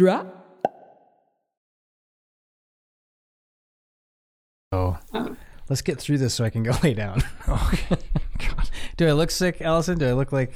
Drop. 0.00 0.34
Oh. 4.72 4.96
oh. 5.12 5.36
Let's 5.68 5.82
get 5.82 5.98
through 6.00 6.16
this 6.16 6.32
so 6.32 6.42
I 6.42 6.48
can 6.48 6.62
go 6.62 6.72
lay 6.82 6.94
down. 6.94 7.22
Okay. 7.48 7.96
God. 8.38 8.70
Do 8.96 9.06
I 9.08 9.12
look 9.12 9.30
sick, 9.30 9.60
Allison? 9.60 9.98
Do 9.98 10.08
I 10.08 10.12
look 10.12 10.32
like 10.32 10.54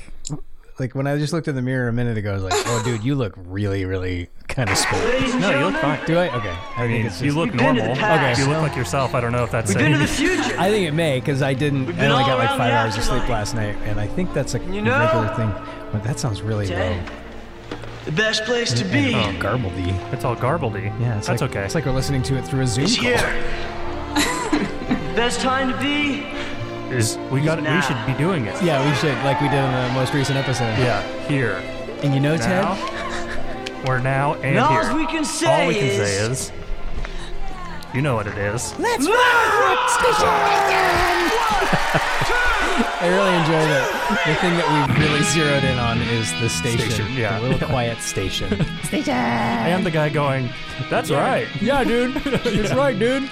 like 0.79 0.95
when 0.95 1.07
I 1.07 1.19
just 1.19 1.35
looked 1.35 1.47
in 1.47 1.57
the 1.57 1.61
mirror 1.63 1.89
a 1.89 1.93
minute 1.93 2.17
ago, 2.17 2.31
I 2.31 2.35
was 2.37 2.43
like, 2.45 2.55
"Oh, 2.57 2.83
dude, 2.87 3.05
you 3.05 3.17
look 3.17 3.35
really, 3.37 3.85
really 3.85 4.31
kind 4.49 4.71
of 4.71 4.79
split." 4.79 5.35
No, 5.39 5.51
you 5.59 5.67
look 5.67 5.77
fine. 5.83 6.07
Do 6.07 6.17
I? 6.17 6.35
Okay. 6.39 6.57
I 6.77 6.87
mean, 6.89 7.05
it's 7.05 7.21
you 7.21 7.27
just- 7.27 7.37
look 7.37 7.51
We've 7.51 7.59
been 7.59 7.77
normal. 7.77 7.97
past. 7.97 8.41
You 8.41 8.47
look 8.47 8.63
like 8.63 8.77
yourself. 8.77 9.15
I 9.15 9.21
don't 9.21 9.33
know 9.33 9.45
if 9.45 9.51
that's 9.51 9.69
We've 9.69 9.77
been 9.79 9.93
to 9.93 9.99
the 9.99 10.07
future. 10.07 10.59
I 10.59 10.71
think 10.71 10.89
it 10.89 10.93
may 10.93 11.21
because 11.21 11.43
I 11.43 11.53
didn't. 11.53 11.85
We've 11.85 12.01
I 12.01 12.07
only 12.07 12.25
got 12.25 12.39
like 12.39 12.49
five 12.57 12.73
hours 12.73 12.97
of 12.97 13.05
sleep 13.05 13.29
last 13.29 13.55
night, 13.55 13.77
and 13.85 14.01
I 14.01 14.07
think 14.07 14.33
that's 14.33 14.55
a 14.55 14.59
You 14.73 14.81
know- 14.81 14.99
regular 14.99 15.35
thing. 15.37 15.53
But 15.93 16.03
that 16.05 16.19
sounds 16.19 16.41
really 16.41 16.67
Dang. 16.67 17.05
low. 17.05 17.13
The 18.05 18.13
best 18.13 18.45
place 18.45 18.73
to 18.75 18.85
be 18.85 19.15
Oh, 19.15 19.33
Garbledy. 19.39 20.13
It's 20.13 20.25
all 20.25 20.37
garbledy. 20.37 20.85
Yeah, 21.01 21.17
it's 21.19 21.27
that's 21.27 21.41
like, 21.41 21.51
okay. 21.51 21.65
It's 21.65 21.75
like 21.75 21.87
we're 21.87 21.93
listening 21.93 22.23
to 22.25 22.37
it 22.37 22.45
through 22.45 22.61
a 22.63 22.67
Zoom 22.67 22.85
is 22.85 22.97
call. 22.97 23.05
here. 23.07 23.17
best 25.17 25.41
time 25.41 25.73
to 25.73 25.79
be. 25.79 26.27
Is 26.95 27.17
we 27.31 27.41
got 27.41 27.63
now. 27.63 27.77
we 27.77 27.83
should 27.83 28.07
be 28.07 28.13
doing 28.23 28.45
it. 28.47 28.63
Yeah, 28.63 28.87
we 28.89 28.95
should, 28.97 29.17
like 29.25 29.41
we 29.41 29.49
did 29.49 29.65
in 29.65 29.73
the 29.73 29.93
most 29.95 30.13
recent 30.13 30.37
episode. 30.37 30.77
Yeah, 30.79 31.03
here 31.29 31.63
And 32.03 32.13
you 32.15 32.21
know, 32.21 32.37
now. 32.37 32.75
Ted, 32.75 33.89
We're 33.89 33.99
now 34.01 34.35
and 34.35 34.57
Now 34.57 34.69
here. 34.69 34.91
all 34.91 34.97
we 34.97 35.07
can 35.07 35.25
say 35.25 35.63
All 35.63 35.69
we 35.69 35.75
can 35.75 35.85
is- 35.85 35.97
say 35.97 36.31
is, 36.31 36.53
you 37.95 38.03
know 38.03 38.15
what 38.17 38.27
it 38.27 38.37
is. 38.37 38.79
let's 38.79 39.07
I 43.01 43.09
really 43.09 43.35
enjoy 43.37 43.53
that. 43.53 44.25
The 44.27 44.35
thing 44.37 44.57
that 44.57 44.89
we've 44.89 44.99
really 44.99 45.23
zeroed 45.25 45.63
in 45.63 45.79
on 45.79 46.01
is 46.01 46.33
the 46.41 46.49
station. 46.49 46.91
Station, 46.91 47.13
yeah. 47.15 47.39
The 47.39 47.49
little 47.49 47.69
quiet 47.75 47.99
station. 47.99 48.49
Station! 48.85 49.15
I 49.15 49.69
am 49.69 49.85
the 49.85 49.91
guy 49.91 50.09
going. 50.09 50.51
That's 50.91 51.11
right. 51.11 51.47
yeah, 51.61 51.85
dude. 51.85 52.15
That's 52.25 52.75
right, 52.75 52.99
dude. 52.99 53.31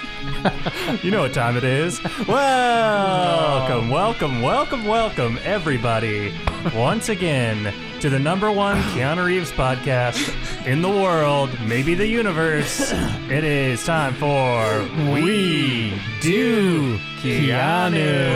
You 1.03 1.11
know 1.11 1.21
what 1.23 1.33
time 1.33 1.57
it 1.57 1.63
is. 1.63 2.01
Welcome, 2.27 3.89
welcome, 3.89 4.41
welcome, 4.41 4.85
welcome, 4.85 5.39
everybody, 5.43 6.33
once 6.75 7.09
again 7.09 7.73
to 8.03 8.09
the 8.09 8.19
number 8.19 8.51
one 8.51 8.75
Keanu 8.91 9.25
Reeves 9.25 9.49
podcast 9.53 10.35
in 10.67 10.81
the 10.81 10.89
world, 10.89 11.49
maybe 11.65 11.95
the 11.95 12.05
universe. 12.05 12.91
It 13.29 13.45
is 13.45 13.85
time 13.85 14.13
for 14.15 14.85
We 15.13 15.97
Do 16.19 16.97
Keanu. 17.21 18.33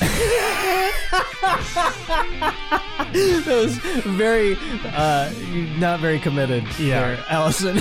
That 3.14 3.46
was 3.46 3.76
very, 4.16 4.56
uh, 4.92 5.30
not 5.78 6.00
very 6.00 6.18
committed. 6.18 6.64
Yeah. 6.78 7.00
there, 7.14 7.24
Allison. 7.28 7.76
uh, 7.78 7.80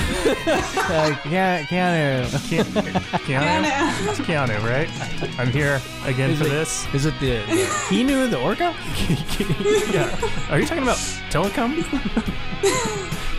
Keanu. 1.24 1.66
Keanu. 1.68 2.26
Ke- 2.30 3.22
Keanu? 3.26 4.10
It's 4.10 4.20
Keanu, 4.20 4.64
right? 4.64 4.90
I'm 5.40 5.50
here 5.52 5.82
again 6.06 6.32
Is 6.32 6.40
for 6.40 6.46
it- 6.46 6.50
this. 6.50 6.88
Is 6.94 7.06
it 7.06 7.20
the 7.20 7.42
Keanu 7.90 8.30
the 8.30 8.40
orca? 8.40 8.76
yeah. 9.92 10.16
Are 10.52 10.60
you 10.60 10.68
talking 10.68 10.84
about 10.84 10.98
Tilikum? 11.32 11.84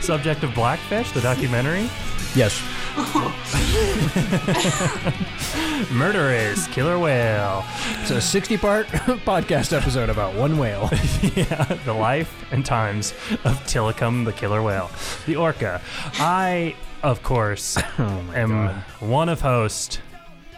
Subject 0.03 0.43
of 0.43 0.55
Blackfish, 0.55 1.13
the 1.13 1.21
documentary? 1.21 1.89
Yes. 2.35 2.61
Murder 5.93 6.31
is 6.31 6.69
killer 6.69 6.97
whale. 6.97 7.65
It's 8.01 8.13
a 8.13 8.21
60 8.21 8.57
part 8.59 8.87
podcast 9.27 9.77
episode 9.77 10.11
about 10.11 10.37
one 10.37 10.59
whale. 10.59 10.89
yeah, 11.35 11.65
the 11.85 11.93
life 11.93 12.33
and 12.53 12.65
times 12.65 13.11
of 13.43 13.59
Tilikum, 13.65 14.25
the 14.25 14.33
killer 14.33 14.63
whale, 14.63 14.93
the 15.27 15.35
orca. 15.35 15.83
I, 16.21 16.77
of 17.03 17.25
course, 17.25 17.77
Oh 17.99 18.33
am 18.33 18.69
one 19.01 19.29
of 19.29 19.41
host 19.41 20.01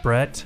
Brett 0.02 0.44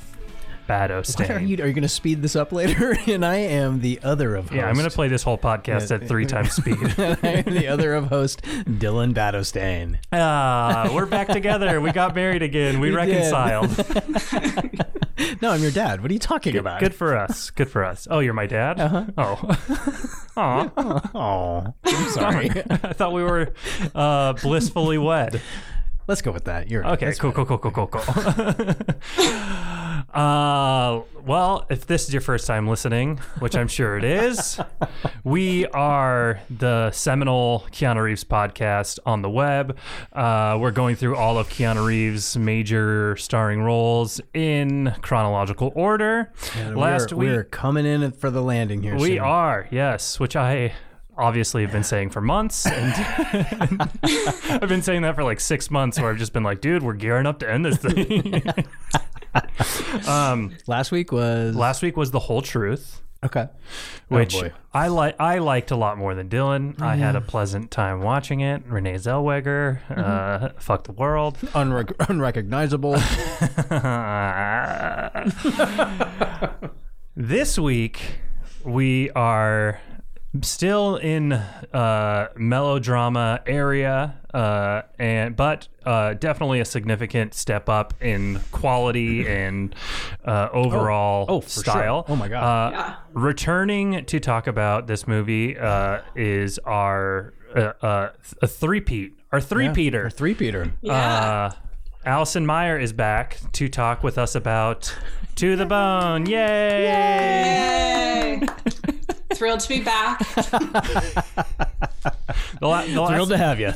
What 0.70 1.30
are 1.30 1.40
you? 1.40 1.62
Are 1.62 1.66
you 1.66 1.72
going 1.72 1.82
to 1.82 1.88
speed 1.88 2.22
this 2.22 2.36
up 2.36 2.52
later? 2.52 2.92
and 3.06 3.24
I 3.24 3.36
am 3.36 3.80
the 3.80 4.00
other 4.02 4.36
of 4.36 4.44
host. 4.46 4.54
yeah, 4.56 4.66
I'm 4.66 4.74
going 4.74 4.88
to 4.88 4.94
play 4.94 5.08
this 5.08 5.22
whole 5.22 5.38
podcast 5.38 5.90
at 5.94 6.06
three 6.06 6.26
times 6.26 6.52
speed. 6.52 6.76
I 6.98 7.44
am 7.46 7.54
the 7.54 7.66
other 7.68 7.94
of 7.94 8.06
host, 8.06 8.42
Dylan 8.42 9.12
Badostain. 9.14 9.98
Ah, 10.12 10.90
we're 10.92 11.06
back 11.06 11.28
together. 11.28 11.80
We 11.80 11.92
got 11.92 12.14
married 12.14 12.42
again. 12.42 12.80
We, 12.80 12.90
We 12.90 12.96
did. 13.06 13.32
reconciled. 13.32 13.70
No, 15.42 15.50
I'm 15.50 15.60
your 15.62 15.70
dad. 15.70 16.00
What 16.00 16.10
are 16.10 16.14
you 16.14 16.20
talking 16.20 16.56
about? 16.56 16.80
Good 16.80 16.94
for 16.94 17.16
us. 17.16 17.50
Good 17.50 17.68
for 17.70 17.84
us. 17.84 18.08
Oh, 18.10 18.20
you're 18.20 18.34
my 18.34 18.46
dad? 18.46 18.80
Uh-huh. 18.80 19.04
Oh. 19.18 19.56
Aw. 20.36 21.10
Oh, 21.14 21.74
I'm 21.84 22.08
sorry. 22.10 22.50
I 22.50 22.92
thought 22.94 23.12
we 23.12 23.22
were 23.22 23.52
uh, 23.94 24.32
blissfully 24.34 24.98
wed. 24.98 25.40
Let's 26.10 26.22
go 26.22 26.32
with 26.32 26.46
that. 26.46 26.68
You're 26.68 26.84
Okay, 26.84 27.06
that's 27.06 27.20
cool, 27.20 27.30
cool, 27.30 27.46
cool, 27.46 27.58
cool, 27.58 27.70
cool, 27.70 27.86
cool. 27.86 28.74
uh, 30.12 31.02
well, 31.24 31.66
if 31.70 31.86
this 31.86 32.08
is 32.08 32.12
your 32.12 32.20
first 32.20 32.48
time 32.48 32.66
listening, 32.66 33.18
which 33.38 33.54
I'm 33.54 33.68
sure 33.68 33.96
it 33.96 34.02
is, 34.02 34.58
we 35.22 35.66
are 35.66 36.40
the 36.50 36.90
seminal 36.90 37.64
Keanu 37.70 38.02
Reeves 38.02 38.24
podcast 38.24 38.98
on 39.06 39.22
the 39.22 39.30
web. 39.30 39.78
Uh, 40.12 40.58
we're 40.60 40.72
going 40.72 40.96
through 40.96 41.14
all 41.14 41.38
of 41.38 41.48
Keanu 41.48 41.86
Reeves' 41.86 42.36
major 42.36 43.16
starring 43.16 43.62
roles 43.62 44.20
in 44.34 44.92
chronological 45.02 45.70
order. 45.76 46.32
And 46.56 46.76
Last 46.76 47.12
we're, 47.12 47.18
week, 47.18 47.28
we're 47.28 47.44
coming 47.44 47.86
in 47.86 48.10
for 48.10 48.32
the 48.32 48.42
landing 48.42 48.82
here. 48.82 48.96
we 48.96 49.10
soon. 49.10 49.18
are, 49.20 49.68
yes, 49.70 50.18
which 50.18 50.34
I 50.34 50.72
obviously 51.20 51.62
have 51.62 51.72
been 51.72 51.84
saying 51.84 52.10
for 52.10 52.20
months. 52.20 52.66
And 52.66 52.92
I've 54.62 54.68
been 54.68 54.82
saying 54.82 55.02
that 55.02 55.14
for 55.14 55.24
like 55.24 55.40
six 55.40 55.70
months 55.70 56.00
where 56.00 56.10
I've 56.10 56.18
just 56.18 56.32
been 56.32 56.42
like, 56.42 56.60
dude, 56.60 56.82
we're 56.82 56.94
gearing 56.94 57.26
up 57.26 57.38
to 57.40 57.50
end 57.50 57.64
this 57.64 57.76
thing. 57.78 58.42
um, 60.08 60.56
Last 60.66 60.90
week 60.90 61.12
was 61.12 61.54
last 61.54 61.82
week 61.82 61.96
was 61.96 62.10
The 62.10 62.18
Whole 62.18 62.42
Truth, 62.42 63.02
okay. 63.24 63.48
which 64.08 64.34
oh. 64.36 64.50
I 64.74 64.88
like 64.88 65.16
I 65.20 65.38
liked 65.38 65.70
a 65.70 65.76
lot 65.76 65.98
more 65.98 66.14
than 66.14 66.28
Dylan. 66.28 66.80
I 66.80 66.96
had 66.96 67.16
a 67.16 67.20
pleasant 67.20 67.70
time 67.70 68.02
watching 68.02 68.40
it. 68.40 68.62
Renee 68.66 68.94
Zellweger, 68.94 69.78
uh, 69.96 70.50
fuck 70.58 70.84
the 70.84 70.92
world. 70.92 71.38
Unrec- 71.52 72.08
unrecognizable. 72.08 72.96
this 77.16 77.58
week 77.58 78.20
we 78.64 79.10
are 79.10 79.80
still 80.42 80.96
in 80.96 81.32
uh, 81.32 82.28
melodrama 82.36 83.40
area, 83.46 84.16
uh, 84.32 84.82
and 84.98 85.34
but 85.34 85.68
uh, 85.84 86.14
definitely 86.14 86.60
a 86.60 86.64
significant 86.64 87.34
step 87.34 87.68
up 87.68 87.94
in 88.00 88.40
quality 88.52 89.26
and 89.26 89.74
uh, 90.24 90.48
overall 90.52 91.26
oh, 91.28 91.40
for 91.40 91.50
sure. 91.50 91.62
style. 91.62 92.04
Oh 92.08 92.16
my 92.16 92.28
God. 92.28 92.42
Uh, 92.42 92.70
Yeah. 92.70 92.96
Returning 93.12 94.04
to 94.04 94.20
talk 94.20 94.46
about 94.46 94.86
this 94.86 95.08
movie 95.08 95.58
uh, 95.58 96.02
is 96.14 96.58
our 96.60 97.34
uh, 97.54 97.72
uh, 97.82 98.10
a 98.40 98.46
three-peat, 98.46 99.18
our 99.32 99.40
three-peater. 99.40 100.06
Or 100.06 100.10
three 100.10 100.34
Peter. 100.34 100.72
Uh, 100.88 101.50
Allison 102.04 102.46
Maier 102.46 102.80
is 102.80 102.92
back 102.92 103.38
to 103.52 103.68
talk 103.68 104.02
with 104.02 104.16
us 104.16 104.34
about 104.34 104.94
To 105.36 105.56
the 105.56 105.66
Bone. 105.66 106.26
Yay! 106.30 106.84
Yay! 108.40 108.46
Thrilled 109.40 109.60
to 109.60 109.68
be 109.70 109.80
back. 109.80 110.20
The 112.60 112.66
la- 112.68 112.84
the 112.84 113.00
last- 113.00 113.10
Thrilled 113.12 113.28
to 113.30 113.38
have 113.38 113.58
you. 113.58 113.72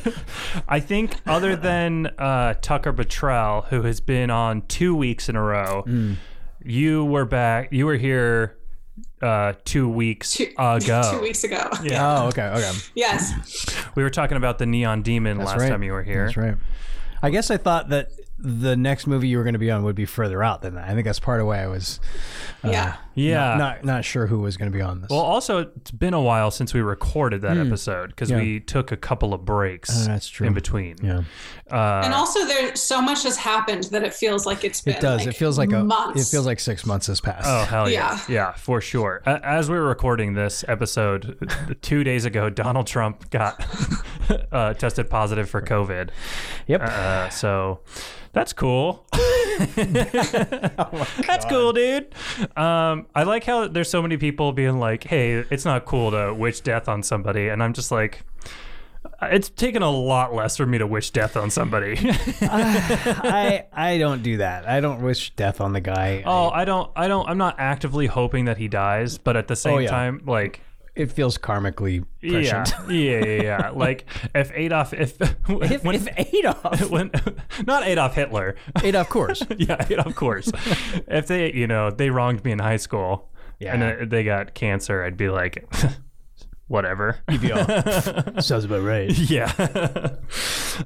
I 0.69 0.79
think, 0.79 1.15
other 1.25 1.55
than 1.55 2.05
uh, 2.19 2.53
Tucker 2.61 2.93
Betrell, 2.93 3.65
who 3.69 3.81
has 3.81 3.99
been 3.99 4.29
on 4.29 4.61
two 4.67 4.95
weeks 4.95 5.27
in 5.27 5.35
a 5.35 5.41
row, 5.41 5.83
Mm. 5.87 6.17
you 6.63 7.03
were 7.03 7.25
back. 7.25 7.71
You 7.71 7.87
were 7.87 7.95
here 7.97 8.57
uh, 9.23 9.53
two 9.63 9.89
weeks 9.89 10.33
Two, 10.33 10.51
ago. 10.59 11.09
two 11.13 11.21
weeks 11.21 11.43
ago. 11.43 11.67
Yeah. 11.83 12.21
Oh, 12.23 12.27
okay, 12.27 12.43
okay. 12.45 12.71
Yes. 12.93 13.33
We 13.95 14.03
were 14.03 14.11
talking 14.11 14.37
about 14.37 14.59
the 14.59 14.67
Neon 14.67 15.01
Demon 15.01 15.39
That's 15.39 15.49
last 15.49 15.61
right. 15.61 15.69
time 15.69 15.81
you 15.81 15.91
were 15.93 16.03
here. 16.03 16.25
That's 16.25 16.37
right. 16.37 16.55
I 17.25 17.31
guess 17.31 17.49
I 17.49 17.57
thought 17.57 17.89
that 17.89 18.11
the 18.37 18.75
next 18.75 19.07
movie 19.07 19.27
you 19.29 19.37
were 19.37 19.43
going 19.43 19.53
to 19.53 19.59
be 19.59 19.71
on 19.71 19.83
would 19.83 19.95
be 19.95 20.05
further 20.05 20.43
out 20.43 20.61
than 20.61 20.75
that. 20.75 20.87
I 20.87 20.93
think 20.93 21.05
that's 21.05 21.19
part 21.19 21.41
of 21.41 21.47
why 21.47 21.63
I 21.63 21.67
was 21.67 21.99
uh, 22.63 22.69
yeah. 22.69 22.97
Yeah. 23.15 23.55
not 23.57 23.83
not 23.83 24.05
sure 24.05 24.27
who 24.27 24.39
was 24.39 24.57
going 24.57 24.71
to 24.71 24.77
be 24.77 24.81
on 24.81 25.01
this. 25.01 25.09
Well, 25.09 25.21
also, 25.21 25.71
it's 25.77 25.89
been 25.89 26.13
a 26.13 26.21
while 26.21 26.51
since 26.51 26.73
we 26.73 26.81
recorded 26.81 27.41
that 27.41 27.55
hmm. 27.55 27.65
episode 27.65 28.09
because. 28.09 28.29
Yeah. 28.29 28.37
we 28.37 28.59
took 28.59 28.91
a 28.91 28.97
couple 28.97 29.33
of 29.33 29.45
breaks 29.45 29.89
Oh, 29.91 30.07
that's 30.07 30.27
true. 30.27 30.45
in 30.47 30.53
between. 30.53 30.97
yeah, 31.01 31.23
uh, 31.71 32.01
and 32.03 32.13
also, 32.13 32.45
there 32.45 32.75
so 32.75 33.01
much 33.01 33.23
has 33.23 33.37
happened 33.37 33.85
that 33.85 34.03
it 34.03 34.13
feels 34.13 34.45
like 34.45 34.63
it's 34.63 34.81
been. 34.81 34.95
it 34.95 35.01
does. 35.01 35.21
like, 35.21 35.29
it 35.29 35.37
feels 35.37 35.57
like 35.57 35.71
a. 35.71 35.83
months. 35.83 36.27
It 36.27 36.29
feels 36.29 36.45
like 36.45 36.59
six 36.59 36.85
months 36.85 37.07
has 37.07 37.21
passed. 37.21 37.47
Oh 37.47 37.63
hell 37.63 37.89
yeah. 37.89 38.19
Yeah. 38.27 38.33
yeah, 38.33 38.51
for 38.53 38.81
sure. 38.81 39.23
As 39.25 39.69
we 39.69 39.77
were 39.77 39.87
recording 39.87 40.33
this 40.33 40.65
episode 40.67 41.77
two 41.81 42.03
days 42.03 42.25
ago, 42.25 42.49
Donald 42.49 42.85
Trump 42.85 43.29
got 43.29 43.65
uh, 44.51 44.73
tested 44.73 45.09
positive 45.09 45.49
for 45.49 45.61
COVID. 45.61 46.09
Yep. 46.67 46.81
Uh, 46.81 47.29
so 47.29 47.79
that's 48.33 48.53
cool. 48.53 49.05
Oh 50.77 51.07
that's 51.25 51.45
cool, 51.45 51.71
dude. 51.71 52.13
Um, 52.57 53.07
I 53.15 53.23
like 53.23 53.45
how 53.45 53.69
there's 53.69 53.89
so 53.89 54.01
many 54.01 54.17
people 54.17 54.51
being 54.51 54.79
like, 54.79 55.05
"Hey, 55.05 55.45
it's 55.49 55.63
not 55.63 55.85
cool 55.85 56.11
to 56.11 56.33
wish 56.33 56.59
death 56.59 56.89
on 56.89 57.03
somebody," 57.03 57.47
and 57.47 57.63
I'm 57.63 57.71
just 57.71 57.89
like. 57.91 58.23
it's 59.21 59.47
taken 59.49 59.81
a 59.81 59.89
lot 59.89 60.33
less 60.33 60.57
for 60.57 60.65
me 60.65 60.77
to 60.77 60.85
wish 60.87 61.11
death 61.11 61.37
on 61.37 61.49
somebody. 61.49 61.95
I 62.41 63.65
I 63.71 63.97
don't 63.97 64.23
do 64.23 64.37
that. 64.37 64.67
I 64.67 64.81
don't 64.81 65.01
wish 65.01 65.31
death 65.35 65.61
on 65.61 65.71
the 65.73 65.81
guy. 65.81 66.23
oh, 66.25 66.49
I 66.49 66.65
don't, 66.65 66.91
I 66.95 67.07
don't, 67.07 67.27
I'm 67.29 67.37
not 67.37 67.55
actively 67.57 68.07
hoping 68.07 68.45
that 68.45 68.57
he 68.57 68.67
dies, 68.67 69.17
but 69.17 69.37
at 69.37 69.47
the 69.47 69.55
same 69.55 69.75
Oh, 69.75 69.77
yeah. 69.79 69.89
time, 69.89 70.21
like, 70.25 70.59
it 70.95 71.11
feels 71.11 71.37
karmically 71.37 72.05
yeah, 72.21 72.31
prescient. 72.63 72.89
yeah, 72.91 73.25
yeah, 73.25 73.41
yeah. 73.43 73.69
like 73.73 74.05
if 74.33 74.51
Adolf, 74.53 74.93
if 74.93 75.19
If, 75.21 75.83
when, 75.83 75.95
if 75.95 76.07
Adolf, 76.33 76.89
when 76.89 77.11
not 77.67 77.85
Adolf 77.85 78.15
Hitler, 78.15 78.55
Adolf 78.83 79.09
course. 79.09 79.43
yeah, 79.57 79.85
Adolf, 79.89 80.07
of 80.07 80.15
course. 80.15 80.51
if 81.07 81.27
they, 81.27 81.51
you 81.53 81.67
know, 81.67 81.91
they 81.91 82.09
wronged 82.09 82.43
me 82.45 82.51
in 82.51 82.59
high 82.59 82.77
school, 82.77 83.29
and 83.61 83.81
Yeah. 83.81 83.97
uh, 84.01 84.05
they 84.05 84.23
got 84.23 84.53
cancer, 84.53 85.03
I'd 85.03 85.17
be 85.17 85.29
like, 85.29 85.65
whatever. 86.67 87.17
Sounds 88.39 88.65
about 88.65 88.81
right. 88.83 89.11
Yeah. 89.29 89.51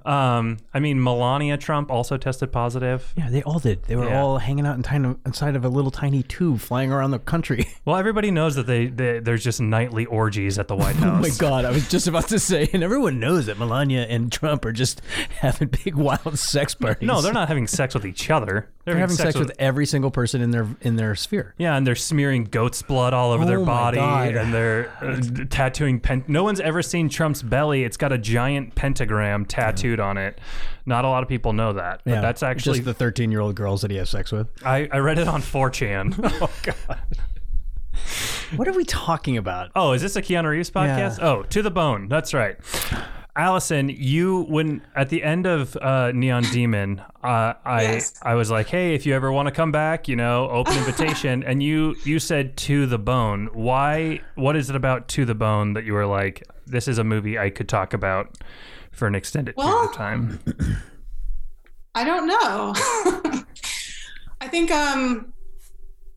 um, 0.06 0.58
I 0.74 0.80
mean, 0.80 1.02
Melania 1.04 1.58
Trump 1.58 1.92
also 1.92 2.18
tested 2.18 2.52
positive. 2.52 3.12
Yeah, 3.18 3.30
they 3.30 3.42
all 3.44 3.60
did. 3.60 3.84
They 3.84 3.96
were 3.96 4.08
Yeah. 4.08 4.22
all 4.22 4.38
hanging 4.38 4.66
out 4.66 4.76
in 4.76 4.84
tiny, 4.84 5.16
inside 5.26 5.56
of 5.56 5.66
a 5.66 5.70
little 5.70 5.92
tiny 5.92 6.24
tube, 6.24 6.60
flying 6.60 6.92
around 6.92 7.12
the 7.12 7.20
country. 7.20 7.68
Well, 7.86 7.96
everybody 7.98 8.30
knows 8.30 8.56
that 8.56 8.68
they, 8.68 8.88
they 8.88 9.20
there's 9.20 9.44
just 9.44 9.60
nightly 9.62 10.06
orgies 10.06 10.60
at 10.60 10.68
the 10.68 10.76
White 10.76 10.96
House. 10.98 11.18
Oh 11.18 11.22
my 11.22 11.30
God! 11.38 11.66
I 11.66 11.72
was 11.72 11.88
just 11.90 12.08
about 12.08 12.28
to 12.28 12.38
say, 12.40 12.70
and 12.72 12.84
everyone 12.84 13.20
knows 13.20 13.48
that 13.48 13.58
Melania 13.58 14.02
and 14.04 14.32
Trump 14.32 14.64
are 14.66 14.72
just 14.72 15.02
having 15.40 15.70
big, 15.70 15.96
wild 15.96 16.38
sex 16.38 16.76
parties. 16.76 17.08
No, 17.08 17.22
they're 17.22 17.34
not 17.34 17.48
having 17.48 17.66
sex 17.66 17.96
with 17.96 18.06
each 18.06 18.30
other. 18.30 18.70
They're 18.86 18.98
having 18.98 19.16
sex, 19.16 19.38
with, 19.38 19.52
every 19.60 19.86
single 19.86 20.12
person 20.12 20.42
in 20.42 20.52
their 20.52 20.68
in 20.82 20.98
their 20.98 21.16
sphere. 21.16 21.56
Yeah, 21.58 21.76
and 21.78 21.88
they're 21.88 21.96
smearing 21.96 22.44
goat's 22.44 22.82
blood 22.84 23.14
all 23.14 23.32
over 23.32 23.46
their 23.46 23.60
Oh 23.60 23.66
my 23.66 23.72
body, 23.74 23.98
God. 23.98 24.36
and 24.36 24.54
they're 24.54 24.90
uh, 25.02 25.46
tattooing. 25.70 26.00
Pen- 26.00 26.26
no 26.28 26.44
one's 26.44 26.60
ever 26.60 26.82
seen 26.82 27.10
Trump's 27.10 27.42
belly. 27.42 27.84
It's 27.84 27.98
got 27.98 28.12
a 28.12 28.18
giant 28.18 28.76
pentagram 28.76 29.46
tattooed 29.46 30.00
on 30.00 30.18
it. 30.18 30.40
Not 30.86 31.06
a 31.06 31.08
lot 31.08 31.24
of 31.24 31.30
people 31.30 31.54
know 31.54 31.74
that, 31.74 32.02
but 32.06 32.22
that's 32.22 32.44
actually. 32.44 32.80
just 32.80 32.86
the 32.86 32.94
thirteen-year-old 32.94 33.56
girls 33.56 33.82
that 33.82 33.92
he 33.92 33.98
has 33.98 34.10
sex 34.10 34.32
with. 34.32 34.48
I, 34.66 34.90
I 34.92 34.98
read 35.00 35.20
it 35.20 35.28
on 35.28 35.42
4chan. 35.42 36.18
Oh 36.42 36.50
God! 36.64 37.00
what 38.56 38.68
are 38.68 38.74
we 38.74 38.86
talking 38.86 39.36
about? 39.38 39.72
Oh, 39.76 39.92
is 39.92 40.02
this 40.02 40.16
a 40.16 40.22
Keanu 40.22 40.50
Reeves 40.50 40.72
podcast? 40.72 41.20
Yeah. 41.20 41.28
Oh, 41.28 41.44
to 41.44 41.62
the 41.62 41.72
bone. 41.72 42.08
That's 42.08 42.34
right. 42.34 42.58
Allison, 43.40 43.88
you 43.88 44.42
when 44.50 44.82
at 44.98 45.08
the 45.08 45.24
end 45.24 45.46
of 45.46 45.78
uh, 45.78 46.12
Neon 46.14 46.44
Demon, 46.52 47.00
uh, 47.24 47.54
I 47.64 47.82
Yes. 47.84 48.20
I 48.22 48.36
was 48.36 48.52
like, 48.52 48.68
hey, 48.68 48.96
if 48.96 49.06
you 49.06 49.16
ever 49.16 49.32
want 49.32 49.48
to 49.48 49.52
come 49.54 49.72
back, 49.72 50.10
you 50.10 50.18
know, 50.18 50.50
open 50.50 50.78
invitation, 50.78 51.42
and 51.48 51.64
you 51.64 51.96
you 52.04 52.20
said 52.20 52.58
to 52.58 52.86
the 52.86 53.00
bone. 53.00 53.50
Why? 53.54 54.20
What 54.36 54.58
is 54.58 54.70
it 54.70 54.76
about 54.76 55.08
to 55.10 55.24
the 55.24 55.36
bone 55.36 55.72
that 55.74 55.86
you 55.86 55.94
were 55.94 56.06
like, 56.06 56.46
this 56.68 56.90
is 56.90 56.98
a 56.98 57.04
movie 57.06 57.40
I 57.40 57.50
could 57.50 57.70
talk 57.70 57.94
about 57.94 58.38
for 58.92 59.08
an 59.08 59.16
extended 59.16 59.56
period 59.56 59.86
of 59.86 59.94
time? 59.96 60.40
I 61.96 62.04
don't 62.04 62.28
know. 62.28 62.74
I 64.42 64.48
think 64.50 64.70
um, 64.70 65.34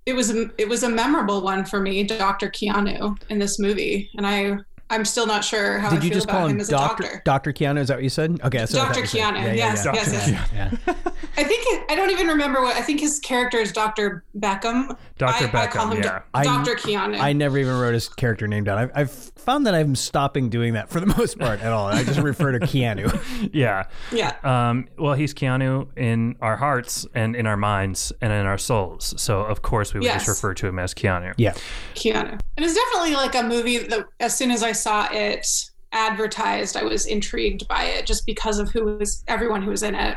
it 0.06 0.14
was 0.14 0.34
a, 0.34 0.50
it 0.58 0.68
was 0.68 0.82
a 0.82 0.88
memorable 0.88 1.40
one 1.40 1.64
for 1.64 1.78
me, 1.78 2.02
Doctor 2.02 2.50
Keanu 2.50 3.16
in 3.28 3.38
this 3.38 3.60
movie, 3.60 4.10
and 4.16 4.26
I 4.26 4.58
I'm 4.92 5.06
still 5.06 5.26
not 5.26 5.42
sure 5.42 5.78
how 5.78 5.88
I 5.88 5.94
Did 5.94 6.04
you 6.04 6.10
feel 6.10 6.16
just 6.18 6.26
about 6.26 6.36
call 6.36 6.46
him 6.48 6.56
him 6.56 6.60
as 6.60 6.68
a 6.68 6.72
Doctor 6.72 7.02
doctor. 7.04 7.22
Doctor 7.24 7.52
Keanu? 7.54 7.78
Is 7.80 7.88
that 7.88 7.94
what 7.96 8.02
you 8.04 8.10
said? 8.10 8.38
Okay, 8.44 8.58
that's 8.58 8.74
what 8.74 8.82
I 8.82 8.84
thought 8.86 8.94
Dr. 8.94 9.00
you. 9.16 9.24
Keanu, 9.24 9.34
Yeah, 9.36 9.44
yeah, 9.46 9.52
yes, 9.54 9.84
yeah. 9.86 9.92
yes, 9.94 10.28
yes. 10.28 10.50
Yeah. 10.86 10.94
I 11.36 11.44
think 11.44 11.90
I 11.90 11.94
don't 11.94 12.10
even 12.10 12.26
remember 12.26 12.60
what 12.60 12.76
I 12.76 12.82
think 12.82 13.00
his 13.00 13.18
character 13.18 13.58
is 13.58 13.72
Dr. 13.72 14.22
Beckham. 14.38 14.96
Dr. 15.16 15.56
I, 15.56 15.62
I 15.64 15.66
call 15.66 15.86
Beckham, 15.88 15.94
him 15.96 16.02
yeah. 16.02 16.22
I- 16.34 16.44
Dr. 16.44 16.74
Keanu. 16.74 17.18
I 17.18 17.32
never 17.32 17.56
even 17.58 17.78
wrote 17.78 17.94
his 17.94 18.08
character 18.08 18.46
name 18.46 18.64
down. 18.64 18.76
I've, 18.78 18.90
I've 18.94 19.10
found 19.10 19.66
that 19.66 19.74
I'm 19.74 19.94
stopping 19.94 20.50
doing 20.50 20.74
that 20.74 20.90
for 20.90 21.00
the 21.00 21.06
most 21.18 21.38
part 21.38 21.60
at 21.62 21.72
all. 21.72 21.86
I 21.86 22.04
just 22.04 22.20
refer 22.20 22.52
to 22.52 22.60
Keanu. 22.60 23.10
Yeah. 23.52 23.84
yeah. 24.12 24.36
Um, 24.44 24.88
well, 24.98 25.14
he's 25.14 25.32
Keanu 25.34 25.88
in 25.96 26.36
our 26.40 26.56
hearts 26.56 27.06
and 27.14 27.34
in 27.34 27.46
our 27.46 27.56
minds 27.56 28.12
and 28.20 28.32
in 28.32 28.46
our 28.46 28.58
souls. 28.58 29.14
So 29.20 29.40
of 29.40 29.62
course 29.62 29.94
we 29.94 30.00
would 30.00 30.04
Yes. 30.04 30.26
just 30.26 30.28
refer 30.42 30.54
to 30.54 30.66
him 30.68 30.78
as 30.78 30.94
Keanu. 30.94 31.34
Yeah. 31.38 31.54
Keanu. 31.94 32.38
And 32.56 32.64
it's 32.64 32.74
definitely 32.74 33.14
like 33.14 33.34
a 33.34 33.42
movie 33.42 33.78
that 33.78 34.06
as 34.20 34.36
soon 34.36 34.50
as 34.50 34.62
I 34.62 34.72
saw 34.72 35.08
it 35.10 35.46
advertised, 35.92 36.76
I 36.76 36.84
was 36.84 37.06
intrigued 37.06 37.66
by 37.68 37.84
it 37.84 38.06
just 38.06 38.26
because 38.26 38.58
of 38.58 38.70
who 38.70 38.84
was 38.96 39.24
everyone 39.28 39.62
who 39.62 39.70
was 39.70 39.82
in 39.82 39.94
it. 39.94 40.16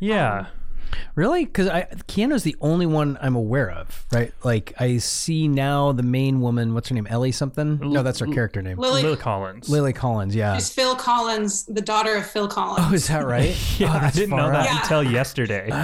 Yeah. 0.00 0.38
Um, 0.38 0.57
Really? 1.14 1.44
Because 1.44 1.68
I 1.68 1.82
Keanu's 2.06 2.42
the 2.42 2.56
only 2.60 2.86
one 2.86 3.18
I'm 3.20 3.34
aware 3.36 3.70
of, 3.70 4.06
right? 4.12 4.32
Like 4.44 4.72
I 4.78 4.98
see 4.98 5.48
now 5.48 5.92
the 5.92 6.02
main 6.02 6.40
woman. 6.40 6.74
What's 6.74 6.88
her 6.88 6.94
name? 6.94 7.06
Ellie 7.08 7.32
something? 7.32 7.78
No, 7.80 8.02
that's 8.02 8.20
her 8.20 8.26
character 8.26 8.62
name. 8.62 8.78
Lily, 8.78 9.02
Lily 9.02 9.16
Collins. 9.16 9.68
Lily 9.68 9.92
Collins. 9.92 10.34
Yeah. 10.34 10.56
is 10.56 10.70
Phil 10.72 10.94
Collins, 10.94 11.64
the 11.64 11.80
daughter 11.80 12.14
of 12.16 12.26
Phil 12.26 12.48
Collins. 12.48 12.86
Oh, 12.90 12.94
is 12.94 13.08
that 13.08 13.26
right? 13.26 13.56
Yeah, 13.78 13.92
Oh, 13.94 14.06
I 14.06 14.10
didn't 14.10 14.30
know 14.30 14.50
that 14.50 14.54
out. 14.60 14.64
Yeah. 14.66 14.80
until 14.80 15.02
yesterday. 15.04 15.68
Oh, 15.70 15.74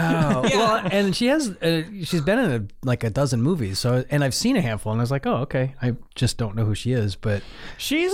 Yeah. 0.49 0.56
well, 0.56 0.89
and 0.91 1.15
she 1.15 1.27
has, 1.27 1.51
uh, 1.51 1.83
she's 2.03 2.21
been 2.23 2.39
in 2.39 2.51
a, 2.51 2.87
like 2.87 3.05
a 3.05 3.11
dozen 3.11 3.41
movies. 3.43 3.79
So, 3.79 4.05
and 4.11 4.25
I've 4.25 4.35
seen 4.35 4.56
a 4.56 4.61
handful, 4.61 4.91
and 4.93 5.01
I 5.01 5.03
was 5.03 5.11
like, 5.11 5.27
oh, 5.27 5.37
okay. 5.39 5.75
I 5.81 5.95
just 6.17 6.39
don't 6.39 6.56
know 6.56 6.65
who 6.65 6.75
she 6.75 6.93
is, 6.93 7.15
but 7.17 7.43
She's 7.79 8.12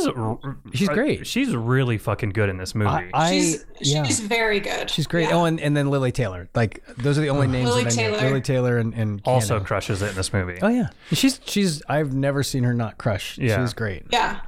She's 0.75 0.88
uh, 0.88 0.92
great. 0.94 1.26
She's 1.26 1.54
really 1.54 1.98
fucking 1.98 2.31
good 2.31 2.48
in 2.48 2.56
this 2.58 2.75
movie. 2.75 2.90
I, 2.90 3.10
I 3.14 3.31
she's 3.32 3.64
yeah, 3.81 4.02
she's 4.04 4.20
very 4.20 4.60
good. 4.60 4.90
she's 4.90 5.06
great. 5.06 5.28
Yeah. 5.28 5.37
Oh, 5.37 5.44
and, 5.44 5.60
and 5.60 5.76
then 5.76 5.88
Lili 5.90 6.12
Taylor. 6.12 6.48
Like 6.54 6.79
those 6.98 7.18
are 7.18 7.20
the 7.20 7.30
only 7.30 7.46
names 7.46 7.68
Lili 7.68 7.84
that 7.84 7.92
I 7.98 8.02
know. 8.02 8.16
Taylor. 8.16 8.28
Lili 8.28 8.40
Taylor 8.40 8.78
and, 8.78 8.94
and 8.94 9.22
also 9.24 9.60
Keanu. 9.60 9.66
crushes 9.66 10.02
it 10.02 10.10
in 10.10 10.14
this 10.14 10.32
movie. 10.32 10.58
Oh 10.62 10.68
yeah, 10.68 10.88
she's 11.12 11.40
she's. 11.44 11.82
I've 11.88 12.14
never 12.14 12.42
seen 12.42 12.64
her 12.64 12.74
not 12.74 12.98
crush. 12.98 13.38
Yeah. 13.38 13.62
she's 13.62 13.74
great. 13.74 14.04
yeah. 14.10 14.40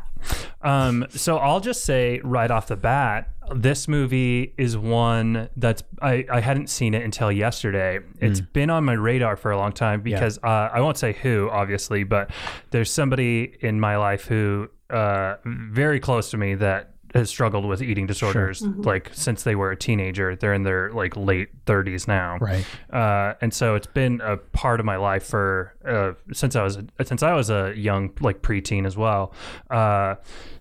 Um, 0.63 1.07
so 1.11 1.39
I'll 1.39 1.61
just 1.61 1.85
say 1.85 2.21
right 2.23 2.51
off 2.51 2.69
the 2.69 2.77
bat, 2.77 3.31
this 3.55 3.89
movie 3.89 4.55
is 4.57 4.77
one 4.79 5.49
that's 5.57 5.83
I, 6.01 6.25
I 6.31 6.41
hadn't 6.41 6.71
seen 6.71 6.95
it 6.95 7.03
until 7.03 7.33
yesterday. 7.33 7.99
It's 8.21 8.41
been 8.41 8.71
on 8.71 8.85
my 8.85 8.93
radar 8.93 9.37
for 9.37 9.51
a 9.51 9.57
long 9.57 9.73
time 9.73 10.01
because 10.01 10.39
uh, 10.39 10.71
I 10.73 10.81
won't 10.81 10.97
say 10.97 11.13
who, 11.13 11.49
obviously, 11.51 12.05
but 12.05 12.31
there's 12.71 12.91
somebody 12.91 13.57
in 13.61 13.81
my 13.81 13.97
life 13.97 14.27
who 14.27 14.69
uh, 14.91 15.37
very 15.45 15.99
close 15.99 16.31
to 16.31 16.37
me 16.37 16.55
that 16.55 16.92
has 17.15 17.29
struggled 17.29 17.65
with 17.65 17.83
eating 17.83 18.07
disorders 18.07 18.63
like 18.63 19.11
since 19.13 19.43
they 19.43 19.55
were 19.55 19.71
a 19.71 19.77
teenager. 19.77 20.35
They're 20.37 20.55
in 20.55 20.63
their 20.63 20.91
like 20.93 21.17
late 21.17 21.65
30s 21.67 22.09
now, 22.09 22.39
Right. 22.41 22.65
uh, 22.93 23.35
and 23.41 23.53
so 23.53 23.75
it's 23.75 23.87
been 23.87 24.21
a 24.23 24.37
part 24.37 24.81
of 24.81 24.87
my 24.87 24.97
life 24.97 25.25
for 25.25 25.75
uh, 25.87 26.13
since 26.33 26.57
I 26.57 26.63
was 26.63 26.79
since 27.05 27.23
I 27.23 27.33
was 27.35 27.51
a 27.51 27.73
young 27.77 28.11
like 28.21 28.43
preteen 28.43 28.87
as 28.87 28.97
well. 28.97 29.33
Uh, 29.71 30.15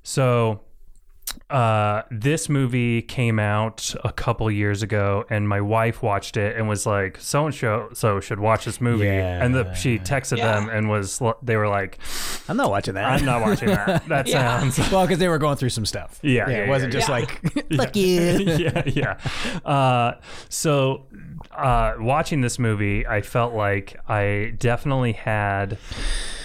so 0.03 0.61
uh, 1.49 2.03
this 2.09 2.47
movie 2.49 3.01
came 3.01 3.39
out 3.39 3.93
a 4.03 4.11
couple 4.11 4.49
years 4.49 4.83
ago, 4.83 5.25
and 5.29 5.47
my 5.49 5.59
wife 5.61 6.01
watched 6.01 6.37
it 6.37 6.55
and 6.57 6.67
was 6.69 6.85
like, 6.85 7.17
"So 7.19 7.45
and 7.45 7.53
so 7.53 7.89
so 7.93 8.19
should 8.19 8.39
watch 8.39 8.65
this 8.65 8.79
movie." 8.79 9.05
Yeah. 9.05 9.43
And 9.43 9.53
the, 9.53 9.73
she 9.73 9.99
texted 9.99 10.37
Yeah. 10.37 10.53
them 10.59 10.69
and 10.69 10.89
was 10.89 11.21
they 11.43 11.57
were 11.57 11.67
like, 11.67 11.99
I'm 12.47 12.55
not 12.57 12.69
watching 12.69 12.93
that. 12.93 13.05
"I'm 13.19 13.25
not 13.25 13.41
watching 13.41 13.67
that. 13.69 14.05
That 14.07 14.27
Yeah. 14.27 14.59
sounds." 14.59 14.77
well, 14.91 15.05
because 15.05 15.19
they 15.19 15.27
were 15.27 15.37
going 15.39 15.57
through 15.57 15.69
some 15.69 15.85
stuff. 15.85 16.19
Yeah, 16.21 16.49
yeah, 16.49 16.55
it 16.55 16.63
yeah, 16.65 16.69
wasn't 16.69 16.93
yeah. 16.93 16.99
just 16.99 17.09
Yeah. 17.09 17.15
like 17.15 17.67
fuck 17.77 17.95
you. 17.95 18.21
yeah, 18.57 18.83
yeah. 18.85 19.17
Uh, 19.69 20.19
so, 20.49 21.05
uh, 21.51 21.95
watching 21.99 22.41
this 22.41 22.59
movie, 22.59 23.05
I 23.05 23.21
felt 23.21 23.53
like 23.53 23.99
I 24.09 24.53
definitely 24.57 25.13
had 25.13 25.77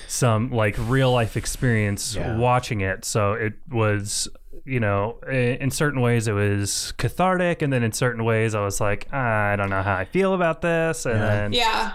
some 0.08 0.50
like 0.50 0.76
real 0.78 1.12
life 1.12 1.36
experience 1.36 2.14
Yeah. 2.16 2.36
watching 2.36 2.80
it. 2.80 3.04
So 3.04 3.32
it 3.34 3.54
was, 3.70 4.28
you 4.66 4.80
know, 4.80 5.18
in 5.30 5.70
certain 5.70 6.00
ways 6.00 6.26
it 6.28 6.32
was 6.32 6.92
cathartic, 6.98 7.62
and 7.62 7.72
then 7.72 7.82
in 7.82 7.92
certain 7.92 8.24
ways 8.24 8.54
I 8.54 8.60
was 8.64 8.80
like, 8.80 9.06
"Ah, 9.12 9.52
I 9.52 9.56
don't 9.56 9.70
know 9.70 9.82
how 9.82 9.94
I 9.96 10.04
feel 10.04 10.34
about 10.34 10.60
this, 10.60 11.06
and 11.06 11.18
Yeah. 11.20 11.26
then 11.26 11.52
Yeah. 11.52 11.92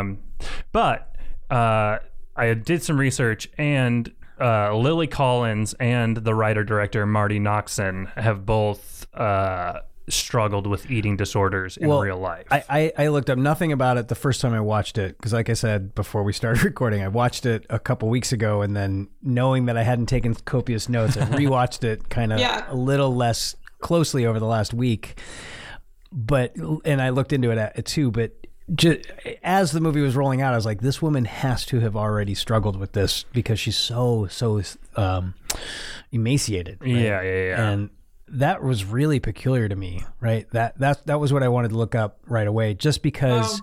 um, 0.00 0.18
but 0.72 1.14
uh, 1.50 1.98
I 2.34 2.54
did 2.54 2.82
some 2.82 2.98
research, 2.98 3.48
and 3.58 4.10
uh, 4.40 4.74
Lily 4.74 5.06
Collins 5.06 5.74
and 5.74 6.16
the 6.16 6.34
writer 6.34 6.64
director 6.64 7.06
Marti 7.06 7.38
Noxon 7.38 8.12
have 8.16 8.44
both 8.44 9.06
uh, 9.14 9.80
struggled 10.08 10.66
with 10.66 10.90
eating 10.90 11.16
disorders 11.16 11.76
in 11.76 11.88
Well, 11.88 12.00
real 12.02 12.18
life. 12.18 12.46
I, 12.50 12.64
I, 12.68 12.92
I 13.04 13.08
looked 13.08 13.30
up 13.30 13.38
nothing 13.38 13.72
about 13.72 13.96
it 13.96 14.08
the 14.08 14.14
first 14.14 14.40
time 14.40 14.52
I 14.52 14.60
watched 14.60 14.98
it 14.98 15.16
because, 15.16 15.32
like 15.32 15.48
I 15.48 15.54
said 15.54 15.94
before 15.94 16.22
we 16.22 16.32
started 16.32 16.62
recording, 16.64 17.02
I 17.02 17.08
watched 17.08 17.46
it 17.46 17.64
a 17.70 17.78
couple 17.78 18.08
weeks 18.10 18.32
ago, 18.32 18.60
and 18.62 18.76
then 18.76 19.08
knowing 19.22 19.66
that 19.66 19.76
I 19.76 19.82
hadn't 19.82 20.06
taken 20.06 20.34
copious 20.34 20.88
notes, 20.88 21.16
I 21.16 21.24
rewatched 21.26 21.84
it 21.84 22.08
kind 22.10 22.32
of 22.32 22.38
Yeah. 22.40 22.64
a 22.68 22.74
little 22.76 23.14
less 23.14 23.56
closely 23.80 24.26
over 24.26 24.38
the 24.38 24.46
last 24.46 24.74
week. 24.74 25.18
But 26.12 26.54
and 26.84 27.02
I 27.02 27.08
looked 27.10 27.32
into 27.32 27.50
it 27.50 27.58
at, 27.58 27.84
too, 27.86 28.10
but. 28.10 28.32
Just, 28.74 29.00
as 29.42 29.72
the 29.72 29.80
movie 29.80 30.00
was 30.00 30.16
rolling 30.16 30.40
out, 30.40 30.54
I 30.54 30.56
was 30.56 30.64
like, 30.64 30.80
"This 30.80 31.02
woman 31.02 31.26
has 31.26 31.66
to 31.66 31.80
have 31.80 31.94
already 31.96 32.34
struggled 32.34 32.76
with 32.76 32.92
this 32.92 33.24
because 33.34 33.60
she's 33.60 33.76
so 33.76 34.26
so 34.30 34.62
um, 34.96 35.34
emaciated." 36.12 36.78
right? 36.80 36.88
Yeah, 36.88 37.20
yeah, 37.20 37.42
yeah. 37.48 37.68
And 37.68 37.90
that 38.28 38.62
was 38.62 38.84
really 38.84 39.20
peculiar 39.20 39.68
to 39.68 39.76
me, 39.76 40.02
right? 40.20 40.48
That 40.50 40.78
that 40.78 41.06
that 41.06 41.20
was 41.20 41.32
what 41.32 41.42
I 41.42 41.48
wanted 41.48 41.68
to 41.68 41.76
look 41.76 41.94
up 41.94 42.18
right 42.26 42.46
away, 42.46 42.74
just 42.74 43.02
because 43.02 43.60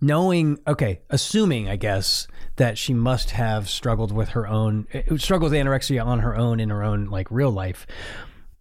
knowing, 0.00 0.58
okay, 0.66 1.00
assuming, 1.10 1.68
I 1.68 1.76
guess, 1.76 2.28
that 2.56 2.76
she 2.78 2.92
must 2.94 3.30
have 3.30 3.68
struggled 3.68 4.12
with 4.12 4.30
her 4.30 4.46
own, 4.46 4.86
eh, 4.92 5.02
struggled 5.16 5.52
with 5.52 5.60
anorexia 5.60 6.04
on 6.04 6.20
her 6.20 6.36
own 6.36 6.60
in 6.60 6.68
her 6.70 6.82
own 6.82 7.06
like 7.06 7.30
real 7.30 7.50
life. 7.50 7.86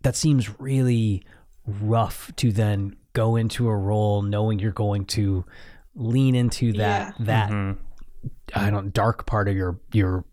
that 0.04 0.16
seems 0.16 0.60
really 0.60 1.24
rough 1.68 2.32
to 2.38 2.52
then 2.52 2.96
go 3.14 3.36
into 3.36 3.68
a 3.68 3.76
role 3.78 4.22
knowing 4.24 4.58
you're 4.58 4.72
going 4.72 5.06
to 5.06 5.46
lean 5.96 6.34
into 6.34 6.74
that 6.74 7.14
that 7.20 7.52
I 8.56 8.70
don't 8.72 8.94
dark 8.94 9.26
part 9.28 9.48
of 9.48 9.56
your 9.56 9.80
your 9.94 10.26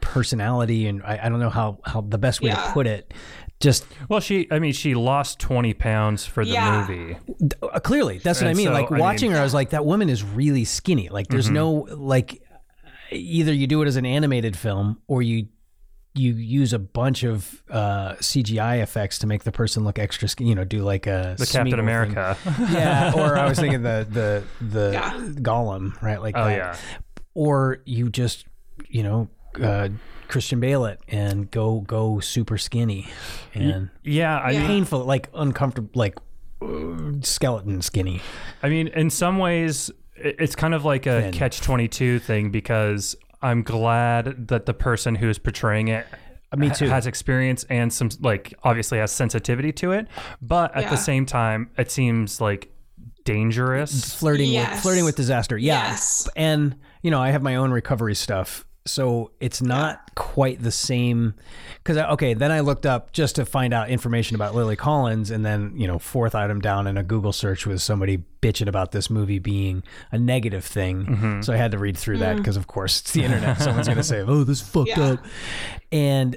personality 0.00 0.86
and 0.86 1.02
I, 1.02 1.20
I 1.24 1.28
don't 1.28 1.40
know 1.40 1.50
how 1.50 1.78
how 1.84 2.00
the 2.02 2.18
best 2.18 2.40
way 2.42 2.50
to 2.50 2.72
put 2.72 2.86
it 2.86 3.12
just 3.60 3.86
Well, 4.08 4.20
she, 4.20 4.46
I 4.50 4.58
mean, 4.58 4.72
she 4.72 4.94
lost 4.94 5.38
20 5.40 5.72
pounds 5.74 6.26
for 6.26 6.44
the 6.44 6.50
Yeah. 6.52 6.86
movie. 6.88 7.16
uh, 7.62 7.80
clearly 7.80 8.18
that's 8.18 8.40
what 8.40 8.48
And 8.48 8.50
I 8.50 8.54
mean 8.58 8.66
so, 8.66 8.72
like 8.72 8.90
I 8.92 8.98
watching 8.98 9.30
mean- 9.30 9.32
Mm-hmm. 9.32 9.36
her 9.36 9.40
I 9.40 9.44
was 9.44 9.54
like 9.54 9.70
that 9.70 9.84
woman 9.86 10.08
is 10.08 10.22
really 10.22 10.64
skinny 10.64 11.08
like 11.08 11.28
there's 11.28 11.48
no 11.50 11.86
like 11.90 12.42
either 13.10 13.52
you 13.52 13.66
do 13.66 13.80
it 13.82 13.86
as 13.88 13.96
an 13.96 14.04
animated 14.06 14.56
film 14.56 14.98
or 15.06 15.22
you 15.22 15.46
you 16.18 16.32
use 16.32 16.72
a 16.72 16.78
bunch 16.78 17.24
of 17.24 17.62
uh, 17.70 18.14
CGI 18.14 18.80
effects 18.82 19.18
to 19.18 19.26
make 19.26 19.44
the 19.44 19.52
person 19.52 19.84
look 19.84 19.98
extra 19.98 20.26
skinny 20.28 20.48
you 20.50 20.54
know 20.56 20.64
do 20.64 20.82
like 20.82 21.06
a 21.06 21.34
The 21.38 21.44
Captain 21.46 21.66
Smeagol 21.66 21.70
thing. 21.72 21.78
America. 21.80 22.36
yeah 22.72 23.12
or 23.16 23.36
I 23.38 23.46
was 23.48 23.58
thinking 23.58 23.82
the 23.82 24.06
the 24.10 24.42
the 24.64 24.90
Yeah. 24.92 25.12
Gollum 25.42 26.00
right 26.02 26.20
like 26.20 26.34
oh, 26.36 26.44
that 26.44 26.56
yeah. 26.56 26.76
or 27.34 27.82
you 27.84 28.08
just 28.10 28.46
you 28.88 29.02
know 29.02 29.28
uh, 29.62 29.88
Christian 30.28 30.60
Bale 30.60 30.84
it 30.86 31.00
and 31.08 31.50
go 31.50 31.80
go 31.80 32.20
super 32.20 32.58
skinny 32.58 33.08
and 33.54 33.90
Yeah. 34.02 34.38
I 34.38 34.52
mean, 34.52 34.66
painful 34.66 35.04
like 35.04 35.28
uncomfortable 35.34 35.90
like 35.94 36.16
uh, 36.62 37.12
skeleton 37.22 37.82
skinny 37.82 38.20
I 38.62 38.68
mean, 38.68 38.88
in 38.88 39.10
some 39.10 39.38
ways, 39.38 39.90
it's 40.16 40.56
kind 40.56 40.74
of 40.74 40.84
like 40.84 41.06
a 41.06 41.22
Thin. 41.22 41.32
catch 41.32 41.60
22 41.60 42.18
thing 42.20 42.50
because 42.50 43.14
I'm 43.42 43.62
glad 43.62 44.48
that 44.48 44.64
the 44.66 44.72
person 44.74 45.14
who's 45.14 45.38
portraying 45.38 45.88
it 45.88 46.06
me 46.56 46.70
too. 46.70 46.88
has 46.88 47.06
experience 47.06 47.64
and 47.68 47.92
some, 47.92 48.08
like, 48.20 48.54
obviously 48.62 48.96
has 48.98 49.12
sensitivity 49.12 49.72
to 49.72 49.92
it. 49.92 50.08
But 50.40 50.74
at 50.74 50.84
Yeah. 50.84 50.90
the 50.90 50.96
same 50.96 51.26
time, 51.26 51.68
it 51.76 51.90
seems 51.90 52.40
like 52.40 52.70
dangerous. 53.24 54.14
flirting 54.14 54.46
with 54.48 54.54
Yes. 54.54 54.82
flirting 54.82 55.04
with 55.04 55.16
disaster. 55.16 55.58
Yeah. 55.58 55.88
Yes. 55.88 56.28
And 56.36 56.76
you 57.02 57.10
know, 57.10 57.20
I 57.20 57.30
have 57.30 57.42
my 57.42 57.56
own 57.56 57.70
recovery 57.70 58.14
stuff. 58.14 58.64
So 58.86 59.32
it's 59.40 59.60
not 59.60 60.14
quite 60.14 60.62
the 60.62 60.70
same 60.70 61.34
cuz 61.84 61.96
okay, 61.96 62.34
then 62.34 62.50
I 62.52 62.60
looked 62.60 62.86
up 62.86 63.12
just 63.12 63.36
to 63.36 63.44
find 63.44 63.74
out 63.74 63.90
information 63.90 64.34
about 64.34 64.54
Lily 64.54 64.76
Collins 64.76 65.30
and 65.30 65.44
then, 65.44 65.72
you 65.76 65.86
know, 65.86 65.98
fourth 65.98 66.34
item 66.34 66.60
down 66.60 66.86
in 66.86 66.96
a 66.96 67.02
Google 67.02 67.32
search 67.32 67.66
was 67.66 67.82
somebody 67.82 68.24
bitching 68.40 68.68
about 68.68 68.92
this 68.92 69.10
movie 69.10 69.38
being 69.38 69.82
a 70.12 70.18
negative 70.18 70.64
thing. 70.64 71.06
Mm-hmm. 71.06 71.40
So 71.42 71.52
I 71.52 71.56
had 71.56 71.72
to 71.72 71.78
read 71.78 71.98
through 71.98 72.18
that 72.18 72.36
mm. 72.36 72.38
because 72.38 72.56
of 72.56 72.66
course 72.66 73.00
it's 73.00 73.12
the 73.12 73.24
internet. 73.24 73.58
Someone's 73.60 73.88
going 73.88 73.96
to 73.98 74.04
say, 74.04 74.20
"Oh, 74.20 74.44
this 74.44 74.60
fucked 74.60 74.96
Yeah. 74.96 75.12
up." 75.12 75.24
And 75.90 76.36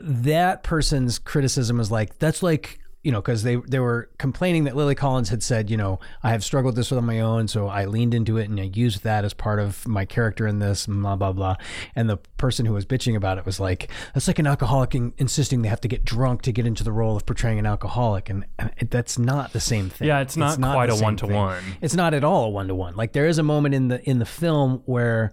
that 0.00 0.62
person's 0.62 1.18
criticism 1.18 1.80
is 1.80 1.90
like 1.90 2.18
that's 2.18 2.42
like 2.42 2.78
you 3.02 3.12
know 3.12 3.20
because 3.20 3.42
they 3.42 3.56
they 3.56 3.78
were 3.78 4.10
complaining 4.18 4.64
that 4.64 4.74
Lily 4.74 4.94
Collins 4.94 5.28
had 5.28 5.42
said 5.42 5.70
you 5.70 5.76
know 5.76 6.00
I 6.22 6.30
have 6.30 6.42
struggled 6.42 6.74
with 6.74 6.76
this 6.76 6.92
on 6.92 7.04
my 7.04 7.20
own 7.20 7.46
so 7.46 7.68
I 7.68 7.84
leaned 7.84 8.12
into 8.12 8.36
it 8.36 8.48
and 8.48 8.58
I 8.58 8.64
used 8.64 9.04
that 9.04 9.24
as 9.24 9.32
part 9.34 9.60
of 9.60 9.86
my 9.86 10.04
character 10.04 10.46
in 10.46 10.58
this 10.58 10.86
blah 10.86 11.16
blah 11.16 11.32
blah. 11.32 11.56
And 11.94 12.10
the 12.10 12.16
person 12.36 12.66
who 12.66 12.72
was 12.72 12.84
bitching 12.84 13.16
about 13.16 13.38
it 13.38 13.46
was 13.46 13.60
like 13.60 13.90
that's 14.14 14.26
like 14.26 14.38
an 14.38 14.46
alcoholic 14.46 14.94
in, 14.94 15.12
insisting 15.18 15.62
they 15.62 15.68
have 15.68 15.80
to 15.82 15.88
get 15.88 16.04
drunk 16.04 16.42
to 16.42 16.52
get 16.52 16.66
into 16.66 16.82
the 16.82 16.92
role 16.92 17.16
of 17.16 17.24
portraying 17.24 17.58
an 17.58 17.66
alcoholic 17.66 18.28
and, 18.28 18.44
and 18.58 18.72
it, 18.78 18.90
that's 18.90 19.18
not 19.18 19.52
the 19.52 19.60
same 19.60 19.88
thing. 19.90 20.08
Yeah, 20.08 20.20
it's 20.20 20.36
not 20.36 20.58
quite 20.58 20.86
the 20.86 20.96
a 20.96 21.02
one-to-one. 21.02 21.62
it's 21.80 21.94
not 21.94 22.14
at 22.14 22.24
all 22.24 22.46
a 22.46 22.50
one 22.50 22.68
to 22.68 22.74
one 22.74 22.96
like 22.96 23.12
there 23.12 23.26
is 23.26 23.38
a 23.38 23.42
moment 23.42 23.74
in 23.74 23.88
the 23.88 24.08
in 24.08 24.18
the 24.18 24.26
film 24.26 24.82
where 24.86 25.32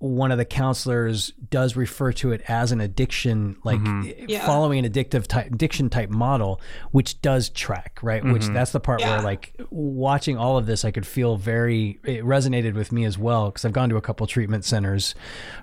one 0.00 0.32
of 0.32 0.38
the 0.38 0.46
counselors 0.46 1.30
does 1.50 1.76
refer 1.76 2.10
to 2.10 2.32
it 2.32 2.40
as 2.48 2.72
an 2.72 2.80
addiction, 2.80 3.56
like 3.64 3.78
mm-hmm. 3.78 4.08
eh, 4.08 4.24
Yeah. 4.28 4.46
following 4.46 4.84
an 4.84 4.90
addictive 4.90 5.26
type, 5.26 5.48
addiction 5.52 5.90
type 5.90 6.08
model, 6.08 6.58
which 6.90 7.20
does 7.20 7.50
track, 7.50 7.98
right? 8.02 8.24
Which 8.24 8.42
mm-hmm. 8.44 8.54
that's 8.54 8.72
the 8.72 8.80
part 8.80 9.02
where, 9.02 9.20
like, 9.20 9.54
watching 9.68 10.38
all 10.38 10.56
of 10.56 10.64
this, 10.64 10.86
I 10.86 10.90
could 10.90 11.06
feel 11.06 11.36
very, 11.36 12.00
it 12.02 12.24
resonated 12.24 12.72
with 12.74 12.92
me 12.92 13.04
as 13.04 13.18
well, 13.18 13.50
because 13.50 13.66
I've 13.66 13.74
gone 13.74 13.90
to 13.90 13.96
a 13.98 14.00
couple 14.00 14.26
treatment 14.26 14.64
centers 14.64 15.14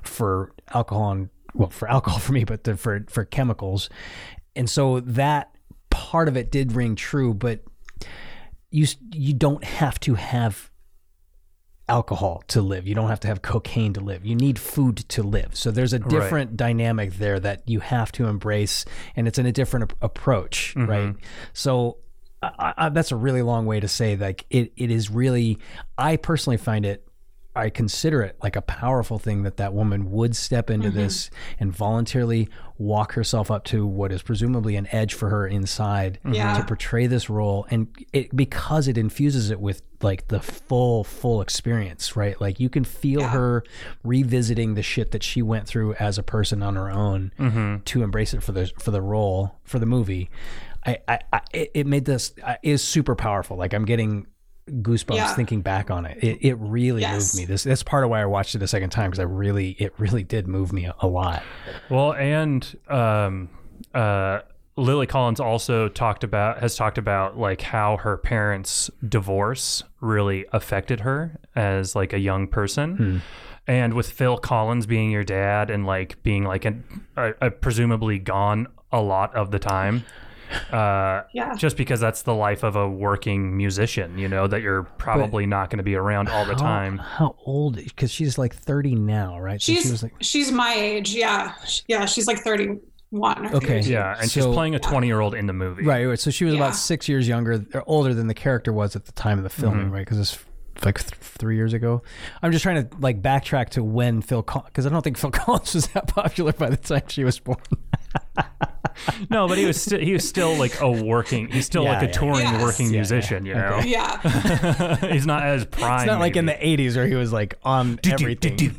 for 0.03 0.53
alcohol 0.72 1.12
and, 1.13 1.29
well, 1.56 1.70
for 1.70 1.88
alcohol 1.89 2.20
for 2.20 2.34
me, 2.34 2.44
but 2.44 2.63
the, 2.63 2.77
for, 2.77 3.06
for 3.10 3.25
chemicals. 3.25 3.89
And 4.56 4.70
so 4.70 5.00
that 5.00 5.50
part 5.89 6.27
of 6.27 6.38
it 6.38 6.51
did 6.51 6.74
ring 6.74 6.96
true, 6.96 7.34
but 7.34 7.62
you, 8.70 8.86
you 9.13 9.34
don't 9.34 9.63
have 9.63 10.00
to 10.01 10.13
have 10.13 10.70
alcohol 11.89 12.44
to 12.48 12.62
live. 12.62 12.88
You 12.88 12.96
don't 12.96 13.10
have 13.10 13.20
to 13.22 13.27
have 13.27 13.41
cocaine 13.41 13.94
to 13.94 14.01
live. 14.01 14.25
You 14.25 14.36
need 14.36 14.60
food 14.60 14.98
to 15.10 15.24
live. 15.24 15.56
So 15.56 15.72
there's 15.72 15.94
a 15.94 16.00
different 16.00 16.58
dynamic 16.58 17.13
there 17.13 17.39
that 17.39 17.63
you 17.67 17.79
have 17.79 18.12
to 18.13 18.27
embrace, 18.27 18.86
and 19.15 19.27
it's 19.27 19.39
in 19.39 19.46
a 19.46 19.51
different 19.51 19.91
ap- 19.91 20.03
approach, 20.03 20.74
mm-hmm. 20.75 20.89
right? 20.89 21.15
So 21.53 21.98
I, 22.41 22.74
I, 22.77 22.89
that's 22.89 23.12
a 23.12 23.15
really 23.15 23.41
long 23.41 23.65
way 23.65 23.79
to 23.79 23.88
say 23.88 24.15
like 24.15 24.46
it. 24.50 24.74
It 24.75 24.91
is 24.91 25.10
really. 25.10 25.60
I 25.98 26.17
personally 26.17 26.58
find 26.58 26.86
it. 26.86 27.07
I 27.58 27.70
consider 27.70 28.22
it 28.22 28.38
like 28.42 28.56
a 28.56 28.62
powerful 28.62 29.20
thing 29.20 29.44
that 29.44 29.58
that 29.58 29.74
woman 29.74 30.12
would 30.12 30.36
step 30.36 30.70
into 30.70 30.90
this 30.92 31.30
and 31.60 31.76
voluntarily 31.76 32.50
walk 32.78 33.14
herself 33.14 33.50
up 33.50 33.64
to 33.66 33.86
what 33.86 34.12
is 34.12 34.22
presumably 34.22 34.76
an 34.76 34.88
edge 34.92 35.14
for 35.16 35.30
her 35.30 35.48
inside 35.48 36.20
Yeah. 36.30 36.58
to 36.58 36.64
portray 36.64 37.08
this 37.08 37.30
role. 37.30 37.66
And 37.72 37.88
it 38.14 38.36
because 38.36 38.88
it 38.88 38.98
infuses 38.98 39.50
it 39.50 39.60
with 39.60 39.82
like 40.02 40.28
the 40.28 40.40
full 40.40 41.04
full 41.04 41.42
experience 41.42 42.16
right? 42.16 42.40
Like 42.40 42.60
you 42.60 42.70
can 42.70 42.84
feel 42.84 43.22
Yeah. 43.22 43.30
her 43.32 43.64
revisiting 44.04 44.76
the 44.76 44.84
shit 44.84 45.12
that 45.12 45.24
she 45.24 45.42
went 45.42 45.68
through 45.68 45.94
as 45.96 46.18
a 46.18 46.24
person 46.24 46.62
on 46.64 46.76
her 46.76 46.90
own 46.90 47.82
to 47.86 48.04
embrace 48.04 48.34
it 48.34 48.44
for 48.44 48.52
the 48.52 48.72
for 48.80 48.92
the 48.92 49.02
role 49.02 49.56
for 49.64 49.80
the 49.80 49.86
movie. 49.86 50.30
I 50.86 51.00
i, 51.08 51.20
I 51.34 51.42
it 51.54 51.72
it 51.74 51.88
made 51.88 52.06
this 52.06 52.34
uh, 52.44 52.56
is 52.64 52.84
super 52.84 53.16
powerful. 53.16 53.58
Like 53.58 53.74
i'm 53.74 53.86
getting 53.86 54.28
goosebumps 54.70 55.16
Yeah. 55.16 55.34
thinking 55.34 55.62
back 55.62 55.90
on 55.90 56.06
it 56.06 56.18
it, 56.24 56.38
it 56.42 56.54
really 56.56 57.02
Yes. 57.02 57.14
moved 57.14 57.36
me 57.36 57.46
this 57.46 57.64
that's 57.64 57.84
part 57.84 58.04
of 58.04 58.10
why 58.10 58.22
i 58.22 58.26
watched 58.26 58.54
it 58.56 58.62
a 58.62 58.68
second 58.68 58.90
time 58.90 59.10
because 59.10 59.20
i 59.20 59.24
really 59.24 59.72
it 59.80 59.94
really 59.98 60.24
did 60.24 60.48
move 60.48 60.72
me 60.74 60.86
a, 60.86 60.96
a 61.00 61.08
lot 61.08 61.42
Well, 61.90 62.14
and 62.14 62.78
um, 62.90 63.50
uh, 63.94 64.40
Lily 64.76 65.08
Collins 65.08 65.40
also 65.40 65.88
talked 65.90 66.24
about 66.24 66.60
has 66.60 66.76
talked 66.76 66.98
about 67.00 67.38
like 67.38 67.62
how 67.62 67.98
her 67.98 68.16
parents' 68.18 68.92
divorce 69.08 69.84
really 70.02 70.46
affected 70.54 71.00
her 71.00 71.40
as 71.56 71.96
like 71.96 72.14
a 72.14 72.20
young 72.20 72.48
person. 72.48 73.24
And 73.66 73.94
with 73.96 74.10
Phil 74.12 74.38
Collins 74.38 74.86
being 74.86 75.10
your 75.12 75.24
dad 75.24 75.70
and 75.72 75.86
like 75.86 76.22
being 76.24 76.44
like 76.44 76.64
an, 76.66 76.84
a, 77.18 77.34
a 77.42 77.52
presumably 77.52 78.20
gone 78.20 78.68
a 78.92 79.02
lot 79.02 79.36
of 79.36 79.50
the 79.52 79.60
time, 79.60 80.06
uh, 80.72 81.22
Yeah. 81.34 81.54
just 81.56 81.77
because 81.77 82.00
that's 82.00 82.22
the 82.24 82.34
life 82.34 82.63
of 82.63 82.75
a 82.75 82.88
working 82.89 83.56
musician, 83.58 84.18
you 84.18 84.27
know, 84.27 84.48
that 84.48 84.62
you're 84.62 84.84
probably 84.84 85.46
not 85.46 85.70
going 85.70 85.77
to 85.77 85.84
be 85.84 85.96
around 85.96 86.30
all 86.30 86.46
the 86.46 86.54
How- 86.54 86.60
time. 86.62 86.98
how 86.98 87.36
old 87.46 87.75
because 87.75 88.12
she's 88.12 88.38
like 88.38 88.54
30 88.56 88.96
now 88.96 89.39
right 89.39 89.62
So 89.62 89.74
She's 89.74 89.84
she 89.84 89.92
was 89.92 90.04
like 90.04 90.13
she's 90.22 90.51
my 90.51 90.74
age. 90.74 91.13
Yeah. 91.13 91.54
Yeah. 91.88 92.06
She's 92.06 92.27
like 92.27 92.39
31 92.39 92.82
or 93.13 93.56
Okay. 93.56 93.68
32. 93.68 93.92
Yeah, 93.92 94.18
and 94.20 94.30
she's 94.30 94.46
playing 94.46 94.75
a 94.75 94.80
20 94.80 95.08
year 95.08 95.20
old 95.22 95.34
in 95.36 95.48
the 95.48 95.54
movie. 95.54 95.84
Right, 95.86 96.06
right. 96.06 96.20
So 96.20 96.30
she 96.32 96.46
was 96.46 96.54
Yeah. 96.54 96.60
about 96.62 96.75
six 96.75 97.08
years 97.08 97.27
younger 97.27 97.66
or 97.74 97.84
older 97.88 98.13
than 98.13 98.27
the 98.27 98.34
character 98.34 98.72
was 98.74 98.96
at 98.96 99.06
the 99.06 99.12
time 99.13 99.38
of 99.38 99.44
the 99.44 99.50
filming, 99.50 99.89
right? 99.92 100.06
Because 100.06 100.20
it's 100.20 100.38
like 100.86 101.00
th- 101.00 101.13
three 101.16 101.56
years 101.56 101.74
ago. 101.74 102.04
I'm 102.44 102.51
just 102.51 102.62
trying 102.63 102.88
to 102.88 102.98
like 103.00 103.22
backtrack 103.22 103.70
to 103.70 103.84
when 103.84 104.22
Phil 104.22 104.44
because 104.44 104.86
I 104.86 104.89
don't 104.89 105.01
think 105.01 105.18
Phil 105.18 105.32
Collins 105.32 105.74
was 105.74 105.88
that 105.89 106.08
popular 106.08 106.54
by 106.54 106.70
the 106.70 106.77
time 106.77 107.01
she 107.08 107.24
was 107.24 107.39
born. 107.39 107.58
No, 109.30 109.48
but 109.48 109.58
he 109.58 109.66
was 109.66 109.80
still 109.82 110.00
he 110.00 110.12
was 110.14 110.28
still 110.28 110.56
like 110.56 110.82
a 110.82 110.90
working. 110.92 111.48
He's 111.50 111.66
still 111.66 111.84
Yeah, 111.84 111.94
like 111.94 112.04
a 112.04 112.06
yeah. 112.08 112.12
touring 112.12 112.42
Yes. 112.42 112.62
working 112.62 112.86
Yeah, 112.88 112.92
yeah. 112.92 112.98
musician. 112.98 113.46
You 113.46 113.54
know, 113.56 113.80
Yeah. 113.86 114.96
he's 115.14 115.26
not 115.26 115.44
as 115.44 115.66
prime. 115.66 116.00
It's 116.02 116.08
not 116.08 116.20
like 116.20 116.36
in 116.36 116.46
the 116.46 116.54
80s 116.54 116.96
where 116.96 117.08
he 117.08 117.16
was 117.16 117.32
like 117.32 117.58
on 117.64 118.00
everything. 118.10 118.56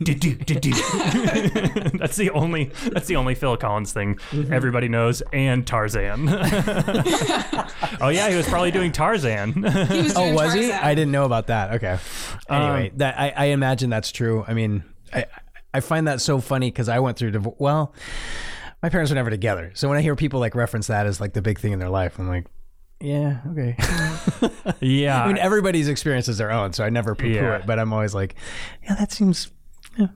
that's 1.98 2.16
the 2.16 2.30
only 2.34 2.64
that's 2.92 3.06
the 3.06 3.16
only 3.16 3.34
Phil 3.34 3.56
Collins 3.56 3.92
thing 3.92 4.16
Mm-hmm. 4.30 4.52
everybody 4.52 4.88
knows, 4.88 5.22
and 5.32 5.66
Tarzan. 5.66 6.28
oh 8.00 8.08
yeah, 8.08 8.28
he 8.28 8.36
was 8.36 8.46
probably 8.48 8.70
doing 8.70 8.92
Tarzan. 8.92 9.52
He 9.54 9.60
was 9.62 10.16
Oh, 10.16 10.22
doing 10.24 10.34
was 10.34 10.52
he? 10.54 10.72
I 10.72 10.94
didn't 10.94 11.12
know 11.12 11.24
about 11.24 11.46
that. 11.48 11.74
Okay. 11.74 11.98
Um, 12.48 12.62
Anyway, 12.62 12.92
that 12.96 13.18
I, 13.18 13.32
I 13.36 13.44
imagine 13.46 13.88
that's 13.90 14.12
true. 14.12 14.44
I 14.46 14.54
mean, 14.54 14.84
I 15.12 15.26
I 15.72 15.80
find 15.80 16.06
that 16.08 16.20
so 16.20 16.40
funny 16.40 16.70
because 16.70 16.88
I 16.88 16.98
went 17.00 17.16
through 17.18 17.30
divorce. 17.32 17.56
Well, 17.58 17.94
my 18.82 18.88
parents 18.88 19.10
were 19.10 19.16
never 19.16 19.30
together, 19.30 19.72
so 19.74 19.88
when 19.88 19.98
I 19.98 20.02
hear 20.02 20.14
people 20.16 20.40
like 20.40 20.54
reference 20.54 20.86
that 20.88 21.06
as 21.06 21.20
like 21.20 21.32
the 21.32 21.42
big 21.42 21.58
thing 21.58 21.72
in 21.72 21.78
their 21.78 21.88
life, 21.90 22.18
I'm 22.18 22.28
like, 22.28 22.46
yeah, 23.00 23.40
okay. 23.50 23.76
yeah, 24.80 25.22
I 25.22 25.26
mean, 25.28 25.38
everybody's 25.38 25.88
experience 25.88 26.28
is 26.28 26.38
their 26.38 26.50
own, 26.50 26.72
so 26.72 26.84
I 26.84 26.90
never 26.90 27.14
poo-poo 27.14 27.30
Yeah. 27.30 27.56
it. 27.58 27.66
But 27.66 27.78
I'm 27.78 27.92
always 27.92 28.14
like, 28.14 28.34
yeah, 28.82 28.94
that 28.96 29.12
seems. 29.12 29.50
Yeah. 29.96 30.08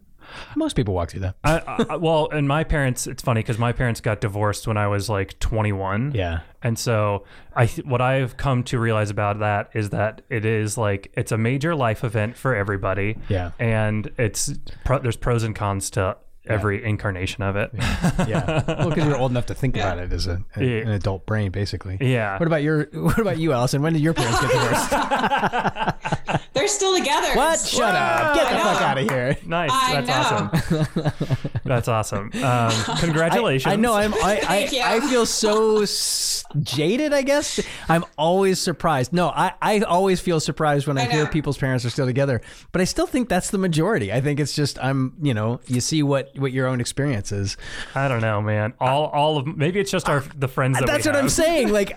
Most 0.57 0.75
people 0.77 0.95
walk 0.95 1.11
through 1.11 1.21
that. 1.21 1.37
I, 1.45 1.85
I, 1.91 1.97
well, 1.97 2.29
and 2.33 2.49
my 2.49 2.65
parents. 2.65 3.07
It's 3.07 3.23
funny 3.23 3.41
because 3.41 3.59
my 3.59 3.71
parents 3.73 4.01
got 4.01 4.21
divorced 4.21 4.67
when 4.67 4.77
I 4.79 4.87
was 4.89 5.09
like 5.09 5.39
21. 5.41 6.13
Yeah. 6.15 6.41
And 6.63 6.79
so 6.79 7.25
I, 7.55 7.67
what 7.85 8.01
I've 8.01 8.37
come 8.37 8.65
to 8.65 8.79
realize 8.79 9.11
about 9.11 9.41
that 9.41 9.71
is 9.75 9.91
that 9.91 10.23
it 10.31 10.45
is 10.45 10.79
like 10.79 11.13
it's 11.17 11.33
a 11.33 11.39
major 11.39 11.75
life 11.75 12.03
event 12.03 12.37
for 12.37 12.55
everybody. 12.55 13.19
Yeah. 13.29 13.51
And 13.59 14.11
it's 14.19 14.53
pro- 14.85 15.01
there's 15.01 15.17
pros 15.17 15.43
and 15.43 15.55
cons 15.55 15.91
to 15.91 16.17
every 16.47 16.85
incarnation 16.85 17.43
of 17.43 17.57
it. 17.57 17.71
Yeah. 17.75 18.63
Well, 18.67 18.89
because 18.91 19.07
you're 19.07 19.17
old 19.17 19.31
enough 19.31 19.47
to 19.47 19.55
think 19.55 19.77
Yeah. 19.77 19.93
about 19.93 20.05
it 20.05 20.13
as 20.13 20.27
a, 20.27 20.43
a- 20.57 20.65
Yeah. 20.65 20.77
an 20.83 20.89
adult 20.91 21.25
brain, 21.27 21.51
basically. 21.51 21.99
Yeah. 22.01 22.39
What 22.39 22.47
about 22.47 22.63
your? 22.63 22.85
What 22.93 23.19
about 23.19 23.39
you, 23.39 23.53
Allison? 23.53 23.83
When 23.83 23.93
did 23.93 24.03
your 24.03 24.15
parents 24.15 24.41
get 24.41 24.51
divorced? 24.51 26.42
They're 26.53 26.69
still 26.69 26.97
together. 26.97 27.35
what? 27.35 27.61
Shut 27.61 27.95
up! 27.95 28.35
Get 28.35 28.51
the 28.51 28.59
fuck 28.59 28.83
out 28.83 28.99
of 28.99 29.09
here. 29.09 29.37
Nice. 29.47 29.71
I 29.73 30.01
That's 30.01 30.31
know. 30.31 30.51
awesome. 30.53 31.13
That's 31.65 31.89
awesome. 31.89 32.31
Um, 32.43 32.73
congratulations. 32.99 33.71
I, 33.71 33.75
I 33.75 33.77
know. 33.77 33.95
I'm. 33.95 34.15
I. 34.15 34.37
Thank 34.41 34.73
you. 34.73 34.81
I, 34.81 34.97
I 34.97 35.01
feel 35.01 35.27
so 35.27 35.85
jaded. 36.61 37.13
I 37.13 37.23
guess 37.23 37.61
I'm 37.89 38.05
always 38.19 38.61
surprised. 38.61 39.13
No, 39.13 39.29
I. 39.29 39.53
I 39.61 39.81
always 39.81 40.21
feel 40.21 40.41
surprised 40.41 40.87
when 40.87 40.99
I, 40.99 41.03
I 41.03 41.05
hear 41.07 41.27
people's 41.27 41.59
parents 41.59 41.85
are 41.85 41.91
still 41.91 42.07
together. 42.07 42.41
But 42.73 42.81
I 42.81 42.85
still 42.85 43.07
think 43.07 43.29
that's 43.29 43.51
the 43.51 43.59
majority. 43.59 44.13
I 44.13 44.21
think 44.21 44.39
it's 44.41 44.55
just 44.55 44.79
I'm. 44.83 45.15
You 45.23 45.35
know, 45.35 45.61
you 45.67 45.81
see 45.81 46.03
what 46.03 46.31
what 46.39 46.53
your 46.53 46.67
own 46.67 46.81
experience 46.81 47.33
is. 47.33 47.57
I 47.95 48.09
don't 48.09 48.21
know, 48.21 48.41
man. 48.43 48.75
All 48.81 49.07
all 49.07 49.39
of 49.39 49.47
maybe 49.47 49.81
it's 49.81 49.91
just 49.91 50.09
our 50.09 50.21
the 50.37 50.49
friends 50.49 50.79
that 50.79 50.87
That's 50.87 51.07
we 51.07 51.13
what 51.13 51.19
I'm 51.19 51.29
saying. 51.29 51.69
Like 51.73 51.97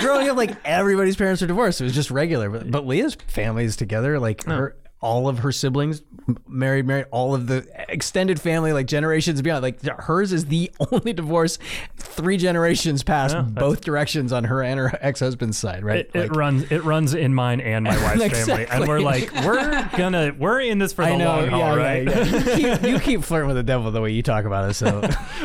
growing 0.00 0.28
up, 0.28 0.36
like 0.36 0.56
everybody's 0.64 1.16
parents 1.16 1.42
are 1.42 1.46
divorced. 1.46 1.80
It 1.80 1.84
was 1.84 1.94
just 1.94 2.10
regular. 2.10 2.50
But, 2.50 2.70
but 2.70 2.86
Leah's 2.86 3.14
family 3.26 3.64
is 3.64 3.76
together. 3.76 3.91
Like 4.00 4.48
oh. 4.48 4.56
her, 4.56 4.76
all 5.02 5.28
of 5.28 5.40
her 5.40 5.50
siblings 5.50 6.02
married, 6.46 6.86
married. 6.86 7.06
All 7.10 7.34
of 7.34 7.48
the 7.48 7.66
extended 7.88 8.40
family, 8.40 8.72
like 8.72 8.86
generations 8.86 9.42
beyond. 9.42 9.62
Like 9.62 9.82
hers 9.84 10.32
is 10.32 10.46
the 10.46 10.70
only 10.92 11.12
divorce 11.12 11.58
three 11.96 12.36
generations 12.36 13.02
past 13.02 13.34
oh, 13.34 13.42
both 13.42 13.80
directions 13.80 14.32
on 14.32 14.44
her 14.44 14.62
and 14.62 14.78
her 14.78 14.96
ex 15.00 15.20
husband's 15.20 15.58
side. 15.58 15.84
Right? 15.84 16.08
It, 16.14 16.14
it 16.14 16.36
runs 16.36 16.70
it 16.70 16.84
runs 16.84 17.14
in 17.14 17.34
mine 17.34 17.60
and 17.60 17.84
my 17.84 18.00
wife's 18.16 18.46
family, 18.46 18.66
and 18.66 18.86
we're 18.86 19.00
like 19.00 19.32
we're 19.44 19.88
gonna 19.96 20.34
we're 20.38 20.60
in 20.60 20.78
this 20.78 20.92
for 20.92 21.04
the 21.04 21.10
I 21.10 21.16
know. 21.16 21.24
long 21.24 21.48
haul, 21.48 21.60
yeah, 21.60 21.74
right? 21.74 22.04
yeah, 22.04 22.24
yeah. 22.24 22.56
You, 22.56 22.76
keep, 22.76 22.82
you 22.88 23.00
keep 23.00 23.24
flirting 23.24 23.48
with 23.48 23.56
the 23.56 23.62
devil 23.62 23.90
the 23.90 24.00
way 24.00 24.12
you 24.12 24.22
talk 24.22 24.44
about 24.44 24.70
it. 24.70 24.74
So 24.74 25.00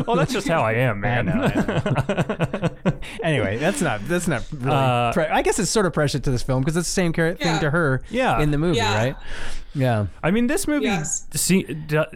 well, 0.05 0.15
that's 0.15 0.33
just 0.33 0.47
how 0.47 0.61
I 0.61 0.73
am, 0.73 1.03
I 1.03 1.21
man. 1.21 1.25
know. 1.25 1.33
I 1.33 1.55
know. 1.55 2.69
Anyway, 3.23 3.57
that's 3.57 3.81
not 3.81 4.07
that's 4.07 4.27
not 4.27 4.43
really. 4.51 4.71
Uh, 4.75 5.13
pre- 5.13 5.25
I 5.25 5.41
guess 5.41 5.59
it's 5.59 5.69
sort 5.69 5.85
of 5.85 5.93
precious 5.93 6.21
to 6.21 6.31
this 6.31 6.43
film 6.43 6.61
because 6.61 6.77
it's 6.77 6.87
the 6.87 6.91
same 6.93 7.13
char- 7.13 7.35
thing 7.35 7.59
to 7.59 7.69
her. 7.69 8.01
Yeah. 8.09 8.39
in 8.41 8.51
the 8.51 8.57
movie, 8.57 8.77
Yeah. 8.77 8.95
right? 8.97 9.15
Yeah. 9.75 10.07
I 10.23 10.31
mean, 10.31 10.47
this 10.47 10.67
movie. 10.67 10.85
Yes. 10.85 11.27
See, 11.33 11.63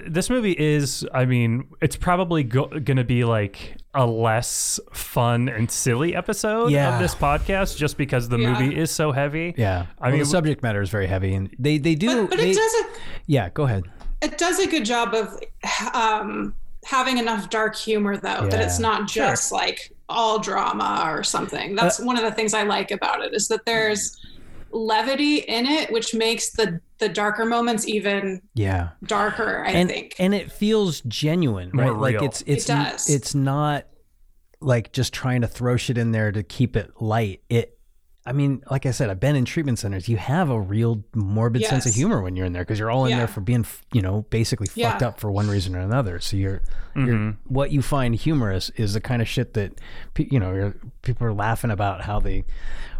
this 0.07 0.29
movie 0.29 0.55
is. 0.57 1.05
I 1.13 1.25
mean, 1.25 1.67
it's 1.81 1.95
probably 1.95 2.43
go- 2.43 2.67
gonna 2.79 3.03
be 3.03 3.23
like 3.23 3.77
a 3.93 4.05
less 4.05 4.79
fun 4.93 5.49
and 5.49 5.69
silly 5.69 6.15
episode 6.15 6.71
Yeah. 6.71 6.95
of 6.95 7.01
this 7.01 7.13
podcast, 7.13 7.77
just 7.77 7.97
because 7.97 8.29
the 8.29 8.39
Yeah. 8.39 8.53
movie 8.59 8.75
is 8.77 8.89
so 8.89 9.11
heavy. 9.11 9.53
Yeah, 9.57 9.85
I 9.99 10.05
well, 10.05 10.11
mean, 10.11 10.19
the 10.21 10.25
subject 10.25 10.63
matter 10.63 10.81
is 10.81 10.89
very 10.89 11.07
heavy, 11.07 11.33
and 11.35 11.49
they 11.59 11.77
they 11.77 11.95
do. 11.95 12.21
But, 12.23 12.29
but 12.31 12.37
they, 12.39 12.51
it 12.51 12.55
does 12.55 12.73
a 12.73 12.83
Yeah, 13.27 13.49
go 13.49 13.63
ahead. 13.63 13.83
it 14.21 14.37
does 14.37 14.59
a 14.59 14.67
good 14.67 14.85
job 14.85 15.13
of 15.13 15.37
um, 15.93 16.53
having 16.85 17.17
enough 17.19 17.49
dark 17.49 17.75
humor 17.75 18.17
though 18.17 18.47
that 18.47 18.59
it's 18.61 18.79
not 18.79 19.07
just 19.07 19.51
like 19.51 19.91
all 20.11 20.39
drama 20.39 21.03
or 21.07 21.23
something. 21.23 21.75
That's 21.75 21.99
Uh, 21.99 22.03
one 22.05 22.17
of 22.17 22.23
the 22.23 22.31
things 22.31 22.53
I 22.53 22.63
like 22.63 22.91
about 22.91 23.21
it 23.23 23.33
is 23.33 23.47
that 23.47 23.65
there's 23.65 24.17
levity 24.71 25.37
in 25.37 25.65
it, 25.65 25.91
which 25.91 26.13
makes 26.13 26.51
the 26.51 26.79
the 26.99 27.09
darker 27.09 27.45
moments 27.45 27.87
even 27.87 28.41
Yeah, 28.53 28.89
darker. 29.03 29.63
I 29.65 29.71
and 29.71 29.89
think. 29.89 30.15
and 30.19 30.35
it 30.35 30.51
feels 30.51 31.01
genuine, 31.01 31.71
More 31.73 31.93
right? 31.93 31.99
Like 31.99 32.13
real. 32.15 32.25
it's 32.25 32.43
it's 32.45 32.65
It 32.65 32.67
does. 32.67 33.09
it's 33.09 33.33
not 33.35 33.85
like 34.59 34.91
just 34.93 35.11
trying 35.13 35.41
to 35.41 35.47
throw 35.47 35.75
shit 35.77 35.97
in 35.97 36.11
there 36.11 36.31
to 36.31 36.43
keep 36.43 36.75
it 36.75 36.91
light. 37.01 37.41
It. 37.49 37.77
I 38.23 38.33
mean, 38.33 38.63
like 38.69 38.85
I 38.85 38.91
said, 38.91 39.09
I've 39.09 39.19
been 39.19 39.35
in 39.35 39.45
treatment 39.45 39.79
centers. 39.79 40.07
You 40.07 40.17
have 40.17 40.51
a 40.51 40.59
real 40.59 41.03
morbid 41.15 41.65
sense 41.65 41.87
of 41.87 41.93
humor 41.95 42.21
when 42.21 42.35
you're 42.35 42.45
in 42.45 42.53
there 42.53 42.61
because 42.61 42.77
you're 42.77 42.91
all 42.91 43.05
in 43.05 43.11
Yeah. 43.11 43.17
there 43.17 43.27
for 43.27 43.41
being, 43.41 43.65
you 43.93 44.01
know, 44.03 44.27
basically 44.29 44.67
Yeah. 44.75 44.91
fucked 44.91 45.01
up 45.01 45.19
for 45.19 45.31
one 45.31 45.47
reason 45.49 45.75
or 45.75 45.79
another. 45.79 46.19
So 46.19 46.37
you're, 46.37 46.61
you're 46.95 47.07
mm-hmm. 47.07 47.53
what 47.53 47.71
you 47.71 47.81
find 47.81 48.13
humorous 48.13 48.69
is 48.75 48.93
the 48.93 49.01
kind 49.01 49.23
of 49.23 49.27
shit 49.27 49.55
that, 49.55 49.73
pe- 50.13 50.27
you 50.29 50.39
know, 50.39 50.53
you're, 50.53 50.75
people 51.01 51.25
are 51.25 51.33
laughing 51.33 51.71
about 51.71 52.01
how 52.01 52.19
they, 52.19 52.43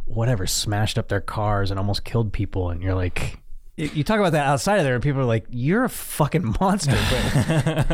whatever, 0.06 0.48
smashed 0.48 0.98
up 0.98 1.08
their 1.10 1.22
cars 1.22 1.70
and 1.70 1.80
almost 1.80 2.04
killed 2.04 2.34
people, 2.34 2.72
and 2.72 2.82
you're 2.82 2.96
like. 2.96 3.41
You 3.78 3.90
you 3.94 4.04
talk 4.04 4.20
about 4.20 4.34
that 4.34 4.46
outside 4.48 4.78
of 4.80 4.84
there, 4.84 4.96
and 4.96 5.02
people 5.04 5.22
are 5.22 5.26
like, 5.26 5.46
"You're 5.50 5.86
a 5.86 5.90
fucking 5.90 6.56
monster." 6.60 6.92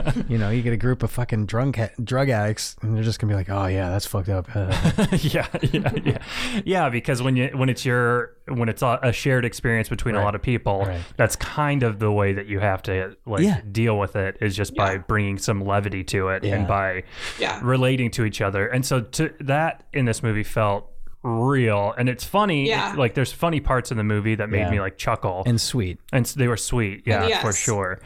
But 0.07 0.29
you 0.29 0.37
know, 0.37 0.49
you 0.49 0.61
get 0.63 0.73
a 0.73 0.77
group 0.77 1.03
of 1.03 1.11
fucking 1.11 1.45
drunk 1.45 1.79
drug 2.03 2.29
addicts, 2.29 2.75
and 2.81 2.95
they're 2.95 3.03
just 3.03 3.19
gonna 3.19 3.31
be 3.31 3.35
like, 3.35 3.49
"Oh 3.49 3.67
yeah, 3.67 3.89
that's 3.89 4.05
fucked 4.07 4.29
up." 4.29 4.47
Uh, 4.55 4.71
yeah, 5.21 5.47
yeah, 5.61 5.91
yeah, 6.03 6.17
yeah. 6.65 6.89
Because 6.89 7.21
when 7.21 7.35
you 7.35 7.49
when 7.53 7.69
it's 7.69 7.85
your 7.85 8.35
when 8.47 8.69
it's 8.69 8.81
a 8.81 8.99
a 9.03 9.11
shared 9.13 9.45
experience 9.45 9.87
between 9.87 10.15
a 10.15 10.23
lot 10.23 10.33
of 10.35 10.41
people, 10.41 10.79
Right. 10.85 11.01
that's 11.15 11.35
kind 11.35 11.83
of 11.83 11.99
the 11.99 12.11
way 12.11 12.33
that 12.33 12.47
you 12.47 12.59
have 12.59 12.81
to 12.83 13.15
like 13.25 13.43
Yeah. 13.43 13.61
deal 13.71 13.99
with 13.99 14.15
it 14.15 14.37
is 14.41 14.55
just 14.55 14.75
by 14.75 14.97
bringing 14.97 15.37
some 15.37 15.61
levity 15.63 16.03
to 16.05 16.29
it 16.29 16.43
Yeah. 16.43 16.55
and 16.55 16.67
by 16.67 17.03
Yeah. 17.39 17.59
relating 17.63 18.09
to 18.11 18.25
each 18.25 18.41
other. 18.41 18.67
And 18.67 18.85
so 18.85 19.01
to 19.01 19.31
that 19.41 19.83
in 19.93 20.05
this 20.05 20.23
movie 20.23 20.43
felt 20.43 20.89
real 21.23 21.93
and 21.97 22.07
it's 22.07 22.23
funny 22.23 22.67
Yeah. 22.69 22.93
like 22.97 23.13
there's 23.13 23.31
funny 23.33 23.59
parts 23.59 23.91
in 23.91 23.97
the 23.97 24.03
movie 24.03 24.35
that 24.35 24.49
made 24.49 24.59
Yeah. 24.59 24.69
me 24.71 24.79
like 24.79 24.97
chuckle 24.97 25.43
and 25.45 25.59
sweet. 25.59 25.99
and 26.13 26.25
they 26.25 26.47
were 26.47 26.57
sweet 26.57 27.03
yeah 27.05 27.27
yes. 27.27 27.41
for 27.41 27.51
sure 27.53 27.99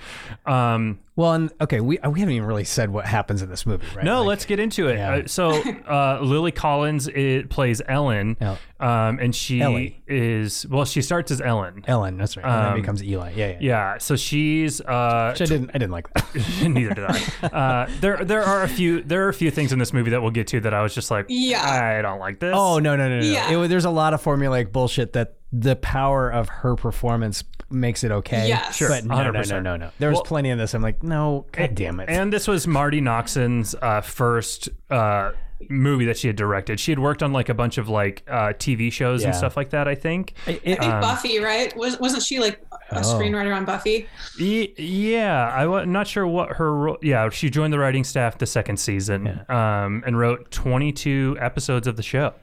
um 0.45 0.97
Well, 1.17 1.33
and 1.33 1.51
okay, 1.59 1.81
we 1.81 1.99
we 2.09 2.19
haven't 2.21 2.35
even 2.35 2.47
really 2.47 2.63
said 2.63 2.89
what 2.89 3.05
happens 3.05 3.41
in 3.41 3.49
this 3.49 3.65
movie, 3.65 3.85
right? 3.95 4.05
No, 4.05 4.19
Like, 4.19 4.27
let's 4.29 4.45
get 4.45 4.59
into 4.61 4.87
it. 4.87 4.95
Yeah. 4.95 5.15
Uh, 5.15 5.27
so, 5.27 5.51
uh, 5.51 6.19
Lily 6.21 6.51
Collins 6.53 7.07
it 7.09 7.49
plays 7.49 7.81
Ellen, 7.85 8.37
El- 8.39 8.57
um, 8.79 9.19
and 9.19 9.35
she 9.35 9.61
Ellie. 9.61 10.01
is 10.07 10.65
well. 10.69 10.85
She 10.85 11.01
starts 11.01 11.29
as 11.29 11.41
Ellen. 11.41 11.83
Ellen. 11.85 12.17
That's 12.17 12.37
right. 12.37 12.45
and 12.45 12.53
Um, 12.55 12.63
then 12.73 12.81
becomes 12.81 13.03
Eli. 13.03 13.33
Yeah, 13.35 13.47
yeah. 13.49 13.57
Yeah, 13.59 13.97
so 13.97 14.15
she's 14.15 14.79
uh, 14.79 15.35
Which 15.37 15.41
I 15.41 15.51
didn't. 15.53 15.71
I 15.71 15.73
didn't 15.79 15.91
like 15.91 16.07
that. 16.13 16.25
neither 16.69 16.93
did 16.93 17.03
I. 17.05 17.19
Uh, 17.45 17.89
there, 17.99 18.23
there 18.23 18.43
are 18.43 18.63
a 18.63 18.69
few, 18.69 19.01
there 19.01 19.25
are 19.25 19.29
a 19.29 19.33
few 19.33 19.51
things 19.51 19.73
in 19.73 19.79
this 19.79 19.91
movie 19.91 20.11
that 20.11 20.21
we'll 20.21 20.31
get 20.31 20.47
to 20.47 20.61
that 20.61 20.73
I 20.73 20.81
was 20.81 20.95
just 20.95 21.11
like, 21.11 21.25
Yeah. 21.27 21.61
I 21.97 22.01
don't 22.01 22.19
like 22.19 22.39
this. 22.39 22.53
Oh 22.55 22.79
no, 22.79 22.95
no, 22.95 23.09
no, 23.09 23.19
no. 23.19 23.25
Yeah. 23.25 23.51
It, 23.63 23.67
there's 23.67 23.85
a 23.85 23.89
lot 23.91 24.13
of 24.13 24.23
formulaic 24.23 24.71
bullshit 24.71 25.11
that 25.13 25.35
the 25.53 25.75
power 25.75 26.29
of 26.29 26.47
her 26.49 26.75
performance 26.75 27.43
makes 27.69 28.03
it 28.03 28.11
okay. 28.11 28.47
Yes. 28.47 28.75
Sure, 28.75 28.89
But 28.89 29.05
no, 29.05 29.15
no, 29.23 29.31
no, 29.31 29.39
100%. 29.41 29.63
no, 29.63 29.77
no. 29.77 29.89
There 29.99 30.09
was 30.09 30.17
Well- 30.17 30.23
plenty 30.23 30.49
of 30.51 30.57
this. 30.57 30.73
I'm 30.73 30.81
like, 30.81 31.03
no, 31.03 31.45
god 31.51 31.75
damn 31.75 31.99
it. 31.99 32.09
And 32.09 32.31
this 32.31 32.47
was 32.47 32.67
Marti 32.67 33.01
Noxon's 33.01 33.75
uh, 33.81 34.01
first 34.01 34.69
uh, 34.89 35.31
movie 35.69 36.05
that 36.05 36.17
she 36.17 36.27
had 36.27 36.35
directed. 36.35 36.79
She 36.79 36.91
had 36.91 36.99
worked 36.99 37.21
on 37.23 37.31
like 37.33 37.47
a 37.49 37.53
bunch 37.53 37.77
of 37.77 37.87
like 37.87 38.23
uh, 38.27 38.53
TV 38.53 38.91
shows 38.91 39.23
and 39.23 39.33
Yeah. 39.33 39.37
stuff 39.37 39.55
like 39.55 39.69
that. 39.71 39.87
I 39.87 39.95
think. 39.95 40.33
It- 40.47 40.61
I 40.65 40.75
think 40.81 40.83
Um, 40.83 41.01
Buffy, 41.01 41.39
right? 41.39 41.75
Was 41.77 41.99
wasn't 41.99 42.23
she 42.23 42.39
like 42.39 42.59
a 42.91 42.99
Oh. 42.99 43.01
screenwriter 43.01 43.55
on 43.55 43.65
Buffy? 43.65 44.07
Y- 44.39 44.69
yeah, 44.77 45.49
I 45.49 45.65
was 45.65 45.87
not 45.87 46.07
sure 46.07 46.27
what 46.27 46.57
her 46.57 46.75
role. 46.75 46.97
Yeah, 47.01 47.29
she 47.29 47.49
joined 47.49 47.71
the 47.73 47.79
writing 47.79 48.03
staff 48.03 48.37
the 48.37 48.45
second 48.45 48.77
season 48.77 49.41
um, 49.49 50.03
and 50.05 50.17
wrote 50.17 50.51
22 50.51 51.37
episodes 51.39 51.87
of 51.87 51.95
the 51.95 52.03
show. 52.03 52.33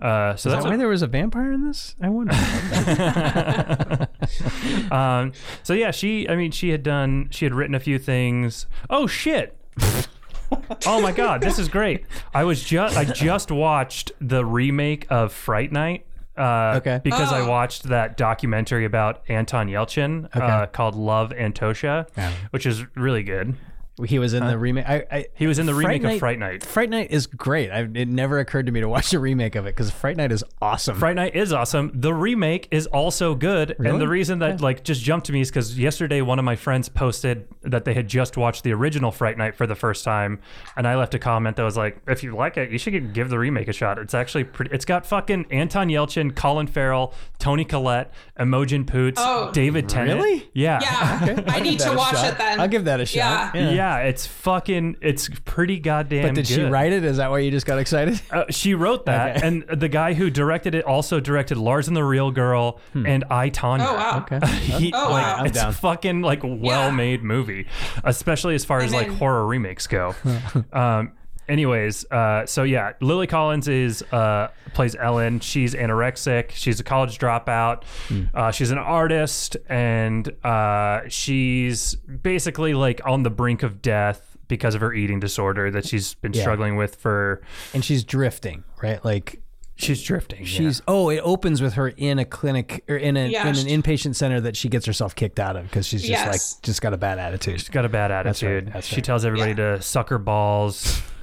Uh, 0.00 0.34
so 0.36 0.48
is 0.48 0.54
that's 0.54 0.64
that 0.64 0.70
why 0.70 0.76
there 0.76 0.88
was 0.88 1.02
a 1.02 1.06
vampire 1.06 1.52
in 1.52 1.66
this? 1.66 1.94
I 2.00 2.08
wonder. 2.08 2.32
um, 4.90 5.32
so 5.62 5.72
yeah, 5.74 5.90
she. 5.90 6.28
I 6.28 6.36
mean, 6.36 6.50
she 6.50 6.70
had 6.70 6.82
done. 6.82 7.28
She 7.30 7.44
had 7.44 7.54
written 7.54 7.74
a 7.74 7.80
few 7.80 7.98
things. 7.98 8.66
Oh 8.88 9.06
shit. 9.06 9.56
oh 10.86 11.00
my 11.00 11.12
god, 11.12 11.40
this 11.40 11.58
is 11.58 11.68
great. 11.68 12.04
I 12.34 12.44
was 12.44 12.62
just. 12.62 12.96
I 12.96 13.04
just 13.04 13.50
watched 13.50 14.12
the 14.20 14.44
remake 14.44 15.06
of 15.10 15.32
Fright 15.32 15.72
Night. 15.72 16.06
Uh, 16.36 16.74
Okay. 16.76 17.00
Because 17.02 17.32
I 17.32 17.40
Oh. 17.40 17.48
watched 17.48 17.84
that 17.84 18.16
documentary 18.16 18.84
about 18.84 19.22
Anton 19.28 19.68
Yelchin 19.68 20.28
uh, 20.34 20.66
called 20.66 20.94
Love 20.94 21.30
Antosha, 21.30 22.06
Yeah. 22.16 22.30
which 22.50 22.66
is 22.66 22.84
really 22.96 23.22
good. 23.22 23.56
He 24.04 24.18
was 24.18 24.34
in 24.34 24.46
the 24.46 24.56
remake. 24.58 24.88
I, 24.88 25.04
I, 25.10 25.26
He 25.34 25.46
was 25.46 25.58
in 25.58 25.66
the 25.66 25.74
remake 25.74 26.02
Night, 26.02 26.12
of 26.14 26.18
Fright 26.20 26.38
Night. 26.38 26.62
Fright 26.64 26.90
Night 26.90 27.10
is 27.10 27.26
great. 27.26 27.70
I, 27.70 27.80
it 27.94 28.08
never 28.08 28.38
occurred 28.38 28.66
to 28.66 28.72
me 28.72 28.80
to 28.80 28.88
watch 28.88 29.12
a 29.12 29.18
remake 29.20 29.54
of 29.56 29.66
it 29.66 29.70
because 29.76 29.90
Fright 29.90 30.16
Night 30.16 30.32
is 30.32 30.44
awesome. 30.60 30.96
Fright 30.98 31.16
Night 31.16 31.34
is 31.34 31.52
awesome. 31.52 31.90
The 31.94 32.12
remake 32.14 32.68
is 32.70 32.86
also 32.88 33.34
good. 33.34 33.76
Really? 33.78 33.92
And 33.92 34.00
the 34.00 34.08
reason 34.08 34.38
that 34.40 34.60
like 34.60 34.84
just 34.84 35.02
jumped 35.02 35.26
to 35.26 35.32
me 35.32 35.40
is 35.40 35.50
because 35.50 35.78
yesterday 35.78 36.20
one 36.20 36.38
of 36.38 36.44
my 36.44 36.56
friends 36.56 36.88
posted 36.88 37.46
that 37.62 37.84
they 37.84 37.94
had 37.94 38.08
just 38.08 38.36
watched 38.36 38.64
the 38.64 38.72
original 38.72 39.10
Fright 39.10 39.36
Night 39.38 39.54
for 39.54 39.66
the 39.66 39.74
first 39.74 40.04
time, 40.04 40.40
and 40.76 40.86
I 40.86 40.96
left 40.96 41.14
a 41.14 41.18
comment 41.18 41.56
that 41.56 41.62
was 41.64 41.76
like, 41.76 42.00
"If 42.06 42.22
you 42.22 42.34
like 42.34 42.56
it, 42.56 42.70
you 42.70 42.78
should 42.78 43.12
give 43.12 43.28
the 43.30 43.38
remake 43.38 43.68
a 43.68 43.72
shot. 43.72 43.98
It's 43.98 44.14
actually 44.14 44.44
pretty. 44.44 44.74
It's 44.74 44.84
got 44.84 45.06
fucking 45.06 45.46
Anton 45.50 45.88
Yelchin, 45.88 46.34
Colin 46.34 46.66
Farrell, 46.66 47.12
Toni 47.38 47.64
Collette, 47.64 48.12
Imogen 48.38 48.84
Poots, 48.84 49.20
Oh. 49.22 49.50
David 49.52 49.88
Tennant. 49.88 50.20
Really? 50.20 50.48
Yeah. 50.54 50.78
Yeah, 50.82 51.42
I 51.48 51.60
need 51.60 51.78
to 51.80 51.92
watch 51.94 52.14
shot. 52.16 52.32
it 52.32 52.38
then. 52.38 52.60
I'll 52.60 52.68
give 52.68 52.84
that 52.86 53.00
a 53.00 53.06
shot. 53.06 53.54
Yeah. 53.54 53.70
Yeah. 53.70 53.89
It's 53.98 54.26
fucking. 54.26 54.96
It's 55.00 55.28
pretty 55.44 55.78
goddamn. 55.78 56.28
But 56.28 56.34
did 56.36 56.46
she 56.46 56.62
write 56.62 56.92
it? 56.92 57.04
Is 57.04 57.18
that 57.18 57.30
why 57.30 57.40
you 57.40 57.50
just 57.50 57.66
got 57.66 57.78
excited? 57.78 58.20
Uh, 58.30 58.44
she 58.50 58.74
wrote 58.74 59.06
that, 59.06 59.36
Okay. 59.38 59.46
and 59.46 59.62
the 59.80 59.88
guy 59.88 60.14
who 60.14 60.30
directed 60.30 60.74
it 60.74 60.84
also 60.84 61.20
directed 61.20 61.58
Lars 61.58 61.88
and 61.88 61.96
the 61.96 62.04
Real 62.04 62.30
Girl 62.30 62.80
and 62.94 63.24
I, 63.30 63.50
Tonya. 63.50 63.86
Oh 63.88 63.94
wow. 63.94 64.26
Okay. 64.30 64.46
He, 64.80 64.92
Oh, 64.94 65.10
like, 65.10 65.24
wow. 65.26 65.36
I'm 65.38 65.46
it's 65.46 65.56
down. 65.58 65.68
a 65.70 65.72
fucking 65.72 66.22
like 66.22 66.40
well-made 66.42 67.22
movie, 67.22 67.66
especially 68.04 68.54
as 68.54 68.64
far 68.64 68.78
as 68.78 68.92
And 68.92 68.94
like 68.94 69.08
horror 69.18 69.46
remakes 69.46 69.86
go. 69.86 70.14
um, 70.72 71.12
anyways, 71.50 72.10
uh, 72.10 72.46
so 72.46 72.62
yeah, 72.62 72.92
Lily 73.00 73.26
Collins 73.26 73.68
is 73.68 74.02
uh, 74.12 74.48
plays 74.72 74.94
Ellen. 74.96 75.40
She's 75.40 75.74
anorexic. 75.74 76.52
She's 76.52 76.80
a 76.80 76.84
college 76.84 77.18
dropout. 77.18 77.84
Hmm. 78.08 78.24
Uh, 78.32 78.50
she's 78.50 78.70
an 78.70 78.78
artist, 78.78 79.56
and 79.68 80.28
uh, 80.44 81.00
she's 81.08 81.94
basically 81.96 82.72
like 82.74 83.00
on 83.04 83.22
the 83.24 83.30
brink 83.30 83.62
of 83.62 83.82
death. 83.82 84.26
because 84.48 84.74
of 84.74 84.80
her 84.80 84.92
eating 84.92 85.20
disorder 85.20 85.70
that 85.70 85.86
she's 85.86 86.14
been 86.14 86.32
Yeah. 86.32 86.40
struggling 86.42 86.74
with 86.74 86.96
for. 86.96 87.40
and 87.72 87.84
she's 87.84 88.02
drifting, 88.02 88.64
right? 88.82 89.04
Like 89.04 89.40
She's 89.80 90.02
drifting. 90.02 90.40
yeah. 90.40 90.46
she's 90.46 90.82
oh, 90.86 91.08
it 91.08 91.20
opens 91.24 91.62
with 91.62 91.74
her 91.74 91.88
in 91.88 92.18
a 92.18 92.24
clinic 92.24 92.84
or 92.88 92.96
in, 92.96 93.16
a, 93.16 93.28
Yeah, 93.28 93.48
in 93.48 93.56
an 93.56 93.66
inpatient 93.82 94.14
center 94.14 94.40
that 94.42 94.56
she 94.56 94.68
gets 94.68 94.86
herself 94.86 95.14
kicked 95.14 95.40
out 95.40 95.56
of 95.56 95.64
because 95.64 95.86
she's 95.86 96.02
just 96.02 96.10
Yes. 96.10 96.26
like 96.56 96.62
just 96.62 96.82
got 96.82 96.92
a 96.92 96.96
bad 96.98 97.18
attitude. 97.18 97.58
She's 97.60 97.68
got 97.68 97.84
a 97.84 97.88
bad 97.88 98.10
That's 98.10 98.42
right, 98.42 98.50
attitude. 98.52 98.72
that's 98.74 98.86
she 98.86 98.96
right. 98.96 99.04
tells 99.04 99.24
everybody 99.24 99.54
to 99.56 99.80
suck 99.82 100.08
her 100.10 100.18
balls. 100.18 101.00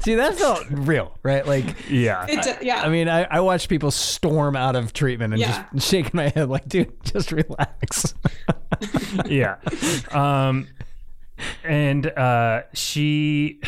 See, 0.00 0.14
that 0.14 0.34
felt 0.36 0.64
real, 0.70 1.16
right? 1.22 1.46
Like 1.46 1.88
Yeah. 1.88 2.26
It, 2.28 2.42
d- 2.42 2.66
yeah. 2.66 2.82
I 2.82 2.88
mean, 2.88 3.08
I, 3.08 3.24
I 3.24 3.40
watched 3.40 3.68
people 3.68 3.90
storm 3.90 4.56
out 4.56 4.76
of 4.76 4.92
treatment 4.92 5.34
and 5.34 5.40
Yeah. 5.40 5.66
just 5.74 5.88
shaking 5.88 6.12
my 6.14 6.28
head 6.28 6.48
like, 6.48 6.68
dude, 6.68 6.92
just 7.04 7.32
relax. 7.32 8.14
yeah. 9.26 9.56
Um, 10.10 10.68
and 11.64 12.06
uh, 12.06 12.62
she 12.74 13.60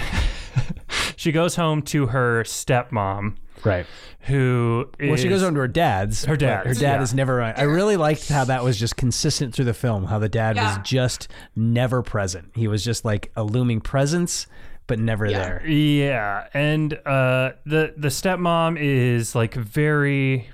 she 1.21 1.33
goes 1.33 1.55
home 1.55 1.83
to 1.83 2.07
her 2.07 2.45
stepmom, 2.45 3.37
right. 3.63 3.85
who 4.21 4.89
is 4.99 5.09
Well, 5.09 5.17
she 5.19 5.29
goes 5.29 5.43
home 5.43 5.53
to 5.53 5.61
her 5.61 5.69
dad's. 5.69 6.25
Her 6.25 6.35
dad. 6.35 6.65
Her 6.67 6.73
dad 6.73 6.81
yeah. 6.97 7.03
is 7.03 7.13
never 7.13 7.39
around. 7.41 7.57
I 7.59 7.65
really 7.65 7.99
liked 7.99 8.27
how 8.31 8.45
that 8.45 8.65
was 8.65 8.79
just 8.79 8.97
consistent 8.97 9.55
through 9.55 9.67
the 9.67 9.75
film. 9.75 10.05
How 10.07 10.19
the 10.19 10.31
dad 10.31 10.57
Yeah. 10.57 10.79
was 10.79 10.89
just 10.89 11.29
never 11.55 12.03
present. 12.03 12.53
He 12.55 12.69
was 12.69 12.83
just 12.83 13.05
like 13.05 13.33
a 13.37 13.43
looming 13.43 13.83
presence, 13.83 14.47
but 14.87 14.99
never 14.99 15.27
Yeah. 15.27 15.39
there. 15.41 15.67
Yeah, 15.69 16.47
and 16.55 16.95
uh, 17.05 17.53
the 17.67 17.93
the 17.99 18.09
stepmom 18.09 18.79
is 18.81 19.35
like 19.35 19.53
very. 19.53 20.49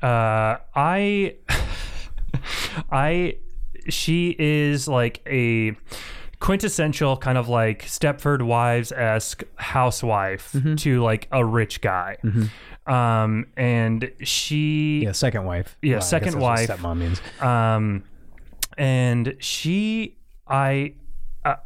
Uh, 0.00 0.58
I, 0.76 1.34
I, 2.92 3.38
she 3.88 4.36
is 4.38 4.86
like 4.86 5.22
a 5.26 5.72
quintessential 6.44 7.16
kind 7.16 7.38
of 7.38 7.48
like 7.48 7.84
Stepford 7.86 8.42
Wives 8.42 8.92
esque 8.92 9.44
housewife 9.56 10.52
Mm-hmm. 10.52 10.74
to 10.76 11.02
like 11.02 11.26
a 11.32 11.42
rich 11.44 11.80
guy. 11.80 12.18
Um, 12.86 13.46
and 13.56 14.10
she 14.22 15.00
Yeah, 15.04 15.12
second 15.12 15.44
wife. 15.46 15.78
Yeah, 15.80 15.94
Well, 15.94 16.00
second 16.02 16.32
that's 16.34 16.42
what 16.42 16.42
wife. 16.42 16.68
Stepmom 16.68 16.98
means. 16.98 17.20
um, 17.40 18.04
and 18.76 19.36
she, 19.40 20.18
I, 20.46 20.92
uh, 21.46 21.56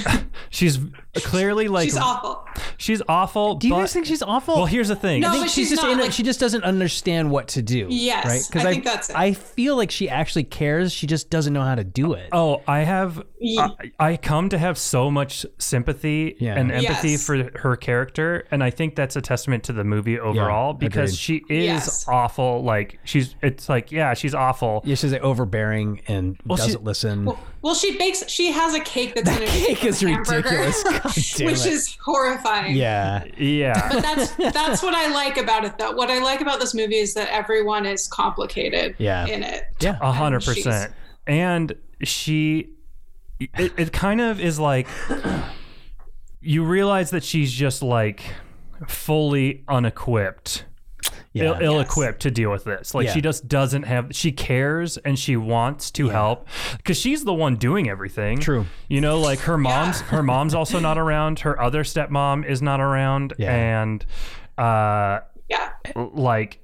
she's 0.50 0.78
clearly 1.20 1.68
like 1.68 1.84
she's 1.84 1.96
awful. 1.96 2.44
she's 2.76 3.02
awful. 3.08 3.54
Do 3.56 3.68
you 3.68 3.74
but, 3.74 3.80
guys 3.80 3.92
think 3.92 4.06
she's 4.06 4.22
awful? 4.22 4.56
Well, 4.56 4.66
here's 4.66 4.88
the 4.88 4.96
thing. 4.96 5.20
No, 5.20 5.28
I 5.28 5.32
think 5.32 5.44
but 5.44 5.50
she's, 5.50 5.68
she's 5.68 5.70
just 5.70 5.82
not, 5.82 5.92
in 5.92 5.98
a- 5.98 6.02
like- 6.02 6.12
she 6.12 6.22
just 6.22 6.40
doesn't 6.40 6.64
understand 6.64 7.30
what 7.30 7.48
to 7.48 7.62
do. 7.62 7.86
Yes, 7.90 8.24
right. 8.26 8.42
Because 8.46 8.66
I 8.66 8.72
think 8.72 8.84
that's 8.84 9.10
it. 9.10 9.16
I 9.16 9.32
feel 9.32 9.76
like 9.76 9.90
she 9.90 10.08
actually 10.08 10.44
cares. 10.44 10.92
She 10.92 11.06
just 11.06 11.30
doesn't 11.30 11.52
know 11.52 11.62
how 11.62 11.74
to 11.74 11.84
do 11.84 12.12
it. 12.14 12.28
Oh, 12.32 12.62
I 12.66 12.80
have. 12.80 13.22
Ye- 13.40 13.58
I, 13.58 13.92
I 14.00 14.16
come 14.16 14.48
to 14.48 14.58
have 14.58 14.76
so 14.78 15.10
much 15.10 15.46
sympathy 15.58 16.36
Yeah. 16.40 16.56
and 16.58 16.72
empathy 16.72 17.10
Yes. 17.12 17.24
for 17.24 17.50
her 17.60 17.76
character, 17.76 18.46
and 18.50 18.64
I 18.64 18.70
think 18.70 18.96
that's 18.96 19.14
a 19.16 19.20
testament 19.20 19.64
to 19.64 19.72
the 19.72 19.84
movie 19.84 20.18
overall 20.18 20.72
because 20.74 21.10
agreed. 21.12 21.18
she 21.18 21.54
is 21.54 21.64
Yes. 21.64 22.08
awful. 22.08 22.62
Like 22.64 22.98
she's, 23.04 23.36
it's 23.42 23.68
like 23.68 23.92
yeah, 23.92 24.14
she's 24.14 24.34
awful. 24.34 24.82
Yeah, 24.84 24.96
she's 24.96 25.12
like 25.12 25.22
overbearing 25.22 26.02
and 26.08 26.36
she- 26.50 26.56
doesn't 26.56 26.82
listen. 26.84 27.26
Well, 27.26 27.38
well, 27.62 27.74
she 27.74 27.96
bakes. 27.96 28.28
She 28.28 28.50
has 28.52 28.74
a 28.74 28.80
cake 28.80 29.14
that's 29.14 29.28
in 29.36 29.42
a 29.42 29.46
cake 29.46 29.84
is 29.84 30.00
hamburger, 30.00 30.36
ridiculous. 30.48 30.84
God 31.14 31.24
damn 31.36 31.46
which 31.46 31.66
it. 31.66 31.72
is 31.72 31.96
horrifying. 32.02 32.76
yeah. 32.76 33.24
Yeah, 33.36 33.88
But 33.92 34.02
that's 34.02 34.30
that's 34.36 34.82
what 34.82 34.94
I 34.94 35.08
like 35.12 35.36
about 35.36 35.64
it, 35.64 35.78
though. 35.78 35.92
What 35.92 36.10
I 36.10 36.18
like 36.20 36.40
about 36.40 36.60
this 36.60 36.74
movie 36.74 36.96
is 36.96 37.14
that 37.14 37.28
everyone 37.30 37.86
is 37.86 38.06
complicated. 38.08 38.94
Yeah. 38.98 39.26
In 39.26 39.42
it. 39.42 39.64
Yeah. 39.80 39.98
a 40.00 40.12
hundred 40.12 40.44
percent. 40.44 40.92
And 41.26 41.74
she, 42.02 42.70
it, 43.40 43.72
it 43.76 43.92
kind 43.92 44.20
of 44.20 44.40
is 44.40 44.58
like 44.58 44.86
you 46.40 46.64
realize 46.64 47.10
that 47.10 47.24
she's 47.24 47.52
just 47.52 47.82
like 47.82 48.22
fully 48.86 49.64
unequipped 49.68 50.64
Yeah. 51.38 51.44
ill, 51.58 51.58
ill-equipped 51.60 52.20
to 52.22 52.30
deal 52.30 52.50
with 52.50 52.64
this 52.64 52.94
like 52.94 53.06
Yeah. 53.06 53.12
she 53.14 53.20
just 53.20 53.48
doesn't 53.48 53.84
have 53.84 54.08
she 54.14 54.32
cares 54.32 54.96
and 54.98 55.18
she 55.18 55.36
wants 55.36 55.90
to 55.92 56.08
help 56.10 56.46
because 56.76 56.98
she's 56.98 57.24
the 57.24 57.34
one 57.34 57.56
doing 57.56 57.88
everything 57.88 58.38
True. 58.38 58.66
you 58.88 59.00
know 59.00 59.18
like 59.20 59.38
her 59.40 59.56
mom's 59.58 60.00
her 60.02 60.22
mom's 60.22 60.54
also 60.54 60.78
not 60.78 60.98
around 61.04 61.40
her 61.40 61.60
other 61.60 61.84
stepmom 61.84 62.44
is 62.44 62.60
not 62.62 62.80
around 62.80 63.32
Yeah. 63.38 63.54
and 63.82 64.04
uh 64.56 65.20
Yeah. 65.48 65.70
like 65.96 66.60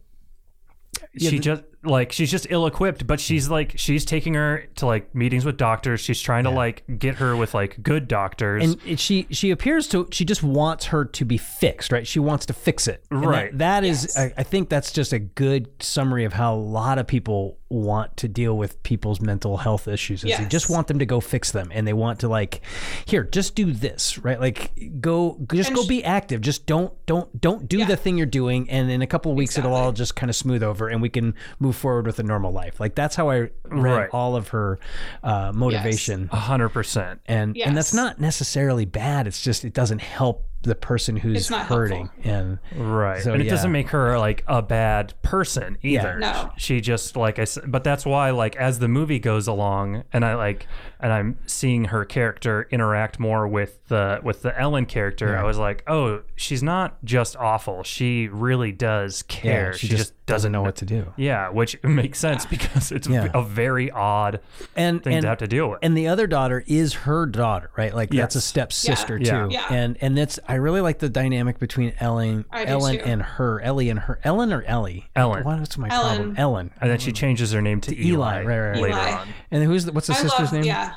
she 1.19 1.31
the- 1.31 1.39
just 1.39 1.63
like 1.85 2.13
she's 2.13 2.31
just 2.31 2.47
ill-equipped 2.51 3.07
but 3.07 3.21
she's 3.21 3.49
like 3.49 3.73
she's 3.77 4.05
taking 4.05 4.35
her 4.35 4.67
to 4.77 4.87
like 4.87 5.15
meetings 5.15 5.45
with 5.45 5.57
doctors. 5.57 6.01
She's 6.01 6.21
trying 6.21 6.45
to 6.45 6.51
like 6.51 6.83
get 6.99 7.17
her 7.17 7.37
with 7.37 7.55
like 7.55 7.83
good 7.83 8.09
doctors. 8.09 8.65
And 8.65 8.81
it, 8.87 8.99
she 8.99 9.27
she 9.31 9.51
appears 9.51 9.89
to 9.89 10.09
she 10.11 10.25
just 10.25 10.43
wants 10.43 10.87
her 10.87 11.05
to 11.05 11.25
be 11.25 11.37
fixed 11.39 11.93
right? 11.93 12.07
She 12.07 12.19
wants 12.19 12.47
to 12.47 12.53
fix 12.53 12.87
it. 12.89 13.05
And 13.11 13.23
that- 13.23 13.29
Right. 13.29 13.59
that 13.59 13.85
is 13.85 14.03
Yes. 14.05 14.19
I, 14.19 14.33
I 14.39 14.43
think 14.43 14.69
that's 14.69 14.93
just 14.93 15.13
a 15.13 15.19
good 15.19 15.69
summary 15.83 16.25
of 16.25 16.33
how 16.35 16.55
a 16.55 16.57
lot 16.57 16.99
of 16.99 17.07
people 17.07 17.59
want 17.71 18.17
to 18.19 18.29
deal 18.29 18.57
with 18.57 18.81
people's 18.85 19.21
mental 19.21 19.57
health 19.57 19.89
issues 19.89 20.23
is 20.23 20.37
they 20.39 20.45
just 20.45 20.71
want 20.71 20.87
them 20.87 21.01
to 21.01 21.07
go 21.07 21.19
fix 21.19 21.51
them 21.51 21.71
and 21.75 21.89
they 21.89 21.93
want 21.93 22.21
to 22.21 22.29
like 22.29 22.61
here 23.05 23.25
just 23.25 23.57
do 23.57 23.73
this 23.73 24.17
right? 24.19 24.39
Like 24.41 24.71
go 25.01 25.39
just 25.53 25.71
And 25.71 25.77
go 25.77 25.83
sh- 25.83 25.89
be 25.89 26.05
active. 26.05 26.41
Just 26.41 26.67
don't 26.67 26.93
don't 27.07 27.41
don't 27.41 27.69
do 27.69 27.79
Yeah. 27.79 27.87
the 27.87 27.97
thing 27.97 28.17
you're 28.17 28.27
doing 28.27 28.71
and 28.71 28.91
in 28.91 29.03
a 29.03 29.07
couple 29.07 29.33
of 29.33 29.37
weeks 29.37 29.59
it'll 29.59 29.75
all 29.75 29.91
just 29.93 30.15
kind 30.15 30.31
of 30.31 30.37
smooth 30.37 30.63
over 30.63 30.89
and 30.89 31.03
we 31.03 31.09
can 31.09 31.35
move 31.59 31.74
forward 31.75 32.07
with 32.07 32.19
a 32.19 32.23
normal 32.23 32.53
life. 32.53 32.81
Like 32.81 32.95
that's 32.95 33.17
how 33.17 33.31
i 33.31 33.51
read 33.81 33.93
Right. 33.95 34.11
all 34.13 34.37
of 34.37 34.49
her 34.49 34.79
uh, 35.23 35.53
motivation 35.55 36.29
A 36.33 36.37
hundred 36.37 36.71
percent 36.71 37.21
and 37.27 37.57
and 37.57 37.77
that's 37.77 37.95
not 37.95 38.21
necessarily 38.21 38.85
bad 38.85 39.27
it's 39.27 39.41
just 39.43 39.65
it 39.65 39.73
doesn't 39.75 40.01
help 40.01 40.45
the 40.63 40.75
person 40.75 41.15
who's 41.15 41.49
hurting 41.51 42.09
and 42.23 42.59
Right. 42.75 43.23
So, 43.23 43.35
and 43.35 43.43
it 43.43 43.45
yeah. 43.45 43.51
doesn't 43.51 43.71
make 43.71 43.91
her 43.91 44.19
like 44.19 44.45
a 44.49 44.63
bad 44.63 45.13
person 45.21 45.77
either. 45.83 46.19
No. 46.19 46.53
She 46.57 46.81
just 46.81 47.17
like 47.19 47.39
I 47.39 47.45
said, 47.45 47.71
but 47.71 47.85
that's 47.85 48.07
why 48.07 48.31
like 48.31 48.57
as 48.57 48.79
the 48.79 48.89
movie 48.89 49.19
goes 49.19 49.47
along 49.47 50.05
and 50.11 50.25
I 50.25 50.37
like 50.37 50.67
and 51.01 51.13
I'm 51.13 51.39
seeing 51.45 51.85
her 51.87 52.07
character 52.07 52.67
interact 52.71 53.21
more 53.21 53.47
with 53.47 53.87
the 53.89 54.21
with 54.23 54.41
the 54.41 54.59
Ellen 54.59 54.87
character, 54.87 55.37
I 55.37 55.43
was 55.45 55.59
like, 55.59 55.83
"Oh, 55.87 56.23
she's 56.35 56.63
not 56.63 56.97
just 57.05 57.37
awful. 57.37 57.83
She 57.83 58.29
really 58.29 58.73
does 58.73 59.23
care. 59.25 59.73
yeah, 59.73 59.77
she, 59.77 59.89
just, 59.89 60.15
doesn't 60.25 60.53
know 60.53 60.63
what 60.63 60.77
to 60.77 60.87
do 60.87 61.13
Yeah, 61.19 61.51
which 61.51 61.77
makes 61.83 62.19
sense 62.19 62.47
because 62.47 62.91
it's 62.91 63.07
Yeah. 63.07 63.29
a 63.35 63.43
very 63.43 63.64
odd 63.69 64.41
and 64.77 65.03
thing 65.03 65.15
and, 65.15 65.23
to 65.23 65.29
have 65.29 65.39
to 65.39 65.47
deal 65.47 65.71
with. 65.71 65.79
and 65.83 65.97
the 65.97 66.09
other 66.09 66.27
daughter 66.27 66.63
is 66.67 66.93
her 66.95 67.27
daughter 67.27 67.71
right 67.77 67.95
like 67.95 68.11
that's 68.11 68.35
a 68.35 68.39
Yes. 68.39 68.45
stepsister 68.45 69.19
Yeah. 69.19 69.47
too 69.47 69.49
Yeah. 69.53 69.67
and 69.71 69.97
and 70.01 70.17
that's 70.17 70.39
i 70.49 70.55
really 70.55 70.81
like 70.81 70.99
the 70.99 71.09
dynamic 71.09 71.59
between 71.59 71.93
ellen 72.01 72.45
I 72.51 72.65
ellen 72.65 72.99
too. 72.99 73.05
and 73.05 73.23
her 73.23 73.61
ellie 73.61 73.91
and 73.91 73.99
her 74.01 74.19
ellen 74.25 74.53
or 74.53 74.63
ellie 74.65 75.09
Ellen. 75.17 75.45
what's 75.45 75.77
my 75.79 75.89
Ellen. 75.89 76.17
problem 76.17 76.35
ellen 76.37 76.71
and 76.81 76.91
then 76.91 76.99
she 76.99 77.13
changes 77.13 77.53
her 77.53 77.63
name 77.63 77.81
to, 77.83 77.95
Eli, 77.99 78.09
Eli, 78.09 78.43
right, 78.45 78.47
right, 78.47 78.59
right. 78.71 78.83
later 78.83 78.97
Eli. 78.99 79.11
on. 79.13 79.29
and 79.51 79.65
who's 79.65 79.85
the, 79.85 79.93
what's 79.93 80.07
the 80.07 80.13
I 80.15 80.17
sister's 80.17 80.53
love. 80.53 80.53
name 80.53 80.65
Yeah. 80.65 80.95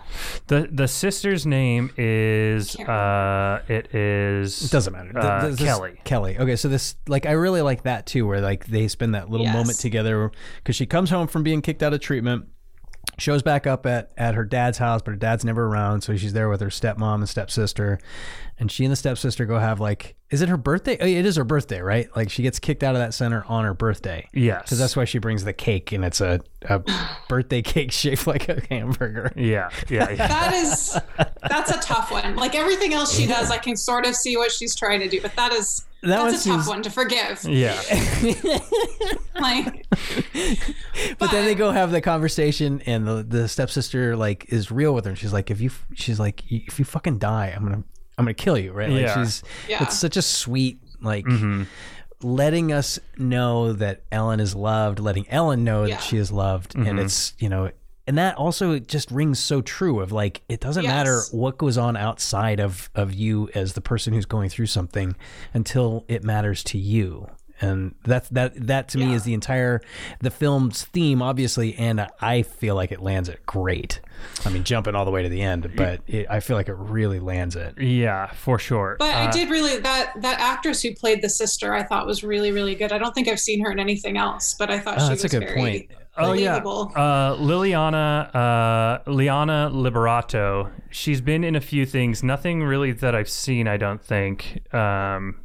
The 0.47 0.67
the 0.71 0.87
sister's 0.87 1.45
name 1.45 1.91
is 1.97 2.75
uh 2.79 3.61
it 3.67 3.93
is 3.93 4.65
It 4.65 4.71
doesn't 4.71 4.93
matter. 4.93 5.17
Uh, 5.17 5.41
th- 5.41 5.57
this- 5.57 5.67
Kelly. 5.67 5.99
Kelly. 6.03 6.37
Okay, 6.37 6.55
so 6.55 6.67
this 6.67 6.95
like 7.07 7.25
I 7.25 7.31
really 7.31 7.61
like 7.61 7.83
that 7.83 8.05
too, 8.05 8.25
where 8.27 8.41
like 8.41 8.65
they 8.67 8.87
spend 8.87 9.15
that 9.15 9.29
little 9.29 9.45
Yes. 9.45 9.55
moment 9.55 9.77
together 9.79 10.31
because 10.57 10.75
she 10.75 10.85
comes 10.85 11.09
home 11.09 11.27
from 11.27 11.43
being 11.43 11.61
kicked 11.61 11.83
out 11.83 11.93
of 11.93 11.99
treatment, 11.99 12.45
shows 13.17 13.41
back 13.41 13.65
up 13.67 13.85
at 13.85 14.11
at 14.17 14.35
her 14.35 14.45
dad's 14.45 14.77
house, 14.77 15.01
but 15.01 15.11
her 15.11 15.17
dad's 15.17 15.43
never 15.43 15.65
around, 15.65 16.01
so 16.01 16.15
she's 16.15 16.33
there 16.33 16.49
with 16.49 16.61
her 16.61 16.67
stepmom 16.67 17.15
and 17.15 17.29
stepsister, 17.29 17.99
and 18.59 18.71
she 18.71 18.85
and 18.85 18.91
the 18.91 18.95
stepsister 18.95 19.45
go 19.45 19.59
have 19.59 19.79
like 19.79 20.15
is 20.29 20.41
it 20.41 20.49
her 20.49 20.57
birthday? 20.57 20.97
Oh, 20.99 21.05
it 21.05 21.25
is 21.25 21.37
her 21.37 21.45
birthday, 21.45 21.79
right? 21.79 22.13
Like 22.15 22.29
she 22.29 22.43
gets 22.43 22.59
kicked 22.59 22.83
out 22.83 22.95
of 22.95 22.99
that 22.99 23.13
center 23.13 23.45
on 23.47 23.63
her 23.63 23.73
birthday. 23.73 24.27
Yes. 24.33 24.63
Because 24.63 24.77
that's 24.77 24.95
why 24.95 25.05
she 25.05 25.19
brings 25.19 25.45
the 25.45 25.53
cake, 25.53 25.93
and 25.93 26.03
it's 26.03 26.19
a, 26.19 26.41
a 26.63 26.83
birthday 27.29 27.61
cake 27.61 27.91
shaped 27.91 28.27
like 28.27 28.49
a 28.49 28.61
hamburger. 28.69 29.31
Yeah, 29.35 29.69
yeah, 29.89 30.09
yeah. 30.11 30.27
That 30.27 30.53
is 30.53 30.97
that's 31.49 31.71
a 31.71 31.79
tough 31.79 32.11
one. 32.11 32.35
Like 32.35 32.55
everything 32.55 32.93
else 32.93 33.15
she 33.15 33.25
does, 33.25 33.49
I 33.49 33.57
can 33.57 33.77
sort 33.77 34.05
of 34.05 34.15
see 34.15 34.35
what 34.35 34.51
she's 34.51 34.75
trying 34.75 34.99
to 34.99 35.07
do, 35.07 35.21
but 35.21 35.35
that 35.35 35.53
is 35.53 35.85
That 36.03 36.19
one 36.21 36.31
that's 36.31 36.45
a 36.45 36.49
tough 36.49 36.57
seems- 36.59 36.67
one 36.67 36.83
to 36.83 36.89
forgive. 36.91 37.43
yeah. 37.45 37.79
Like, 39.39 39.85
But 41.19 41.31
then 41.31 41.45
they 41.45 41.53
go 41.55 41.71
have 41.71 41.91
the 41.91 42.01
conversation, 42.01 42.81
and 42.85 43.07
the, 43.07 43.23
the 43.27 43.47
stepsister 43.47 44.15
like 44.15 44.45
is 44.49 44.71
real 44.71 44.93
with 44.93 45.05
her. 45.05 45.09
And 45.11 45.17
She's 45.17 45.33
like, 45.33 45.51
if 45.51 45.61
you, 45.61 45.69
she's 45.93 46.19
like, 46.19 46.43
if 46.51 46.79
you 46.79 46.85
fucking 46.85 47.19
die, 47.19 47.53
I'm 47.55 47.63
gonna, 47.63 47.83
I'm 48.17 48.25
gonna 48.25 48.33
kill 48.33 48.57
you, 48.57 48.71
right? 48.73 48.89
Like 48.89 49.01
Yeah. 49.01 49.23
she's, 49.23 49.43
Yeah. 49.69 49.83
it's 49.83 49.97
such 49.97 50.17
a 50.17 50.21
sweet 50.21 50.79
like. 51.01 51.25
Mm-hmm. 51.25 51.63
Letting 52.23 52.71
us 52.73 52.97
know 53.19 53.73
that 53.73 54.01
Ellen 54.11 54.39
is 54.39 54.55
loved, 54.55 54.97
letting 54.99 55.29
Ellen 55.29 55.63
know 55.63 55.83
Yeah. 55.83 55.95
that 55.97 56.01
she 56.03 56.17
is 56.17 56.31
loved, 56.31 56.73
Mm-hmm. 56.73 56.87
and 56.87 56.99
it's 56.99 57.33
you 57.37 57.47
know, 57.47 57.69
and 58.07 58.17
that 58.17 58.35
also 58.35 58.79
just 58.79 59.11
rings 59.11 59.37
so 59.39 59.61
true. 59.61 59.99
Of 59.99 60.11
like, 60.11 60.41
it 60.49 60.59
doesn't 60.59 60.83
Yes. 60.83 60.91
matter 60.91 61.21
what 61.31 61.57
goes 61.57 61.77
on 61.77 61.95
outside 61.97 62.59
of 62.59 62.89
of 62.95 63.13
you 63.13 63.49
as 63.53 63.73
the 63.73 63.81
person 63.81 64.13
who's 64.13 64.25
going 64.25 64.49
through 64.49 64.67
something, 64.67 65.15
until 65.53 66.05
it 66.07 66.23
matters 66.23 66.63
to 66.65 66.77
you. 66.77 67.27
And 67.61 67.95
that's 68.03 68.29
that 68.29 68.53
that 68.67 68.89
to 68.89 68.97
me 68.97 69.13
is 69.13 69.23
the 69.23 69.33
entire 69.33 69.81
the 70.19 70.31
film's 70.31 70.83
theme, 70.85 71.21
obviously, 71.21 71.75
and 71.75 72.07
I 72.21 72.41
feel 72.43 72.75
like 72.75 72.91
it 72.91 73.01
lands 73.01 73.29
it 73.29 73.45
great. 73.45 73.99
I 74.45 74.49
mean, 74.49 74.63
jumping 74.63 74.95
all 74.95 75.05
the 75.05 75.11
way 75.11 75.21
to 75.23 75.29
the 75.29 75.41
end, 75.41 75.71
but 75.75 76.01
it, 76.07 76.25
I 76.29 76.39
feel 76.39 76.57
like 76.57 76.69
it 76.69 76.75
really 76.75 77.19
lands 77.19 77.55
it. 77.55 77.79
Yeah, 77.79 78.27
for 78.31 78.57
sure. 78.57 78.95
But 78.97 79.13
Uh, 79.15 79.19
I 79.19 79.31
did 79.31 79.49
really 79.49 79.77
that 79.79 80.13
that 80.21 80.39
actress 80.39 80.81
who 80.81 80.93
played 80.95 81.21
the 81.21 81.29
sister 81.29 81.73
I 81.73 81.83
thought 81.83 82.05
was 82.07 82.23
really 82.23 82.51
really 82.51 82.75
good. 82.75 82.91
I 82.91 82.97
don't 82.97 83.13
think 83.13 83.27
I've 83.27 83.39
seen 83.39 83.63
her 83.63 83.71
in 83.71 83.79
anything 83.79 84.17
else, 84.17 84.55
but 84.57 84.69
I 84.71 84.79
thought 84.79 84.97
Oh, 84.99 85.03
she 85.03 85.09
that's 85.09 85.23
a 85.23 85.29
good 85.29 85.43
very 85.43 85.55
point. 85.59 85.91
Oh 86.19 86.33
yeah, 86.33 86.59
believable. 86.59 86.91
uh, 86.95 87.35
Liliana, 87.35 88.33
uh, 88.35 89.11
Liana 89.11 89.69
Liberato. 89.71 90.71
She's 90.89 91.21
been 91.21 91.43
in 91.43 91.55
a 91.55 91.61
few 91.61 91.85
things. 91.85 92.23
Nothing 92.23 92.63
really 92.63 92.91
that 92.91 93.13
I've 93.13 93.29
seen. 93.29 93.67
I 93.67 93.77
don't 93.77 94.01
think. 94.03 94.61
Um, 94.73 95.41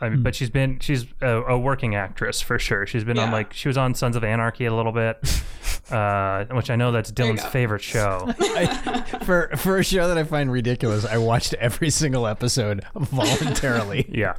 I 0.00 0.08
mean, 0.08 0.22
but 0.22 0.34
she's 0.34 0.50
been 0.50 0.78
she's 0.80 1.04
a, 1.20 1.42
a 1.42 1.58
working 1.58 1.94
actress 1.94 2.40
for 2.40 2.58
sure. 2.58 2.86
She's 2.86 3.04
been 3.04 3.18
on 3.18 3.30
like 3.30 3.52
she 3.52 3.68
was 3.68 3.76
on 3.76 3.94
Sons 3.94 4.16
of 4.16 4.24
Anarchy 4.24 4.64
a 4.64 4.74
little 4.74 4.92
bit, 4.92 5.16
uh, 5.90 6.46
which 6.46 6.70
I 6.70 6.76
know 6.76 6.90
that's 6.90 7.12
Dylan's 7.12 7.44
favorite 7.44 7.82
show. 7.82 8.32
I, 8.40 9.02
for 9.24 9.50
for 9.56 9.78
a 9.78 9.84
show 9.84 10.08
that 10.08 10.16
I 10.16 10.24
find 10.24 10.50
ridiculous, 10.50 11.04
I 11.04 11.18
watched 11.18 11.52
every 11.54 11.90
single 11.90 12.26
episode 12.26 12.82
voluntarily. 12.94 14.06
yeah, 14.12 14.36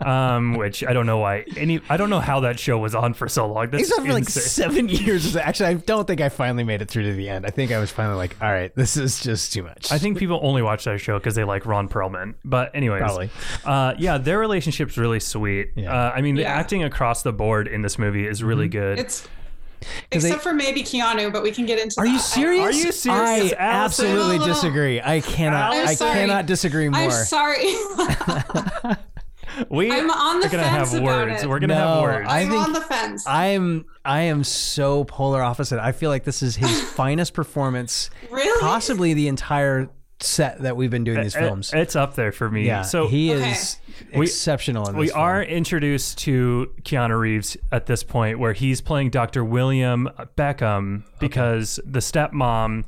um, 0.00 0.54
which 0.54 0.82
I 0.82 0.94
don't 0.94 1.06
know 1.06 1.18
why 1.18 1.44
any. 1.56 1.80
I 1.90 1.98
don't 1.98 2.10
know 2.10 2.20
how 2.20 2.40
that 2.40 2.58
show 2.58 2.78
was 2.78 2.94
on 2.94 3.12
for 3.12 3.28
so 3.28 3.46
long. 3.46 3.70
That's 3.70 3.90
It's 3.90 3.98
on 3.98 4.06
for 4.06 4.12
like 4.12 4.28
seven 4.28 4.88
years. 4.88 5.36
Actually, 5.36 5.68
I 5.68 5.74
don't 5.74 6.06
think 6.06 6.22
I 6.22 6.30
finally 6.30 6.64
made 6.64 6.80
it 6.80 6.88
through 6.88 7.04
to 7.04 7.12
the 7.12 7.28
end. 7.28 7.44
I 7.44 7.50
think 7.50 7.72
I 7.72 7.78
was 7.78 7.90
finally 7.90 8.16
like, 8.16 8.36
all 8.40 8.50
right, 8.50 8.74
this 8.74 8.96
is 8.96 9.20
just 9.20 9.52
too 9.52 9.64
much. 9.64 9.92
I 9.92 9.98
think 9.98 10.18
people 10.18 10.40
only 10.42 10.62
watch 10.62 10.84
that 10.84 10.98
show 10.98 11.18
because 11.18 11.34
they 11.34 11.44
like 11.44 11.66
Ron 11.66 11.88
Perlman. 11.90 12.36
But 12.42 12.74
anyways, 12.74 13.02
Probably. 13.02 13.30
Uh, 13.64 13.94
yeah, 13.98 14.16
their 14.16 14.38
relationship's 14.96 14.98
really 14.98 15.20
sweet. 15.20 15.72
Yeah. 15.76 15.92
Uh, 15.92 16.12
I 16.14 16.20
mean, 16.20 16.34
the 16.36 16.42
Yeah. 16.42 16.52
acting 16.54 16.82
across 16.84 17.22
the 17.22 17.32
board 17.32 17.68
in 17.68 17.82
this 17.82 17.98
movie 17.98 18.26
is 18.26 18.42
really 18.42 18.68
good. 18.68 18.98
It's 18.98 19.28
they- 20.10 20.16
except 20.16 20.42
for 20.42 20.54
maybe 20.54 20.82
Keanu, 20.82 21.30
but 21.32 21.42
we 21.42 21.50
can 21.50 21.66
get 21.66 21.78
into. 21.78 21.96
Are 21.98 22.06
you 22.06 22.14
that. 22.14 22.22
serious? 22.22 22.64
Are 22.64 22.72
you 22.72 22.90
serious, 22.92 23.52
I 23.52 23.56
absolutely 23.58 24.38
little- 24.38 24.46
disagree. 24.54 25.00
I 25.02 25.20
cannot. 25.20 25.74
I'm 25.74 25.88
I 25.88 25.94
sorry. 25.94 26.14
cannot 26.20 26.46
disagree 26.46 26.88
more. 26.88 27.00
I'm 27.02 27.10
sorry. 27.10 27.64
we 29.68 29.90
I'm 29.92 30.10
on 30.10 30.40
the 30.40 30.46
are 30.46 30.50
gonna 30.50 30.62
fence 30.62 30.92
have 30.92 31.02
about 31.02 31.28
words. 31.28 31.42
it. 31.42 31.48
We're 31.48 31.58
gonna 31.58 31.74
No, 31.74 31.86
have 31.94 32.02
words. 32.02 32.28
I 32.30 32.40
I'm 32.40 32.48
think- 32.50 32.62
on 32.64 32.72
the 32.72 32.80
fence. 32.80 33.24
I'm. 33.26 33.84
I 34.06 34.22
am 34.22 34.44
so 34.44 35.04
polar 35.04 35.42
opposite. 35.42 35.78
I 35.80 35.92
feel 35.92 36.10
like 36.10 36.24
this 36.24 36.42
is 36.42 36.56
his 36.56 36.82
finest 36.92 37.34
performance, 37.34 38.10
really? 38.30 38.60
possibly 38.60 39.14
the 39.14 39.28
entire 39.28 39.88
set 40.24 40.62
that 40.62 40.76
we've 40.76 40.90
been 40.90 41.04
doing 41.04 41.20
these 41.22 41.34
films. 41.34 41.72
it's 41.74 41.94
up 41.96 42.14
there 42.14 42.32
for 42.32 42.50
me. 42.50 42.66
yeah, 42.66 42.82
So 42.82 43.06
he 43.08 43.32
Okay. 43.32 43.50
is 43.52 43.78
We- 44.14 44.26
exceptional 44.26 44.88
in 44.88 44.94
this. 44.94 45.00
we 45.00 45.08
film. 45.08 45.20
are 45.20 45.42
introduced 45.42 46.18
to 46.18 46.72
Keanu 46.82 47.18
Reeves 47.18 47.56
at 47.70 47.86
this 47.86 48.02
point, 48.02 48.38
where 48.38 48.52
he's 48.52 48.80
playing 48.80 49.10
Dr. 49.10 49.44
William 49.44 50.08
Beckham 50.36 51.02
because 51.20 51.78
the 51.84 52.00
stepmom 52.00 52.84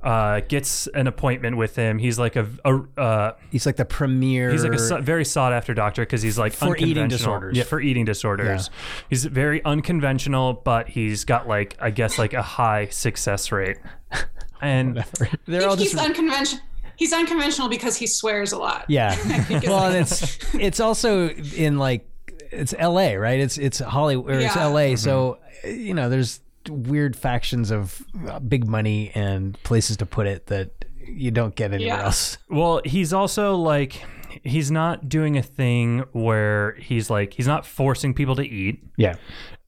uh, 0.00 0.40
gets 0.46 0.86
an 0.94 1.08
appointment 1.08 1.56
with 1.56 1.74
him. 1.74 1.98
He's 1.98 2.20
like 2.20 2.36
a, 2.36 2.46
a 2.64 2.80
uh, 3.00 3.32
He's 3.50 3.66
like 3.66 3.74
the 3.74 3.84
premier. 3.84 4.48
He's 4.50 4.62
like 4.62 4.74
a 4.74 4.78
so- 4.78 5.00
very 5.00 5.24
sought 5.24 5.52
after 5.52 5.74
doctor 5.74 6.02
because 6.02 6.22
he's 6.22 6.38
like 6.38 6.52
For 6.52 6.76
eating 6.76 7.08
disorders. 7.08 7.56
Yeah, 7.56 7.64
for 7.64 7.80
eating 7.80 8.04
disorders. 8.04 8.70
He's 9.10 9.24
very 9.24 9.62
unconventional, 9.64 10.52
but 10.64 10.88
he's 10.90 11.24
got 11.24 11.48
like 11.48 11.76
I 11.80 11.90
guess 11.90 12.16
like 12.16 12.32
a 12.32 12.42
high 12.42 12.86
success 12.90 13.50
rate. 13.50 13.78
And 14.60 15.04
They're 15.46 15.62
I 15.62 15.66
all 15.66 15.76
just 15.76 15.92
he's 15.92 16.00
unconventional. 16.00 16.62
He's 16.96 17.12
unconventional 17.12 17.68
because 17.68 17.96
he 17.96 18.06
swears 18.06 18.52
a 18.52 18.58
lot. 18.58 18.84
Yeah. 18.88 19.16
well, 19.64 19.84
and 19.86 19.96
it's 19.96 20.38
it's 20.54 20.80
also 20.80 21.28
in 21.30 21.78
like 21.78 22.08
it's 22.50 22.74
L.A. 22.76 23.16
right? 23.16 23.38
It's 23.38 23.56
it's 23.58 23.78
Hollywood 23.78 24.34
or 24.34 24.38
it's 24.40 24.56
L.A. 24.56 24.92
Mm-hmm. 24.94 24.96
So 24.96 25.38
you 25.64 25.94
know, 25.94 26.08
there's 26.08 26.40
weird 26.68 27.14
factions 27.16 27.70
of 27.70 28.02
uh, 28.28 28.38
big 28.40 28.66
money 28.66 29.12
and 29.14 29.60
places 29.62 29.96
to 29.98 30.06
put 30.06 30.26
it 30.26 30.46
that 30.46 30.70
you 31.06 31.30
don't 31.30 31.54
get 31.54 31.72
anywhere 31.72 31.96
Yeah. 31.98 32.04
else. 32.04 32.36
well, 32.50 32.82
he's 32.84 33.12
also 33.12 33.54
like 33.56 34.04
he's 34.42 34.70
not 34.70 35.08
doing 35.08 35.36
a 35.38 35.42
thing 35.42 36.00
where 36.12 36.72
he's 36.74 37.08
like 37.10 37.32
he's 37.32 37.46
not 37.46 37.64
forcing 37.64 38.12
people 38.12 38.34
to 38.36 38.42
eat. 38.46 38.82
Yeah. 38.96 39.14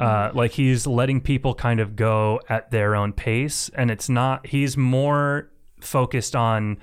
Uh, 0.00 0.30
like 0.34 0.52
he's 0.52 0.86
letting 0.86 1.20
people 1.20 1.54
kind 1.54 1.78
of 1.80 1.94
go 1.94 2.40
at 2.48 2.70
their 2.70 2.94
own 2.96 3.12
pace 3.12 3.70
and 3.74 3.90
it's 3.90 4.08
not 4.08 4.46
he's 4.46 4.76
more 4.76 5.50
focused 5.80 6.34
on 6.36 6.78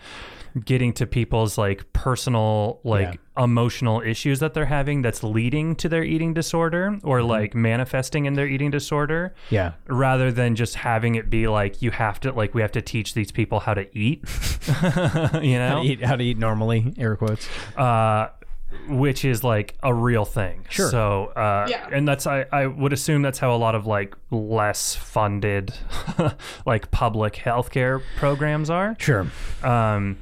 getting 0.66 0.92
to 0.92 1.06
people's 1.06 1.56
like 1.56 1.92
personal 1.94 2.80
like 2.84 3.20
emotional 3.38 4.02
issues 4.02 4.40
that 4.40 4.56
they're 4.56 4.66
having 4.66 5.04
that's 5.04 5.22
leading 5.22 5.76
to 5.76 5.88
their 5.88 6.04
eating 6.04 6.34
disorder 6.34 6.98
or 7.04 7.22
like 7.22 7.54
manifesting 7.54 8.26
in 8.26 8.34
their 8.34 8.48
eating 8.48 8.72
disorder 8.72 9.36
Yeah. 9.52 9.74
rather 9.86 10.32
than 10.32 10.56
just 10.56 10.74
having 10.74 11.14
it 11.14 11.30
be 11.30 11.48
like 11.48 11.84
you 11.84 11.92
have 11.92 12.20
to 12.22 12.32
like 12.32 12.56
we 12.56 12.62
have 12.64 12.72
to 12.72 12.82
teach 12.82 13.14
these 13.14 13.32
people 13.32 13.60
how 13.60 13.76
to 13.76 13.86
eat 13.96 14.24
you 15.44 15.60
know 15.60 15.70
How 15.70 15.82
to 15.84 15.88
eat, 15.88 16.04
how 16.04 16.16
to 16.16 16.24
eat 16.24 16.40
normally, 16.40 16.92
air 16.98 17.16
quotes. 17.16 17.48
uh, 17.78 18.30
which 18.88 19.26
is 19.26 19.44
like 19.44 19.76
a 19.84 19.94
real 19.94 20.26
thing. 20.26 20.66
Sure. 20.70 20.90
So, 20.90 21.26
uh, 21.36 21.68
Yeah. 21.70 21.88
and 21.92 22.08
that's 22.08 22.26
I, 22.28 22.46
I 22.52 22.68
would 22.68 22.94
assume 22.94 23.22
that's 23.22 23.40
how 23.40 23.56
a 23.56 23.58
lot 23.58 23.76
of 23.76 23.86
like 23.86 24.16
less 24.32 24.96
funded, 24.96 25.74
like 26.66 26.92
public 26.92 27.34
healthcare 27.34 28.02
programs 28.18 28.70
are. 28.70 28.96
Sure. 29.00 29.28
Um, 29.64 30.18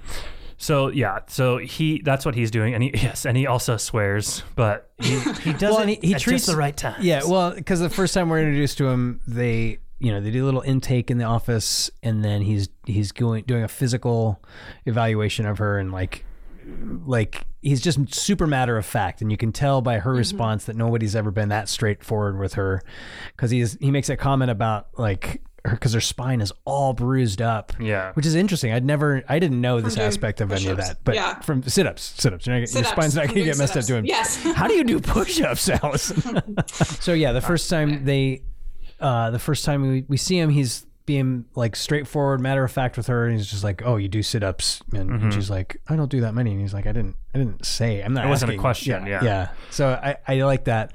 so 0.57 0.87
yeah, 0.87 1.19
so 1.27 1.57
he 1.57 2.01
that's 2.03 2.25
what 2.25 2.33
he's 2.35 2.49
doing, 2.49 2.73
and 2.73 2.81
he 2.81 2.91
yes, 2.95 3.25
and 3.25 3.37
he 3.37 3.45
also 3.45 3.77
swears, 3.77 4.41
but 4.55 4.89
he 4.99 5.19
he 5.41 5.53
does 5.57 5.75
Well, 5.75 5.85
he, 5.85 5.99
he 6.01 6.13
at 6.15 6.21
treats 6.21 6.45
just 6.45 6.47
the 6.47 6.57
right 6.57 6.75
time. 6.75 6.95
Yeah, 7.01 7.21
well, 7.27 7.51
because 7.53 7.79
the 7.81 7.89
first 7.89 8.13
time 8.13 8.29
we're 8.29 8.39
introduced 8.39 8.77
to 8.79 8.87
him, 8.87 9.19
they 9.27 9.79
you 9.99 10.11
know 10.11 10.21
they 10.21 10.31
do 10.31 10.43
a 10.43 10.47
little 10.47 10.61
intake 10.61 11.11
in 11.11 11.17
the 11.17 11.25
office, 11.25 11.91
and 12.03 12.23
then 12.23 12.41
he's 12.41 12.69
he's 12.85 13.11
going 13.11 13.43
doing 13.43 13.63
a 13.63 13.67
physical 13.67 14.41
evaluation 14.85 15.45
of 15.45 15.57
her, 15.57 15.77
and 15.77 15.91
like 15.91 16.23
like 17.05 17.45
he's 17.65 17.81
just 17.81 18.13
super 18.15 18.47
matter 18.47 18.77
of 18.77 18.85
fact, 18.85 19.21
and 19.21 19.29
you 19.31 19.37
can 19.37 19.51
tell 19.51 19.81
by 19.81 19.97
her 19.99 20.13
response 20.13 20.65
that 20.65 20.75
nobody's 20.77 21.15
ever 21.15 21.31
been 21.31 21.49
that 21.49 21.67
straightforward 21.67 22.39
with 22.39 22.53
her, 22.53 22.81
because 23.35 23.51
he's 23.51 23.77
he 23.81 23.91
makes 23.91 24.07
a 24.09 24.15
comment 24.15 24.51
about 24.51 24.87
like 24.97 25.41
her 25.65 25.71
because 25.71 25.93
her 25.93 25.99
spine 26.01 26.41
is 26.41 26.53
all 26.63 26.93
bruised 26.93 27.41
up. 27.41 27.73
Yeah. 27.79 28.11
which 28.13 28.25
is 28.27 28.35
interesting. 28.35 28.71
I'd 28.71 28.85
never, 28.85 29.23
I 29.27 29.39
didn't 29.39 29.59
know 29.61 29.81
this 29.81 29.97
aspect 29.97 30.39
of 30.39 30.51
any 30.51 30.67
of 30.67 30.77
that, 30.77 30.99
but 31.03 31.15
Yeah. 31.15 31.39
from 31.39 31.63
sit-ups, 31.63 32.13
sit-ups, 32.17 32.45
you're 32.45 32.53
not, 32.53 32.59
your 32.59 32.67
Sit-ups. 32.67 32.89
spine's 32.91 33.15
not 33.15 33.25
going 33.25 33.39
to 33.39 33.43
get 33.45 33.57
messed 33.57 33.75
up 33.75 33.83
sit-ups. 33.83 33.87
doing. 33.87 34.05
Yes. 34.05 34.37
How 34.55 34.67
do 34.67 34.75
you 34.75 34.83
do 34.83 34.99
push-ups, 34.99 35.67
Allison? 35.69 36.55
so 36.67 37.13
yeah, 37.13 37.31
the 37.31 37.41
first 37.41 37.67
time 37.67 38.05
they, 38.05 38.43
uh, 38.99 39.31
the 39.31 39.39
first 39.39 39.65
time 39.65 39.81
we, 39.89 40.05
we 40.07 40.17
see 40.17 40.37
him, 40.37 40.49
he's 40.51 40.85
being 41.05 41.45
like 41.55 41.75
straightforward, 41.75 42.41
matter 42.41 42.63
of 42.63 42.71
fact 42.71 42.97
with 42.97 43.07
her, 43.07 43.25
and 43.25 43.37
he's 43.37 43.47
just 43.47 43.63
like, 43.63 43.81
"Oh, 43.85 43.97
you 43.97 44.07
do 44.07 44.23
sit-ups," 44.23 44.81
and, 44.93 45.09
and 45.09 45.33
she's 45.33 45.49
like, 45.49 45.79
"I 45.87 45.95
don't 45.95 46.09
do 46.09 46.21
that 46.21 46.33
many," 46.33 46.51
and 46.51 46.61
he's 46.61 46.73
like, 46.73 46.87
"I 46.87 46.91
didn't, 46.91 47.15
I 47.33 47.37
didn't 47.37 47.65
say, 47.65 48.01
I'm 48.01 48.13
not." 48.13 48.21
Mm-hmm. 48.21 48.27
It 48.27 48.31
wasn't 48.31 48.51
a 48.53 48.57
question, 48.57 49.05
yeah. 49.05 49.23
yeah. 49.23 49.49
So 49.69 49.89
I, 49.89 50.17
I 50.27 50.41
like 50.41 50.65
that. 50.65 50.93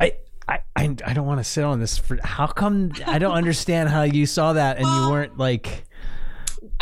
I. 0.00 0.16
I, 0.48 0.58
I, 0.74 0.96
I 1.06 1.12
don't 1.12 1.26
want 1.26 1.38
to 1.38 1.44
sit 1.44 1.62
on 1.62 1.78
this 1.78 1.98
for 1.98 2.18
how 2.24 2.48
come 2.48 2.90
I 3.06 3.20
don't 3.20 3.32
understand 3.32 3.90
how 3.90 4.02
you 4.02 4.26
saw 4.26 4.54
that 4.54 4.76
and 4.76 4.84
you 4.84 5.08
weren't 5.08 5.38
like 5.38 5.84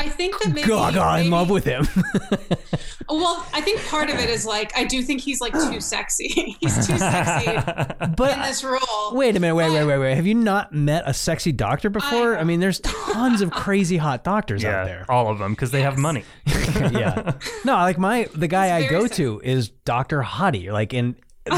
I 0.01 0.09
think 0.09 0.41
that 0.43 0.55
maybe, 0.55 0.67
gaga 0.67 1.21
in 1.21 1.31
love 1.31 1.51
with 1.51 1.65
him. 1.65 1.87
Well, 3.11 3.45
I 3.53 3.61
think 3.61 3.85
part 3.89 4.09
of 4.09 4.21
it 4.21 4.31
is 4.31 4.47
like 4.47 4.77
I 4.77 4.85
do 4.85 5.03
think 5.03 5.21
he's 5.21 5.41
like 5.41 5.53
too 5.53 5.81
sexy. 5.81 6.29
he's 6.61 6.87
too 6.87 6.97
sexy 6.97 7.57
but, 8.17 8.37
in 8.37 8.43
this 8.43 8.63
role. 8.63 9.13
Wait 9.13 9.37
a 9.37 9.41
minute, 9.41 9.57
wait, 9.57 9.73
wait, 9.73 9.85
wait, 9.85 9.99
wait. 9.99 10.15
Have 10.15 10.27
you 10.29 10.37
not 10.37 10.73
met 10.73 11.03
a 11.07 11.13
sexy 11.13 11.51
doctor 11.51 11.91
before? 11.91 12.37
I, 12.37 12.41
I- 12.41 12.45
mean, 12.45 12.61
there's 12.61 12.79
tons 12.81 13.41
of 13.41 13.51
crazy 13.51 13.97
hot 13.97 14.23
doctors 14.23 14.65
out 14.65 14.87
there. 14.87 15.07
all 15.09 15.29
of 15.29 15.39
them 15.41 15.55
because 15.55 15.73
they 15.73 15.83
have 15.83 15.99
money. 15.99 16.25
yeah. 16.47 17.33
No, 17.65 17.73
like 17.75 17.99
my 17.99 18.29
the 18.33 18.49
guy 18.49 18.77
I 18.77 18.87
go 18.87 18.99
very 18.99 19.11
to 19.11 19.41
is 19.43 19.71
Dr. 19.71 20.23
Hottie. 20.23 20.73
Like 20.73 20.95
in 20.95 21.17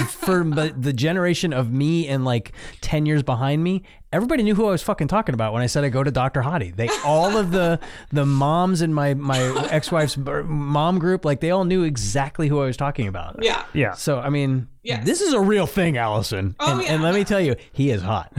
for 0.08 0.44
the, 0.44 0.74
the 0.76 0.92
generation 0.92 1.52
of 1.52 1.70
me 1.70 2.08
and 2.08 2.24
like 2.24 2.52
10 2.80 3.04
years 3.04 3.22
behind 3.22 3.62
me, 3.62 3.82
everybody 4.12 4.42
knew 4.42 4.54
who 4.54 4.66
I 4.66 4.70
was 4.70 4.82
fucking 4.82 5.08
talking 5.08 5.34
about 5.34 5.52
when 5.52 5.62
I 5.62 5.66
said 5.66 5.84
I 5.84 5.88
go 5.88 6.02
to 6.02 6.10
Dr. 6.10 6.42
Hottie. 6.42 6.74
They 6.74 6.88
all 7.04 7.36
of 7.36 7.50
the 7.50 7.80
the 8.12 8.26
moms 8.26 8.82
in 8.82 8.92
my 8.94 9.14
my 9.14 9.38
ex-wife's 9.70 10.16
mom 10.16 10.98
group, 10.98 11.24
like 11.24 11.40
they 11.40 11.50
all 11.50 11.64
knew 11.64 11.82
exactly 11.84 12.48
who 12.48 12.60
I 12.60 12.66
was 12.66 12.76
talking 12.76 13.06
about. 13.08 13.42
Yeah. 13.42 13.64
Yeah. 13.72 13.92
So, 13.94 14.18
I 14.20 14.28
mean, 14.28 14.68
Yes. 14.82 15.04
this 15.06 15.20
is 15.20 15.32
a 15.32 15.40
real 15.40 15.66
thing, 15.66 15.96
Allison. 15.96 16.56
Oh, 16.58 16.72
and, 16.72 16.82
yeah. 16.82 16.92
and 16.94 17.02
let 17.02 17.14
me 17.14 17.24
tell 17.24 17.40
you, 17.40 17.54
he 17.72 17.90
is 17.90 18.02
hot. 18.02 18.32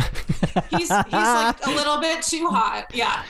He's 0.69 0.81
he's 0.81 0.89
like 0.89 1.65
a 1.65 1.69
little 1.71 1.99
bit 1.99 2.21
too 2.21 2.47
hot. 2.47 2.93
Yeah. 2.93 3.23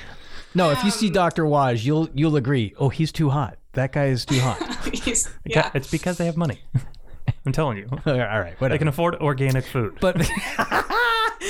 No, 0.55 0.71
if 0.71 0.83
you 0.83 0.91
see 0.91 1.07
Um, 1.07 1.13
Dr. 1.13 1.43
Waj, 1.45 1.83
you'll 1.85 2.09
you'll 2.13 2.35
agree. 2.35 2.73
Oh, 2.79 2.89
he's 2.89 3.11
too 3.11 3.29
hot. 3.29 3.57
That 3.73 3.91
guy 3.91 4.05
is 4.05 4.25
too 4.25 4.39
hot. 4.39 4.59
He's 4.93 5.27
yeah. 5.45 5.71
It's 5.73 5.89
because 5.89 6.17
they 6.19 6.25
have 6.27 6.37
money. 6.37 6.59
I'm 7.45 7.51
telling 7.51 7.77
you, 7.77 7.87
All 8.05 8.13
right, 8.13 8.53
whatever. 8.59 8.69
they 8.69 8.77
can 8.77 8.87
afford 8.87 9.15
organic 9.15 9.65
food. 9.65 9.97
but 9.99 10.15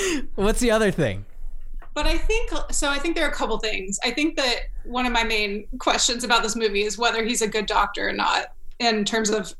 what's 0.34 0.60
the 0.60 0.70
other 0.70 0.90
thing? 0.90 1.24
But 1.94 2.06
I 2.06 2.18
think 2.18 2.50
so. 2.72 2.88
I 2.90 2.98
think 2.98 3.14
there 3.14 3.24
are 3.24 3.30
a 3.30 3.34
couple 3.34 3.56
things. 3.58 4.00
I 4.02 4.10
think 4.10 4.36
that 4.36 4.56
one 4.84 5.06
of 5.06 5.12
my 5.12 5.22
main 5.24 5.66
questions 5.78 6.24
about 6.24 6.42
this 6.42 6.56
movie 6.56 6.82
is 6.82 6.98
whether 6.98 7.22
he's 7.24 7.40
a 7.42 7.46
good 7.48 7.66
doctor 7.66 8.08
or 8.08 8.12
not 8.12 8.46
in 8.80 9.04
terms 9.04 9.30
of 9.30 9.54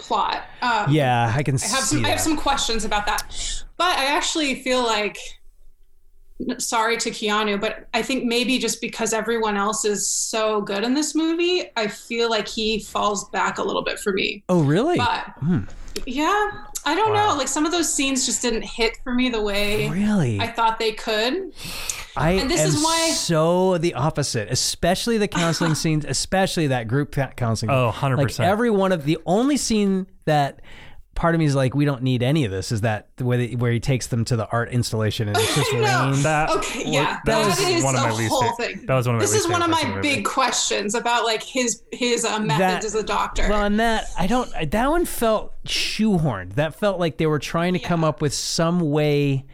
plot. 0.00 0.42
Um, 0.60 0.90
Yeah, 0.90 1.32
I 1.34 1.42
can 1.44 1.54
I 1.54 1.66
have 1.68 1.80
see 1.84 1.96
some. 1.96 2.04
I 2.04 2.08
have 2.08 2.20
some 2.20 2.36
questions 2.36 2.84
about 2.84 3.06
that, 3.06 3.64
but 3.76 3.96
I 3.96 4.06
actually 4.06 4.56
feel 4.56 4.82
like. 4.82 5.18
Sorry 6.58 6.96
to 6.98 7.10
Keanu, 7.10 7.60
but 7.60 7.88
I 7.94 8.00
think 8.02 8.22
maybe 8.24 8.60
just 8.60 8.80
because 8.80 9.12
everyone 9.12 9.56
else 9.56 9.84
is 9.84 10.08
so 10.08 10.60
good 10.60 10.84
in 10.84 10.94
this 10.94 11.12
movie, 11.16 11.64
I 11.76 11.88
feel 11.88 12.30
like 12.30 12.46
he 12.46 12.78
falls 12.78 13.28
back 13.30 13.58
a 13.58 13.62
little 13.64 13.82
bit 13.82 13.98
for 13.98 14.12
me. 14.12 14.44
oh, 14.48 14.62
really? 14.62 14.96
But 14.98 15.24
Hmm. 15.40 15.60
yeah, 16.06 16.48
I 16.88 16.94
don't 16.94 17.12
Wow. 17.12 17.30
know. 17.32 17.36
Like 17.36 17.48
some 17.48 17.66
of 17.66 17.72
those 17.72 17.92
scenes 17.92 18.24
just 18.26 18.40
didn't 18.42 18.62
hit 18.62 18.96
for 19.04 19.12
me 19.14 19.28
the 19.28 19.42
way 19.42 19.88
Really? 19.90 20.40
I 20.40 20.46
thought 20.48 20.78
they 20.78 20.92
could. 20.92 21.52
I 22.16 22.30
And 22.32 22.50
this 22.50 22.60
am 22.60 22.68
is 22.68 22.82
why- 22.82 23.10
so 23.10 23.78
the 23.78 23.94
opposite, 23.94 24.48
especially 24.50 25.18
the 25.18 25.28
counseling 25.28 25.74
scenes, 25.82 26.04
especially 26.04 26.66
that 26.68 26.88
group 26.88 27.14
counseling. 27.36 27.70
Oh, 27.70 27.92
100%. 27.94 28.16
Like 28.16 28.40
every 28.40 28.70
one 28.70 28.92
of 28.92 29.04
the 29.04 29.18
only 29.26 29.56
scene 29.56 30.06
that 30.24 30.60
part 31.18 31.34
of 31.34 31.38
me 31.40 31.44
is 31.44 31.54
like, 31.56 31.74
we 31.74 31.84
don't 31.84 32.02
need 32.02 32.22
any 32.22 32.44
of 32.44 32.50
this. 32.50 32.70
Is 32.72 32.82
that 32.82 33.08
the 33.16 33.24
way 33.24 33.46
that, 33.48 33.58
where 33.58 33.72
he 33.72 33.80
takes 33.80 34.06
them 34.06 34.24
to 34.26 34.36
the 34.36 34.46
art 34.50 34.70
installation 34.70 35.28
and 35.28 35.36
it's 35.36 35.54
just 35.54 35.72
rain? 35.72 35.82
That, 36.22 36.48
Okay, 36.50 36.84
yeah, 36.90 37.18
that 37.24 37.24
that 37.26 37.46
was 37.46 37.58
is 37.60 37.82
one 37.84 37.96
of 37.96 38.02
my 38.02 38.08
a 38.10 38.14
least 38.14 38.30
whole 38.32 38.56
fa- 38.56 38.62
thing. 38.62 38.86
That 38.86 38.94
was 38.94 39.06
one 39.06 39.16
of 39.16 39.20
my 39.20 39.24
This 39.24 39.32
least 39.34 39.44
is 39.46 39.50
one 39.50 39.62
of 39.62 39.68
my 39.70 39.82
the 39.82 39.88
movie. 39.88 40.00
big 40.16 40.24
questions 40.24 40.94
about 40.94 41.24
like 41.24 41.42
his 41.42 41.82
his 41.92 42.24
uh, 42.24 42.38
methods 42.38 42.58
That- 42.58 42.84
as 42.84 42.94
a 42.94 43.02
doctor. 43.02 43.48
Well, 43.48 43.64
and 43.64 43.78
that 43.80 44.06
I 44.18 44.26
don't. 44.28 44.48
That 44.70 44.90
one 44.90 45.04
felt 45.04 45.52
shoehorned. 45.64 46.54
That 46.54 46.74
felt 46.76 46.98
like 47.00 47.18
they 47.18 47.26
were 47.26 47.38
trying 47.40 47.72
to 47.74 47.78
come 47.80 48.04
up 48.04 48.22
with 48.22 48.32
some 48.32 48.80
way. 48.90 49.44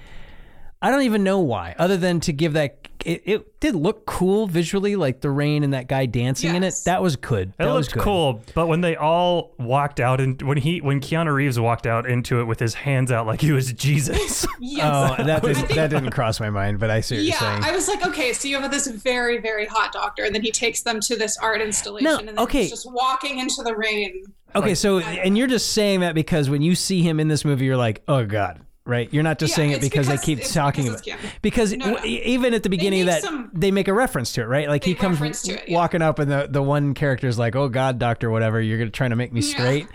I 0.83 0.91
don't 0.91 1.03
even 1.03 1.25
know 1.25 1.41
why, 1.41 1.75
other 1.79 1.97
than 1.97 2.21
to 2.21 2.33
give 2.33 2.53
that. 2.53 2.84
It, 3.05 3.23
it 3.27 3.61
did 3.61 3.75
look 3.75 4.07
cool 4.07 4.47
visually, 4.47 4.97
like 4.97 5.21
the 5.21 5.31
rain 5.31 5.63
and 5.63 5.75
that 5.75 5.89
guy 5.89 6.07
dancing 6.07 6.55
in 6.55 6.63
it. 6.63 6.67
Yes. 6.67 6.85
That 6.85 7.03
was 7.03 7.17
good. 7.17 7.51
It 7.51 7.55
That 7.59 7.73
was 7.73 7.87
looked 7.87 7.95
good. 7.95 8.03
cool, 8.03 8.43
but 8.55 8.67
when 8.67 8.81
they 8.81 8.97
all 8.97 9.55
walked 9.59 10.01
out 10.01 10.21
and 10.21 10.41
when 10.43 10.57
he 10.59 10.81
when 10.81 11.01
Keanu 11.01 11.33
Reeves 11.35 11.61
walked 11.61 11.87
out 11.87 12.09
into 12.09 12.41
it 12.41 12.45
with 12.45 12.59
his 12.61 12.75
hands 12.75 13.13
out 13.13 13.27
like 13.27 13.41
he 13.41 13.53
was 13.53 13.73
Jesus. 13.73 14.47
yes. 14.61 15.17
Oh, 15.19 15.23
that 15.25 15.43
didn't, 15.43 15.57
think- 15.57 15.75
that 15.75 15.91
didn't 15.91 16.11
cross 16.11 16.41
my 16.41 16.51
mind, 16.51 16.79
but 16.81 16.91
I 16.91 17.01
see 17.01 17.17
what 17.17 17.25
yeah, 17.25 17.31
you're 17.31 17.39
saying. 17.41 17.65
I 17.65 17.73
was 17.73 17.89
like, 17.89 18.07
okay, 18.07 18.33
so 18.33 18.49
you 18.49 18.59
have 18.59 18.71
this 18.71 18.87
very, 18.87 19.39
very 19.39 19.67
hot 19.67 19.93
doctor, 19.93 20.25
and 20.25 20.35
then 20.35 20.43
he 20.43 20.51
takes 20.51 20.83
them 20.83 21.01
to 21.01 21.17
this 21.17 21.37
art 21.39 21.61
installation, 21.61 22.05
No, 22.05 22.19
and 22.19 22.29
then 22.29 22.39
okay. 22.39 22.63
he's 22.63 22.71
just 22.71 22.91
walking 22.91 23.39
into 23.39 23.63
the 23.65 23.77
rain. 23.77 24.25
okay, 24.55 24.75
so 24.75 24.99
and 25.01 25.37
you're 25.37 25.47
just 25.47 25.73
saying 25.73 26.01
that 26.01 26.15
because 26.15 26.49
when 26.49 26.63
you 26.63 26.75
see 26.75 27.03
him 27.03 27.21
in 27.21 27.29
this 27.29 27.45
movie, 27.45 27.65
you're 27.67 27.77
like, 27.77 28.03
oh 28.09 28.25
god, 28.25 28.61
right? 28.87 29.09
You're 29.13 29.23
not 29.23 29.39
just 29.39 29.53
Yeah, 29.53 29.57
saying 29.57 29.71
it 29.73 29.81
because, 29.81 30.07
because- 30.07 30.21
they 30.21 30.35
keep 30.37 30.45
talking 30.45 30.89
about 30.89 31.03
Keanu. 31.03 31.17
because 31.43 31.73
No, 31.73 31.87
no. 31.87 31.95
w- 31.97 32.21
even 32.25 32.53
at 32.55 32.63
the 32.63 32.69
beginning 32.69 33.01
of 33.03 33.07
that 33.07 33.23
some- 33.23 33.51
they 33.55 33.71
make 33.71 33.89
a 33.89 33.95
reference 33.95 34.33
to 34.35 34.43
it, 34.43 34.45
right? 34.47 34.69
Like 34.69 34.85
he 34.85 34.95
comes 34.95 35.21
it, 35.23 35.65
yeah. 35.69 35.75
walking 35.75 36.03
up 36.03 36.19
and 36.19 36.31
the 36.31 36.47
the 36.51 36.63
one 36.63 36.93
character 36.95 37.27
is 37.27 37.39
like, 37.39 37.57
"Oh 37.57 37.69
god, 37.69 37.99
doctor, 37.99 38.31
whatever, 38.31 38.61
you're 38.61 38.77
going 38.79 38.89
to 38.89 38.93
try 38.97 39.09
to 39.09 39.17
make 39.17 39.33
me 39.33 39.41
Yeah. 39.41 39.49
straight." 39.57 39.87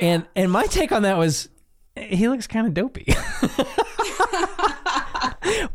And 0.00 0.26
and 0.36 0.50
my 0.52 0.66
take 0.66 0.92
on 0.92 1.02
that 1.02 1.16
was 1.16 1.48
he 1.96 2.28
looks 2.28 2.46
kind 2.46 2.66
of 2.66 2.74
dopey. 2.74 3.06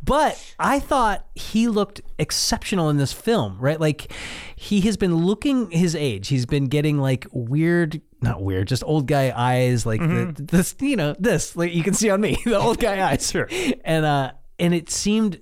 but 0.03 0.53
I 0.59 0.79
thought 0.79 1.25
he 1.35 1.67
looked 1.67 2.01
exceptional 2.19 2.89
in 2.89 2.97
this 2.97 3.13
film, 3.13 3.57
right? 3.59 3.79
Like 3.79 4.11
he 4.55 4.81
has 4.81 4.97
been 4.97 5.15
looking 5.15 5.71
his 5.71 5.95
age. 5.95 6.27
He's 6.27 6.45
been 6.45 6.65
getting 6.65 6.99
like 6.99 7.25
weird, 7.31 8.01
not 8.21 8.41
weird, 8.41 8.67
just 8.67 8.83
old 8.85 9.07
guy 9.07 9.33
eyes, 9.35 9.85
like 9.85 9.99
the, 9.99 10.33
this, 10.37 10.75
you 10.79 10.95
know, 10.95 11.15
this, 11.19 11.55
like 11.55 11.73
you 11.73 11.83
can 11.83 11.93
see 11.93 12.09
on 12.09 12.21
me, 12.21 12.37
the 12.45 12.57
old 12.59 12.79
guy 12.79 13.01
eyes. 13.11 13.29
Sure. 13.29 13.47
And 13.83 14.05
uh, 14.05 14.31
and 14.59 14.73
it 14.73 14.89
seemed, 14.89 15.39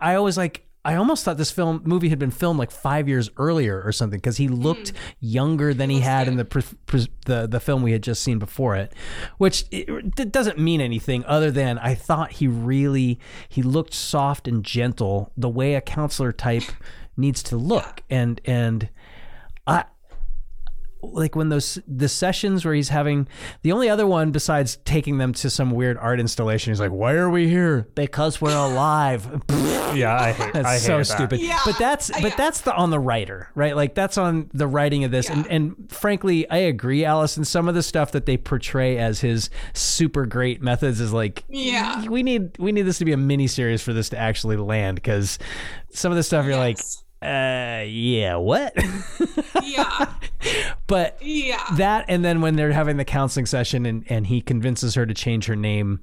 I 0.00 0.14
always 0.14 0.36
like. 0.36 0.66
I 0.82 0.94
almost 0.94 1.26
thought 1.26 1.36
this 1.36 1.50
film 1.50 1.82
movie 1.84 2.08
had 2.08 2.18
been 2.18 2.30
filmed 2.30 2.58
like 2.58 2.70
five 2.70 3.06
years 3.06 3.28
earlier 3.36 3.82
or 3.82 3.92
something 3.92 4.16
because 4.16 4.38
he 4.38 4.48
looked 4.48 4.94
younger 5.20 5.74
than 5.74 5.90
he, 5.90 6.00
had 6.00 6.26
in 6.26 6.36
the 6.36 6.46
pr- 6.46 6.60
pr- 6.86 6.96
the 7.26 7.46
the 7.46 7.60
film 7.60 7.82
we 7.82 7.92
had 7.92 8.02
just 8.02 8.22
seen 8.22 8.38
before 8.38 8.76
it, 8.76 8.94
which 9.36 9.66
it, 9.70 9.90
it 10.18 10.32
doesn't 10.32 10.58
mean 10.58 10.80
anything 10.80 11.22
other 11.26 11.50
than 11.50 11.78
I 11.78 11.94
thought 11.94 12.32
he 12.32 12.48
really 12.48 13.20
he 13.46 13.62
looked 13.62 13.92
soft 13.92 14.48
and 14.48 14.64
gentle 14.64 15.32
the 15.36 15.50
way 15.50 15.74
a 15.74 15.82
counselor 15.82 16.32
type 16.32 16.64
needs 17.14 17.42
to 17.42 17.58
look 17.58 18.02
and 18.08 18.40
and 18.46 18.88
I 19.66 19.84
like 21.02 21.34
when 21.36 21.48
those 21.48 21.78
the 21.86 22.08
sessions 22.08 22.64
where 22.64 22.74
he's 22.74 22.90
having 22.90 23.26
the 23.62 23.72
only 23.72 23.88
other 23.88 24.06
one 24.06 24.30
besides 24.30 24.76
taking 24.84 25.18
them 25.18 25.32
to 25.32 25.48
some 25.50 25.70
weird 25.70 25.96
art 25.98 26.20
installation 26.20 26.70
he's 26.70 26.80
like 26.80 26.90
why 26.90 27.12
are 27.14 27.30
we 27.30 27.48
here 27.48 27.88
because 27.94 28.40
we're 28.40 28.54
alive 28.56 29.26
yeah, 29.94 30.16
I 30.20 30.32
hate. 30.32 30.52
that's 30.52 30.66
I 30.66 30.76
so 30.78 30.92
hated 30.98 31.06
that. 31.06 31.14
stupid. 31.16 31.40
Yeah, 31.40 31.58
but 31.64 31.76
that's 31.78 32.10
but 32.22 32.36
that's 32.36 32.60
the 32.60 32.72
on 32.74 32.90
the 32.90 33.00
writer, 33.00 33.48
right? 33.56 33.74
Like 33.74 33.94
that's 33.96 34.16
on 34.18 34.48
the 34.54 34.66
writing 34.68 35.02
of 35.02 35.10
this. 35.10 35.28
And 35.28 35.44
Yeah. 35.46 35.52
and 35.54 35.90
frankly, 35.90 36.48
I 36.48 36.58
agree, 36.58 37.04
Allison. 37.04 37.44
Some 37.44 37.66
of 37.68 37.74
the 37.74 37.82
stuff 37.82 38.12
that 38.12 38.24
they 38.24 38.36
portray 38.36 38.98
as 38.98 39.20
his 39.20 39.50
super 39.72 40.26
great 40.26 40.62
methods 40.62 41.00
is 41.00 41.12
like, 41.12 41.44
Yeah. 41.48 42.06
we 42.06 42.22
need 42.22 42.56
we 42.58 42.70
need 42.70 42.82
this 42.82 42.98
to 42.98 43.04
be 43.04 43.12
a 43.12 43.16
mini 43.16 43.48
series 43.48 43.82
for 43.82 43.92
this 43.92 44.08
to 44.10 44.18
actually 44.18 44.56
land 44.56 44.94
because 44.96 45.38
some 45.90 46.12
of 46.12 46.16
the 46.16 46.22
stuff 46.22 46.44
you're 46.44 46.54
Yes. 46.54 46.58
like, 46.60 46.78
uh, 47.22 47.84
yeah, 47.86 48.36
what? 48.36 48.74
Yeah, 49.62 50.14
but 50.86 51.18
yeah. 51.20 51.62
that 51.76 52.06
and 52.08 52.24
then 52.24 52.40
when 52.40 52.56
they're 52.56 52.72
having 52.72 52.96
the 52.96 53.04
counseling 53.04 53.46
session 53.46 53.86
and, 53.86 54.04
and 54.08 54.26
he 54.26 54.40
convinces 54.40 54.94
her 54.94 55.06
to 55.06 55.14
change 55.14 55.46
her 55.46 55.54
name 55.54 56.00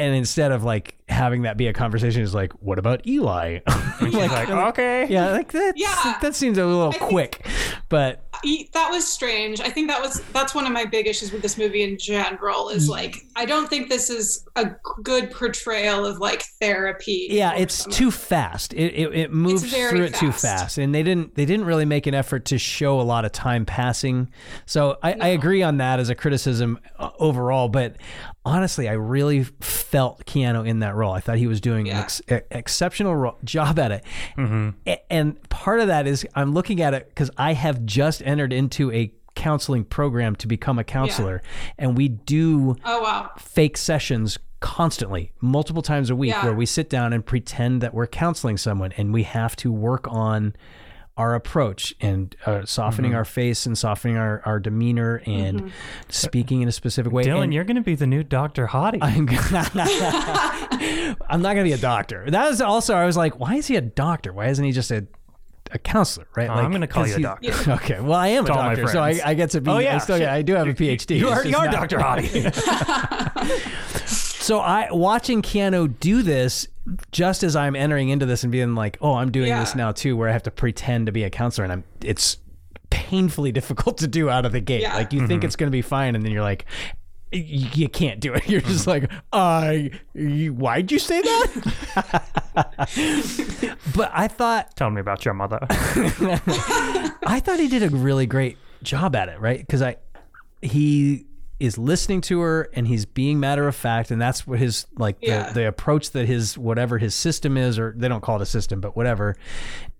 and 0.00 0.14
instead 0.16 0.50
of 0.52 0.64
like 0.64 0.96
having 1.08 1.42
that 1.42 1.56
be 1.56 1.66
a 1.66 1.72
conversation 1.72 2.20
he's 2.22 2.34
like 2.34 2.52
what 2.62 2.78
about 2.78 3.06
eli 3.06 3.58
She's 4.00 4.14
like, 4.14 4.48
okay. 4.48 5.06
yeah 5.08 5.30
like 5.32 5.52
that 5.52 5.74
Yeah. 5.76 6.18
that 6.22 6.34
seems 6.34 6.56
a 6.58 6.64
little 6.66 6.92
think- 6.92 7.04
quick 7.04 7.46
but 7.88 8.24
E- 8.42 8.70
that 8.72 8.90
was 8.90 9.06
strange. 9.06 9.60
I 9.60 9.68
think 9.68 9.88
that 9.88 10.00
was 10.00 10.22
that's 10.32 10.54
one 10.54 10.64
of 10.64 10.72
my 10.72 10.86
big 10.86 11.06
issues 11.06 11.30
with 11.30 11.42
this 11.42 11.58
movie 11.58 11.82
in 11.82 11.98
general. 11.98 12.68
Mm. 12.68 12.74
Is 12.74 12.88
like 12.88 13.16
I 13.36 13.44
don't 13.44 13.68
think 13.68 13.90
this 13.90 14.08
is 14.08 14.46
a 14.56 14.70
good 15.02 15.30
portrayal 15.30 16.06
of 16.06 16.20
like 16.20 16.42
therapy. 16.58 17.26
yeah 17.30 17.52
it's 17.54 17.74
someone. 17.74 17.98
too 17.98 18.10
fast 18.10 18.72
it, 18.72 18.94
it, 18.94 19.14
it 19.14 19.32
moves 19.32 19.64
very 19.64 19.90
through 19.90 20.04
it 20.04 20.14
too 20.14 20.32
fast. 20.32 20.42
fast 20.42 20.78
and 20.78 20.94
they 20.94 21.02
didn't 21.02 21.34
they 21.34 21.44
didn't 21.44 21.66
really 21.66 21.84
make 21.84 22.06
an 22.06 22.14
effort 22.14 22.46
to 22.46 22.56
show 22.56 22.98
a 22.98 23.02
lot 23.02 23.26
of 23.26 23.32
time 23.32 23.66
passing 23.66 24.30
so 24.64 24.96
i, 25.02 25.12
I 25.20 25.28
agree 25.28 25.62
on 25.62 25.76
that 25.78 26.00
as 26.00 26.08
a 26.08 26.14
criticism 26.14 26.78
uh, 26.98 27.10
overall 27.18 27.68
but 27.68 27.96
honestly 28.44 28.88
i 28.88 28.92
really 28.92 29.44
felt 29.60 30.24
keanu 30.24 30.66
in 30.66 30.78
that 30.80 30.94
role. 30.94 31.12
I 31.12 31.20
thought 31.20 31.36
he 31.38 31.46
was 31.46 31.60
doing 31.60 31.88
an 31.90 31.96
ex- 31.96 32.22
exceptional 32.50 33.14
ro- 33.14 33.36
job 33.44 33.78
at 33.78 33.92
it. 33.92 34.04
Mm-hmm. 34.38 34.70
A- 34.86 35.12
and 35.12 35.48
part 35.50 35.80
of 35.80 35.88
that 35.88 36.06
is 36.06 36.26
i'm 36.34 36.52
looking 36.52 36.80
at 36.80 36.94
it 36.94 37.08
because 37.08 37.30
i 37.36 37.52
have 37.52 37.84
just 37.84 38.22
entered 38.24 38.52
into 38.52 38.90
a 38.92 39.12
counseling 39.34 39.84
program 39.84 40.34
to 40.36 40.46
become 40.46 40.78
a 40.78 40.84
counselor 40.84 41.42
and 41.78 41.96
we 41.96 42.08
do 42.08 42.76
Oh 42.84 43.00
wow. 43.02 43.30
fake 43.38 43.76
sessions 43.76 44.38
constantly, 44.60 45.32
multiple 45.40 45.80
times 45.80 46.10
a 46.10 46.16
week, 46.16 46.32
Yeah. 46.32 46.44
where 46.44 46.52
we 46.54 46.66
sit 46.66 46.90
down 46.90 47.14
and 47.14 47.24
pretend 47.24 47.80
that 47.80 47.94
we're 47.94 48.06
counseling 48.06 48.58
someone 48.58 48.92
and 48.98 49.14
we 49.14 49.22
have 49.22 49.56
to 49.56 49.72
work 49.72 50.06
on 50.08 50.54
our 51.20 51.34
approach 51.34 51.94
and 52.00 52.34
uh, 52.46 52.64
softening 52.64 53.14
our 53.14 53.26
face 53.26 53.66
and 53.66 53.76
softening 53.76 54.16
our, 54.16 54.40
our 54.46 54.58
demeanor 54.58 55.22
and 55.26 55.70
speaking 56.08 56.62
in 56.62 56.68
a 56.68 56.72
specific 56.72 57.12
way. 57.12 57.24
Dylan, 57.24 57.44
And 57.44 57.54
you're 57.54 57.64
going 57.64 57.76
to 57.76 57.82
be 57.82 57.94
the 57.94 58.06
new 58.06 58.22
Dr. 58.22 58.66
Hottie. 58.66 58.98
I'm, 59.02 59.28
I'm 61.28 61.42
not 61.42 61.52
going 61.54 61.64
to 61.64 61.68
be 61.68 61.72
a 61.72 61.78
doctor. 61.78 62.24
That 62.30 62.48
was 62.48 62.62
also, 62.62 62.94
I 62.94 63.04
was 63.04 63.18
like, 63.18 63.38
why 63.38 63.56
is 63.56 63.66
he 63.66 63.76
a 63.76 63.82
doctor? 63.82 64.32
Why 64.32 64.48
isn't 64.48 64.64
he 64.64 64.72
just 64.72 64.90
a 64.90 65.06
a 65.72 65.78
counselor, 65.78 66.26
right? 66.34 66.50
Oh, 66.50 66.54
I'm 66.54 66.72
gonna 66.72 66.88
call 66.88 67.06
you 67.06 67.14
a 67.14 67.20
doctor. 67.20 67.52
Okay, 67.74 68.00
well, 68.00 68.18
I 68.18 68.26
am 68.28 68.42
a 68.44 68.48
To 68.48 68.54
my 68.54 68.74
doctor, 68.74 68.88
so 68.88 69.00
I. 69.00 69.20
I 69.24 69.34
get 69.34 69.50
to 69.50 69.60
be. 69.60 69.70
Oh, 69.70 69.78
yeah, 69.78 69.94
I 69.94 69.98
still, 69.98 70.18
shit. 70.18 70.28
I 70.28 70.42
do 70.42 70.54
have 70.54 70.66
a 70.66 70.74
PhD. 70.74 71.16
you 71.16 71.28
are, 71.28 71.46
you 71.46 71.56
are 71.56 71.68
Dr. 71.68 71.98
Hottie. 71.98 72.50
So 74.40 74.58
I 74.58 74.90
watching 74.90 75.42
Keanu 75.42 76.00
do 76.00 76.22
this 76.22 76.66
just 77.12 77.42
as 77.42 77.56
I'm 77.56 77.76
entering 77.76 78.08
into 78.08 78.26
this 78.26 78.42
and 78.42 78.52
being 78.52 78.74
like, 78.74 78.98
"Oh, 79.00 79.14
I'm 79.14 79.30
doing 79.30 79.48
Yeah. 79.48 79.60
this 79.60 79.74
now 79.74 79.92
too," 79.92 80.16
where 80.16 80.28
I 80.28 80.32
have 80.32 80.42
to 80.44 80.50
pretend 80.50 81.06
to 81.06 81.12
be 81.12 81.24
a 81.24 81.30
counselor, 81.30 81.64
and 81.64 81.72
I'm 81.72 81.84
it's 82.02 82.38
painfully 82.90 83.52
difficult 83.58 83.98
to 83.98 84.08
do 84.08 84.28
out 84.30 84.44
of 84.44 84.52
the 84.52 84.60
gate. 84.60 84.82
Yeah. 84.82 84.94
Like 84.94 85.12
you 85.12 85.26
think 85.26 85.40
mm-hmm. 85.40 85.46
it's 85.46 85.56
going 85.56 85.68
to 85.68 85.72
be 85.72 85.82
fine, 85.82 86.14
and 86.14 86.24
then 86.24 86.32
you're 86.32 86.42
like. 86.42 86.66
You 87.32 87.88
can't 87.88 88.18
do 88.18 88.34
it. 88.34 88.48
You're 88.48 88.60
just 88.60 88.88
mm-hmm. 88.88 89.04
like, 89.06 89.10
I. 89.32 89.92
you- 90.14 90.52
why'd 90.52 90.90
you 90.90 90.98
say 90.98 91.22
that? 91.22 92.24
but 93.94 94.10
I 94.12 94.26
thought 94.26 94.74
Tell 94.74 94.90
me 94.90 95.00
about 95.00 95.24
your 95.24 95.34
mother. 95.34 95.60
I 95.70 97.40
thought 97.44 97.60
he 97.60 97.68
did 97.68 97.84
a 97.84 97.90
really 97.90 98.26
great 98.26 98.58
job 98.82 99.14
at 99.14 99.28
it, 99.28 99.38
right? 99.38 99.60
Because 99.60 99.80
I 99.80 99.98
he 100.60 101.26
is 101.60 101.76
listening 101.78 102.20
to 102.22 102.40
her 102.40 102.68
and 102.72 102.88
he's 102.88 103.04
being 103.06 103.38
matter 103.38 103.68
of 103.68 103.76
fact, 103.76 104.10
and 104.10 104.20
that's 104.20 104.46
what 104.46 104.58
his 104.58 104.86
like 104.96 105.18
Yeah. 105.20 105.48
the, 105.48 105.60
the 105.60 105.68
approach 105.68 106.10
that 106.12 106.26
his 106.26 106.56
whatever 106.58 106.98
his 106.98 107.14
system 107.14 107.56
is, 107.56 107.78
or 107.78 107.94
they 107.96 108.08
don't 108.08 108.22
call 108.22 108.36
it 108.36 108.42
a 108.42 108.46
system, 108.46 108.80
but 108.80 108.96
whatever 108.96 109.36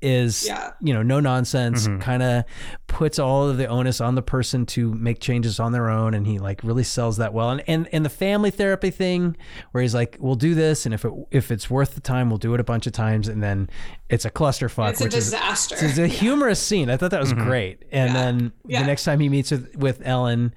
is 0.03 0.47
Yeah. 0.47 0.71
you 0.81 0.95
know 0.95 1.03
no 1.03 1.21
nonsense. 1.21 1.87
Mm-hmm. 1.87 2.01
Kind 2.01 2.23
of 2.23 2.45
puts 2.87 3.19
all 3.19 3.49
of 3.49 3.59
the 3.59 3.67
onus 3.67 4.01
on 4.01 4.15
the 4.15 4.23
person 4.23 4.65
to 4.67 4.95
make 4.95 5.21
changes 5.21 5.61
on 5.61 5.73
their 5.73 5.91
own, 5.91 6.15
and 6.15 6.27
he 6.27 6.39
like 6.39 6.63
really 6.65 6.83
sells 6.85 7.19
that 7.19 7.33
well. 7.35 7.51
And 7.51 7.63
and 7.69 7.89
and 7.93 8.05
the 8.05 8.09
family 8.11 8.51
therapy 8.51 8.91
thing, 8.91 9.37
where 9.73 9.83
he's 9.83 9.95
like, 9.95 10.17
we'll 10.19 10.35
do 10.37 10.55
this, 10.55 10.87
and 10.87 10.95
if 10.95 11.05
it 11.05 11.13
if 11.31 11.51
it's 11.51 11.69
worth 11.69 11.95
the 11.95 12.01
time, 12.01 12.31
we'll 12.31 12.39
do 12.39 12.55
it 12.55 12.61
a 12.61 12.65
bunch 12.65 12.87
of 12.87 12.95
times, 12.95 13.29
and 13.29 13.43
then 13.43 13.69
it's 14.09 14.25
a 14.25 14.31
clusterfuck, 14.31 14.91
It's 14.93 15.01
a 15.03 15.05
which 15.05 15.15
is 15.15 15.27
disaster. 15.27 15.77
it's 15.79 15.99
a 15.99 16.07
humorous 16.23 16.61
scene. 16.61 16.89
I 16.89 16.97
thought 16.97 17.11
that 17.11 17.21
was 17.21 17.33
mm-hmm. 17.35 17.45
great. 17.45 17.85
And 17.93 18.13
Yeah. 18.13 18.23
then 18.23 18.53
Yeah. 18.67 18.81
the 18.81 18.87
next 18.87 19.05
time 19.05 19.21
he 19.21 19.29
meets 19.29 19.51
with, 19.51 19.77
with 19.77 20.01
Ellen, 20.05 20.55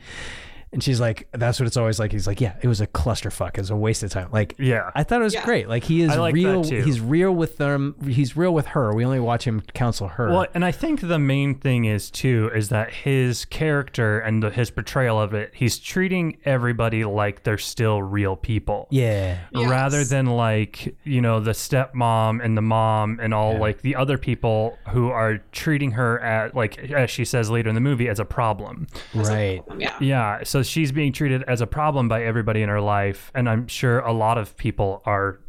And 0.73 0.83
she's 0.83 0.99
like, 0.99 1.27
"That's 1.31 1.59
what 1.59 1.67
it's 1.67 1.77
always 1.77 1.99
like." 1.99 2.11
He's 2.11 2.27
like, 2.27 2.41
"Yeah, 2.41 2.55
it 2.61 2.67
was 2.67 2.81
a 2.81 2.87
clusterfuck. 2.87 3.49
It 3.51 3.59
was 3.59 3.69
a 3.69 3.75
waste 3.75 4.03
of 4.03 4.09
time." 4.11 4.29
Like, 4.31 4.55
Yeah. 4.57 4.89
I 4.95 5.03
thought 5.03 5.21
it 5.21 5.23
was 5.23 5.33
Yeah. 5.35 5.45
great. 5.45 5.69
Like 5.69 5.83
he 5.83 6.01
is 6.01 6.15
like 6.17 6.33
real. 6.33 6.63
He's 6.63 6.99
real 6.99 7.31
with 7.31 7.57
them. 7.57 7.95
He's 8.07 8.35
real 8.35 8.53
with 8.53 8.67
her. 8.67 8.93
We 8.93 9.05
only 9.05 9.19
watch 9.19 9.45
him 9.45 9.61
counsel 9.73 10.07
her. 10.09 10.29
Well, 10.29 10.47
and 10.53 10.65
I 10.65 10.71
think 10.71 11.01
the 11.01 11.19
main 11.19 11.55
thing 11.55 11.85
is 11.85 12.09
too 12.11 12.49
is 12.55 12.69
that 12.69 12.91
his 12.91 13.45
character 13.45 14.19
and 14.19 14.41
the, 14.41 14.49
his 14.49 14.71
portrayal 14.71 15.21
of 15.21 15.33
it, 15.33 15.51
he's 15.53 15.77
treating 15.79 16.37
everybody 16.43 17.05
like 17.05 17.43
they're 17.43 17.57
still 17.57 18.01
real 18.01 18.35
people. 18.35 18.87
Yeah. 18.89 19.37
Yes. 19.51 19.69
Rather 19.69 20.03
than 20.03 20.25
like, 20.25 20.95
you 21.03 21.21
know, 21.21 21.39
the 21.39 21.51
stepmom 21.51 22.43
and 22.43 22.57
the 22.57 22.61
mom 22.61 23.19
and 23.21 23.33
all 23.33 23.53
Yeah. 23.53 23.59
like 23.59 23.81
the 23.81 23.95
other 23.95 24.17
people 24.17 24.77
who 24.89 25.09
are 25.09 25.37
treating 25.51 25.91
her 25.91 26.19
at 26.21 26.55
like 26.55 26.79
as 26.91 27.09
she 27.11 27.25
says 27.25 27.49
later 27.51 27.69
in 27.69 27.75
the 27.75 27.81
movie 27.81 28.09
as 28.09 28.19
a 28.19 28.25
problem. 28.25 28.87
Right. 29.13 29.61
Yeah. 29.77 29.95
Yeah, 29.99 30.43
so 30.43 30.62
she's 30.67 30.91
being 30.91 31.11
treated 31.13 31.43
as 31.43 31.61
a 31.61 31.67
problem 31.67 32.07
by 32.07 32.23
everybody 32.23 32.61
in 32.61 32.69
her 32.69 32.81
life, 32.81 33.31
and 33.35 33.49
I'm 33.49 33.67
sure 33.67 33.99
a 33.99 34.11
lot 34.13 34.37
of 34.37 34.55
people 34.57 35.01
are 35.05 35.39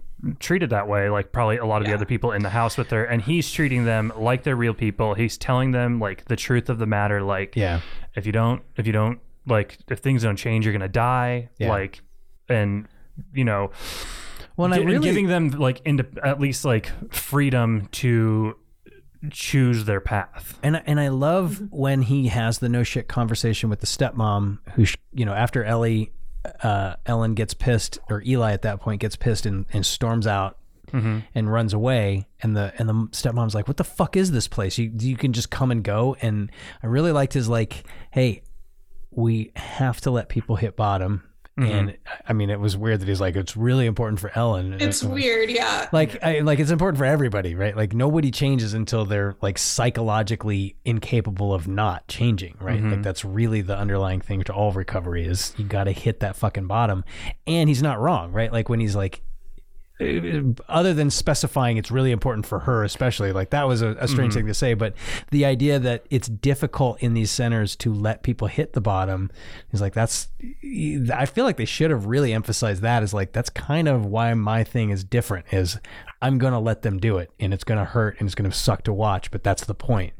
treated 0.40 0.70
that 0.70 0.88
way. 0.88 1.10
Like 1.10 1.32
probably 1.32 1.58
a 1.58 1.66
lot 1.66 1.82
of 1.82 1.86
the 1.88 1.94
other 1.94 2.06
people 2.06 2.32
in 2.32 2.42
the 2.42 2.50
house 2.50 2.76
with 2.78 2.90
her, 2.90 3.04
and 3.04 3.20
he's 3.22 3.50
treating 3.50 3.84
them 3.84 4.12
like 4.16 4.42
they're 4.42 4.56
real 4.56 4.74
people. 4.74 5.14
He's 5.14 5.36
telling 5.36 5.72
them 5.72 6.00
like 6.00 6.24
the 6.26 6.36
truth 6.36 6.68
of 6.70 6.78
the 6.78 6.86
matter. 6.86 7.20
Like, 7.22 7.56
Yeah. 7.56 7.80
if 8.14 8.24
you 8.26 8.32
don't, 8.32 8.62
if 8.76 8.86
you 8.86 8.92
don't, 8.92 9.18
like, 9.46 9.76
if 9.90 9.98
things 9.98 10.22
don't 10.22 10.36
change, 10.36 10.64
you're 10.64 10.72
gonna 10.72 10.88
die. 10.88 11.50
Yeah. 11.58 11.68
Like, 11.70 12.00
and 12.48 12.88
you 13.34 13.44
know, 13.44 13.70
Well, 14.56 14.66
and 14.66 14.74
I 14.74 14.76
gi- 14.78 14.82
and 14.82 14.90
really, 14.92 15.04
giving 15.08 15.26
them 15.26 15.50
like 15.50 15.80
into 15.84 16.06
at 16.24 16.40
least 16.40 16.64
like 16.64 16.90
freedom 17.12 17.88
to 17.92 18.56
choose 19.30 19.84
their 19.84 20.00
path. 20.00 20.58
and 20.62 20.82
and 20.86 21.00
I 21.00 21.08
love 21.08 21.62
when 21.70 22.02
he 22.02 22.28
has 22.28 22.58
the 22.58 22.68
no 22.68 22.82
shit 22.82 23.08
conversation 23.08 23.70
with 23.70 23.80
the 23.80 23.86
stepmom, 23.86 24.58
who 24.74 24.84
sh- 24.84 24.96
you 25.12 25.24
know 25.24 25.34
after 25.34 25.64
Ellie, 25.64 26.12
uh, 26.62 26.94
Ellen 27.06 27.34
gets 27.34 27.54
pissed, 27.54 27.98
or 28.10 28.22
Eli 28.22 28.52
at 28.52 28.62
that 28.62 28.80
point 28.80 29.00
gets 29.00 29.16
pissed 29.16 29.46
and, 29.46 29.66
and 29.72 29.84
storms 29.84 30.26
out. 30.26 30.58
And 31.34 31.52
runs 31.52 31.72
away, 31.72 32.28
and 32.40 32.56
the 32.56 32.72
and 32.78 32.88
the 32.88 32.94
stepmom's 33.10 33.52
like, 33.52 33.66
"What 33.66 33.78
the 33.78 33.82
fuck 33.84 34.16
is 34.16 34.30
this 34.30 34.46
place? 34.46 34.78
You 34.78 34.92
you 34.96 35.16
can 35.16 35.32
just 35.32 35.50
come 35.50 35.72
and 35.72 35.82
go." 35.82 36.14
And 36.22 36.52
I 36.84 36.86
really 36.86 37.10
liked 37.10 37.32
his 37.32 37.48
like, 37.48 37.82
"Hey, 38.12 38.42
we 39.10 39.50
have 39.56 40.00
to 40.02 40.12
let 40.12 40.28
people 40.28 40.54
hit 40.54 40.76
bottom." 40.76 41.24
Mm-hmm. 41.58 41.70
And 41.70 41.98
I 42.28 42.32
mean, 42.32 42.50
it 42.50 42.58
was 42.58 42.76
weird 42.76 43.00
that 43.00 43.06
he's 43.08 43.20
like, 43.20 43.36
"It's 43.36 43.56
really 43.56 43.86
important 43.86 44.18
for 44.18 44.32
Ellen." 44.34 44.72
And 44.72 44.82
It's 44.82 45.04
it- 45.04 45.08
weird, 45.08 45.50
yeah. 45.50 45.88
like 45.92 46.22
I, 46.22 46.40
like 46.40 46.58
it's 46.58 46.72
important 46.72 46.98
for 46.98 47.04
everybody 47.04 47.54
right? 47.54 47.76
Like 47.76 47.92
nobody 47.94 48.32
changes 48.32 48.74
until 48.74 49.04
they're 49.04 49.36
like 49.40 49.58
psychologically 49.58 50.74
incapable 50.84 51.54
of 51.54 51.68
not 51.68 52.08
changing 52.08 52.56
right? 52.60 52.82
Like 52.82 52.92
mm-hmm. 52.92 53.02
that's 53.02 53.24
really 53.24 53.60
the 53.60 53.76
underlying 53.76 54.20
thing 54.20 54.42
to 54.44 54.52
all 54.52 54.72
recovery 54.72 55.26
is 55.26 55.54
you 55.56 55.64
got 55.64 55.84
to 55.84 55.92
hit 55.92 56.20
that 56.20 56.34
fucking 56.36 56.66
bottom. 56.66 57.04
And 57.46 57.68
he's 57.68 57.82
not 57.82 58.00
wrong 58.00 58.32
right? 58.32 58.52
Like 58.52 58.68
when 58.68 58.80
he's 58.80 58.96
like 58.96 59.22
other 60.68 60.92
than 60.92 61.08
specifying 61.08 61.76
it's 61.76 61.90
really 61.90 62.10
important 62.10 62.44
for 62.44 62.58
her 62.60 62.82
especially 62.82 63.30
like 63.30 63.50
that 63.50 63.68
was 63.68 63.80
a, 63.80 63.90
a 64.00 64.08
strange 64.08 64.34
thing 64.34 64.46
to 64.46 64.52
say 64.54 64.74
but 64.74 64.92
the 65.30 65.44
idea 65.44 65.78
that 65.78 66.04
it's 66.10 66.26
difficult 66.26 67.00
in 67.00 67.14
these 67.14 67.30
centers 67.30 67.76
to 67.76 67.94
let 67.94 68.24
people 68.24 68.48
hit 68.48 68.72
the 68.72 68.80
bottom 68.80 69.30
is 69.70 69.80
like 69.80 69.94
that's 69.94 70.28
i 71.14 71.24
feel 71.26 71.44
like 71.44 71.56
they 71.56 71.64
should 71.64 71.92
have 71.92 72.06
really 72.06 72.32
emphasized 72.32 72.82
that 72.82 73.04
is 73.04 73.14
like 73.14 73.32
that's 73.32 73.50
kind 73.50 73.86
of 73.86 74.04
why 74.04 74.34
my 74.34 74.64
thing 74.64 74.90
is 74.90 75.04
different 75.04 75.46
is 75.52 75.78
i'm 76.20 76.38
gonna 76.38 76.58
let 76.60 76.82
them 76.82 76.98
do 76.98 77.18
it 77.18 77.30
and 77.38 77.54
it's 77.54 77.64
gonna 77.64 77.84
hurt 77.84 78.18
and 78.18 78.26
it's 78.26 78.34
gonna 78.34 78.50
suck 78.50 78.82
to 78.82 78.92
watch 78.92 79.30
but 79.30 79.44
that's 79.44 79.64
the 79.64 79.74
point. 79.74 80.12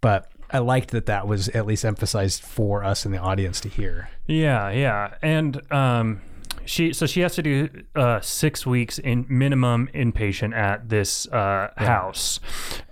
But 0.00 0.30
i 0.50 0.58
liked 0.58 0.90
that 0.90 1.06
that 1.06 1.26
was 1.26 1.48
at 1.50 1.66
least 1.66 1.84
emphasized 1.84 2.42
for 2.42 2.84
us 2.84 3.04
in 3.04 3.10
the 3.10 3.18
audience 3.18 3.60
to 3.62 3.68
hear. 3.68 4.10
Yeah, 4.26 4.70
yeah, 4.70 5.14
and 5.22 5.60
um, 5.72 6.20
she 6.64 6.92
so 6.92 7.06
she 7.06 7.20
has 7.20 7.34
to 7.36 7.42
do 7.42 7.68
uh, 7.94 8.20
six 8.20 8.64
weeks 8.66 8.98
in 8.98 9.26
minimum 9.28 9.88
inpatient 9.94 10.54
at 10.54 10.88
this 10.88 11.26
uh, 11.28 11.70
house. 11.76 12.40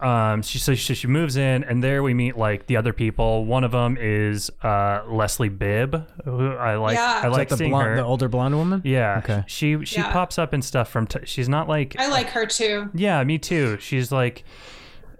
Um, 0.01 0.43
she 0.43 0.59
so 0.59 0.75
she, 0.75 0.95
she 0.95 1.07
moves 1.07 1.37
in, 1.37 1.64
and 1.64 1.83
there 1.83 2.03
we 2.03 2.14
meet 2.14 2.37
like 2.37 2.66
the 2.66 2.77
other 2.77 2.93
people. 2.93 3.45
One 3.45 3.64
of 3.64 3.73
them 3.73 3.97
is 4.01 4.51
uh, 4.62 5.03
Leslie 5.09 5.49
Bibb, 5.49 6.07
who 6.25 6.49
I 6.53 6.77
like. 6.77 6.97
Yeah. 6.97 7.21
I 7.25 7.29
Is 7.29 7.33
like 7.37 7.49
the 7.49 7.57
seeing 7.57 7.71
blonde, 7.71 7.89
her. 7.89 7.97
the 7.97 8.05
older 8.05 8.29
blonde 8.29 8.57
woman 8.57 8.83
yeah, 8.85 9.18
Okay. 9.25 9.45
She 9.47 9.85
she 9.85 9.97
Yeah. 10.01 10.12
pops 10.12 10.39
up 10.39 10.53
and 10.53 10.64
stuff 10.64 10.89
from. 10.91 11.07
T- 11.07 11.21
she's 11.25 11.49
not 11.49 11.68
like. 11.68 11.97
I 11.99 12.09
like 12.09 12.29
her 12.31 12.47
too. 12.47 12.91
yeah, 12.95 13.23
me 13.25 13.39
too. 13.39 13.79
She's 13.81 14.11
like. 14.12 14.45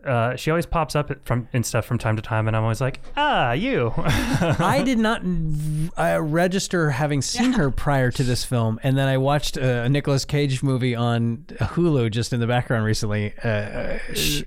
Uh, 0.05 0.35
she 0.37 0.51
always 0.51 0.67
pops 0.67 0.97
up 0.97 1.11
at- 1.11 1.25
from 1.27 1.49
in 1.53 1.63
stuff 1.63 1.85
from 1.85 1.99
time 1.99 2.17
to 2.17 2.23
time, 2.23 2.47
and 2.49 2.57
I'm 2.57 2.63
always 2.63 2.81
like, 2.81 3.01
ah, 3.17 3.53
you. 3.53 3.93
I 3.97 4.83
did 4.85 4.99
not 4.99 5.23
uh, 5.99 6.21
register 6.23 6.91
having 6.91 7.21
seen 7.23 7.53
her 7.53 7.71
prior 7.71 8.11
to 8.13 8.23
this 8.23 8.45
film, 8.45 8.81
and 8.83 8.97
then 8.97 9.09
I 9.09 9.19
watched 9.19 9.57
a 9.57 9.89
Nicolas 9.89 10.25
Cage 10.25 10.63
movie 10.63 10.95
on 10.95 11.45
Hulu 11.49 12.11
just 12.11 12.33
in 12.33 12.41
the 12.41 12.47
background 12.47 12.85
recently, 12.85 13.35
uh, 13.45 13.49
uh, 13.49 13.99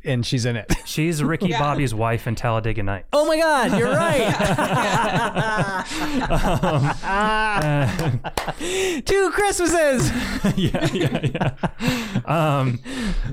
and 0.03 0.25
she's 0.25 0.45
in 0.45 0.55
it. 0.55 0.71
She's 0.85 1.23
Ricky 1.23 1.47
Yeah. 1.47 1.59
Bobby's 1.59 1.93
wife 1.93 2.27
in 2.27 2.35
Talladega 2.35 2.83
Nights. 2.83 3.07
Oh 3.13 3.25
my 3.25 3.37
God, 3.37 3.77
you're 3.79 3.89
right. 3.95 4.33
Two 9.05 9.29
Christmases. 9.31 10.09
yeah, 10.57 10.87
yeah, 10.93 11.19
yeah. 11.23 12.19
Um, 12.25 12.79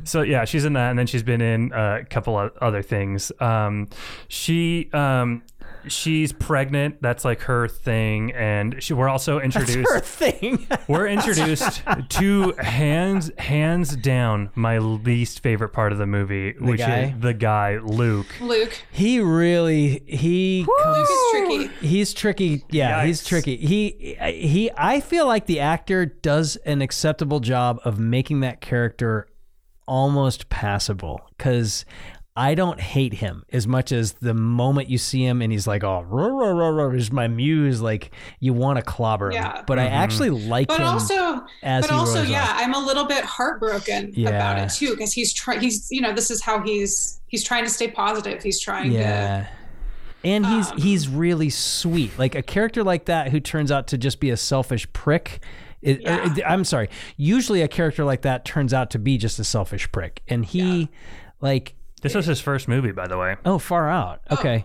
so 0.04 0.22
yeah, 0.22 0.44
she's 0.44 0.64
in 0.64 0.72
that, 0.74 0.90
and 0.90 0.98
then 0.98 1.06
she's 1.06 1.22
been 1.22 1.40
in 1.40 1.72
a 1.72 2.04
couple 2.10 2.38
of 2.38 2.52
other 2.60 2.82
things. 2.82 3.32
Um, 3.40 3.88
she 4.28 4.90
um, 4.92 5.42
she's 5.88 6.32
pregnant. 6.32 7.00
That's 7.00 7.24
like 7.24 7.42
her 7.42 7.68
thing, 7.68 8.32
and 8.32 8.82
she, 8.82 8.92
we're 8.94 9.08
also 9.08 9.40
introduced 9.40 9.88
That's 9.90 9.90
Her 9.92 10.00
thing. 10.00 10.66
We're 10.88 11.06
introduced 11.06 11.82
to 12.08 12.52
hands 12.58 13.30
hands 13.38 13.96
down 13.96 14.50
my 14.54 14.78
least 14.78 15.40
favorite 15.40 15.70
part 15.70 15.92
of 15.92 15.98
the 15.98 16.06
movie, 16.06 16.52
which 16.58 16.80
guy? 16.80 17.04
is 17.14 17.20
the 17.20 17.34
guy 17.34 17.78
Luke. 17.78 18.26
Luke. 18.40 18.82
he 18.90 19.20
really 19.20 20.02
he 20.06 20.66
comes. 20.82 20.98
Luke 20.98 21.08
is 21.10 21.30
tricky. 21.30 21.86
He's 21.86 22.14
tricky. 22.14 22.64
Yeah, 22.70 23.04
he's 23.04 23.24
tricky. 23.24 23.56
He 23.56 24.16
he 24.20 24.70
I 24.76 25.00
feel 25.00 25.26
like 25.26 25.46
the 25.46 25.60
actor 25.60 26.06
does 26.06 26.56
an 26.56 26.82
acceptable 26.82 27.40
job 27.40 27.80
of 27.84 27.98
making 27.98 28.40
that 28.40 28.60
character 28.60 29.26
almost 29.90 30.48
passable 30.48 31.20
cuz 31.36 31.84
I 32.36 32.54
don't 32.54 32.80
hate 32.80 33.14
him 33.14 33.42
as 33.52 33.66
much 33.66 33.90
as 33.90 34.12
the 34.12 34.32
moment 34.32 34.88
you 34.88 34.98
see 34.98 35.26
him 35.26 35.42
and 35.42 35.50
he's 35.50 35.66
like, 35.66 35.82
"Oh, 35.82 36.02
rah, 36.08 36.28
rah, 36.28 36.50
rah, 36.52 36.68
rah, 36.68 36.90
is 36.94 37.10
my 37.10 37.26
muse." 37.26 37.82
Like 37.82 38.12
you 38.38 38.52
want 38.54 38.76
to 38.78 38.82
clobber 38.82 39.26
him. 39.30 39.34
Yeah. 39.42 39.62
But 39.66 39.80
I 39.80 39.86
actually 39.86 40.30
like 40.30 40.68
But 40.68 40.78
him. 40.80 40.86
also, 40.86 41.44
as 41.64 41.82
but 41.86 41.90
he 41.90 41.96
also, 41.96 42.22
yeah, 42.22 42.44
off. 42.44 42.50
I'm 42.54 42.72
a 42.72 42.78
little 42.78 43.04
bit 43.04 43.24
heartbroken 43.24 44.12
Yeah. 44.14 44.28
about 44.28 44.58
it 44.58 44.70
too 44.72 44.90
because 44.92 45.12
he's 45.12 45.32
trying. 45.34 45.60
He's 45.60 45.88
you 45.90 46.00
know 46.00 46.12
this 46.14 46.30
is 46.30 46.40
how 46.40 46.62
he's 46.62 47.20
he's 47.26 47.42
trying 47.44 47.64
to 47.64 47.70
stay 47.70 47.88
positive. 47.90 48.42
He's 48.42 48.60
trying 48.60 48.90
to. 48.92 48.96
yeah. 48.96 49.48
And 50.24 50.46
he's 50.46 50.70
Um, 50.70 50.78
he's 50.78 51.08
really 51.08 51.50
sweet. 51.50 52.16
Like 52.18 52.36
a 52.36 52.42
character 52.42 52.84
like 52.84 53.06
that 53.06 53.32
who 53.32 53.40
turns 53.40 53.72
out 53.72 53.88
to 53.88 53.98
just 53.98 54.20
be 54.20 54.30
a 54.30 54.36
selfish 54.36 54.90
prick. 54.92 55.40
It, 55.82 55.98
or- 56.06 56.32
Yeah. 56.36 56.52
I'm 56.52 56.64
sorry. 56.64 56.88
Usually 57.16 57.62
a 57.62 57.68
character 57.68 58.04
like 58.04 58.22
that 58.22 58.44
turns 58.44 58.72
out 58.74 58.90
to 58.90 58.98
be 58.98 59.16
just 59.18 59.38
a 59.38 59.44
selfish 59.44 59.90
prick. 59.92 60.22
And 60.28 60.44
he 60.44 60.88
like 61.40 61.74
This 62.02 62.14
was 62.14 62.26
his 62.26 62.40
first 62.40 62.66
movie, 62.68 62.92
by 62.92 63.06
the 63.08 63.16
way. 63.18 63.36
Oh, 63.44 63.58
far 63.58 63.88
out. 63.90 64.20
Okay. 64.30 64.64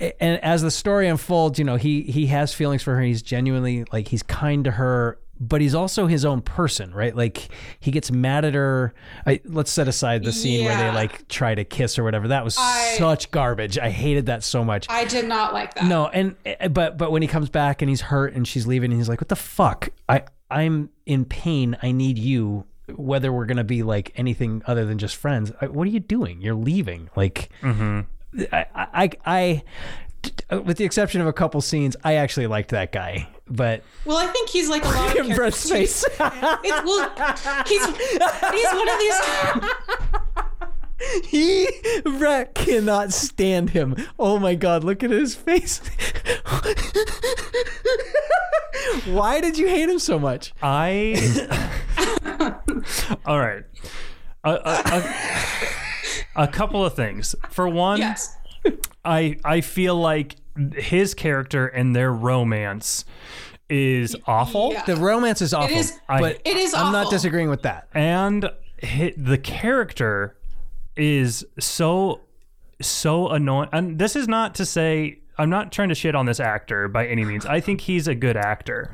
A- 0.00 0.22
And 0.22 0.42
as 0.44 0.62
the 0.62 0.70
story 0.70 1.08
unfolds, 1.08 1.58
you 1.58 1.64
know, 1.64 1.76
he 1.76 2.02
he 2.02 2.26
has 2.26 2.52
feelings 2.54 2.82
for 2.82 2.94
her. 2.96 3.02
He's 3.02 3.22
genuinely 3.22 3.84
like 3.92 4.08
he's 4.08 4.22
kind 4.22 4.64
to 4.64 4.72
her, 4.72 5.18
but 5.38 5.60
he's 5.60 5.74
also 5.74 6.06
his 6.06 6.24
own 6.24 6.40
person, 6.40 6.94
right? 6.94 7.14
Like 7.14 7.48
he 7.80 7.90
gets 7.90 8.10
mad 8.10 8.44
at 8.44 8.54
her. 8.54 8.94
I, 9.26 9.40
let's 9.44 9.70
set 9.70 9.86
aside 9.88 10.24
the 10.24 10.32
scene 10.32 10.64
where 10.64 10.76
they 10.76 10.90
like 10.94 11.28
try 11.28 11.54
to 11.54 11.64
kiss 11.64 11.98
or 11.98 12.04
whatever. 12.04 12.28
That 12.28 12.42
was 12.44 12.56
I- 12.58 12.94
such 12.98 13.30
garbage. 13.30 13.78
I 13.78 13.90
hated 13.90 14.26
that 14.26 14.42
so 14.44 14.64
much. 14.64 14.86
I 14.88 15.04
did 15.04 15.26
not 15.26 15.52
like 15.52 15.74
that. 15.74 15.84
No, 15.86 16.06
and 16.08 16.36
eh, 16.44 16.68
but 16.68 16.96
but 16.98 17.10
when 17.12 17.20
he 17.22 17.28
comes 17.28 17.50
back 17.50 17.82
and 17.82 17.88
he's 17.88 18.00
hurt 18.00 18.32
and 18.34 18.46
she's 18.48 18.66
leaving 18.66 18.90
and 18.92 19.00
he's 19.00 19.08
like, 19.08 19.20
"What 19.20 19.28
the 19.28 19.36
fuck? 19.36 19.88
I 20.08 20.22
I'm 20.50 20.90
in 21.04 21.24
pain. 21.24 21.76
I 21.82 21.92
need 21.92 22.18
you." 22.18 22.64
Whether 22.94 23.32
we're 23.32 23.46
gonna 23.46 23.64
be 23.64 23.82
like 23.82 24.12
anything 24.14 24.62
other 24.64 24.84
than 24.84 24.98
just 24.98 25.16
friends, 25.16 25.50
I, 25.60 25.66
what 25.66 25.88
are 25.88 25.90
you 25.90 25.98
doing? 25.98 26.40
You're 26.40 26.54
leaving. 26.54 27.10
Like, 27.16 27.50
mm-hmm. 27.60 28.02
I, 28.52 28.66
I, 28.76 29.10
I, 29.26 29.62
I, 30.50 30.56
with 30.58 30.76
the 30.76 30.84
exception 30.84 31.20
of 31.20 31.26
a 31.26 31.32
couple 31.32 31.60
scenes, 31.60 31.96
I 32.04 32.14
actually 32.14 32.46
liked 32.46 32.70
that 32.70 32.92
guy. 32.92 33.26
But 33.48 33.82
Well, 34.04 34.18
I 34.18 34.26
think 34.28 34.48
he's 34.50 34.68
like 34.68 34.84
a 34.84 34.88
lot 34.88 35.18
of 35.18 35.26
Brett's 35.34 35.68
characters. 35.68 36.04
face. 36.04 36.04
It's, 36.04 36.84
well, 36.84 37.10
he's 37.66 37.86
he's 37.86 38.72
one 38.72 38.88
of 38.88 38.98
these. 39.00 39.20
he 41.24 41.68
Brett 42.04 42.54
cannot 42.54 43.12
stand 43.12 43.70
him. 43.70 43.94
Oh 44.18 44.38
my 44.38 44.54
god, 44.54 44.84
look 44.84 45.02
at 45.02 45.10
his 45.10 45.34
face. 45.34 45.80
Why 49.06 49.40
did 49.40 49.58
you 49.58 49.66
hate 49.68 49.88
him 49.88 49.98
so 49.98 50.18
much? 50.18 50.52
I. 50.62 51.16
All 53.26 53.38
right. 53.38 53.64
A, 54.44 54.50
a, 54.50 55.02
a, 56.36 56.44
a 56.44 56.48
couple 56.48 56.84
of 56.84 56.94
things. 56.94 57.34
For 57.50 57.68
one, 57.68 57.98
Yes. 57.98 58.36
I 59.04 59.36
I 59.44 59.60
feel 59.60 59.94
like 59.96 60.36
his 60.74 61.14
character 61.14 61.66
and 61.68 61.94
their 61.94 62.12
romance 62.12 63.04
is 63.68 64.16
awful. 64.26 64.72
Yeah. 64.72 64.84
The 64.84 64.96
romance 64.96 65.40
is 65.42 65.54
awful, 65.54 65.76
is- 65.76 65.98
but 66.08 66.40
It 66.44 66.56
is 66.56 66.74
I'm 66.74 66.92
not 66.92 67.10
disagreeing 67.10 67.48
with 67.50 67.62
that. 67.62 67.88
and 67.94 68.50
the 68.80 69.38
character 69.42 70.36
is 70.96 71.44
so 71.58 72.22
so 72.82 73.28
annoying. 73.28 73.68
And 73.72 73.98
this 73.98 74.16
is 74.16 74.28
not 74.28 74.54
to 74.56 74.66
say 74.66 75.20
i'm 75.38 75.50
not 75.50 75.70
trying 75.72 75.88
to 75.90 75.94
shit 75.94 76.14
on 76.14 76.26
this 76.26 76.40
actor 76.40 76.88
by 76.88 77.06
any 77.06 77.24
means. 77.24 77.44
I 77.46 77.60
think 77.60 77.80
he's 77.82 78.08
a 78.08 78.14
good 78.14 78.36
actor. 78.36 78.90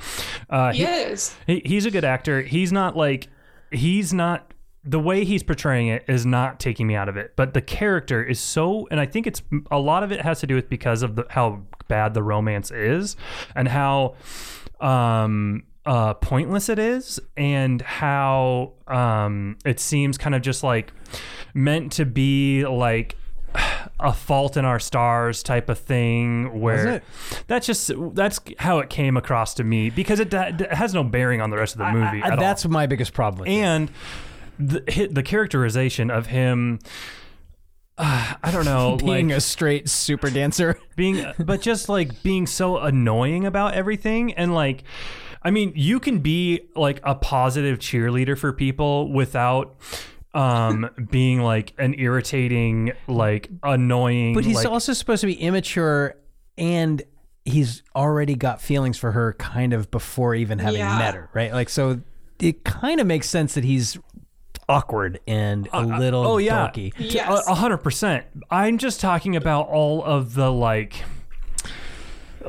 Uh, 0.50 0.72
He 0.72 0.84
is. 0.84 1.34
he, 1.46 1.62
he's 1.64 1.86
a 1.86 1.90
good 1.90 2.05
actor. 2.05 2.42
He's 2.42 2.72
not 2.72 2.96
like 2.96 3.28
he's 3.70 4.12
not 4.12 4.53
the 4.84 4.98
way 4.98 5.24
he's 5.24 5.44
portraying 5.44 5.86
it 5.86 6.05
is 6.09 6.26
not 6.26 6.59
taking 6.59 6.88
me 6.88 6.96
out 6.96 7.09
of 7.09 7.16
it. 7.16 7.34
But 7.36 7.55
the 7.55 7.62
character 7.62 8.22
is 8.22 8.40
so 8.40 8.88
and 8.90 8.98
i 9.00 9.07
think 9.07 9.26
it's 9.26 9.42
a 9.70 9.78
lot 9.78 10.03
of 10.03 10.11
it 10.12 10.20
has 10.22 10.40
to 10.40 10.46
do 10.46 10.55
with 10.57 10.68
because 10.68 11.03
of 11.03 11.14
the, 11.16 11.26
how 11.30 11.62
bad 11.88 12.14
the 12.14 12.22
romance 12.22 12.70
is 12.70 13.16
and 13.55 13.68
how 13.68 14.14
um 14.80 15.62
uh 15.86 16.14
pointless 16.14 16.68
it 16.68 16.78
is 16.78 17.20
and 17.36 17.82
how 17.82 18.72
um 18.88 19.57
it 19.64 19.78
seems 19.80 20.16
kind 20.18 20.34
of 20.34 20.42
just 20.42 20.62
like 20.62 20.92
meant 21.55 21.92
to 21.92 22.05
be 22.07 22.66
like 22.66 23.16
a 24.00 24.12
fault 24.12 24.57
in 24.57 24.64
our 24.64 24.80
stars 24.80 25.42
type 25.42 25.68
of 25.68 25.78
thing 25.78 26.61
where 26.61 27.03
that's 27.46 27.66
just 27.66 27.90
that's 28.14 28.40
how 28.59 28.78
it 28.78 28.88
came 28.88 29.16
across 29.16 29.55
to 29.55 29.62
me 29.64 29.90
because 29.90 30.18
it, 30.20 30.32
it 30.32 30.72
has 30.72 30.94
no 30.94 31.05
bearing 31.05 31.40
on 31.40 31.50
the 31.50 31.57
rest 31.57 31.74
of 31.74 31.78
the 31.80 31.92
movie 31.92 32.22
I- 32.22 32.26
at 32.28 32.32
all 32.32 32.38
that's 32.38 32.66
my 32.66 32.86
biggest 32.86 33.12
problem. 33.12 33.46
and 33.48 33.90
the 34.59 35.09
the 35.11 35.22
characterization 35.22 36.11
of 36.11 36.26
him 36.26 36.78
uh, 37.98 38.34
I 38.42 38.50
don't 38.50 38.64
know 38.64 38.96
being 39.05 39.28
like 39.28 39.36
a 39.38 39.40
straight 39.40 39.88
super 39.88 40.30
dancer. 40.30 40.78
being 40.96 41.24
but 41.38 41.61
just 41.61 41.88
like 41.88 42.22
being 42.22 42.46
so 42.46 42.78
annoying 42.78 43.44
about 43.44 43.74
everything 43.74 44.32
and 44.34 44.55
like 44.55 44.82
I 45.42 45.50
mean 45.50 45.72
you 45.76 46.00
can 46.00 46.20
be 46.20 46.62
like 46.74 47.00
a 47.05 47.14
positive 47.14 47.78
cheerleader 47.78 48.36
for 48.38 48.53
people 48.53 49.12
without 49.12 49.76
um 50.35 50.89
being 51.11 51.41
like 51.43 51.74
an 51.78 51.95
irritating 51.99 52.93
like 53.07 53.51
annoying 53.62 54.35
But 54.35 54.45
he's 54.45 54.57
like, 54.57 54.66
also 54.66 54.93
supposed 54.95 55.20
to 55.20 55.26
be 55.26 55.35
immature 55.35 56.14
and 56.57 57.03
he's 57.45 57.83
already 57.95 58.35
got 58.35 58.61
feelings 58.62 58.97
for 58.97 59.12
her 59.12 59.35
kind 59.35 59.72
of 59.72 59.91
before 59.91 60.35
even 60.35 60.59
having 60.59 60.78
Yeah. 60.80 60.99
met 60.99 61.14
her, 61.14 61.28
right? 61.35 61.53
Like 61.53 61.68
so 61.68 62.01
it 62.41 62.64
kind 62.64 63.01
of 63.01 63.07
makes 63.07 63.28
sense 63.28 63.55
that 63.55 63.64
he's 63.64 63.99
awkward 64.68 65.20
and 65.26 65.68
a 65.72 65.83
little 65.85 66.24
oh 66.26 66.39
yeah 66.39 66.68
dorky. 66.68 66.93
Yes. 66.99 67.47
A- 67.49 67.51
a 67.51 67.55
hundred 67.55 67.78
percent 67.78 68.24
i'm 68.51 68.78
just 68.78 69.01
talking 69.01 69.35
about 69.37 69.68
all 69.68 70.03
of 70.05 70.35
the 70.35 70.51
like 70.53 71.03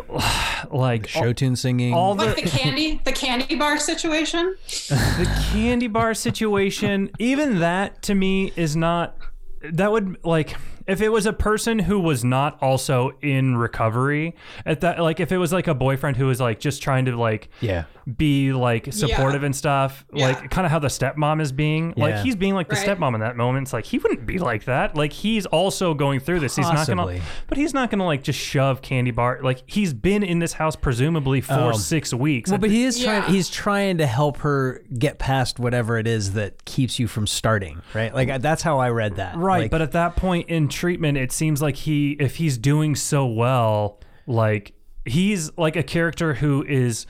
like 0.72 1.08
Show 1.08 1.34
tune 1.34 1.56
singing. 1.56 1.94
all 1.94 2.16
Like 2.16 2.36
the 2.36 2.42
the 2.44 2.50
candy, 2.50 3.02
the 3.04 3.12
candy 3.12 3.56
bar 3.56 3.78
situation. 3.78 4.56
the 4.90 5.46
candy 5.52 5.88
bar 5.88 6.14
situation 6.14 7.10
even 7.20 7.60
that 7.60 8.02
to 8.04 8.16
me 8.16 8.52
is 8.56 8.76
not 8.76 9.18
that 9.62 9.92
would 9.92 10.18
like 10.24 10.56
if 10.86 11.02
it 11.02 11.10
was 11.10 11.26
a 11.26 11.34
person 11.34 11.80
who 11.80 12.00
was 12.00 12.24
not 12.24 12.62
also 12.62 13.12
in 13.22 13.56
recovery 13.56 14.36
at 14.66 14.82
that 14.82 15.00
like 15.00 15.20
if 15.20 15.32
it 15.32 15.38
was 15.38 15.54
like 15.54 15.68
a 15.68 15.74
boyfriend 15.74 16.18
who 16.18 16.28
was 16.28 16.42
like 16.42 16.60
just 16.60 16.82
trying 16.82 17.06
to 17.06 17.16
like 17.16 17.50
yeah. 17.62 17.86
Be 18.18 18.52
like 18.52 18.92
supportive 18.92 19.44
and 19.44 19.56
stuff 19.56 20.06
Yeah. 20.14 20.28
like 20.28 20.50
kind 20.52 20.66
of 20.66 20.72
how 20.72 20.80
the 20.80 20.90
stepmom 20.90 21.42
is 21.42 21.52
being 21.54 21.94
like 21.96 22.18
he's 22.18 22.36
being 22.36 22.54
like 22.54 22.68
the 22.68 22.76
Right. 22.76 22.88
stepmom 22.98 23.14
in 23.16 23.22
that 23.22 23.38
moment 23.38 23.64
it's 23.68 23.74
like 23.74 23.86
he 23.86 23.98
wouldn't 23.98 24.26
be 24.26 24.40
like 24.40 24.66
that 24.66 24.96
like 24.98 25.14
he's 25.14 25.46
also 25.46 25.94
going 25.94 26.20
through 26.20 26.42
this 26.42 26.56
he's 26.56 26.66
not 26.68 26.86
gonna 26.86 27.22
but 27.48 27.58
he's 27.58 27.74
not 27.74 27.90
gonna 27.90 28.06
like 28.06 28.22
just 28.24 28.40
shove 28.40 28.82
candy 28.82 29.12
bar 29.12 29.40
like 29.42 29.64
he's 29.68 29.94
been 29.94 30.22
in 30.24 30.40
this 30.40 30.54
house 30.54 30.76
presumably 30.76 31.40
for 31.40 31.54
Oh. 31.54 31.72
six 31.74 32.14
weeks 32.14 32.50
Well, 32.50 32.60
but 32.60 32.70
he 32.72 32.84
is 32.84 33.00
trying 33.02 33.24
Yeah. 33.24 33.30
he's 33.30 33.50
trying 33.50 33.98
to 34.00 34.06
help 34.06 34.38
her 34.40 34.82
get 34.98 35.18
past 35.20 35.60
whatever 35.60 35.98
it 35.98 36.08
is 36.08 36.34
that 36.34 36.66
keeps 36.66 37.00
you 37.00 37.08
from 37.08 37.26
starting, 37.28 37.82
right? 37.94 38.14
Like 38.14 38.42
that's 38.42 38.64
how 38.64 38.80
I 38.80 38.90
read 38.90 39.16
that. 39.16 39.38
Right, 39.38 39.62
Like, 39.64 39.72
but 39.72 39.82
at 39.82 39.94
that 39.94 40.16
point 40.16 40.50
in 40.50 40.68
treatment, 40.68 41.18
it 41.18 41.32
seems 41.32 41.62
like 41.62 41.76
he, 41.76 42.12
if 42.20 42.36
he's 42.36 42.58
doing 42.58 42.96
so 42.96 43.26
well, 43.26 44.00
like 44.28 44.74
he's 45.06 45.56
like 45.58 45.76
a 45.76 45.84
character 45.84 46.36
who 46.36 46.64
is 46.64 47.06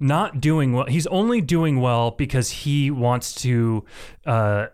not 0.00 0.40
doing 0.40 0.72
well. 0.72 0.86
He's 0.86 1.06
only 1.08 1.40
doing 1.40 1.80
well 1.80 2.10
because 2.12 2.50
he 2.50 2.90
wants 2.90 3.34
to 3.42 3.84
uh, 4.26 4.66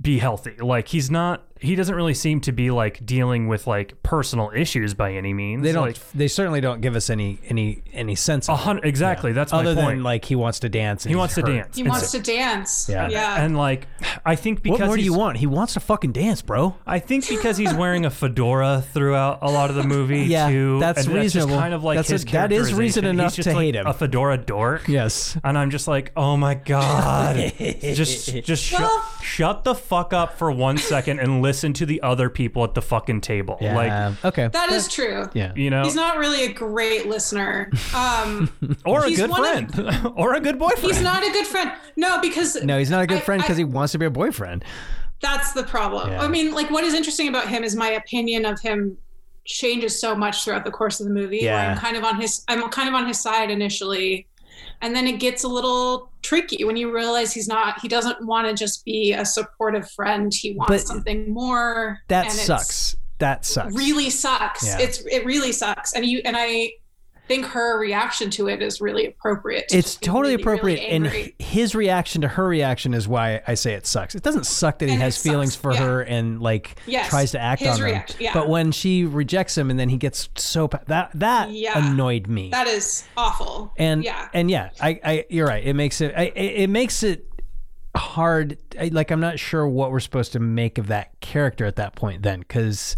be 0.00 0.18
healthy. 0.18 0.56
Like 0.58 0.88
he's 0.88 1.10
not. 1.10 1.46
He 1.60 1.74
doesn't 1.74 1.94
really 1.94 2.14
seem 2.14 2.40
to 2.42 2.52
be 2.52 2.70
like 2.70 3.04
dealing 3.04 3.46
with 3.48 3.66
like 3.66 4.02
personal 4.02 4.50
issues 4.54 4.94
by 4.94 5.12
any 5.14 5.32
means. 5.34 5.62
they 5.62 5.72
don't 5.72 5.88
Like, 5.88 6.10
they 6.12 6.26
certainly 6.28 6.60
don't 6.60 6.80
give 6.80 6.96
us 6.96 7.10
any 7.10 7.38
any 7.48 7.82
any 7.92 8.14
sense 8.14 8.48
of 8.48 8.58
it. 8.58 8.62
hundred, 8.62 8.84
exactly. 8.86 9.32
That's 9.32 9.52
my 9.52 9.58
other 9.60 9.74
point. 9.74 9.88
than 9.98 10.02
like 10.02 10.24
he 10.24 10.34
wants 10.36 10.60
to 10.60 10.68
dance. 10.68 11.04
And 11.04 11.10
he 11.10 11.14
he's 11.14 11.18
wants 11.18 11.34
to 11.34 11.42
hurt. 11.42 11.46
dance. 11.52 11.76
He 11.76 11.82
And 11.82 11.90
wants 11.90 12.08
so- 12.10 12.18
to 12.18 12.24
dance. 12.24 12.88
Yeah. 12.88 13.08
Yeah. 13.10 13.44
And 13.44 13.56
like, 13.56 13.86
I 14.24 14.36
think 14.36 14.62
because 14.62 14.80
What 14.80 14.86
more 14.86 14.96
do 14.96 15.02
you 15.02 15.12
want? 15.14 15.36
He 15.38 15.46
wants 15.46 15.74
to 15.74 15.80
fucking 15.80 16.12
dance, 16.12 16.42
bro. 16.42 16.76
I 16.86 16.98
think 16.98 17.28
because 17.28 17.56
he's 17.56 17.74
wearing 17.74 18.04
a 18.06 18.10
fedora 18.10 18.82
throughout 18.92 19.38
a 19.42 19.50
lot 19.50 19.70
of 19.70 19.76
the 19.76 19.82
movie 19.84 20.20
Yeah, 20.26 20.48
too. 20.48 20.80
that's 20.80 21.04
and 21.06 21.14
reasonable. 21.14 21.48
just 21.50 21.60
kind 21.60 21.74
of 21.74 21.84
like 21.84 21.96
That's 21.98 22.08
a- 22.10 22.12
his 22.14 22.24
that 22.26 22.52
is 22.52 22.72
reason 22.74 23.04
enough 23.04 23.32
he's 23.32 23.36
just 23.44 23.48
to 23.50 23.54
like 23.54 23.64
hate 23.64 23.76
him. 23.76 23.86
A 23.86 23.92
fedora 23.92 24.38
dork. 24.38 24.88
Yes. 24.88 25.36
And 25.44 25.58
I'm 25.58 25.70
just 25.70 25.86
like, 25.88 26.12
oh 26.16 26.36
my 26.36 26.54
god, 26.54 27.52
just 27.58 28.34
just 28.44 28.64
shut 28.64 28.80
Well- 28.80 29.04
shut 29.22 29.64
the 29.64 29.74
fuck 29.74 30.12
up 30.12 30.38
for 30.38 30.50
one 30.50 30.78
second 30.78 31.18
and 31.20 31.42
listen 31.50 31.72
to 31.74 31.84
the 31.86 32.00
other 32.02 32.30
people 32.30 32.62
at 32.64 32.74
the 32.74 32.82
fucking 32.82 33.20
table. 33.20 33.58
Yeah. 33.60 33.76
Like 33.76 34.24
okay. 34.24 34.48
that 34.52 34.70
is 34.70 34.86
true. 34.88 35.28
yeah. 35.34 35.52
you 35.56 35.68
know, 35.70 35.82
He's 35.82 35.94
not 35.94 36.16
really 36.18 36.44
a 36.44 36.52
great 36.52 37.06
listener. 37.06 37.70
Um, 37.94 38.50
or 38.86 39.04
a 39.04 39.08
he's 39.08 39.18
good 39.18 39.30
one 39.30 39.40
of- 39.44 39.74
friend, 39.74 40.12
or 40.16 40.34
a 40.34 40.40
good 40.40 40.58
boyfriend. 40.58 40.94
he's 40.94 41.02
not 41.02 41.22
a 41.26 41.30
good 41.32 41.46
friend. 41.46 41.72
No, 41.96 42.20
because 42.20 42.54
No, 42.62 42.78
he's 42.78 42.90
not 42.90 43.02
a 43.02 43.06
good 43.06 43.18
I- 43.18 43.22
friend 43.28 43.42
because 43.42 43.56
he 43.56 43.64
wants 43.64 43.92
to 43.92 43.98
be 43.98 44.06
a 44.06 44.10
boyfriend. 44.10 44.64
That's 45.20 45.52
the 45.52 45.64
problem. 45.64 46.10
Yeah. 46.12 46.22
I 46.22 46.28
mean, 46.28 46.54
like, 46.54 46.70
what 46.70 46.82
is 46.84 46.94
interesting 46.94 47.28
about 47.28 47.46
him 47.48 47.62
is 47.62 47.76
my 47.76 47.90
opinion 47.90 48.46
of 48.46 48.58
him 48.60 48.96
changes 49.44 50.00
so 50.00 50.14
much 50.14 50.44
throughout 50.44 50.64
the 50.64 50.70
course 50.70 51.00
of 51.00 51.06
the 51.06 51.12
movie. 51.12 51.40
Where 51.40 51.52
Yeah. 51.52 51.72
I'm 51.72 51.76
kind 51.78 51.96
of 51.96 52.04
on 52.04 52.20
his, 52.20 52.42
I'm 52.48 52.62
kind 52.70 52.88
of 52.88 52.94
on 52.94 53.06
his 53.06 53.20
side 53.20 53.50
initially, 53.50 54.26
and 54.82 54.94
then 54.94 55.06
it 55.06 55.20
gets 55.20 55.44
a 55.44 55.48
little 55.48 56.10
tricky 56.22 56.64
when 56.64 56.76
you 56.76 56.92
realize 56.92 57.32
he's 57.32 57.48
not. 57.48 57.80
He 57.80 57.88
doesn't 57.88 58.24
want 58.26 58.48
to 58.48 58.54
just 58.54 58.84
be 58.84 59.12
a 59.12 59.24
supportive 59.24 59.90
friend. 59.90 60.32
He 60.34 60.52
wants 60.52 60.70
But 60.70 60.80
something 60.80 61.32
more. 61.32 62.00
That 62.08 62.30
sucks. 62.32 62.96
That 63.18 63.44
sucks. 63.44 63.74
Really 63.74 64.10
sucks. 64.10 64.66
Yeah. 64.66 64.78
It's 64.78 65.04
it 65.06 65.24
really 65.24 65.52
sucks. 65.52 65.92
And 65.94 66.04
you 66.06 66.22
and 66.24 66.36
I 66.38 66.72
think 67.30 67.46
her 67.46 67.78
reaction 67.78 68.28
to 68.30 68.48
it 68.48 68.60
is 68.60 68.80
really 68.80 69.06
appropriate. 69.06 69.68
to 69.68 69.78
It's 69.78 69.96
totally 69.96 70.32
really, 70.32 70.42
appropriate, 70.42 70.80
really 70.80 70.90
and 70.90 71.32
his 71.38 71.74
reaction 71.74 72.20
to 72.22 72.28
her 72.28 72.46
reaction 72.46 72.92
is 72.92 73.06
why 73.08 73.40
I 73.46 73.54
say 73.54 73.72
it 73.74 73.86
sucks. 73.86 74.14
It 74.14 74.22
doesn't 74.22 74.44
suck 74.46 74.80
that 74.80 74.86
he 74.88 74.92
And 74.94 75.02
has 75.02 75.22
feelings 75.22 75.52
sucks, 75.54 75.62
for 75.62 75.72
yeah. 75.72 75.78
her 75.86 76.00
and 76.02 76.40
like 76.42 76.76
Yes, 76.86 77.08
tries 77.08 77.30
to 77.32 77.40
act 77.40 77.62
his 77.62 77.70
on 77.80 77.80
them. 77.80 78.02
yeah. 78.18 78.34
But 78.34 78.48
when 78.48 78.72
she 78.72 79.04
rejects 79.04 79.56
him 79.56 79.70
and 79.70 79.78
then 79.80 79.88
he 79.88 79.96
gets 79.96 80.28
so 80.36 80.68
pa- 80.68 80.80
that 80.88 81.10
that 81.14 81.50
Yeah. 81.50 81.90
annoyed 81.90 82.26
me. 82.26 82.50
that 82.50 82.66
is 82.66 83.04
awful. 83.16 83.72
and 83.78 84.02
yeah. 84.04 84.28
and 84.34 84.50
yeah, 84.50 84.70
I, 84.80 85.00
I 85.04 85.24
you're 85.30 85.46
right. 85.46 85.64
It 85.64 85.74
makes 85.74 86.00
it 86.00 86.12
I, 86.16 86.24
it 86.34 86.62
it 86.64 86.70
makes 86.70 87.02
it 87.02 87.26
hard. 87.96 88.58
I, 88.78 88.88
like 88.88 89.10
I'm 89.10 89.20
not 89.20 89.38
sure 89.38 89.66
what 89.66 89.90
we're 89.90 90.00
supposed 90.00 90.32
to 90.32 90.40
make 90.40 90.78
of 90.78 90.88
that 90.88 91.18
character 91.20 91.64
at 91.66 91.76
that 91.76 91.94
point. 91.96 92.22
Then 92.22 92.40
because. 92.40 92.96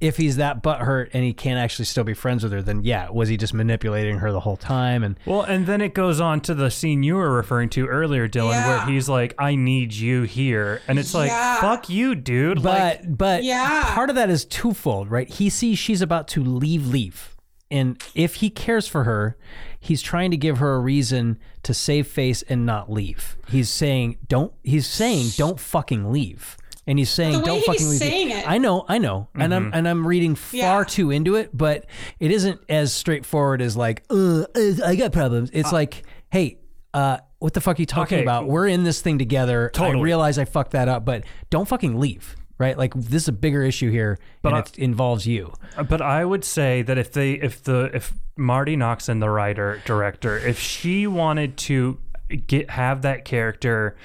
If 0.00 0.16
he's 0.16 0.36
that 0.36 0.62
butthurt 0.62 1.10
and 1.14 1.24
he 1.24 1.32
can't 1.32 1.58
actually 1.58 1.86
still 1.86 2.04
be 2.04 2.14
friends 2.14 2.42
with 2.42 2.52
her, 2.52 2.60
then 2.60 2.82
yeah, 2.84 3.08
was 3.10 3.28
he 3.28 3.36
just 3.36 3.54
manipulating 3.54 4.18
her 4.18 4.32
the 4.32 4.40
whole 4.40 4.56
time? 4.56 5.02
And 5.02 5.18
Well, 5.24 5.42
and 5.42 5.66
then 5.66 5.80
it 5.80 5.94
goes 5.94 6.20
on 6.20 6.40
to 6.42 6.54
the 6.54 6.70
scene 6.70 7.02
you 7.02 7.14
were 7.14 7.30
referring 7.32 7.68
to 7.70 7.86
earlier, 7.86 8.28
Dylan, 8.28 8.66
where 8.66 8.84
he's 8.86 9.08
like, 9.08 9.34
"I 9.38 9.54
need 9.54 9.92
you 9.94 10.22
here," 10.22 10.82
and 10.88 10.98
it's 10.98 11.14
like, 11.14 11.30
Yeah. 11.30 11.60
"Fuck 11.60 11.88
you, 11.88 12.14
dude!" 12.14 12.62
like, 12.62 13.02
But 13.02 13.18
but 13.18 13.44
Yeah. 13.44 13.94
part 13.94 14.10
of 14.10 14.16
that 14.16 14.28
is 14.30 14.44
twofold, 14.44 15.10
right? 15.10 15.28
He 15.28 15.48
sees 15.48 15.78
she's 15.78 16.02
about 16.02 16.28
to 16.28 16.42
leave 16.44 16.86
leave. 16.86 17.30
And 17.70 18.00
if 18.14 18.36
he 18.36 18.50
cares 18.50 18.86
for 18.86 19.04
her, 19.04 19.36
he's 19.80 20.02
trying 20.02 20.30
to 20.30 20.36
give 20.36 20.58
her 20.58 20.74
a 20.74 20.80
reason 20.80 21.38
to 21.62 21.72
save 21.74 22.06
face 22.06 22.42
and 22.42 22.66
not 22.66 22.92
leave. 22.92 23.36
He's 23.48 23.70
saying 23.70 24.18
don't 24.28 24.52
he's 24.62 24.86
saying 24.86 25.28
don't 25.36 25.58
fucking 25.58 26.12
leave. 26.12 26.56
And 26.86 26.98
he's 26.98 27.08
saying 27.10 27.40
don't 27.42 27.56
he's 27.56 27.64
fucking 27.64 27.88
leave. 27.88 27.98
saying 27.98 28.30
it- 28.30 28.48
I 28.48 28.58
know, 28.58 28.84
I 28.88 28.98
know. 28.98 29.28
And 29.34 29.54
I'm 29.54 29.70
and 29.72 29.88
I'm 29.88 30.06
reading 30.06 30.34
far 30.34 30.80
Yeah. 30.80 30.84
too 30.84 31.10
into 31.10 31.34
it, 31.36 31.50
but 31.56 31.86
it 32.20 32.30
isn't 32.30 32.60
as 32.68 32.92
straightforward 32.92 33.62
as 33.62 33.76
like, 33.76 34.02
uh, 34.10 34.42
uh, 34.42 34.46
I 34.84 34.94
got 34.96 35.12
problems. 35.12 35.50
It's 35.52 35.72
like, 35.72 36.02
hey, 36.30 36.58
uh, 36.92 37.18
what 37.38 37.54
the 37.54 37.60
fuck 37.60 37.78
are 37.78 37.82
you 37.82 37.86
talking 37.86 38.18
Okay. 38.18 38.22
about? 38.24 38.46
We're 38.48 38.66
in 38.68 38.84
this 38.84 39.00
thing 39.00 39.18
together. 39.18 39.70
I 39.78 39.90
realize 39.92 40.38
I 40.38 40.44
fucked 40.44 40.72
that 40.72 40.88
up, 40.88 41.04
but 41.04 41.24
don't 41.50 41.66
fucking 41.66 41.98
leave. 41.98 42.36
Right? 42.56 42.78
Like 42.78 42.94
this 42.94 43.22
is 43.22 43.28
a 43.28 43.32
bigger 43.32 43.62
issue 43.64 43.90
here, 43.90 44.16
and 44.44 44.54
I- 44.54 44.60
it 44.60 44.78
involves 44.78 45.26
you. 45.26 45.52
But 45.88 46.00
I 46.00 46.24
would 46.24 46.44
say 46.44 46.82
that 46.82 46.96
if 46.98 47.12
they, 47.12 47.32
if 47.32 47.62
the, 47.64 47.90
if 47.92 48.12
Marti 48.36 48.76
Noxon, 48.76 49.18
the 49.20 49.28
writer 49.28 49.80
director, 49.84 50.38
if 50.38 50.58
she 50.60 51.06
wanted 51.08 51.56
to 51.56 51.98
get 52.46 52.70
have 52.70 53.02
that 53.02 53.24
character 53.24 53.96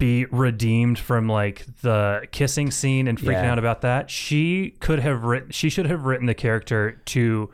be 0.00 0.24
redeemed 0.24 0.98
from 0.98 1.28
like 1.28 1.64
the 1.82 2.26
kissing 2.32 2.72
scene 2.72 3.06
and 3.06 3.16
freaking 3.18 3.44
Yeah. 3.44 3.52
out 3.52 3.58
about 3.60 3.82
that. 3.82 4.10
She 4.10 4.70
could 4.80 4.98
have 4.98 5.22
written 5.22 5.50
she 5.52 5.70
should 5.70 5.86
have 5.86 6.04
written 6.04 6.26
the 6.26 6.34
character 6.34 7.00
to 7.06 7.50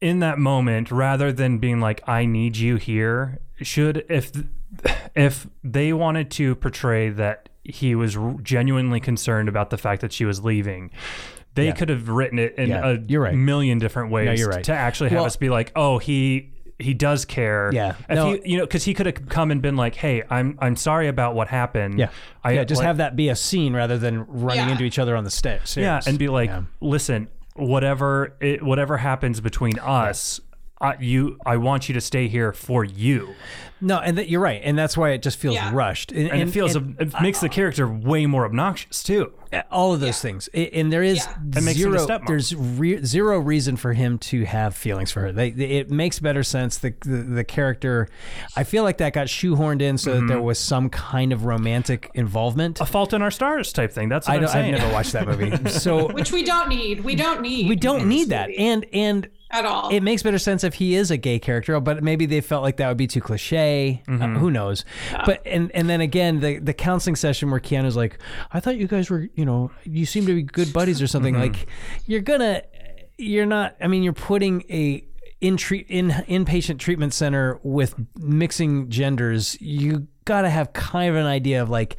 in 0.00 0.18
that 0.20 0.38
moment 0.38 0.90
rather 0.90 1.32
than 1.32 1.58
being 1.58 1.80
like 1.80 2.02
I 2.08 2.26
need 2.26 2.56
you 2.56 2.76
here. 2.76 3.38
Should 3.62 4.04
if 4.08 4.32
if 5.14 5.46
they 5.64 5.92
wanted 5.92 6.30
to 6.32 6.54
portray 6.56 7.08
that 7.10 7.48
he 7.64 7.94
was 7.94 8.16
r- 8.16 8.36
genuinely 8.42 9.00
concerned 9.00 9.48
about 9.48 9.70
the 9.70 9.78
fact 9.78 10.00
that 10.02 10.12
she 10.12 10.24
was 10.24 10.44
leaving, 10.44 10.90
they 11.54 11.66
Yeah. 11.66 11.72
could 11.72 11.88
have 11.88 12.08
written 12.08 12.38
it 12.38 12.54
in 12.56 12.68
Yeah, 12.70 12.96
a 13.12 13.18
right. 13.18 13.34
million 13.34 13.78
different 13.78 14.10
ways 14.10 14.38
you're 14.38 14.50
right. 14.50 14.64
to 14.64 14.72
actually 14.74 15.10
have 15.10 15.16
Well- 15.18 15.26
us 15.26 15.36
be 15.36 15.48
like, 15.48 15.72
oh, 15.74 15.98
he 15.98 16.50
he 16.78 16.92
does 16.94 17.24
care. 17.24 17.70
Yeah. 17.72 17.94
If 18.08 18.16
No. 18.16 18.32
he, 18.32 18.40
you 18.52 18.58
know, 18.58 18.64
because 18.64 18.84
he 18.84 18.92
could 18.94 19.06
have 19.06 19.28
come 19.28 19.50
and 19.50 19.62
been 19.62 19.76
like, 19.76 19.94
hey, 19.94 20.22
I'm 20.28 20.58
I'm 20.60 20.76
sorry 20.76 21.08
about 21.08 21.34
what 21.34 21.48
happened. 21.48 21.98
Yeah. 21.98 22.10
I 22.44 22.52
yeah, 22.52 22.64
just 22.64 22.80
like- 22.80 22.86
have 22.86 22.96
that 22.98 23.16
be 23.16 23.28
a 23.30 23.36
scene 23.36 23.74
rather 23.74 23.96
than 23.98 24.24
running 24.28 24.66
Yeah. 24.66 24.72
into 24.72 24.84
each 24.84 24.98
other 24.98 25.16
on 25.16 25.24
the 25.24 25.30
stairs. 25.30 25.76
yeah, 25.76 26.00
and 26.06 26.18
be 26.18 26.28
like, 26.28 26.50
Yeah. 26.50 26.62
listen, 26.80 27.28
whatever 27.54 28.36
it, 28.40 28.62
whatever 28.62 28.98
happens 28.98 29.40
between 29.40 29.78
us. 29.78 30.40
I, 30.78 30.96
you, 31.00 31.38
I 31.46 31.56
want 31.56 31.88
you 31.88 31.94
to 31.94 32.02
stay 32.02 32.28
here 32.28 32.52
for 32.52 32.84
you, 32.84 33.34
No, 33.80 33.98
and 33.98 34.18
that, 34.18 34.28
you're 34.28 34.42
right, 34.42 34.60
and 34.62 34.76
that's 34.76 34.94
why 34.94 35.10
it 35.10 35.22
just 35.22 35.38
feels 35.38 35.54
Yeah. 35.54 35.70
rushed, 35.72 36.12
and, 36.12 36.28
it 36.42 36.50
feels 36.50 36.76
it 36.76 37.18
makes 37.20 37.40
the 37.40 37.48
character 37.48 37.88
way 37.88 38.26
more 38.26 38.44
obnoxious 38.44 39.02
too. 39.02 39.32
Uh, 39.52 39.62
all 39.70 39.94
of 39.94 40.00
those 40.00 40.20
things, 40.20 40.50
I- 40.54 40.70
and 40.74 40.92
there 40.92 41.02
is 41.02 41.18
Yeah. 41.18 41.34
It 41.56 41.64
makes 41.64 41.78
zero. 41.78 42.06
There's 42.26 42.54
re- 42.54 43.02
zero 43.02 43.38
reason 43.38 43.76
for 43.76 43.94
him 43.94 44.18
to 44.18 44.44
have 44.44 44.76
feelings 44.76 45.10
for 45.10 45.20
her. 45.20 45.32
They, 45.32 45.50
they- 45.50 45.78
it 45.78 45.90
makes 45.90 46.18
better 46.18 46.42
sense. 46.42 46.76
The, 46.76 46.94
the 47.00 47.22
the 47.22 47.44
character, 47.44 48.08
I 48.54 48.64
feel 48.64 48.82
like 48.82 48.98
that 48.98 49.14
got 49.14 49.28
shoehorned 49.28 49.80
in 49.80 49.96
so 49.96 50.12
that 50.12 50.26
there 50.26 50.36
mm-hmm. 50.36 50.44
was 50.44 50.58
some 50.58 50.90
kind 50.90 51.32
of 51.32 51.46
romantic 51.46 52.10
involvement. 52.14 52.80
A 52.82 52.86
Fault 52.86 53.14
in 53.14 53.22
Our 53.22 53.30
Stars 53.30 53.72
type 53.72 53.92
thing. 53.92 54.08
That's 54.10 54.26
what 54.28 54.34
I 54.34 54.36
am 54.36 54.42
don't, 54.42 54.56
I've 54.56 54.70
never 54.72 54.92
watched 54.92 55.12
that 55.12 55.26
movie, 55.26 55.68
so 55.70 56.12
Which 56.12 56.32
we 56.32 56.42
don't 56.42 56.68
need. 56.68 57.02
We 57.02 57.14
don't 57.14 57.40
need. 57.40 57.68
we 57.68 57.76
don't 57.76 58.08
need 58.08 58.28
that. 58.28 58.50
And 58.50 58.84
and 58.92 59.28
at 59.50 59.64
all. 59.64 59.90
it 59.90 60.00
makes 60.02 60.22
better 60.22 60.38
sense 60.38 60.64
if 60.64 60.74
he 60.74 60.94
is 60.94 61.10
a 61.10 61.16
gay 61.16 61.38
character, 61.38 61.78
but 61.80 62.02
maybe 62.02 62.26
they 62.26 62.40
felt 62.40 62.62
like 62.62 62.76
that 62.78 62.88
would 62.88 62.96
be 62.96 63.06
too 63.06 63.20
cliche. 63.20 64.02
Uh, 64.08 64.12
Mm-hmm. 64.12 64.36
who 64.36 64.50
knows? 64.50 64.84
But 65.24 65.42
and 65.46 65.70
and 65.74 65.88
then 65.88 66.00
again, 66.00 66.40
the 66.40 66.58
the 66.58 66.74
counseling 66.74 67.16
session 67.16 67.50
where 67.50 67.60
Keanu's 67.60 67.96
like, 67.96 68.18
"I 68.52 68.60
thought 68.60 68.76
you 68.76 68.86
guys 68.88 69.08
were, 69.10 69.28
you 69.34 69.44
know, 69.44 69.70
you 69.84 70.06
seem 70.06 70.26
to 70.26 70.34
be 70.34 70.42
good 70.42 70.72
buddies 70.72 71.00
or 71.02 71.06
something." 71.06 71.34
Mm-hmm. 71.34 71.52
Like, 71.54 71.66
you're 72.06 72.20
gonna, 72.22 72.62
you're 73.18 73.46
not. 73.46 73.76
I 73.80 73.86
mean, 73.86 74.02
you're 74.02 74.12
putting 74.12 74.62
a 74.70 75.04
in 75.40 75.56
treat 75.56 75.86
in 75.88 76.08
inpatient 76.10 76.78
treatment 76.78 77.12
center 77.14 77.60
with 77.62 77.94
mixing 78.18 78.88
genders. 78.88 79.56
You 79.60 80.06
gotta 80.24 80.50
have 80.50 80.72
kind 80.72 81.08
of 81.10 81.16
an 81.16 81.26
idea 81.26 81.62
of 81.62 81.70
like, 81.70 81.96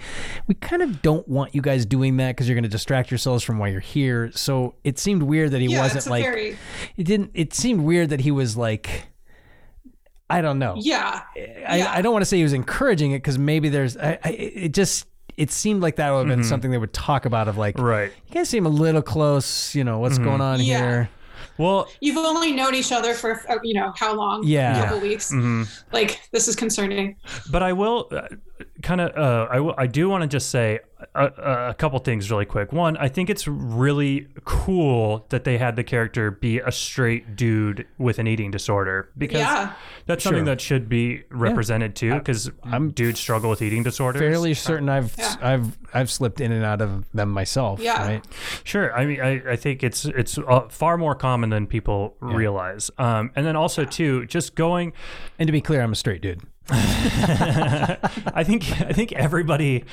we 0.47 0.55
kind 0.55 0.81
of 0.81 1.01
don't 1.01 1.25
want 1.29 1.55
you 1.55 1.61
guys 1.61 1.85
doing 1.85 2.17
that 2.17 2.29
because 2.35 2.47
you're 2.49 2.55
gonna 2.55 2.67
distract 2.67 3.09
yourselves 3.11 3.43
from 3.43 3.57
why 3.59 3.67
you're 3.69 3.79
here. 3.79 4.31
So 4.33 4.75
it 4.83 4.99
seemed 4.99 5.23
weird 5.23 5.51
that 5.51 5.61
he 5.61 5.67
yeah, 5.67 5.81
wasn't 5.81 5.97
it's 5.99 6.07
a 6.07 6.09
like 6.09 6.23
very. 6.25 6.57
it 6.97 7.03
didn't 7.03 7.31
it 7.35 7.53
seemed 7.53 7.81
weird 7.81 8.09
that 8.09 8.19
he 8.21 8.31
was 8.31 8.57
like 8.57 9.07
i 10.29 10.41
don't 10.41 10.59
know 10.59 10.75
Yeah. 10.77 11.21
I, 11.65 11.77
yeah. 11.77 11.91
I 11.93 12.01
don't 12.01 12.11
want 12.11 12.21
to 12.21 12.25
say 12.25 12.35
he 12.37 12.43
was 12.43 12.51
encouraging 12.53 13.11
it 13.13 13.19
because 13.19 13.37
maybe 13.39 13.69
there's 13.69 13.95
I, 13.95 14.19
I, 14.23 14.29
it 14.31 14.73
just 14.73 15.05
it 15.37 15.51
seemed 15.51 15.81
like 15.81 15.95
that 15.97 16.11
would 16.11 16.27
have 16.27 16.35
been 16.37 16.43
something 16.43 16.69
they 16.71 16.77
would 16.77 16.91
talk 16.91 17.25
about 17.25 17.47
of 17.47 17.57
like 17.57 17.75
Mm-hmm. 17.77 17.85
Right. 17.85 18.11
you 18.27 18.33
guys 18.33 18.49
seem 18.49 18.65
a 18.65 18.69
little 18.69 19.01
close 19.01 19.73
you 19.73 19.85
know 19.85 19.99
what's 19.99 20.17
going 20.17 20.41
on 20.41 20.59
Yeah. 20.59 20.77
here 20.79 21.09
Well, 21.57 21.89
You've 22.01 22.17
only 22.17 22.51
known 22.51 22.75
each 22.75 22.91
other 22.91 23.13
for 23.13 23.41
uh, 23.49 23.57
you 23.63 23.73
know 23.73 23.93
how 23.95 24.13
long? 24.13 24.43
Yeah. 24.45 24.79
A 24.79 24.83
couple 24.85 24.99
weeks. 24.99 25.31
Mm-hmm. 25.31 25.63
Like 25.91 26.21
this 26.31 26.47
is 26.47 26.55
concerning. 26.55 27.15
But 27.51 27.63
I 27.63 27.73
will 27.73 28.07
uh, 28.11 28.27
kind 28.83 29.01
of, 29.01 29.15
uh, 29.17 29.47
I, 29.51 29.59
will- 29.59 29.75
I 29.77 29.87
do 29.87 30.09
want 30.09 30.21
to 30.23 30.27
just 30.27 30.49
say 30.49 30.79
a, 31.15 31.25
a 31.69 31.73
couple 31.77 31.97
things 31.99 32.29
really 32.31 32.45
quick. 32.45 32.71
One, 32.73 32.97
I 32.97 33.07
think 33.07 33.29
it's 33.29 33.47
really 33.47 34.27
cool 34.45 35.25
that 35.29 35.43
they 35.43 35.57
had 35.57 35.75
the 35.75 35.83
character 35.83 36.31
be 36.31 36.59
a 36.59 36.71
straight 36.71 37.35
dude 37.35 37.87
with 37.97 38.19
an 38.19 38.27
eating 38.27 38.51
disorder 38.51 39.09
because 39.17 39.39
Yeah. 39.41 39.73
That's 40.07 40.23
something 40.23 40.39
Sure. 40.39 40.45
that 40.45 40.61
should 40.61 40.89
be 40.89 41.23
represented 41.29 41.95
too. 41.95 42.13
Because 42.15 42.49
I'm 42.63 42.89
dudes 42.91 43.19
struggle 43.19 43.49
with 43.51 43.61
eating 43.61 43.83
disorders. 43.83 44.19
fairly 44.21 44.53
certain 44.55 44.89
i've 44.89 45.13
Yeah. 45.17 45.35
i've 45.41 45.77
i've 45.93 46.09
slipped 46.09 46.41
in 46.41 46.51
and 46.51 46.65
out 46.65 46.81
of 46.81 47.05
them 47.13 47.29
myself 47.29 47.79
Yeah. 47.79 48.01
right 48.07 48.25
Sure. 48.63 48.91
I 48.97 49.05
mean, 49.05 49.21
I, 49.21 49.51
I 49.51 49.55
think 49.55 49.83
it's 49.83 50.05
it's 50.05 50.37
uh, 50.37 50.61
far 50.69 50.97
more 50.97 51.13
common 51.15 51.49
than 51.51 51.67
people 51.67 52.15
realize. 52.19 52.89
Um, 52.97 53.31
and 53.35 53.45
then 53.45 53.55
also 53.55 53.85
too, 53.85 54.25
just 54.25 54.55
going. 54.55 54.93
and 55.37 55.45
to 55.47 55.51
be 55.51 55.61
clear 55.61 55.81
i'm 55.81 55.91
a 55.91 55.95
straight 55.95 56.21
dude 56.21 56.41
I 56.69 58.43
think 58.45 58.69
I 58.81 58.91
think 58.93 59.13
everybody 59.13 59.85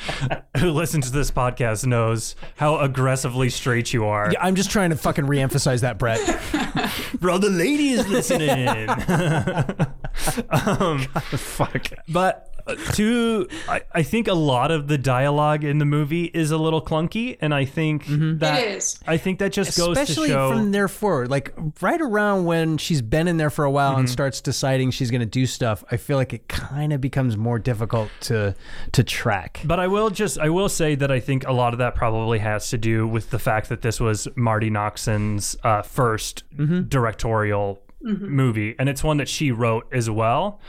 who 0.58 0.70
listens 0.70 1.06
to 1.06 1.12
this 1.12 1.30
podcast 1.30 1.86
knows 1.86 2.34
how 2.56 2.78
aggressively 2.78 3.48
straight 3.50 3.92
you 3.92 4.04
are. 4.06 4.30
yeah, 4.32 4.42
i'm 4.42 4.54
just 4.56 4.70
trying 4.70 4.90
to 4.90 4.96
fucking 4.96 5.24
reemphasize 5.26 5.80
that 5.82 5.98
brett 5.98 6.18
Bro, 7.20 7.38
the 7.38 7.50
lady 7.50 7.90
is 7.90 8.06
listening. 8.08 8.68
um, 10.50 10.98
fuck 11.36 11.86
but 12.08 12.53
to 12.94 13.46
I, 13.68 13.82
I 13.92 14.02
think 14.02 14.26
a 14.28 14.34
lot 14.34 14.70
of 14.70 14.88
the 14.88 14.96
dialogue 14.98 15.64
in 15.64 15.78
the 15.78 15.84
movie 15.84 16.24
is 16.24 16.50
a 16.50 16.56
little 16.56 16.80
clunky, 16.82 17.36
and 17.40 17.52
I 17.54 17.64
think 17.64 18.04
that 18.08 18.62
It 18.62 18.76
is. 18.76 18.98
I 19.06 19.16
think 19.18 19.38
that 19.40 19.52
just 19.52 19.76
goes 19.76 19.96
especially 19.98 20.28
to 20.28 20.34
show. 20.34 20.50
from 20.50 20.72
there 20.72 20.88
forward 20.88 21.30
like 21.30 21.52
right 21.80 22.00
around 22.00 22.44
when 22.46 22.78
she's 22.78 23.02
been 23.02 23.28
in 23.28 23.36
there 23.36 23.50
for 23.50 23.64
a 23.64 23.70
while 23.70 23.92
Mm-hmm. 23.92 24.00
and 24.00 24.10
starts 24.10 24.40
deciding 24.40 24.90
she's 24.92 25.10
going 25.10 25.20
to 25.20 25.26
do 25.26 25.44
stuff 25.46 25.84
i 25.90 25.96
feel 25.98 26.16
like 26.16 26.32
it 26.32 26.48
kind 26.48 26.92
of 26.92 27.00
becomes 27.00 27.36
more 27.36 27.58
difficult 27.58 28.08
to 28.20 28.54
to 28.92 29.04
track 29.04 29.60
But 29.64 29.78
I 29.78 29.86
will 29.88 30.08
just 30.10 30.38
I 30.38 30.48
will 30.48 30.68
say 30.70 30.94
that 30.94 31.10
I 31.10 31.20
think 31.20 31.46
a 31.46 31.52
lot 31.52 31.74
of 31.74 31.78
that 31.78 31.94
probably 31.94 32.38
has 32.38 32.70
to 32.70 32.78
do 32.78 33.06
with 33.06 33.30
the 33.30 33.38
fact 33.38 33.68
that 33.68 33.82
this 33.82 34.00
was 34.00 34.26
Marti 34.36 34.70
Noxon's 34.70 35.56
uh, 35.62 35.82
1st 35.82 36.88
directorial 36.88 37.80
movie, 38.05 38.74
and 38.78 38.88
it's 38.88 39.02
one 39.02 39.16
that 39.16 39.28
she 39.28 39.50
wrote 39.50 39.86
as 39.92 40.11
well. 40.11 40.61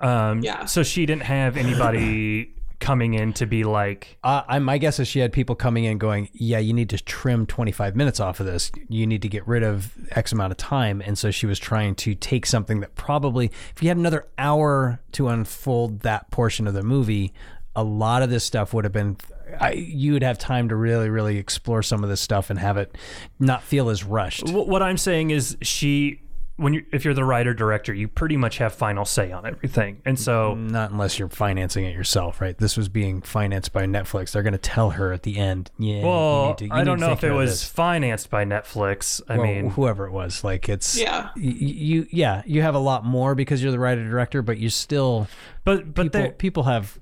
Um, 0.00 0.40
Yeah. 0.40 0.64
So 0.66 0.82
she 0.82 1.06
didn't 1.06 1.22
have 1.22 1.56
anybody 1.56 2.54
coming 2.80 3.14
in 3.14 3.32
to 3.34 3.46
be 3.46 3.62
like, 3.62 4.16
uh, 4.24 4.42
I, 4.48 4.58
my 4.58 4.78
guess 4.78 4.98
is 4.98 5.06
she 5.06 5.20
had 5.20 5.32
people 5.32 5.54
coming 5.54 5.84
in 5.84 5.98
going 5.98 6.30
yeah 6.32 6.58
you 6.58 6.72
need 6.72 6.88
to 6.90 6.98
trim 6.98 7.46
25 7.46 7.94
minutes 7.94 8.20
off 8.20 8.40
of 8.40 8.46
this 8.46 8.72
you 8.88 9.06
need 9.06 9.20
to 9.20 9.28
get 9.28 9.46
rid 9.46 9.62
of 9.62 9.92
x 10.12 10.32
amount 10.32 10.50
of 10.50 10.56
time 10.56 11.02
and 11.04 11.18
so 11.18 11.30
she 11.30 11.44
was 11.44 11.58
trying 11.58 11.94
to 11.96 12.14
take 12.14 12.46
something 12.46 12.80
that 12.80 12.94
probably 12.94 13.50
if 13.76 13.82
you 13.82 13.88
had 13.88 13.98
another 13.98 14.26
hour 14.38 14.98
to 15.12 15.28
unfold 15.28 16.00
that 16.00 16.30
portion 16.30 16.66
of 16.66 16.72
the 16.72 16.82
movie 16.82 17.34
a 17.76 17.84
lot 17.84 18.22
of 18.22 18.30
this 18.30 18.44
stuff 18.44 18.72
would 18.72 18.84
have 18.84 18.92
been 18.94 19.16
I, 19.60 19.72
you 19.72 20.14
would 20.14 20.22
have 20.22 20.38
time 20.38 20.70
to 20.70 20.76
really 20.76 21.10
really 21.10 21.36
explore 21.36 21.82
some 21.82 22.02
of 22.02 22.08
this 22.08 22.22
stuff 22.22 22.48
and 22.48 22.58
have 22.58 22.78
it 22.78 22.96
not 23.38 23.62
feel 23.62 23.90
as 23.90 24.04
rushed 24.04 24.48
what 24.50 24.82
I'm 24.82 24.96
saying 24.96 25.30
is 25.30 25.56
she. 25.62 26.22
When 26.60 26.74
you, 26.74 26.84
if 26.92 27.04
you're 27.04 27.14
the 27.14 27.24
writer 27.24 27.54
director, 27.54 27.94
you 27.94 28.06
pretty 28.06 28.36
much 28.36 28.58
have 28.58 28.72
final 28.74 29.04
say 29.04 29.32
on 29.32 29.46
everything, 29.46 30.02
and 30.04 30.18
so 30.18 30.54
not 30.54 30.90
unless 30.90 31.18
you're 31.18 31.28
financing 31.28 31.84
it 31.86 31.94
yourself, 31.94 32.40
right? 32.40 32.56
This 32.56 32.76
was 32.76 32.88
being 32.88 33.22
financed 33.22 33.72
by 33.72 33.84
Netflix. 33.86 34.32
They're 34.32 34.42
going 34.42 34.52
to 34.52 34.58
tell 34.58 34.90
her 34.90 35.12
at 35.12 35.22
the 35.22 35.38
end, 35.38 35.70
yeah. 35.78 36.00
you 36.00 36.06
well, 36.06 36.46
need 36.48 36.58
to- 36.58 36.64
you 36.66 36.70
I 36.72 36.78
need 36.80 36.84
don't 36.84 36.98
to 37.00 37.06
know 37.06 37.12
if 37.12 37.24
it 37.24 37.32
was 37.32 37.50
this." 37.50 37.64
financed 37.64 38.30
by 38.30 38.44
Netflix. 38.44 39.20
I 39.28 39.36
Well, 39.38 39.46
mean, 39.46 39.70
whoever 39.70 40.06
it 40.06 40.12
was, 40.12 40.44
like 40.44 40.68
it's 40.68 40.98
Yeah. 40.98 41.30
y- 41.34 41.42
You, 41.42 42.06
yeah, 42.10 42.42
you 42.46 42.62
have 42.62 42.74
a 42.74 42.78
lot 42.78 43.04
more 43.04 43.34
because 43.34 43.62
you're 43.62 43.72
the 43.72 43.78
writer 43.78 44.04
director, 44.06 44.42
but 44.42 44.58
you 44.58 44.68
still 44.70 45.28
but 45.64 45.94
but 45.94 46.12
people 46.12 46.30
people 46.32 46.62
have 46.64 46.98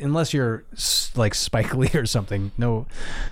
unless 0.00 0.32
you're 0.32 0.64
like 1.16 1.34
Spike 1.34 1.74
Lee 1.76 1.90
or 1.94 2.06
something. 2.06 2.52
No, 2.56 2.86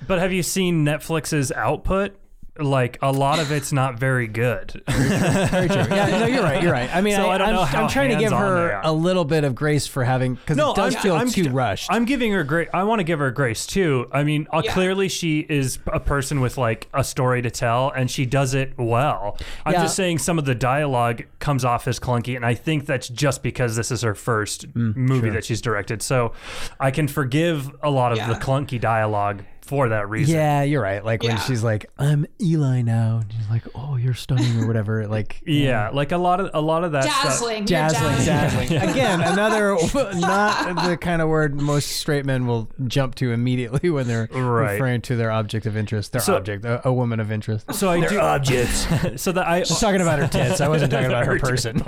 But 0.07 0.19
have 0.19 0.33
you 0.33 0.43
seen 0.43 0.85
Netflix's 0.85 1.53
output? 1.53 2.17
Like 2.61 2.99
a 3.03 3.11
lot 3.11 3.39
of 3.39 3.51
it's 3.53 3.73
not 3.73 3.99
very 3.99 4.27
good. 4.27 4.83
very 4.89 5.69
true. 5.69 5.83
Yeah, 5.91 6.19
no, 6.21 6.27
you're 6.27 6.43
right. 6.43 6.63
You're 6.63 6.73
right. 6.73 6.95
I 6.95 7.01
mean, 7.01 7.15
So 7.17 7.29
I, 7.31 7.35
I 7.35 7.39
don't 7.39 7.49
am 7.49 7.55
know 7.55 7.65
how 7.65 7.83
I'm 7.85 7.89
trying 7.89 8.11
to 8.11 8.17
give 8.17 8.31
hands-on 8.33 8.41
they 8.43 8.49
her 8.61 8.73
are. 8.75 8.81
a 8.85 8.93
little 8.93 9.25
bit 9.25 9.45
of 9.45 9.55
grace 9.55 9.87
for 9.87 10.05
having 10.05 10.35
because 10.35 10.57
it 10.59 10.77
does 10.77 10.95
I'm- 10.95 11.03
feel 11.03 11.15
I'm- 11.17 11.31
too 11.31 11.49
rushed. 11.51 11.89
I'm 11.91 12.05
giving 12.05 12.33
her 12.33 12.45
grace. 12.45 12.69
I 12.75 12.85
want 12.85 13.01
to 13.01 13.05
give 13.05 13.19
her 13.19 13.31
grace 13.31 13.67
too. 13.67 14.09
I 14.13 14.23
mean, 14.25 14.47
uh, 14.53 14.63
Yeah. 14.65 14.73
clearly 14.73 15.09
she 15.09 15.41
is 15.41 15.79
a 15.93 16.01
person 16.01 16.41
with 16.41 16.59
like 16.59 16.89
a 16.95 17.03
story 17.05 17.43
to 17.43 17.51
tell, 17.51 17.91
and 17.91 18.11
she 18.11 18.27
does 18.27 18.55
it 18.55 18.73
well. 18.77 19.37
I'm 19.65 19.73
Yeah. 19.75 19.83
just 19.83 19.97
saying 19.97 20.19
some 20.19 20.39
of 20.39 20.45
the 20.45 20.55
dialogue 20.55 21.23
comes 21.39 21.65
off 21.65 21.89
as 21.89 21.99
clunky, 21.99 22.37
and 22.37 22.45
I 22.45 22.55
think 22.55 22.87
that's 22.87 23.09
just 23.09 23.43
because 23.43 23.77
this 23.77 23.91
is 23.91 24.03
her 24.03 24.15
first 24.15 24.73
Mm, 24.75 24.97
movie 24.97 25.31
that 25.31 25.45
she's 25.45 25.61
directed. 25.61 26.03
So 26.03 26.33
I 26.79 26.91
can 26.91 27.09
forgive 27.09 27.71
a 27.83 27.91
lot 27.91 28.13
of 28.13 28.19
Yeah. 28.19 28.29
the 28.29 28.35
clunky 28.35 28.81
dialogue 28.81 29.43
for 29.63 29.89
that 29.91 30.09
reason. 30.09 30.35
Yeah, 30.35 30.63
you're 30.63 30.83
right. 30.83 31.05
Like 31.05 31.23
when 31.23 31.33
Yeah. 31.33 31.39
she's 31.41 31.63
like, 31.63 31.87
"I'm 31.99 32.27
Eli 32.41 32.83
now," 32.83 33.19
and 33.23 33.33
she's 33.33 33.49
like, 33.51 33.63
"Oh, 33.75 33.97
you're 33.97 34.15
stunning" 34.15 34.61
or 34.63 34.67
whatever. 34.67 35.07
Like, 35.11 35.41
Yeah, 35.47 35.91
like 35.91 36.13
a 36.13 36.17
lot 36.19 36.41
of 36.41 36.51
a 36.55 36.61
lot 36.61 36.85
of 36.85 36.93
that 36.93 37.05
stuff. 37.05 37.23
Dazzling. 37.25 37.57
You're 37.59 37.67
dazzling, 37.67 38.25
dazzling. 38.27 38.69
dazzling. 38.69 38.91
Again, 38.91 39.21
another 39.23 39.77
not 40.15 40.85
the 40.89 40.97
kind 40.97 41.21
of 41.23 41.29
word 41.29 41.61
most 41.61 41.89
straight 41.93 42.25
men 42.25 42.47
will 42.47 42.69
jump 42.87 43.15
to 43.17 43.33
immediately 43.33 43.91
when 43.91 44.07
they're 44.07 44.29
Right. 44.33 44.73
referring 44.73 45.01
to 45.03 45.17
their 45.17 45.31
object 45.31 45.67
of 45.67 45.77
interest. 45.77 46.13
Their 46.13 46.21
So- 46.23 46.37
object, 46.37 46.65
a, 46.65 46.87
a 46.89 46.93
woman 46.93 47.19
of 47.21 47.31
interest. 47.33 47.73
So 47.75 47.91
I 47.91 48.07
do 48.07 48.19
objects. 48.19 48.87
so 49.23 49.33
that 49.33 49.47
I 49.47 49.57
I 49.57 49.59
was 49.61 49.79
talking 49.81 50.01
about 50.01 50.19
her 50.19 50.29
tits. 50.29 50.61
I 50.61 50.69
wasn't 50.69 50.91
talking 50.93 51.07
about 51.07 51.27
her 51.27 51.39
person. 51.39 51.83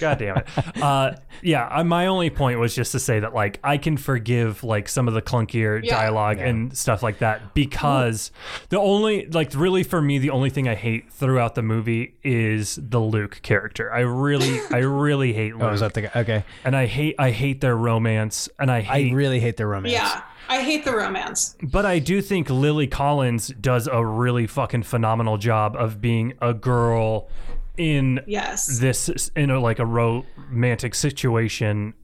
God 0.00 0.18
damn 0.18 0.36
it. 0.38 0.46
Uh, 0.82 1.12
yeah, 1.42 1.82
my 1.84 2.06
only 2.06 2.30
point 2.30 2.58
was 2.60 2.74
just 2.74 2.92
to 2.92 2.98
say 3.00 3.20
that 3.20 3.34
like 3.34 3.58
I 3.64 3.78
can 3.78 3.96
forgive 3.96 4.62
like 4.64 4.88
some 4.88 5.08
of 5.08 5.14
the 5.14 5.22
clunkier 5.22 5.82
Yeah. 5.82 5.96
dialogue 5.96 6.38
and 6.38 6.65
stuff 6.72 7.02
like 7.02 7.18
that 7.18 7.54
because 7.54 8.30
the 8.70 8.78
only 8.78 9.26
like 9.26 9.52
really 9.54 9.82
for 9.82 10.00
me 10.00 10.18
the 10.18 10.30
only 10.30 10.50
thing 10.50 10.68
I 10.68 10.74
hate 10.74 11.12
throughout 11.12 11.54
the 11.54 11.62
movie 11.62 12.14
is 12.22 12.78
the 12.82 13.00
Luke 13.00 13.40
character. 13.42 13.92
I 13.92 14.00
really 14.00 14.60
I 14.70 14.78
really 14.78 15.32
hate 15.32 15.54
Luke. 15.54 15.62
Oh, 15.66 15.72
is 15.72 15.80
that 15.80 15.94
the 15.94 16.02
guy? 16.02 16.10
Okay. 16.16 16.44
and 16.64 16.76
I 16.76 16.86
hate 16.86 17.14
I 17.18 17.30
hate 17.30 17.60
their 17.60 17.76
romance 17.76 18.48
and 18.58 18.70
I 18.70 18.86
I 18.88 19.10
really 19.12 19.40
hate 19.40 19.56
their 19.56 19.68
romance. 19.68 19.92
Yeah. 19.92 20.22
I 20.48 20.62
hate 20.62 20.84
the 20.84 20.94
romance. 20.94 21.56
but 21.60 21.84
I 21.84 21.98
do 21.98 22.22
think 22.22 22.48
Lily 22.48 22.86
Collins 22.86 23.48
does 23.60 23.88
a 23.88 24.04
really 24.06 24.46
fucking 24.46 24.84
phenomenal 24.84 25.38
job 25.38 25.74
of 25.76 26.00
being 26.00 26.34
a 26.40 26.54
girl 26.54 27.28
in 27.76 28.20
Yes. 28.28 28.78
this 28.78 29.28
in 29.34 29.50
a 29.50 29.58
like 29.58 29.80
a 29.80 29.84
romantic 29.86 30.94
situation 30.94 31.94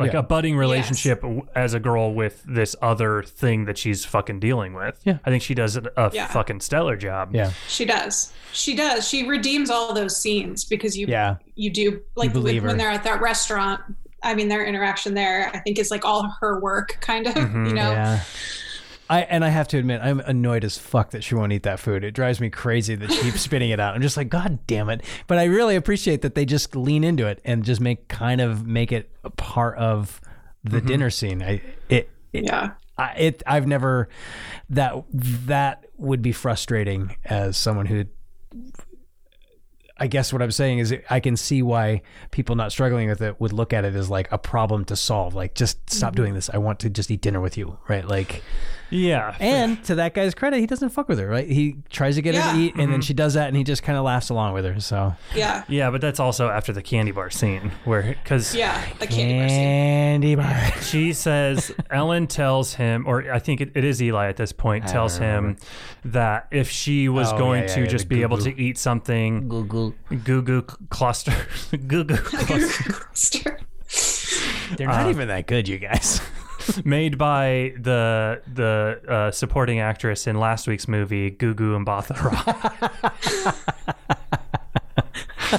like 0.00 0.12
Yeah. 0.14 0.18
a 0.20 0.22
budding 0.22 0.56
relationship 0.56 1.20
w 1.20 1.46
as 1.54 1.74
a 1.74 1.78
girl 1.80 2.12
with 2.14 2.42
this 2.48 2.74
other 2.82 3.22
thing 3.22 3.66
that 3.66 3.78
she's 3.78 4.04
fucking 4.04 4.40
dealing 4.40 4.72
with 4.74 5.00
Yeah. 5.04 5.18
i 5.24 5.30
think 5.30 5.42
she 5.42 5.54
does 5.54 5.76
a, 5.76 5.82
a 5.96 6.10
Yeah. 6.12 6.26
fucking 6.26 6.60
stellar 6.60 6.96
job 6.96 7.34
Yeah. 7.34 7.52
She 7.68 7.84
does. 7.84 8.32
She 8.52 8.74
does. 8.74 9.08
She 9.08 9.28
redeems 9.28 9.70
all 9.70 9.94
those 9.94 10.16
scenes 10.20 10.64
because 10.64 10.96
you 10.98 11.06
Yeah. 11.06 11.36
you 11.54 11.70
do 11.70 12.00
like 12.16 12.32
believe 12.32 12.62
when 12.64 12.72
her. 12.72 12.76
they're 12.78 12.90
at 12.90 13.04
that 13.04 13.20
restaurant. 13.20 13.80
I 14.22 14.34
mean, 14.34 14.48
their 14.48 14.64
interaction 14.66 15.14
there, 15.14 15.50
I 15.54 15.58
think, 15.60 15.78
is 15.78 15.90
like 15.90 16.04
all 16.04 16.28
her 16.40 16.60
work, 16.60 16.98
kind 17.00 17.26
of. 17.26 17.34
Mm-hmm. 17.34 17.66
You 17.66 17.72
know. 17.74 17.90
Yeah. 17.92 18.20
I 19.10 19.22
and 19.22 19.44
I 19.44 19.48
have 19.48 19.66
to 19.68 19.78
admit, 19.78 20.00
I'm 20.02 20.20
annoyed 20.20 20.62
as 20.62 20.78
fuck 20.78 21.10
that 21.10 21.24
she 21.24 21.34
won't 21.34 21.52
eat 21.52 21.64
that 21.64 21.80
food. 21.80 22.04
It 22.04 22.12
drives 22.12 22.40
me 22.40 22.48
crazy 22.48 22.94
that 22.94 23.10
she 23.10 23.22
keeps 23.22 23.40
spitting 23.40 23.70
it 23.70 23.80
out. 23.80 23.96
I'm 23.96 24.02
just 24.02 24.16
like, 24.16 24.28
God 24.28 24.64
damn 24.68 24.88
it! 24.88 25.02
But 25.26 25.38
I 25.38 25.44
really 25.44 25.74
appreciate 25.74 26.22
that 26.22 26.36
they 26.36 26.44
just 26.44 26.76
lean 26.76 27.02
into 27.02 27.26
it 27.26 27.40
and 27.44 27.64
just 27.64 27.80
make 27.80 28.06
kind 28.06 28.40
of 28.40 28.64
make 28.64 28.92
it 28.92 29.10
a 29.24 29.30
part 29.30 29.76
of 29.78 30.20
the 30.62 30.78
mm-hmm. 30.78 30.86
dinner 30.86 31.10
scene. 31.10 31.42
I 31.42 31.60
it, 31.88 32.08
it 32.32 32.44
Yeah. 32.44 32.70
I, 32.96 33.12
it 33.14 33.42
I've 33.46 33.66
never 33.66 34.08
that 34.68 34.94
that 35.12 35.86
would 35.96 36.22
be 36.22 36.32
frustrating 36.32 37.16
as 37.24 37.56
someone 37.56 37.86
who 37.86 38.04
I 39.98 40.06
guess 40.06 40.32
what 40.32 40.40
I'm 40.40 40.52
saying 40.52 40.78
is 40.78 40.94
I 41.10 41.18
can 41.18 41.36
see 41.36 41.62
why 41.62 42.02
people 42.30 42.54
not 42.54 42.70
struggling 42.72 43.08
with 43.08 43.20
it 43.20 43.40
would 43.40 43.52
look 43.52 43.72
at 43.72 43.84
it 43.84 43.94
as 43.94 44.08
like 44.08 44.30
a 44.32 44.38
problem 44.38 44.86
to 44.86 44.96
solve. 44.96 45.34
Like, 45.34 45.54
just 45.54 45.90
stop 45.90 46.14
mm-hmm. 46.14 46.22
doing 46.22 46.34
this. 46.34 46.48
I 46.48 46.56
want 46.56 46.78
to 46.80 46.88
just 46.88 47.10
eat 47.10 47.20
dinner 47.20 47.40
with 47.40 47.58
you, 47.58 47.76
right? 47.86 48.06
Like, 48.06 48.42
yeah 48.90 49.36
and 49.40 49.82
to 49.84 49.94
that 49.96 50.14
guy's 50.14 50.34
credit, 50.34 50.60
he 50.60 50.66
doesn't 50.66 50.90
fuck 50.90 51.08
with 51.08 51.18
her, 51.18 51.26
right? 51.28 51.48
He 51.48 51.76
tries 51.90 52.16
to 52.16 52.22
get 52.22 52.34
her 52.34 52.40
Yeah. 52.40 52.52
to 52.52 52.58
eat, 52.58 52.72
and 52.74 52.82
then 52.82 52.88
mm-hmm. 52.88 53.00
she 53.00 53.14
does 53.14 53.34
that, 53.34 53.48
and 53.48 53.56
he 53.56 53.64
just 53.64 53.82
kind 53.82 53.96
of 53.96 54.04
laughs 54.04 54.30
along 54.30 54.54
with 54.54 54.64
her. 54.64 54.80
So, 54.80 55.14
Yeah. 55.34 55.64
yeah 55.68 55.90
but 55.90 56.00
that's 56.00 56.20
also 56.20 56.48
after 56.48 56.72
the 56.72 56.82
candy 56.82 57.12
bar 57.12 57.30
scene 57.30 57.70
where 57.84 58.02
because 58.02 58.54
Yeah. 58.54 58.84
The 58.98 59.06
candy 59.06 59.38
bar 59.38 59.48
scene. 59.48 59.58
Candy 59.58 60.34
bar. 60.34 60.72
she 60.82 61.12
says 61.12 61.72
ellen 61.90 62.26
tells 62.26 62.74
him 62.74 63.04
or 63.06 63.30
i 63.32 63.38
think 63.38 63.60
it, 63.60 63.70
it 63.74 63.84
is 63.84 64.02
eli 64.02 64.28
at 64.28 64.36
this 64.36 64.52
point 64.52 64.86
tells 64.86 65.18
him 65.18 65.56
that 66.04 66.46
if 66.50 66.68
she 66.70 67.08
was 67.08 67.32
Oh, 67.32 67.38
going 67.38 67.62
yeah, 67.62 67.68
yeah, 67.68 67.74
to 67.74 67.80
yeah, 67.82 67.86
just 67.86 68.08
the 68.08 68.14
be 68.16 68.22
able 68.22 68.36
goo-goo. 68.38 68.52
to 68.52 68.60
eat 68.60 68.78
something 68.78 69.48
Google. 69.48 69.94
goo 70.24 70.42
goo 70.42 70.62
cluster 70.62 71.34
goo 71.86 72.04
goo 72.04 72.16
cluster 72.16 73.58
They're 74.76 74.86
not 74.86 75.06
uh, 75.06 75.10
even 75.10 75.28
that 75.28 75.46
good, 75.46 75.68
you 75.68 75.78
guys. 75.78 76.20
made 76.84 77.18
by 77.18 77.74
the 77.78 78.42
the 78.52 79.00
uh, 79.08 79.30
supporting 79.30 79.80
actress 79.80 80.26
in 80.26 80.38
last 80.38 80.66
week's 80.66 80.88
movie 80.88 81.30
Gugu 81.30 81.76
Mbatha-Raw. 81.76 82.36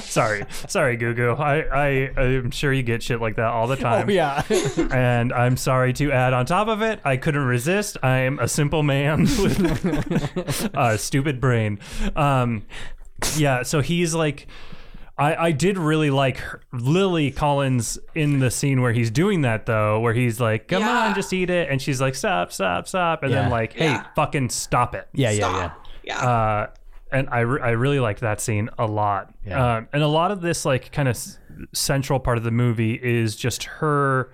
sorry, 0.02 0.44
sorry, 0.68 0.96
Gugu. 0.96 1.38
I 1.38 1.60
I 1.62 2.20
I'm 2.20 2.50
sure 2.50 2.72
you 2.72 2.82
get 2.82 3.02
shit 3.02 3.20
like 3.20 3.36
that 3.36 3.46
all 3.46 3.66
the 3.66 3.76
time. 3.76 4.08
Oh 4.08 4.12
yeah. 4.12 4.42
And 4.92 5.32
I'm 5.32 5.56
sorry 5.56 5.92
to 5.94 6.12
add 6.12 6.32
on 6.32 6.46
top 6.46 6.68
of 6.68 6.82
it, 6.82 7.00
I 7.04 7.16
couldn't 7.16 7.44
resist. 7.44 7.96
I 8.02 8.18
am 8.18 8.38
a 8.38 8.48
simple 8.48 8.82
man 8.82 9.22
with 9.22 10.70
a 10.74 10.98
stupid 10.98 11.40
brain. 11.40 11.78
Um, 12.16 12.64
yeah, 13.36 13.62
so 13.62 13.80
he's 13.80 14.14
like, 14.14 14.46
I, 15.18 15.34
I 15.48 15.52
did 15.52 15.76
really 15.78 16.10
like 16.10 16.38
her, 16.38 16.62
Lily 16.72 17.30
Collins 17.30 17.98
in 18.14 18.38
the 18.38 18.50
scene 18.50 18.80
where 18.80 18.92
he's 18.92 19.10
doing 19.10 19.42
that 19.42 19.66
though, 19.66 20.00
where 20.00 20.14
he's 20.14 20.40
like, 20.40 20.68
"Come 20.68 20.82
Yeah. 20.82 21.08
on, 21.08 21.14
just 21.14 21.32
eat 21.32 21.50
it," 21.50 21.68
and 21.70 21.80
she's 21.82 22.00
like, 22.00 22.14
"Stop, 22.14 22.50
stop, 22.50 22.88
stop," 22.88 23.22
and 23.22 23.30
Yeah. 23.32 23.42
then 23.42 23.50
like, 23.50 23.74
"Hey, 23.74 23.84
Yeah. 23.86 24.06
fucking 24.16 24.48
stop 24.48 24.94
it." 24.94 25.08
yeah, 25.12 25.30
yeah, 25.30 25.50
yeah. 25.56 25.70
Yeah. 26.04 26.18
uh, 26.30 26.66
and 27.12 27.28
I, 27.30 27.40
re- 27.40 27.60
I 27.60 27.70
really 27.72 28.00
liked 28.00 28.20
that 28.20 28.40
scene 28.40 28.70
a 28.78 28.86
lot. 28.86 29.34
Yeah. 29.46 29.76
Um, 29.76 29.88
and 29.92 30.02
a 30.02 30.08
lot 30.08 30.30
of 30.30 30.40
this 30.40 30.64
like 30.64 30.90
kind 30.92 31.08
of 31.08 31.14
s- 31.14 31.38
central 31.74 32.18
part 32.18 32.38
of 32.38 32.44
the 32.44 32.50
movie 32.50 32.94
is 32.94 33.36
just 33.36 33.64
her 33.64 34.32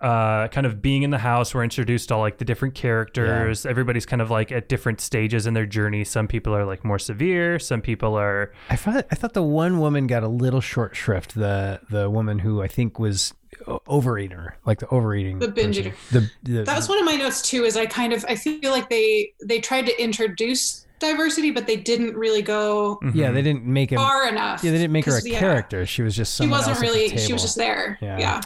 uh, 0.00 0.48
kind 0.48 0.66
of 0.66 0.82
being 0.82 1.02
in 1.02 1.10
the 1.10 1.18
house. 1.18 1.54
We're 1.54 1.64
introduced 1.64 2.08
to 2.08 2.14
all 2.14 2.20
like 2.20 2.38
the 2.38 2.44
different 2.44 2.74
characters. 2.74 3.64
Everybody's 3.64 4.06
kind 4.06 4.20
of 4.20 4.30
like 4.30 4.52
at 4.52 4.68
different 4.68 5.00
stages 5.00 5.46
in 5.46 5.54
their 5.54 5.66
journey. 5.66 6.04
Some 6.04 6.28
people 6.28 6.54
are 6.54 6.64
like 6.64 6.84
more 6.84 6.98
severe. 6.98 7.58
Some 7.58 7.80
people 7.80 8.14
are 8.14 8.52
I 8.70 8.76
thought 8.76 9.06
I 9.10 9.14
thought 9.14 9.32
the 9.34 9.42
one 9.42 9.78
woman 9.80 10.06
got 10.06 10.22
a 10.22 10.28
little 10.28 10.60
short 10.60 10.94
shrift. 10.96 11.34
The 11.34 11.80
the 11.90 12.10
woman 12.10 12.40
who 12.40 12.62
I 12.62 12.68
think 12.68 12.98
was 12.98 13.32
o- 13.66 13.80
overeater, 13.86 14.52
like 14.66 14.80
the 14.80 14.88
overeating. 14.88 15.38
The 15.38 15.48
binge 15.48 15.76
person. 15.76 15.92
eater. 15.92 16.30
The, 16.42 16.52
the 16.58 16.64
that 16.64 16.76
was 16.76 16.88
one 16.88 16.98
of 16.98 17.04
my 17.04 17.16
notes 17.16 17.42
too 17.42 17.64
is 17.64 17.76
i 17.76 17.86
kind 17.86 18.12
of 18.12 18.24
i 18.28 18.34
feel 18.34 18.70
like 18.70 18.90
they 18.90 19.32
they 19.44 19.60
tried 19.60 19.86
to 19.86 20.02
introduce 20.02 20.85
diversity 20.98 21.50
but 21.50 21.66
they 21.66 21.76
didn't 21.76 22.14
really 22.16 22.42
go 22.42 22.98
yeah. 23.14 23.30
They 23.30 23.42
didn't 23.42 23.64
make 23.64 23.92
it 23.92 23.96
far 23.96 24.28
enough 24.28 24.64
Yeah, 24.64 24.70
they 24.72 24.78
didn't 24.78 24.92
make 24.92 25.04
her 25.04 25.18
a 25.18 25.22
yeah, 25.22 25.38
character. 25.38 25.84
She 25.86 26.02
was 26.02 26.16
just 26.16 26.36
she 26.40 26.48
wasn't 26.48 26.68
else 26.68 26.78
at 26.78 26.80
the 26.80 26.86
really 26.92 27.16
she 27.18 27.32
was 27.32 27.42
just 27.42 27.56
there 27.56 27.98
Yeah. 28.00 28.18
yeah 28.18 28.40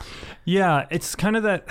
Yeah, 0.44 0.86
it's 0.90 1.14
kind 1.14 1.36
of 1.36 1.42
that 1.44 1.66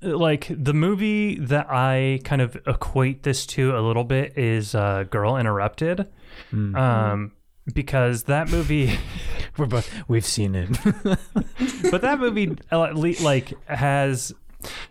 like 0.00 0.46
the 0.50 0.72
movie 0.74 1.38
that 1.38 1.66
I 1.70 2.20
kind 2.24 2.40
of 2.40 2.56
equate 2.66 3.22
this 3.22 3.44
to 3.46 3.76
a 3.76 3.80
little 3.80 4.04
bit 4.04 4.38
is 4.38 4.74
uh, 4.74 5.04
Girl 5.10 5.36
Interrupted. 5.36 6.06
Hmm. 6.50 6.74
Um 6.76 7.32
because 7.72 8.24
that 8.24 8.50
movie 8.50 8.98
We're 9.56 9.66
both 9.66 9.90
we've 10.08 10.26
seen 10.26 10.54
it. 10.54 10.68
but 11.90 12.02
that 12.02 12.18
movie 12.18 12.56
uh, 12.72 12.78
le- 12.94 13.22
like 13.22 13.52
has 13.68 14.32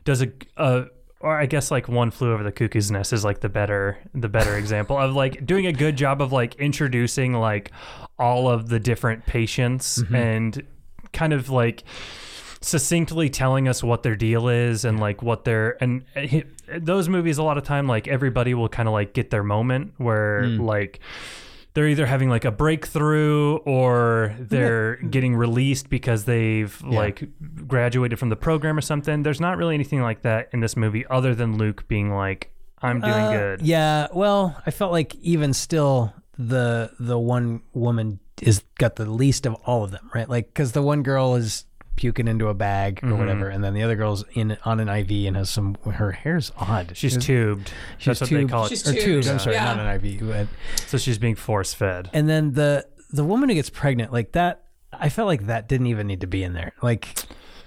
does 0.06 0.22
a 0.22 0.32
uh 0.58 0.86
or 1.24 1.40
I 1.40 1.46
guess 1.48 1.72
like 1.72 1.88
one 1.88 2.12
flew 2.12 2.34
over 2.34 2.44
the 2.44 2.52
cuckoo's 2.52 2.92
nest 2.92 3.14
is 3.14 3.24
like 3.24 3.40
the 3.40 3.50
better 3.50 3.98
the 4.14 4.30
better 4.30 4.56
example 4.58 4.98
of 4.98 5.16
like 5.16 5.46
doing 5.46 5.66
a 5.66 5.74
good 5.74 5.96
job 5.96 6.22
of 6.22 6.32
like 6.32 6.56
introducing 6.56 7.34
like 7.34 7.72
all 8.20 8.48
of 8.50 8.70
the 8.70 8.80
different 8.80 9.26
patients 9.26 9.98
and 10.16 10.62
kind 11.14 11.34
of 11.34 11.50
like 11.50 11.84
succinctly 12.62 13.30
telling 13.30 13.68
us 13.68 13.84
what 13.84 14.04
their 14.04 14.16
deal 14.16 14.48
is 14.48 14.86
and 14.86 15.00
like 15.00 15.22
what 15.24 15.44
their 15.46 15.82
and 15.82 16.04
uh, 16.16 16.40
those 16.80 17.10
movies 17.10 17.38
a 17.38 17.44
lot 17.44 17.58
of 17.58 17.64
time 17.64 17.88
like 17.88 18.08
everybody 18.08 18.54
will 18.54 18.70
kind 18.70 18.88
of 18.88 18.94
like 18.94 19.14
get 19.14 19.30
their 19.32 19.44
moment 19.44 19.94
where 19.98 20.44
like 20.66 21.00
they're 21.74 21.88
either 21.88 22.06
having 22.06 22.30
like 22.30 22.46
a 22.46 22.52
breakthrough 22.52 23.56
or 23.66 24.36
they're 24.40 24.98
getting 24.98 25.36
released 25.36 25.90
because 25.90 26.26
they've 26.26 26.80
like 26.84 27.24
graduated 27.68 28.20
from 28.20 28.30
the 28.30 28.36
program 28.36 28.78
or 28.78 28.82
something. 28.82 29.24
There's 29.24 29.42
not 29.42 29.58
really 29.58 29.74
anything 29.74 30.02
like 30.02 30.22
that 30.22 30.50
in 30.54 30.60
this 30.60 30.78
movie 30.78 31.06
other 31.10 31.34
than 31.34 31.58
Luke 31.58 31.88
being 31.88 32.12
like, 32.14 32.52
I'm 32.82 33.00
doing 33.00 33.14
Uh, 33.14 33.32
good. 33.32 33.62
Yeah. 33.62 34.08
Well, 34.14 34.62
I 34.66 34.72
felt 34.72 34.92
like 34.92 35.16
even 35.16 35.54
still, 35.54 36.14
the 36.38 36.92
the 37.00 37.18
one 37.18 37.62
woman 37.74 38.20
is 38.42 38.64
got 38.78 38.96
the 38.96 39.10
least 39.10 39.46
of 39.46 39.54
all 39.66 39.84
of 39.84 39.92
them, 39.92 40.10
right? 40.14 40.28
Like, 40.28 40.48
because 40.48 40.74
the 40.74 40.82
one 40.82 41.02
girl 41.04 41.36
is 41.36 41.66
puking 41.96 42.28
into 42.28 42.48
a 42.48 42.54
bag 42.54 42.98
Mm-hmm. 42.98 43.14
or 43.14 43.16
whatever, 43.18 43.50
and 43.50 43.64
then 43.64 43.74
the 43.74 43.84
other 43.84 43.96
girl's 43.96 44.24
in 44.34 44.58
on 44.66 44.80
an 44.80 44.90
IV 44.90 45.28
and 45.28 45.36
has 45.38 45.50
some. 45.50 45.76
Her 45.92 46.12
hair's 46.12 46.52
odd. 46.58 46.92
She's 46.96 47.14
She's- 47.14 47.26
tubed. 47.26 47.72
She's 47.98 48.20
That's 48.20 48.22
what 48.22 48.30
they 48.38 48.46
call 48.46 48.66
it. 48.66 48.70
She's 48.70 48.88
or 48.88 48.94
tubed, 48.94 49.06
tubes. 49.06 49.28
I'm 49.30 49.40
sorry, 49.40 49.56
yeah. 49.56 49.74
not 49.76 49.80
an 49.86 50.04
IV. 50.06 50.20
but- 50.28 50.48
so 50.88 50.98
she's 50.98 51.18
being 51.18 51.36
force 51.36 51.74
fed. 51.74 52.10
And 52.14 52.28
then 52.30 52.54
the 52.54 52.86
the 53.12 53.24
woman 53.24 53.50
who 53.50 53.56
gets 53.56 53.70
pregnant, 53.70 54.12
like 54.12 54.32
that, 54.32 54.64
I 54.92 55.10
felt 55.10 55.28
like 55.28 55.46
that 55.48 55.68
didn't 55.70 55.88
even 55.88 56.08
need 56.08 56.22
to 56.22 56.28
be 56.28 56.44
in 56.44 56.54
there. 56.54 56.74
Like 56.82 57.16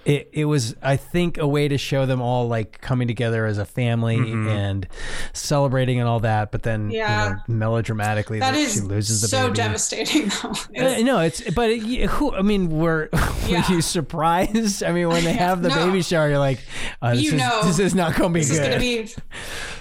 it, 0.06 0.30
it 0.32 0.44
was, 0.44 0.76
I 0.82 0.96
think, 0.96 1.36
a 1.36 1.46
way 1.48 1.66
to 1.66 1.76
show 1.76 2.06
them 2.06 2.22
all 2.22 2.46
like 2.46 2.80
coming 2.80 3.08
together 3.08 3.44
as 3.44 3.58
a 3.58 3.64
family 3.64 4.16
Mm-hmm. 4.18 4.48
and 4.48 4.86
celebrating 5.32 5.98
and 5.98 6.08
all 6.08 6.20
that. 6.20 6.52
But 6.52 6.62
then, 6.62 6.90
Yeah. 6.90 7.28
you 7.28 7.34
know, 7.34 7.40
melodramatically, 7.48 8.38
that 8.38 8.52
that 8.52 8.58
is 8.60 8.74
she 8.74 8.80
loses 8.80 9.20
the 9.20 9.28
so 9.28 9.44
baby. 9.48 9.56
devastating 9.56 10.28
though 10.28 10.52
Uh, 10.80 11.02
no, 11.02 11.18
it's 11.20 11.42
but 11.50 11.70
it, 11.70 11.82
who? 12.10 12.32
I 12.34 12.42
mean, 12.42 12.70
were 12.70 13.08
were 13.12 13.18
Yeah. 13.48 13.68
you 13.68 13.82
surprised? 13.82 14.82
I 14.84 14.92
mean, 14.92 15.08
when 15.08 15.24
they 15.24 15.32
have 15.46 15.60
the 15.62 15.70
No. 15.70 15.86
baby 15.86 16.02
shower, 16.02 16.28
you're 16.28 16.38
like, 16.38 16.60
uh, 17.02 17.14
this 17.14 17.22
You 17.24 17.32
is 17.32 17.38
know. 17.40 17.60
this 17.64 17.78
is 17.80 17.94
not 17.94 18.14
going 18.14 18.30
to 18.30 18.34
be 18.34 18.40
this 18.40 18.50
is 18.50 18.58
good. 18.60 18.68
gonna 18.68 18.78
be 18.80 19.12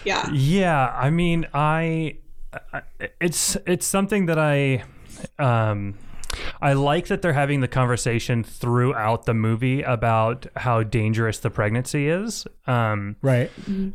Yeah. 0.04 0.30
Yeah, 0.32 0.88
I 0.98 1.12
mean, 1.12 1.46
I, 1.54 2.18
I 2.74 2.82
it's 3.22 3.58
it's 3.68 3.86
something 3.86 4.26
that 4.26 4.40
I 4.40 4.84
um 5.40 5.96
I 6.62 6.74
like 6.74 7.08
that 7.08 7.22
they're 7.22 7.34
having 7.34 7.62
the 7.62 7.68
conversation 7.68 8.44
throughout 8.44 9.26
the 9.26 9.34
movie 9.34 9.82
about 9.82 10.46
how 10.56 10.84
dangerous 10.84 11.40
the 11.40 11.50
pregnancy 11.50 12.08
is. 12.10 12.46
Um 12.68 13.16
Right. 13.22 13.52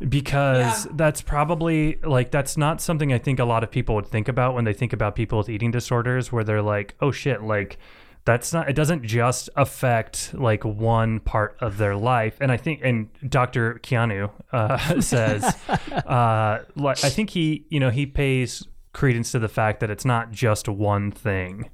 because 0.09 0.85
Yeah. 0.85 0.91
that's 0.95 1.21
probably 1.21 1.97
like 2.03 2.31
that's 2.31 2.57
not 2.57 2.81
something 2.81 3.11
I 3.13 3.17
think 3.17 3.39
a 3.39 3.45
lot 3.45 3.63
of 3.63 3.71
people 3.71 3.95
would 3.95 4.07
think 4.07 4.27
about 4.27 4.53
when 4.55 4.63
they 4.65 4.73
think 4.73 4.93
about 4.93 5.15
people 5.15 5.37
with 5.37 5.49
eating 5.49 5.71
disorders 5.71 6.31
where 6.31 6.43
they're 6.43 6.61
like, 6.61 6.95
"Oh 7.01 7.11
shit, 7.11 7.41
like 7.43 7.77
that's 8.23 8.53
not 8.53 8.69
it 8.69 8.73
doesn't 8.73 9.03
just 9.03 9.49
affect 9.55 10.33
like 10.33 10.63
one 10.63 11.19
part 11.19 11.57
of 11.59 11.77
their 11.77 11.95
life." 11.95 12.37
And 12.39 12.51
I 12.51 12.57
think 12.57 12.81
and 12.83 13.09
Dr. 13.27 13.75
Keanu 13.83 14.29
uh, 14.51 15.01
says 15.01 15.43
uh 16.05 16.59
like 16.75 17.03
I 17.03 17.09
think 17.09 17.29
he, 17.31 17.65
you 17.69 17.79
know, 17.79 17.89
he 17.89 18.05
pays 18.05 18.67
credence 18.93 19.31
to 19.31 19.39
the 19.39 19.47
fact 19.47 19.79
that 19.79 19.89
it's 19.89 20.05
not 20.05 20.31
just 20.31 20.67
one 20.67 21.11
thing. 21.11 21.69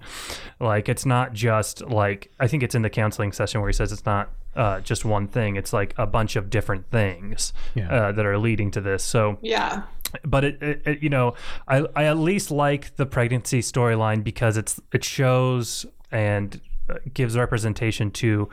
Like 0.59 0.87
it's 0.89 1.05
not 1.05 1.33
just 1.33 1.81
like 1.81 2.31
I 2.39 2.47
think 2.47 2.63
it's 2.63 2.75
in 2.75 2.81
the 2.81 2.89
counseling 2.89 3.31
session 3.31 3.61
where 3.61 3.69
he 3.69 3.73
says 3.73 3.91
it's 3.91 4.05
not 4.05 4.29
uh, 4.55 4.79
just 4.81 5.05
one 5.05 5.27
thing. 5.27 5.55
It's 5.55 5.73
like 5.73 5.93
a 5.97 6.07
bunch 6.07 6.35
of 6.35 6.49
different 6.49 6.89
things 6.91 7.53
Yeah. 7.75 7.91
uh, 7.93 8.11
that 8.11 8.25
are 8.25 8.37
leading 8.37 8.71
to 8.71 8.81
this. 8.81 9.03
So, 9.03 9.37
Yeah. 9.41 9.83
but 10.25 10.43
it, 10.43 10.63
it, 10.63 10.81
it 10.85 11.03
you 11.03 11.09
know, 11.09 11.35
I 11.67 11.85
I 11.95 12.03
at 12.05 12.17
least 12.17 12.49
like 12.51 12.95
the 12.95 13.05
pregnancy 13.05 13.61
storyline 13.61 14.23
because 14.23 14.57
it's 14.57 14.79
it 14.93 15.03
shows 15.03 15.85
and 16.11 16.59
uh, 16.89 16.95
gives 17.13 17.37
representation 17.37 18.09
to 18.11 18.49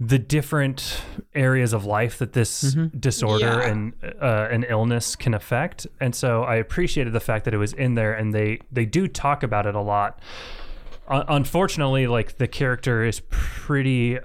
the 0.00 0.18
different 0.18 1.00
areas 1.34 1.72
of 1.72 1.84
life 1.84 2.18
that 2.18 2.32
this 2.32 2.76
disorder 2.98 3.44
Yeah. 3.62 3.68
and 3.68 3.92
uh, 4.20 4.48
an 4.50 4.64
illness 4.68 5.14
can 5.16 5.34
affect. 5.34 5.86
And 6.00 6.14
so 6.14 6.42
I 6.42 6.56
appreciated 6.56 7.12
the 7.12 7.20
fact 7.20 7.44
that 7.44 7.54
it 7.54 7.58
was 7.58 7.72
in 7.72 7.94
there, 7.94 8.12
and 8.12 8.34
they 8.34 8.58
they 8.72 8.86
do 8.86 9.06
talk 9.08 9.42
about 9.42 9.66
it 9.66 9.74
a 9.74 9.80
lot. 9.80 10.18
Un- 11.08 11.24
unfortunately, 11.28 12.06
like 12.06 12.38
the 12.38 12.48
character 12.48 13.04
is 13.04 13.20
pretty 13.30 14.18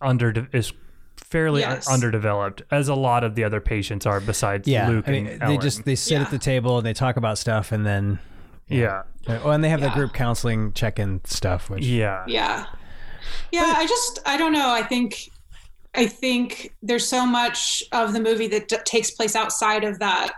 under 0.00 0.48
is 0.52 0.72
fairly 1.16 1.60
Yes. 1.62 1.88
underdeveloped, 1.88 2.62
as 2.70 2.88
a 2.88 2.94
lot 2.94 3.22
of 3.24 3.34
the 3.34 3.44
other 3.44 3.60
patients 3.60 4.06
are. 4.06 4.20
Besides 4.20 4.66
Yeah. 4.68 4.88
Luke 4.88 5.04
I 5.08 5.10
mean, 5.12 5.26
and 5.26 5.40
they 5.40 5.46
Ellen. 5.46 5.60
just 5.60 5.84
they 5.84 5.94
sit 5.94 6.14
Yeah. 6.14 6.22
at 6.22 6.30
the 6.30 6.38
table 6.38 6.78
and 6.78 6.86
they 6.86 6.94
talk 6.94 7.16
about 7.16 7.38
stuff, 7.38 7.70
and 7.72 7.86
then 7.86 8.18
yeah 8.68 9.02
oh, 9.28 9.50
and 9.50 9.62
they 9.62 9.68
have 9.68 9.80
the 9.80 9.90
group 9.90 10.12
counseling 10.12 10.72
check-in 10.72 11.20
stuff, 11.24 11.70
which 11.70 11.84
yeah 11.84 12.24
Yeah. 12.26 12.66
Yeah, 13.52 13.74
I 13.76 13.86
just 13.86 14.18
I 14.26 14.36
don't 14.36 14.52
know. 14.52 14.70
I 14.70 14.82
think 14.82 15.30
I 15.94 16.06
think 16.06 16.74
there's 16.82 17.06
so 17.08 17.24
much 17.24 17.82
of 17.92 18.12
the 18.12 18.20
movie 18.20 18.48
that 18.48 18.68
d- 18.68 18.76
takes 18.84 19.10
place 19.10 19.34
outside 19.34 19.82
of 19.84 19.98
that 20.00 20.32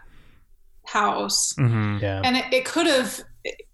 house. 0.86 1.55
hmm 1.57 1.99
yeah. 2.01 2.20
And 2.24 2.36
it, 2.36 2.45
it 2.53 2.64
could 2.64 2.86
have 2.86 3.20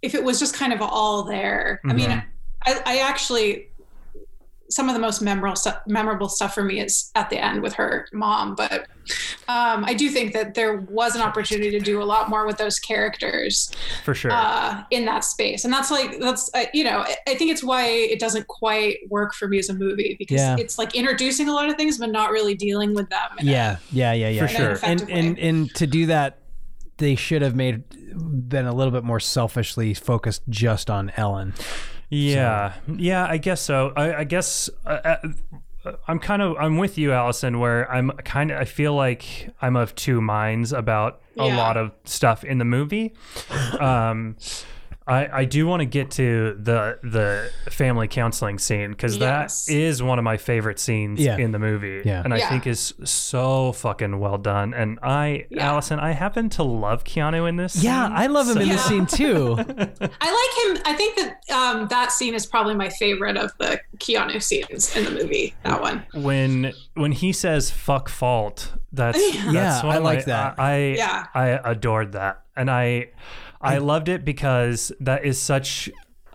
if 0.03 0.15
it 0.15 0.23
was 0.25 0.39
just 0.39 0.55
kind 0.55 0.73
of 0.73 0.81
all 0.83 1.25
there. 1.25 1.81
I 1.85 1.93
mean, 1.93 2.11
Mhm. 2.11 2.25
I, 2.67 2.83
I 2.87 2.99
actually 2.99 3.69
some 4.75 4.89
of 4.89 4.95
the 4.95 5.01
most 5.01 5.21
memorable 5.23 5.57
stuff, 5.57 5.79
memorable 5.87 6.29
stuff 6.29 6.55
for 6.55 6.63
me 6.65 6.81
is 6.81 7.11
at 7.15 7.31
the 7.31 7.39
end 7.43 7.63
with 7.63 7.75
her 7.75 8.07
mom, 8.13 8.55
but 8.55 8.87
um, 9.49 9.85
I 9.85 9.95
do 9.95 10.09
think 10.09 10.33
that 10.33 10.55
there 10.55 10.79
was 10.79 11.15
an 11.15 11.21
opportunity 11.23 11.71
to 11.71 11.81
do 11.81 12.03
a 12.03 12.05
lot 12.05 12.31
more 12.31 12.47
with 12.47 12.57
those 12.57 12.79
characters 12.79 13.71
for 14.05 14.15
sure. 14.15 14.31
uh, 14.33 14.83
in 14.91 15.05
that 15.05 15.25
space. 15.25 15.65
And 15.65 15.73
that's 15.73 15.91
like, 15.91 16.19
that's, 16.21 16.51
uh, 16.55 16.65
you 16.73 16.85
know, 16.85 17.05
I- 17.27 17.35
think 17.35 17.51
it's 17.51 17.63
why 17.65 17.87
it 17.87 18.19
doesn't 18.21 18.47
quite 18.47 18.99
work 19.11 19.35
for 19.35 19.47
me 19.49 19.59
as 19.59 19.69
a 19.69 19.75
movie 19.75 20.17
because 20.19 20.41
Yeah. 20.41 20.57
it's 20.59 20.79
like 20.79 20.95
introducing 20.95 21.49
a 21.49 21.53
lot 21.53 21.69
of 21.69 21.77
things, 21.77 21.99
but 21.99 22.11
not 22.11 22.31
really 22.31 22.55
dealing 22.55 22.95
with 22.95 23.11
them. 23.11 23.21
Yeah, 23.43 23.77
yeah, 23.93 24.13
yeah, 24.13 24.29
yeah. 24.29 24.47
For 24.47 24.49
sure. 24.49 24.79
And 24.83 25.11
and 25.11 25.39
and 25.39 25.75
to 25.75 25.87
do 25.87 26.07
that, 26.07 26.39
they 26.99 27.15
should 27.17 27.43
have 27.43 27.55
made 27.55 27.83
been 28.49 28.67
a 28.67 28.73
little 28.73 28.93
bit 28.93 29.03
more 29.05 29.19
selfishly 29.21 29.93
focused 29.95 30.43
just 30.49 30.89
on 30.89 31.13
Ellen. 31.17 31.53
Yeah, 32.11 32.75
yeah, 32.97 33.27
I 33.27 33.39
guess 33.39 33.61
so. 33.61 33.93
I, 33.97 34.21
I 34.21 34.25
guess 34.25 34.71
uh, 34.87 35.17
uh, 35.85 35.93
I'm 36.09 36.19
kind 36.19 36.43
of 36.43 36.57
I'm 36.59 36.79
with 36.79 36.97
you, 36.99 37.13
Allison. 37.13 37.59
Where 37.59 37.91
I'm 37.91 38.11
kind 38.25 38.51
of 38.51 38.59
I 38.59 38.65
feel 38.65 38.95
like 38.95 39.51
I'm 39.61 39.77
of 39.77 39.95
two 39.95 40.21
minds 40.21 40.73
about 40.73 41.21
a 41.37 41.49
lot 41.57 41.77
of 41.77 41.93
stuff 42.05 42.45
in 42.45 42.59
the 42.59 42.65
movie. 42.65 43.15
Um, 43.81 44.37
I 45.07 45.41
I 45.41 45.45
do 45.45 45.67
want 45.67 45.81
to 45.81 45.87
get 45.87 46.11
to 46.13 46.57
the 46.59 46.99
the 47.03 47.51
family 47.71 48.09
counseling 48.09 48.59
scene 48.59 48.91
because 48.91 49.17
Yes. 49.19 49.67
that 49.67 49.73
is 49.75 50.03
one 50.03 50.19
of 50.19 50.25
my 50.25 50.37
favorite 50.39 50.79
scenes 50.79 51.21
Yeah. 51.21 51.37
in 51.37 51.53
the 51.53 51.59
movie, 51.59 52.01
Yeah. 52.05 52.23
and 52.25 52.33
I 52.33 52.39
Yeah. 52.39 52.49
think 52.49 52.67
is 52.67 52.95
so 53.05 53.73
fucking 53.73 54.19
well 54.19 54.39
done. 54.39 54.73
And 54.73 54.99
I, 55.03 55.45
Yeah. 55.51 55.69
Allison, 55.71 56.01
I 56.01 56.13
happen 56.13 56.49
to 56.51 56.63
love 56.63 57.05
Keanu 57.05 57.47
in 57.49 57.57
this. 57.57 57.83
Yeah, 57.83 58.07
scene. 58.09 58.17
I 58.17 58.27
love 58.29 58.49
him 58.49 58.59
in 58.59 58.67
Yeah. 58.69 58.73
this 58.75 58.85
scene 58.87 59.05
too. 59.07 59.57
I 59.59 59.63
like 59.63 60.77
him. 60.79 60.83
I 60.87 60.95
think 60.97 61.17
that 61.17 61.41
um, 61.53 61.89
that 61.89 62.11
scene 62.11 62.33
is 62.35 62.47
probably 62.47 62.75
my 62.75 62.89
favorite 62.89 63.37
of 63.37 63.53
the 63.59 63.81
Keanu 63.99 64.43
scenes 64.43 64.97
in 64.97 65.05
the 65.05 65.11
movie. 65.11 65.55
That 65.65 65.83
one. 65.83 66.05
when 66.15 66.73
when 66.95 67.13
he 67.13 67.33
says 67.33 67.71
"fuck 67.71 68.09
fault," 68.09 68.73
that's 68.93 69.19
Yeah. 69.35 69.43
that's 69.53 69.55
Yeah, 69.55 69.87
one 69.87 69.97
I 69.97 69.99
like 69.99 70.19
my- 70.21 70.25
that. 70.33 70.55
I 70.59 70.77
Yeah. 70.97 71.27
I 71.35 71.49
adored 71.71 72.13
that, 72.13 72.41
and 72.57 72.71
I 72.71 73.09
I 73.65 73.79
loved 73.79 74.09
it 74.09 74.25
because 74.25 74.93
that 75.01 75.25
is 75.25 75.41
such 75.41 75.91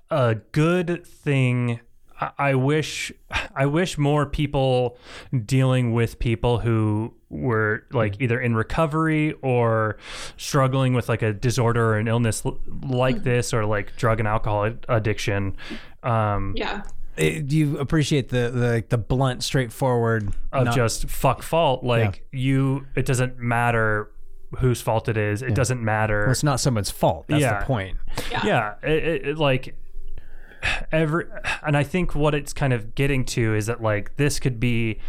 a 0.10 0.36
good 0.52 1.06
thing. 1.06 1.80
I- 2.20 2.32
I 2.38 2.56
wish 2.56 3.12
I 3.56 3.66
wish 3.66 3.98
more 3.98 4.26
people 4.26 4.98
dealing 5.46 5.94
with 5.94 6.20
people 6.20 6.60
who 6.60 7.14
were 7.30 7.84
like 7.92 8.16
either 8.20 8.42
in 8.42 8.56
recovery 8.56 9.34
or 9.42 9.98
struggling 10.36 10.94
with 10.94 11.08
like 11.08 11.22
a 11.22 11.32
disorder 11.32 11.94
or 11.94 11.98
an 11.98 12.08
illness 12.08 12.44
l- 12.46 12.60
like 12.84 13.24
this 13.24 13.54
or 13.54 13.66
like 13.66 13.96
drug 13.96 14.20
and 14.20 14.28
alcohol 14.28 14.72
addiction. 14.90 15.56
Um 16.04 16.54
Yeah. 16.58 16.82
Eh, 17.18 17.42
Do 17.46 17.56
you 17.58 17.78
appreciate 17.78 18.30
the 18.30 18.50
the 18.50 18.84
the 18.90 18.98
blunt, 18.98 19.44
straightforward 19.44 20.34
of 20.52 20.66
not- 20.66 20.76
just 20.76 21.08
fuck 21.10 21.42
fault? 21.44 21.84
Like 21.84 22.26
you 22.32 22.86
it 22.96 23.06
doesn't 23.06 23.38
matter 23.40 24.10
whose 24.58 24.82
fault 24.82 25.08
it 25.08 25.16
is 25.18 25.42
it 25.44 25.54
doesn't 25.54 25.82
matter 25.84 26.22
Well, 26.22 26.32
it's 26.32 26.44
not 26.44 26.60
someone's 26.60 26.90
fault. 26.92 27.26
That's 27.28 27.42
Yeah. 27.42 27.60
the 27.60 27.66
point. 27.66 27.98
Yeah. 28.32 28.46
yeah 28.46 28.74
it, 28.84 29.04
it, 29.04 29.28
it, 29.30 29.38
like 29.38 29.76
every 30.92 31.26
and 31.66 31.78
i 31.78 31.84
think 31.84 32.14
what 32.14 32.36
it's 32.36 32.52
kind 32.52 32.74
of 32.74 32.94
getting 32.96 33.24
to 33.24 33.56
is 33.56 33.68
that 33.68 33.82
like 33.82 34.18
this 34.18 34.40
could 34.40 34.60
be 34.60 35.00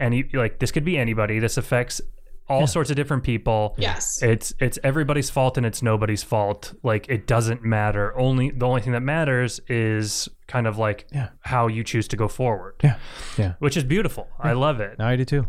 any 0.00 0.28
like 0.32 0.58
this 0.58 0.72
could 0.72 0.84
be 0.84 0.98
anybody 0.98 1.38
this 1.38 1.56
affects 1.56 2.00
all 2.48 2.66
sorts 2.66 2.90
of 2.90 2.96
different 2.96 3.22
people 3.24 3.74
Yes. 3.78 4.22
it's 4.22 4.54
it's 4.60 4.78
everybody's 4.84 5.30
fault 5.30 5.56
and 5.56 5.66
it's 5.66 5.82
nobody's 5.82 6.22
fault 6.22 6.74
like 6.82 7.08
it 7.08 7.26
doesn't 7.26 7.62
matter 7.64 8.16
only 8.18 8.50
the 8.50 8.66
only 8.66 8.80
thing 8.80 8.92
that 8.94 9.00
matters 9.02 9.60
is 9.68 10.28
kind 10.48 10.66
of 10.66 10.78
like 10.78 11.06
Yeah. 11.12 11.28
how 11.40 11.66
you 11.68 11.82
choose 11.84 12.06
to 12.08 12.16
go 12.16 12.28
forward 12.28 12.74
Yeah, 12.84 12.96
yeah. 13.36 13.52
which 13.58 13.76
is 13.76 13.84
beautiful 13.84 14.28
i 14.40 14.52
love 14.52 14.80
it 14.80 14.98
No, 14.98 15.06
I 15.06 15.16
do 15.16 15.24
too. 15.24 15.46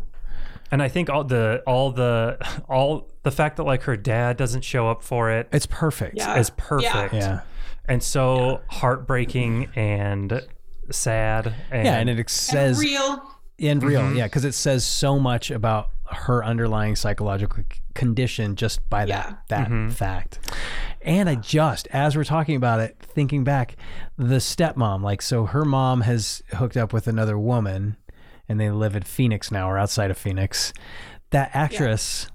And 0.71 0.81
I 0.83 0.87
think 0.89 1.09
all 1.09 1.23
the 1.23 1.63
all 1.67 1.91
the 1.91 2.37
all 2.69 3.09
the 3.23 3.31
fact 3.31 3.57
that 3.57 3.63
like 3.63 3.83
her 3.83 3.95
dad 3.97 4.37
doesn't 4.37 4.63
show 4.63 4.89
up 4.89 5.01
for 5.03 5.31
it 5.31 5.47
It's 5.51 5.65
perfect. 5.65 6.17
Yeah. 6.17 6.37
is 6.37 6.49
perfect 6.51 7.13
Yeah. 7.13 7.41
and 7.85 8.01
so 8.03 8.61
heartbreaking 8.69 9.69
and 9.75 10.45
sad 10.91 11.53
and, 11.71 11.85
Yeah, 11.85 11.97
and 11.99 12.09
it 12.09 12.29
says 12.29 12.79
Real. 12.79 13.21
and 13.59 13.83
real, 13.83 14.01
Mm-hmm. 14.01 14.17
yeah, 14.17 14.23
because 14.25 14.45
it 14.45 14.53
says 14.53 14.85
so 14.85 15.19
much 15.19 15.51
about 15.51 15.89
her 16.11 16.43
underlying 16.43 16.95
psychological 16.95 17.63
condition 17.93 18.55
just 18.55 18.87
by 18.89 19.05
Yeah. 19.05 19.23
that 19.23 19.43
that 19.49 19.67
Mm-hmm. 19.67 19.89
fact. 19.89 20.39
And 21.01 21.29
I 21.29 21.35
just, 21.35 21.87
as 21.91 22.17
we're 22.17 22.23
talking 22.25 22.55
about 22.57 22.79
it, 22.81 22.97
thinking 22.99 23.43
back, 23.45 23.77
the 24.17 24.37
stepmom, 24.37 25.01
like, 25.03 25.21
so 25.21 25.45
her 25.45 25.63
mom 25.63 26.01
has 26.01 26.41
hooked 26.53 26.75
up 26.75 26.91
with 26.91 27.07
another 27.07 27.37
woman, 27.39 27.95
and 28.49 28.59
they 28.59 28.69
live 28.69 28.95
in 28.95 29.03
Phoenix 29.03 29.51
now, 29.51 29.69
or 29.69 29.77
outside 29.77 30.11
of 30.11 30.17
Phoenix. 30.17 30.73
That 31.31 31.51
actress, 31.53 32.27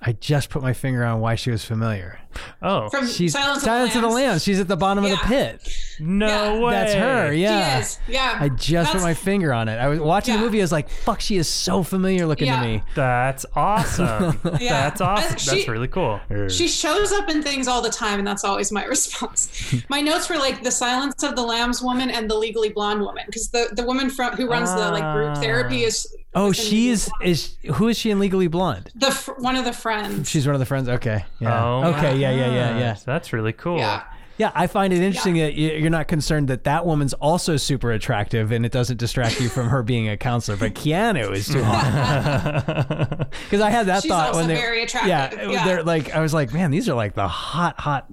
I 0.00 0.12
just 0.12 0.48
put 0.50 0.62
my 0.62 0.72
finger 0.74 1.04
on 1.04 1.18
why 1.20 1.34
she 1.34 1.50
was 1.50 1.64
familiar. 1.64 2.20
oh 2.62 2.88
From 2.88 3.08
She's 3.08 3.32
Silence, 3.32 3.64
Silence 3.64 3.96
of 3.96 4.02
the 4.02 4.08
Lambs. 4.08 4.44
She's 4.44 4.60
at 4.60 4.68
the 4.68 4.76
bottom 4.76 5.02
of 5.04 5.10
the 5.10 5.16
pit. 5.16 5.60
no 5.98 6.26
Yeah. 6.28 6.58
way 6.60 6.70
That's 6.72 6.94
her. 6.94 7.32
Yeah. 7.32 7.74
She 7.76 7.80
is. 7.82 7.98
Yeah. 8.06 8.36
I 8.40 8.48
just 8.48 8.92
put 8.92 9.00
my 9.02 9.14
finger 9.14 9.52
on 9.52 9.68
it. 9.68 9.76
I 9.76 9.88
was 9.88 9.98
watching 9.98 10.34
the 10.34 10.40
movie. 10.40 10.60
I 10.60 10.62
was 10.62 10.70
like, 10.70 10.88
"Fuck, 10.88 11.20
she 11.20 11.36
is 11.36 11.48
so 11.48 11.82
familiar 11.82 12.26
looking 12.26 12.46
Yeah. 12.46 12.60
to 12.60 12.66
me." 12.68 12.82
that's 12.94 13.44
awesome 13.56 14.38
Yeah. 14.60 14.82
that's 14.88 15.00
awesome 15.00 15.30
That's- 15.30 15.46
that's 15.50 15.68
really 15.68 15.88
cool 15.88 16.20
She 16.48 16.68
shows 16.68 17.10
up 17.12 17.28
in 17.28 17.42
things 17.42 17.66
all 17.66 17.82
the 17.82 17.90
time, 17.90 18.20
and 18.20 18.26
that's 18.26 18.44
always 18.44 18.70
my 18.70 18.84
response. 18.96 19.74
my 19.88 20.00
notes 20.00 20.28
were 20.30 20.36
like 20.38 20.62
the 20.62 20.70
Silence 20.70 21.24
of 21.24 21.34
the 21.34 21.42
Lambs 21.42 21.82
woman 21.82 22.08
and 22.08 22.30
the 22.30 22.36
Legally 22.36 22.68
Blonde 22.68 23.00
woman, 23.00 23.24
because 23.26 23.48
the 23.48 23.70
the 23.72 23.82
woman 23.84 24.10
from 24.10 24.34
who 24.36 24.46
runs 24.48 24.72
the 24.72 24.90
like 24.92 25.12
group 25.12 25.30
Ah. 25.36 25.40
therapy 25.40 25.82
is 25.82 26.06
Oh, 26.34 26.48
was 26.48 26.58
in 26.58 26.64
she's 26.64 27.10
is 27.22 27.56
who 27.74 27.88
is 27.88 27.98
she 27.98 28.10
in 28.10 28.18
Legally 28.18 28.48
Blonde? 28.48 28.90
the 28.94 29.10
fr- 29.10 29.32
one 29.38 29.56
of 29.56 29.64
the 29.64 29.72
friends. 29.72 30.28
She's 30.28 30.46
one 30.46 30.54
of 30.54 30.60
the 30.60 30.66
friends. 30.66 30.88
Okay. 30.88 31.24
Yeah. 31.40 31.64
Oh, 31.64 31.94
okay. 31.94 32.16
Yeah. 32.16 32.30
Yeah. 32.30 32.46
Yeah. 32.52 32.78
Yeah. 32.78 32.92
gosh, 32.92 33.02
that's 33.02 33.32
really 33.32 33.52
cool 33.52 33.78
yeah, 33.78 34.02
Yeah, 34.38 34.52
I 34.54 34.66
find 34.68 34.92
it 34.92 35.00
interesting 35.00 35.34
that 35.38 35.54
you're 35.54 35.90
not 35.90 36.06
concerned 36.08 36.48
that 36.48 36.64
that 36.64 36.86
woman's 36.86 37.12
also 37.14 37.56
super 37.56 37.90
attractive 37.92 38.52
and 38.52 38.64
it 38.64 38.72
doesn't 38.72 38.96
distract 38.98 39.40
you 39.40 39.48
from 39.48 39.68
her 39.68 39.82
being 39.82 40.08
a 40.08 40.16
counselor. 40.16 40.56
But 40.56 40.74
Keanu 40.74 41.32
is 41.32 41.48
too 41.48 41.62
hot. 41.64 43.28
Because 43.48 43.60
I 43.60 43.70
had 43.70 43.86
that 43.86 44.02
She's 44.02 44.10
thought 44.10 44.28
also 44.28 44.40
when 44.40 44.48
they, 44.48 44.54
very 44.54 44.82
attractive, 44.82 45.08
Yeah, 45.08 45.50
yeah. 45.50 45.64
they're 45.64 45.82
like, 45.82 46.14
I 46.14 46.20
was 46.20 46.32
like, 46.34 46.52
man, 46.52 46.70
these 46.70 46.88
are 46.88 46.94
like 46.94 47.14
the 47.14 47.26
hot, 47.28 47.80
hot 47.80 48.06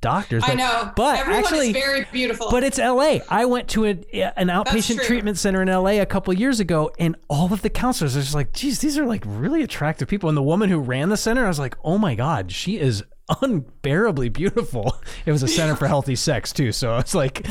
doctors. 0.00 0.42
I 0.46 0.54
know. 0.54 0.92
but 0.94 1.18
Everyone 1.20 1.42
actually, 1.44 1.66
is 1.68 1.72
very 1.72 2.06
beautiful. 2.12 2.50
but 2.50 2.62
it's 2.64 2.78
L.A. 2.78 3.22
I 3.28 3.44
went 3.46 3.68
to 3.70 3.86
a, 3.86 3.90
an 4.38 4.48
outpatient 4.48 5.02
treatment 5.04 5.38
center 5.38 5.62
in 5.62 5.68
L.A. 5.68 5.98
a 6.00 6.06
couple 6.06 6.32
years 6.34 6.60
ago, 6.60 6.90
and 6.98 7.16
all 7.28 7.52
of 7.52 7.62
the 7.62 7.70
counselors 7.70 8.16
are 8.16 8.20
just 8.20 8.34
like, 8.34 8.52
geez, 8.52 8.80
these 8.80 8.98
are 8.98 9.06
like 9.06 9.22
really 9.26 9.62
attractive 9.62 10.08
people. 10.08 10.28
And 10.28 10.36
the 10.36 10.42
woman 10.42 10.70
who 10.70 10.78
ran 10.78 11.08
the 11.08 11.16
center, 11.16 11.44
I 11.44 11.48
was 11.48 11.58
like, 11.58 11.76
oh 11.84 11.98
my 11.98 12.14
god, 12.14 12.52
she 12.52 12.78
is 12.78 13.02
unbearably 13.42 14.28
beautiful. 14.28 14.96
It 15.26 15.32
was 15.32 15.42
a 15.42 15.48
center 15.48 15.76
for 15.76 15.86
healthy 15.88 16.16
sex 16.16 16.52
too, 16.52 16.72
so 16.72 16.92
I 16.92 16.96
was 16.96 17.14
like, 17.14 17.46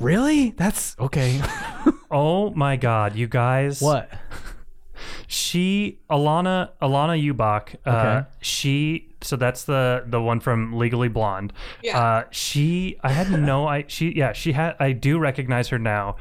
really? 0.00 0.50
That's 0.50 0.96
okay. 0.98 1.40
Oh 2.10 2.50
my 2.50 2.76
god, 2.76 3.16
you 3.16 3.26
guys. 3.26 3.80
What? 3.82 4.08
She 5.26 5.98
Alanna 6.08 6.70
Alanna 6.80 7.20
Ubach. 7.32 7.74
Uh, 7.84 7.90
Okay. 7.90 8.28
She 8.40 9.08
so 9.20 9.34
that's 9.36 9.64
the 9.64 10.04
the 10.06 10.20
one 10.22 10.38
from 10.38 10.74
Legally 10.78 11.08
Blonde. 11.08 11.52
Yeah. 11.82 11.98
Uh, 12.00 12.24
she 12.30 12.98
I 13.02 13.10
had 13.10 13.30
no 13.32 13.66
I 13.66 13.84
she 13.88 14.12
yeah 14.14 14.32
she 14.32 14.52
had 14.52 14.76
I 14.78 14.92
do 14.92 15.18
recognize 15.18 15.68
her 15.68 15.78
now, 15.78 16.16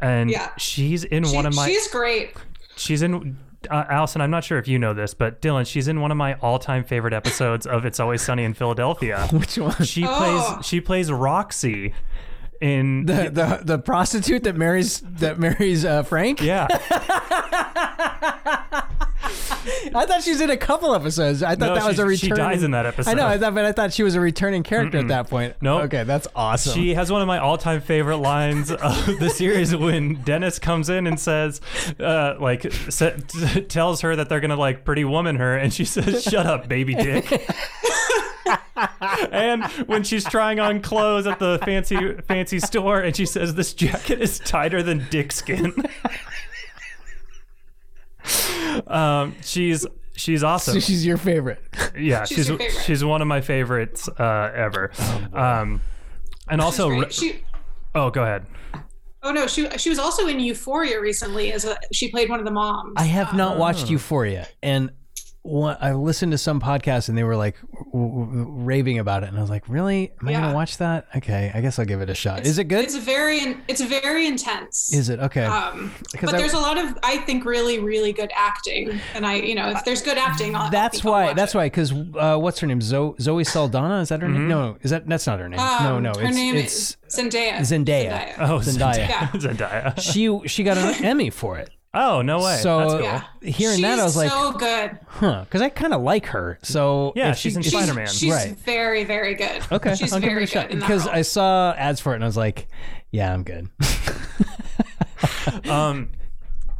and 0.00 0.30
Yeah. 0.30 0.50
she's 0.56 1.04
in 1.04 1.24
She- 1.24 1.36
one 1.36 1.44
of 1.46 1.54
my 1.54 1.68
she's 1.68 1.88
great. 1.88 2.34
she's 2.76 3.02
in. 3.02 3.36
Uh, 3.70 3.84
Allison, 3.88 4.20
I'm 4.20 4.30
not 4.30 4.44
sure 4.44 4.58
if 4.58 4.68
you 4.68 4.78
know 4.78 4.94
this, 4.94 5.14
but 5.14 5.40
Dylan, 5.42 5.66
she's 5.66 5.88
in 5.88 6.00
one 6.00 6.10
of 6.10 6.16
my 6.16 6.34
all-time 6.34 6.84
favorite 6.84 7.12
episodes 7.14 7.66
of 7.66 7.84
It's 7.84 8.00
Always 8.00 8.22
Sunny 8.22 8.44
in 8.44 8.54
Philadelphia. 8.54 9.26
Which 9.32 9.58
one? 9.58 9.74
She 9.84 10.04
Oh. 10.06 10.54
plays 10.56 10.66
she 10.66 10.80
plays 10.80 11.10
Roxy 11.12 11.92
in 12.60 13.06
The, 13.06 13.30
the 13.32 13.60
the 13.64 13.78
prostitute 13.78 14.44
that 14.44 14.56
marries 14.56 15.00
that 15.00 15.38
marries 15.38 15.84
uh, 15.84 16.02
Frank. 16.04 16.40
yeah. 16.40 16.66
I 19.94 20.06
thought 20.06 20.22
she 20.22 20.30
was 20.30 20.40
in 20.40 20.50
a 20.50 20.56
couple 20.56 20.94
episodes. 20.94 21.42
I 21.42 21.50
thought 21.54 21.68
No, 21.68 21.74
that 21.74 21.84
was 21.86 21.98
a 21.98 22.02
she- 22.02 22.26
return. 22.28 22.36
she 22.36 22.42
dies 22.42 22.62
in 22.62 22.70
that 22.72 22.86
episode. 22.86 23.10
I 23.10 23.14
know, 23.14 23.26
I 23.26 23.38
thought, 23.38 23.54
but 23.54 23.64
I 23.64 23.72
thought 23.72 23.92
she 23.92 24.02
was 24.02 24.14
a 24.14 24.20
returning 24.20 24.62
character 24.62 24.98
at 24.98 25.08
that 25.08 25.28
point. 25.30 25.54
Nope. 25.60 25.84
Okay, 25.84 26.04
that's 26.04 26.26
awesome. 26.36 26.74
She 26.74 26.94
has 26.94 27.10
one 27.12 27.20
of 27.22 27.26
my 27.28 27.38
all-time 27.38 27.80
favorite 27.80 28.18
lines 28.18 28.70
of 28.70 29.06
the 29.20 29.30
series 29.30 29.74
when 29.76 30.14
Dennis 30.22 30.58
comes 30.58 30.88
in 30.88 31.06
and 31.06 31.18
says, 31.18 31.60
uh, 32.00 32.34
like, 32.40 32.70
sa- 32.90 33.10
t- 33.28 33.60
tells 33.68 34.00
her 34.02 34.16
that 34.16 34.28
they're 34.28 34.40
gonna 34.40 34.56
like 34.56 34.84
pretty 34.84 35.04
woman 35.04 35.36
her, 35.36 35.56
and 35.56 35.72
she 35.72 35.84
says, 35.84 36.22
"Shut 36.22 36.46
up, 36.46 36.68
baby 36.68 36.94
dick." 36.94 37.46
and 39.30 39.64
when 39.86 40.02
she's 40.02 40.24
trying 40.24 40.60
on 40.60 40.80
clothes 40.80 41.26
at 41.26 41.38
the 41.38 41.58
fancy 41.64 42.14
fancy 42.28 42.60
store, 42.60 43.00
and 43.00 43.14
she 43.16 43.26
says, 43.26 43.54
"This 43.54 43.72
jacket 43.74 44.20
is 44.20 44.38
tighter 44.38 44.82
than 44.82 45.06
dick 45.10 45.32
skin." 45.32 45.72
Um, 48.86 49.34
she's 49.42 49.86
she's 50.16 50.42
awesome. 50.44 50.74
so 50.74 50.80
she's 50.80 51.04
your 51.04 51.16
favorite. 51.16 51.60
yeah, 51.98 52.24
She's 52.24 52.36
she's 52.38 52.48
favorite. 52.48 52.70
she's 52.84 53.04
one 53.04 53.20
of 53.22 53.28
my 53.28 53.40
favorites 53.40 54.08
uh, 54.08 54.52
ever. 54.54 54.90
um, 55.32 55.80
and 56.48 56.60
She's 56.60 56.64
also, 56.64 56.88
great. 56.88 57.12
She, 57.12 57.42
oh, 57.94 58.10
go 58.10 58.22
ahead. 58.22 58.46
oh 59.22 59.32
no, 59.32 59.46
she 59.46 59.68
she 59.78 59.88
was 59.90 59.98
also 59.98 60.26
in 60.26 60.38
Euphoria 60.40 61.00
recently 61.00 61.52
as 61.52 61.64
a 61.64 61.76
she 61.92 62.10
played 62.10 62.28
one 62.28 62.38
of 62.38 62.44
the 62.44 62.50
moms. 62.52 62.92
I 62.96 63.04
have 63.04 63.34
not 63.34 63.56
Oh. 63.56 63.60
watched 63.60 63.88
Euphoria, 63.90 64.46
and 64.62 64.90
one, 65.46 65.76
I 65.78 65.92
listened 65.92 66.32
to 66.32 66.38
some 66.38 66.58
podcasts 66.58 67.10
and 67.10 67.18
they 67.18 67.22
were 67.22 67.36
like 67.36 67.56
w- 67.92 68.24
w- 68.24 68.46
raving 68.48 68.98
about 68.98 69.24
it, 69.24 69.28
and 69.28 69.36
I 69.36 69.42
was 69.42 69.50
like, 69.50 69.68
really? 69.68 70.10
Am 70.22 70.26
I 70.28 70.30
Yeah. 70.30 70.40
gonna 70.40 70.54
watch 70.54 70.78
that? 70.78 71.06
Okay, 71.14 71.52
I 71.54 71.60
guess 71.60 71.78
I'll 71.78 71.84
give 71.84 72.00
it 72.00 72.08
a 72.08 72.14
shot. 72.14 72.46
Is 72.46 72.56
it 72.58 72.64
good? 72.64 72.82
It's 72.82 72.96
very 72.96 73.54
it's 73.68 73.82
very 73.82 74.26
intense. 74.26 74.90
Is 74.94 75.10
it 75.10 75.20
okay? 75.20 75.44
um, 75.44 75.92
but 76.18 76.34
I- 76.34 76.38
there's 76.38 76.54
a 76.54 76.58
lot 76.58 76.78
of 76.78 76.96
I 77.02 77.18
think 77.18 77.44
really 77.44 77.78
really 77.78 78.14
good 78.14 78.30
acting, 78.34 78.98
and 79.14 79.26
I 79.26 79.34
you 79.34 79.54
know 79.54 79.68
if 79.68 79.84
there's 79.84 80.00
good 80.00 80.16
acting, 80.16 80.56
I'll, 80.56 80.70
that's 80.70 81.04
I'll 81.04 81.12
why. 81.12 81.24
watch 81.26 81.36
That's 81.36 81.54
it. 81.54 81.58
why. 81.58 81.66
Because 81.66 81.92
uh, 81.92 82.38
what's 82.38 82.58
her 82.60 82.66
name? 82.66 82.80
Zo- 82.80 83.14
Zoe 83.20 83.44
Saldana. 83.44 84.00
Is 84.00 84.08
that 84.08 84.22
her 84.22 84.28
name? 84.28 84.48
No, 84.48 84.78
is 84.80 84.92
that 84.92 85.06
that's 85.06 85.26
not 85.26 85.40
her 85.40 85.48
name? 85.50 85.58
no, 85.58 85.96
Um, 85.96 86.02
no. 86.02 86.14
her 86.14 86.22
it's, 86.26 86.36
name 86.36 86.54
it's 86.56 86.74
is 86.90 86.96
Zendaya. 87.14 87.58
Zendaya. 87.58 88.34
Oh, 88.38 88.60
Zendaya. 88.60 88.96
Yeah. 89.08 89.28
Zendaya. 89.34 90.00
she 90.00 90.40
she 90.48 90.64
got 90.64 90.78
an 90.78 91.04
Emmy 91.04 91.28
for 91.28 91.58
it. 91.58 91.68
Oh, 91.94 92.22
no 92.22 92.42
way. 92.42 92.56
So 92.56 92.78
That's 92.78 92.92
cool. 92.94 93.02
Yeah. 93.02 93.22
hearing 93.40 93.76
She's 93.76 93.82
that, 93.82 93.98
I 94.00 94.02
was 94.04 94.16
like, 94.16 94.30
so 94.30 94.52
good. 94.52 94.98
huh? 95.06 95.40
Because 95.44 95.62
I 95.62 95.68
kind 95.68 95.94
of 95.94 96.02
like 96.02 96.26
her. 96.26 96.58
So 96.62 97.12
Yeah, 97.14 97.30
if 97.30 97.36
she- 97.38 97.50
she's 97.50 97.56
in 97.56 97.62
if 97.62 97.68
Spider-Man. 97.68 98.06
She's 98.08 98.32
Right. 98.32 98.56
very 98.58 99.04
very 99.04 99.34
good. 99.34 99.62
Okay, 99.70 99.94
she's 99.94 100.12
I'll 100.12 100.18
give 100.20 100.30
it 100.30 100.32
very 100.32 100.44
a 100.44 100.46
shot 100.48 100.66
good 100.66 100.72
in 100.74 100.78
that 100.80 100.86
because 100.86 101.06
role. 101.06 101.14
I 101.14 101.22
saw 101.22 101.72
ads 101.78 102.00
for 102.00 102.12
it 102.12 102.16
and 102.16 102.24
I 102.24 102.26
was 102.26 102.36
like, 102.36 102.66
yeah, 103.12 103.32
I'm 103.32 103.44
good. 103.44 103.68
um, 105.70 106.10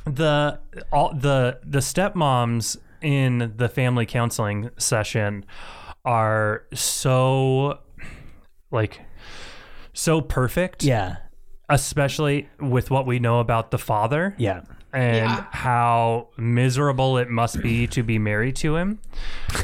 the 0.04 0.58
all 0.92 1.14
the 1.14 1.60
the 1.64 1.78
stepmoms 1.78 2.76
in 3.00 3.52
the 3.56 3.68
family 3.68 4.06
counseling 4.06 4.70
session 4.78 5.44
are 6.04 6.64
so 6.74 7.78
like 8.70 9.00
so 9.92 10.20
perfect. 10.20 10.82
yeah, 10.82 11.16
Especially 11.68 12.48
with 12.60 12.90
what 12.90 13.06
we 13.06 13.18
know 13.18 13.38
about 13.40 13.70
the 13.70 13.78
father. 13.78 14.34
yeah. 14.38 14.62
And 14.95 15.16
Yeah. 15.30 15.45
how 15.51 16.28
miserable 16.36 17.18
it 17.18 17.28
must 17.28 17.61
be 17.62 17.86
to 17.88 18.03
be 18.03 18.18
married 18.18 18.57
to 18.57 18.76
him 18.76 18.99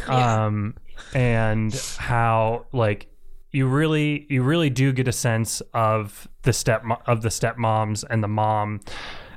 Yeah. 0.08 0.44
um 0.46 0.74
and 1.14 1.74
how 1.98 2.66
like 2.72 3.06
you 3.52 3.66
really 3.66 4.26
you 4.28 4.42
really 4.42 4.70
do 4.70 4.92
get 4.92 5.08
a 5.08 5.12
sense 5.12 5.60
of 5.74 6.28
the 6.42 6.52
step 6.52 6.82
of 7.06 7.22
the 7.22 7.28
stepmoms 7.30 8.04
and 8.08 8.22
the 8.22 8.28
mom 8.28 8.80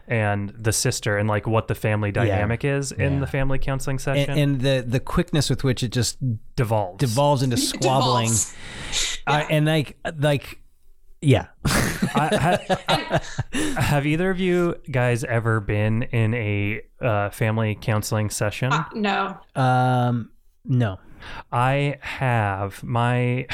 and 0.08 0.50
the 0.60 0.74
sister 0.74 1.18
and 1.18 1.30
like 1.30 1.48
what 1.48 1.68
the 1.70 1.76
family 1.76 2.12
dynamic 2.12 2.66
is 2.66 2.91
in 2.91 3.14
Yeah. 3.14 3.20
the 3.22 3.28
family 3.28 3.58
counseling 3.58 4.00
session 4.00 4.30
And, 4.32 4.39
and 4.39 4.62
the 4.62 4.84
the 4.88 5.00
quickness 5.00 5.50
with 5.50 5.64
which 5.64 5.82
it 5.82 5.91
just 5.91 6.18
devolves 6.56 7.00
devolves 7.00 7.41
into 7.41 7.58
squabbling, 7.72 8.26
Devolves. 8.28 9.18
uh, 9.28 9.46
and 9.50 9.66
like 9.66 9.98
like 10.20 10.60
yeah. 11.24 11.48
I, 12.16 12.58
ha, 12.92 13.20
have 13.82 14.06
either 14.06 14.30
of 14.30 14.40
you 14.40 14.76
guys 14.92 15.24
ever 15.24 15.60
been 15.60 16.04
in 16.04 16.34
a 16.34 16.82
uh, 17.02 17.30
family 17.32 17.78
counseling 17.80 18.30
session 18.30 18.72
Uh, 18.72 18.86
no. 18.94 19.38
um, 19.56 20.32
no. 20.66 21.00
I 21.52 21.98
have 22.02 22.84
my 22.84 23.46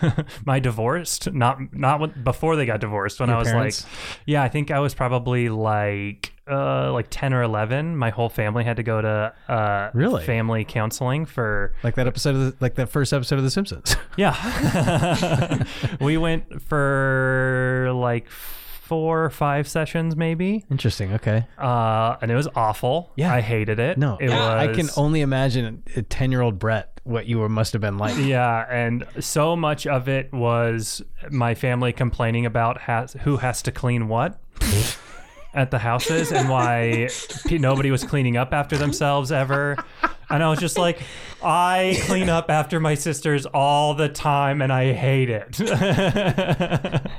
my 0.44 0.58
divorced 0.58 1.32
not 1.32 1.58
not 1.74 2.00
when, 2.00 2.10
before 2.22 2.56
they 2.56 2.66
got 2.66 2.80
divorced 2.80 3.18
when 3.20 3.28
Your 3.28 3.36
I 3.36 3.40
was 3.40 3.48
parents? 3.48 3.84
like 3.84 3.92
yeah 4.26 4.42
I 4.42 4.48
think 4.48 4.70
I 4.70 4.78
was 4.80 4.94
probably 4.94 5.48
like 5.48 6.32
uh 6.48 6.92
like 6.92 7.06
10 7.10 7.34
or 7.34 7.42
11 7.42 7.96
my 7.96 8.10
whole 8.10 8.28
family 8.28 8.62
had 8.62 8.76
to 8.76 8.82
go 8.82 9.00
to 9.00 9.32
uh 9.48 9.90
Really? 9.94 10.24
family 10.24 10.64
counseling 10.64 11.24
for 11.26 11.72
Like 11.82 11.96
that 11.96 12.06
episode 12.06 12.34
of 12.36 12.40
the, 12.40 12.56
like 12.60 12.74
that 12.76 12.88
first 12.88 13.12
episode 13.12 13.38
of 13.38 13.44
The 13.44 13.50
Simpsons. 13.50 13.96
yeah 14.16 15.64
we 16.00 16.16
went 16.18 16.62
for 16.62 17.90
like 17.94 18.28
four 18.86 19.24
or 19.24 19.30
five 19.30 19.66
sessions 19.68 20.14
maybe 20.16 20.64
Interesting. 20.70 21.12
Okay. 21.14 21.46
uh 21.58 22.16
and 22.20 22.30
it 22.30 22.34
was 22.36 22.48
awful 22.54 23.10
Yeah. 23.16 23.32
I 23.32 23.40
hated 23.40 23.78
it 23.78 23.98
No, 23.98 24.16
it 24.20 24.30
I 24.30 24.34
was 24.34 24.68
I 24.70 24.74
can 24.74 24.88
only 24.96 25.20
imagine 25.20 25.82
a 25.96 26.02
ten 26.02 26.30
year 26.30 26.40
old 26.42 26.58
Brett 26.58 27.00
what 27.04 27.26
you 27.26 27.38
were 27.38 27.48
must 27.48 27.72
have 27.72 27.80
been 27.80 27.98
like. 27.98 28.16
Yeah, 28.18 28.66
and 28.68 29.06
so 29.20 29.54
much 29.54 29.86
of 29.86 30.08
it 30.08 30.32
was 30.32 31.02
my 31.30 31.54
family 31.54 31.92
complaining 31.92 32.44
about 32.46 32.80
has, 32.80 33.12
who 33.22 33.36
has 33.36 33.62
to 33.62 33.70
clean 33.70 34.08
what 34.08 34.40
at 35.56 35.70
the 35.70 35.78
houses 35.78 36.30
and 36.30 36.48
why 36.48 37.08
nobody 37.50 37.90
was 37.90 38.04
cleaning 38.04 38.36
up 38.36 38.52
after 38.52 38.76
themselves 38.76 39.32
ever. 39.32 39.76
And 40.28 40.42
I 40.42 40.50
was 40.50 40.60
just 40.60 40.76
like, 40.76 41.00
I 41.42 41.98
clean 42.02 42.28
up 42.28 42.50
after 42.50 42.78
my 42.78 42.94
sisters 42.94 43.46
all 43.46 43.94
the 43.94 44.08
time, 44.08 44.60
and 44.60 44.72
I 44.72 44.92
hate 44.92 45.30
it. 45.30 45.60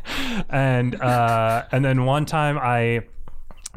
and 0.50 0.96
uh, 1.02 1.66
and 1.72 1.84
then 1.84 2.06
one 2.06 2.26
time 2.26 2.58
I 2.58 3.04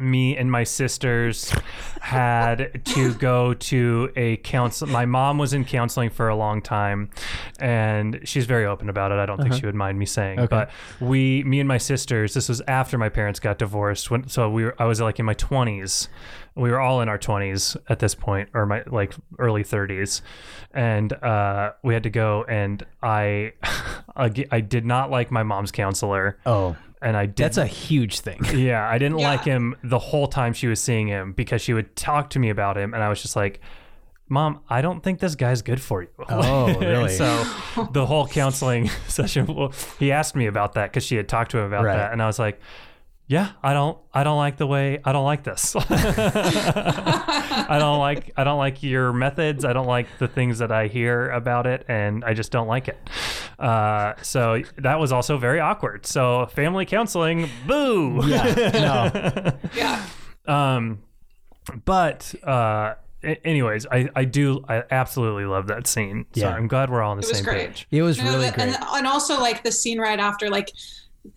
me 0.01 0.35
and 0.35 0.51
my 0.51 0.63
sisters 0.63 1.53
had 2.01 2.83
to 2.83 3.13
go 3.15 3.53
to 3.53 4.11
a 4.15 4.37
counsel. 4.37 4.87
My 4.87 5.05
mom 5.05 5.37
was 5.37 5.53
in 5.53 5.63
counseling 5.63 6.09
for 6.09 6.27
a 6.29 6.35
long 6.35 6.61
time, 6.61 7.09
and 7.59 8.19
she's 8.23 8.45
very 8.45 8.65
open 8.65 8.89
about 8.89 9.11
it. 9.11 9.19
I 9.19 9.25
don't 9.25 9.41
think 9.41 9.53
she 9.53 9.65
would 9.65 9.75
mind 9.75 9.99
me 9.99 10.05
saying. 10.05 10.39
Okay. 10.39 10.47
But 10.47 10.71
we, 10.99 11.43
me 11.43 11.59
and 11.59 11.67
my 11.67 11.77
sisters, 11.77 12.33
this 12.33 12.49
was 12.49 12.61
after 12.61 12.97
my 12.97 13.09
parents 13.09 13.39
got 13.39 13.57
divorced. 13.59 14.09
When 14.09 14.27
so 14.27 14.49
we 14.49 14.65
were, 14.65 14.75
I 14.79 14.85
was 14.85 14.99
like 14.99 15.19
in 15.19 15.25
my 15.25 15.35
twenties. 15.35 16.09
We 16.55 16.69
were 16.69 16.79
all 16.79 16.99
in 17.01 17.07
our 17.07 17.17
twenties 17.17 17.77
at 17.87 17.99
this 17.99 18.13
point, 18.15 18.49
or 18.53 18.65
my 18.65 18.83
like 18.87 19.13
early 19.39 19.63
thirties, 19.63 20.21
and 20.73 21.13
uh, 21.13 21.73
we 21.83 21.93
had 21.93 22.03
to 22.03 22.09
go. 22.09 22.43
And 22.47 22.85
I, 23.01 23.53
I 24.15 24.59
did 24.61 24.85
not 24.85 25.09
like 25.11 25.31
my 25.31 25.43
mom's 25.43 25.71
counselor, 25.71 26.37
Oh, 26.45 26.75
and 27.01 27.17
I 27.17 27.25
did 27.25 27.37
that's 27.45 27.57
a 27.57 27.65
huge 27.65 28.19
thing. 28.19 28.39
yeah, 28.53 28.87
I 28.87 28.97
didn't 28.97 29.19
Yeah. 29.19 29.27
like 29.29 29.43
him 29.43 29.75
the 29.83 29.99
whole 29.99 30.27
time 30.27 30.53
she 30.53 30.67
was 30.67 30.79
seeing 30.81 31.07
him 31.07 31.33
because 31.33 31.61
she 31.61 31.73
would 31.73 31.95
talk 31.95 32.29
to 32.31 32.39
me 32.39 32.49
about 32.49 32.77
him, 32.77 32.93
and 32.93 33.03
I 33.03 33.09
was 33.09 33.21
just 33.21 33.35
like, 33.35 33.59
Mom, 34.29 34.61
I 34.69 34.81
don't 34.81 35.03
think 35.03 35.19
this 35.19 35.35
guy's 35.35 35.61
good 35.61 35.81
for 35.81 36.03
you. 36.03 36.09
Oh, 36.29 36.67
And 36.69 36.79
really? 36.81 37.09
so 37.09 37.43
the 37.91 38.05
whole 38.05 38.27
counseling 38.27 38.87
session, 39.07 39.45
well, 39.45 39.73
he 39.99 40.11
asked 40.11 40.35
me 40.37 40.45
about 40.45 40.73
that 40.73 40.89
because 40.91 41.03
she 41.03 41.17
had 41.17 41.27
talked 41.27 41.51
to 41.51 41.57
him 41.57 41.65
about 41.65 41.83
Right. 41.83 41.97
that, 41.97 42.13
and 42.13 42.21
I 42.21 42.27
was 42.27 42.39
like, 42.39 42.59
"Yeah, 43.31 43.51
I 43.63 43.71
don't, 43.73 43.97
I 44.13 44.23
don't 44.25 44.37
like 44.37 44.57
the 44.57 44.67
way, 44.67 44.99
I 45.05 45.11
don't 45.13 45.23
like 45.23 45.43
this. 45.43 45.73
I 46.75 47.77
don't 47.79 47.99
like, 47.99 48.31
I 48.35 48.43
don't 48.43 48.57
like 48.57 48.83
your 48.83 49.13
methods. 49.13 49.63
I 49.65 49.73
don't 49.73 49.87
like 49.87 50.07
the 50.19 50.27
things 50.27 50.59
that 50.59 50.71
I 50.71 50.87
hear 50.87 51.29
about 51.31 51.65
it, 51.67 51.85
and 51.87 52.23
I 52.25 52.33
just 52.33 52.51
don't 52.51 52.67
like 52.67 52.87
it." 52.87 52.97
Uh, 53.57 54.13
so 54.21 54.61
that 54.77 54.99
was 54.99 55.11
also 55.11 55.37
very 55.37 55.59
awkward. 55.59 56.05
So 56.05 56.47
family 56.47 56.85
counseling, 56.85 57.49
boo. 57.67 58.21
Yeah. 58.25 58.71
No. 58.73 59.51
Yeah. 59.75 60.05
Um, 60.45 60.99
but 61.85 62.33
uh, 62.43 62.95
anyways, 63.23 63.85
I 63.91 64.09
I 64.15 64.25
do 64.25 64.65
I 64.67 64.83
absolutely 64.91 65.45
love 65.45 65.67
that 65.67 65.87
scene. 65.87 66.25
So 66.33 66.41
Yeah. 66.41 66.49
I'm 66.55 66.67
glad 66.67 66.89
we're 66.89 67.01
all 67.01 67.11
on 67.11 67.17
the 67.17 67.23
It 67.23 67.29
was 67.29 67.37
same 67.37 67.45
great. 67.45 67.67
page. 67.69 67.87
It 67.91 68.01
was 68.01 68.17
You 68.17 68.23
know, 68.25 68.31
really 68.33 68.47
the- 68.49 68.55
great. 68.55 68.67
And, 68.75 68.77
and 68.91 69.07
also 69.07 69.39
like 69.39 69.63
the 69.63 69.71
scene 69.71 69.99
right 69.99 70.19
after, 70.19 70.49
like 70.49 70.71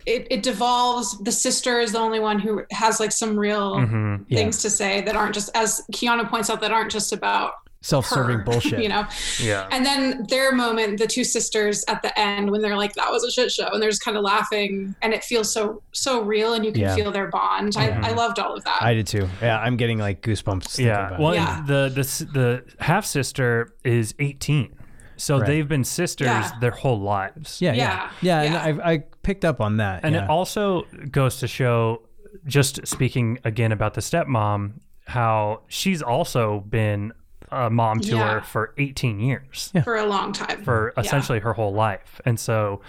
it, 0.05 0.27
it 0.31 0.43
devolves. 0.43 1.17
The 1.19 1.31
sister 1.31 1.79
is 1.79 1.91
the 1.91 1.99
only 1.99 2.19
one 2.19 2.39
who 2.39 2.63
has 2.71 2.99
like 2.99 3.11
some 3.11 3.37
real 3.37 3.75
Mhm. 3.77 4.25
Yeah. 4.27 4.37
things 4.39 4.61
to 4.63 4.69
say 4.69 5.01
that 5.01 5.15
aren't 5.15 5.33
just, 5.35 5.49
as 5.55 5.81
Kiana 5.91 6.29
points 6.29 6.49
out, 6.49 6.61
that 6.61 6.71
aren't 6.71 6.91
just 6.91 7.13
about 7.13 7.53
Self-serving 7.81 8.39
her, 8.39 8.43
bullshit. 8.49 8.81
You 8.81 8.89
know, 8.89 9.05
Yeah. 9.39 9.67
and 9.69 9.85
then 9.85 10.25
their 10.27 10.51
moment, 10.51 10.97
the 10.97 11.05
two 11.05 11.23
sisters 11.23 11.85
at 11.87 12.01
the 12.01 12.17
end, 12.19 12.49
when 12.49 12.61
they're 12.63 12.75
like, 12.75 12.93
"That 12.95 13.11
was 13.11 13.23
a 13.23 13.29
shit 13.29 13.51
show," 13.51 13.67
and 13.67 13.79
they're 13.79 13.91
just 13.91 14.03
kind 14.03 14.17
of 14.17 14.23
laughing, 14.23 14.95
and 15.03 15.13
it 15.13 15.23
feels 15.23 15.53
so 15.53 15.83
so 15.91 16.21
real, 16.21 16.53
and 16.55 16.65
you 16.65 16.71
can 16.71 16.81
Yeah. 16.81 16.95
feel 16.95 17.11
their 17.11 17.27
bond. 17.27 17.75
I, 17.77 17.89
I 17.89 18.11
loved 18.13 18.39
all 18.39 18.55
of 18.55 18.63
that. 18.63 18.79
I 18.81 18.95
did 18.95 19.05
too. 19.05 19.29
Yeah, 19.39 19.59
I'm 19.59 19.77
getting 19.77 19.99
like 19.99 20.21
goosebumps. 20.23 20.79
yeah. 20.83 21.07
about 21.09 21.19
Well, 21.19 21.33
it. 21.33 21.35
Yeah. 21.35 21.61
the 21.67 21.91
the 21.93 22.25
the 22.33 22.63
half 22.83 23.05
sister 23.05 23.75
is 23.83 24.15
18, 24.17 24.73
so 25.15 25.37
Right. 25.37 25.45
they've 25.45 25.67
been 25.67 25.83
sisters 25.83 26.25
Yeah. 26.25 26.51
their 26.59 26.71
whole 26.71 26.99
lives. 26.99 27.61
yeah, 27.61 27.73
yeah, 27.73 28.09
Yeah, 28.21 28.41
yeah. 28.41 28.51
yeah. 28.51 28.65
And 28.67 28.81
I, 28.81 28.93
I 28.93 29.03
picked 29.25 29.43
up 29.43 29.59
on 29.59 29.77
that. 29.77 30.01
And 30.03 30.13
yeah. 30.15 30.23
it 30.25 30.29
also 30.29 30.83
goes 31.11 31.39
to 31.39 31.47
show, 31.47 32.01
just 32.45 32.85
speaking 32.87 33.39
again 33.43 33.71
about 33.71 33.95
the 33.95 34.01
stepmom, 34.01 34.73
how 35.07 35.61
she's 35.67 36.01
also 36.01 36.61
been 36.61 37.11
a 37.51 37.69
mom 37.69 37.99
to 38.01 38.15
Yeah. 38.15 38.33
her 38.35 38.41
for 38.41 38.73
18 38.77 39.19
years. 39.19 39.71
for 39.83 39.95
a 39.95 40.05
long 40.05 40.31
time. 40.31 40.63
for 40.63 40.93
Yeah. 40.95 41.01
essentially 41.03 41.39
her 41.39 41.53
whole 41.53 41.73
life, 41.73 42.21
and 42.25 42.39
so 42.39 42.81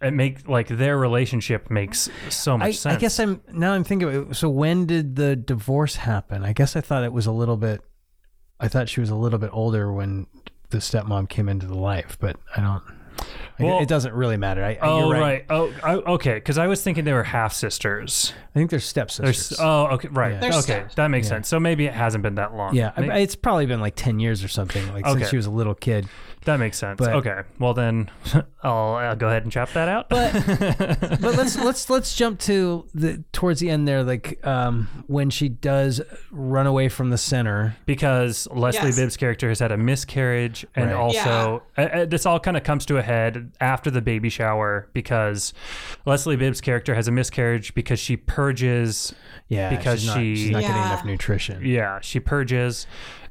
it 0.00 0.12
make 0.12 0.48
like 0.48 0.66
their 0.68 0.98
relationship 0.98 1.70
makes 1.70 2.08
so 2.28 2.58
much 2.58 2.66
I, 2.66 2.70
sense. 2.72 2.96
I 2.96 2.98
guess 2.98 3.20
I'm 3.20 3.40
now 3.52 3.72
I'm 3.72 3.84
thinking 3.84 4.08
of 4.08 4.30
it. 4.30 4.34
So 4.36 4.48
when 4.48 4.86
did 4.86 5.14
the 5.16 5.36
divorce 5.36 5.96
happen? 5.96 6.44
I 6.44 6.52
guess 6.52 6.74
I 6.76 6.80
thought 6.80 7.04
it 7.04 7.12
was 7.12 7.26
a 7.26 7.32
little 7.32 7.56
bit. 7.56 7.80
I 8.58 8.68
thought 8.68 8.88
she 8.88 9.00
was 9.00 9.10
a 9.10 9.14
little 9.16 9.38
bit 9.38 9.50
older 9.52 9.92
when 9.92 10.26
the 10.70 10.78
stepmom 10.78 11.28
came 11.28 11.48
into 11.48 11.66
the 11.66 11.78
life, 11.78 12.16
but 12.20 12.36
I 12.56 12.60
don't. 12.60 12.82
I- 13.58 13.64
Well- 13.64 13.78
it 13.80 13.88
doesn't 13.88 14.14
really 14.14 14.36
matter. 14.36 14.64
I, 14.64 14.78
Oh 14.80 15.10
you're 15.10 15.20
right. 15.20 15.44
Oh, 15.50 15.72
I, 15.82 15.94
okay. 15.94 16.34
Because 16.34 16.58
I 16.58 16.66
was 16.66 16.82
thinking 16.82 17.04
they 17.04 17.12
were 17.12 17.22
half 17.24 17.52
sisters. 17.52 18.32
I 18.54 18.58
think 18.58 18.70
they're 18.70 18.80
stepsisters. 18.80 19.48
There's. 19.50 19.60
Oh, 19.60 19.86
okay. 19.92 20.08
Right. 20.08 20.32
Yeah. 20.32 20.48
Okay, 20.48 20.60
steps. 20.60 20.94
that 20.96 21.08
makes 21.08 21.26
sense. 21.28 21.48
So 21.48 21.58
maybe 21.58 21.86
it 21.86 21.94
hasn't 21.94 22.22
been 22.22 22.34
that 22.36 22.54
long. 22.54 22.74
yeah, 22.74 22.92
I- 22.96 23.00
Ma- 23.02 23.14
it's 23.14 23.34
probably 23.36 23.66
been 23.66 23.80
like 23.80 23.94
ten 23.96 24.20
years 24.20 24.42
or 24.44 24.48
something. 24.48 24.92
Like 24.92 25.06
Okay. 25.06 25.20
since 25.20 25.30
she 25.30 25.36
was 25.36 25.46
a 25.46 25.50
little 25.50 25.74
kid. 25.74 26.06
that 26.44 26.58
makes 26.58 26.76
sense. 26.76 26.98
but- 26.98 27.14
okay. 27.14 27.42
Well 27.58 27.72
then, 27.74 28.10
I'll, 28.62 28.96
uh 28.96 29.14
go 29.14 29.28
ahead 29.28 29.42
and 29.44 29.52
chop 29.52 29.72
that 29.72 29.88
out. 29.88 30.08
But 31.22 31.36
let's 31.36 31.56
let's 31.56 31.88
let's 31.90 32.14
jump 32.16 32.40
to 32.40 32.86
the 32.94 33.22
towards 33.32 33.60
the 33.60 33.70
end 33.70 33.86
there, 33.86 34.02
like 34.02 34.44
um, 34.46 34.88
when 35.06 35.30
she 35.30 35.48
does 35.48 36.00
run 36.30 36.66
away 36.66 36.88
from 36.88 37.10
the 37.10 37.18
center. 37.18 37.76
because 37.86 38.48
Leslie 38.50 38.88
Yes. 38.88 38.96
Bibb's 38.96 39.16
character 39.16 39.48
has 39.48 39.58
had 39.60 39.72
a 39.72 39.76
miscarriage, 39.76 40.66
and 40.74 40.86
Right. 40.90 40.96
also 40.96 41.62
uh, 41.76 41.80
uh, 41.80 42.04
this 42.06 42.26
all 42.26 42.40
kind 42.40 42.56
of 42.56 42.64
comes 42.64 42.86
to 42.86 42.98
a 42.98 43.02
head 43.02 43.41
after 43.60 43.90
the 43.90 44.00
baby 44.02 44.28
shower 44.28 44.88
because 44.92 45.52
Leslie 46.06 46.36
Bibb's 46.36 46.60
character 46.60 46.94
has 46.94 47.08
a 47.08 47.12
miscarriage 47.12 47.74
because 47.74 47.98
she 47.98 48.16
purges. 48.16 49.14
Yeah, 49.48 49.68
Because 49.70 50.00
she's 50.00 50.06
not, 50.08 50.16
she- 50.18 50.36
she's 50.36 50.50
not 50.50 50.60
getting 50.62 50.76
enough 50.76 51.04
nutrition. 51.04 51.64
Yeah, 51.64 52.00
she 52.00 52.20
purges, 52.20 52.86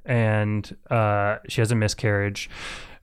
and 0.06 0.76
uh, 0.90 1.38
she 1.48 1.62
has 1.62 1.72
a 1.72 1.76
miscarriage. 1.76 2.50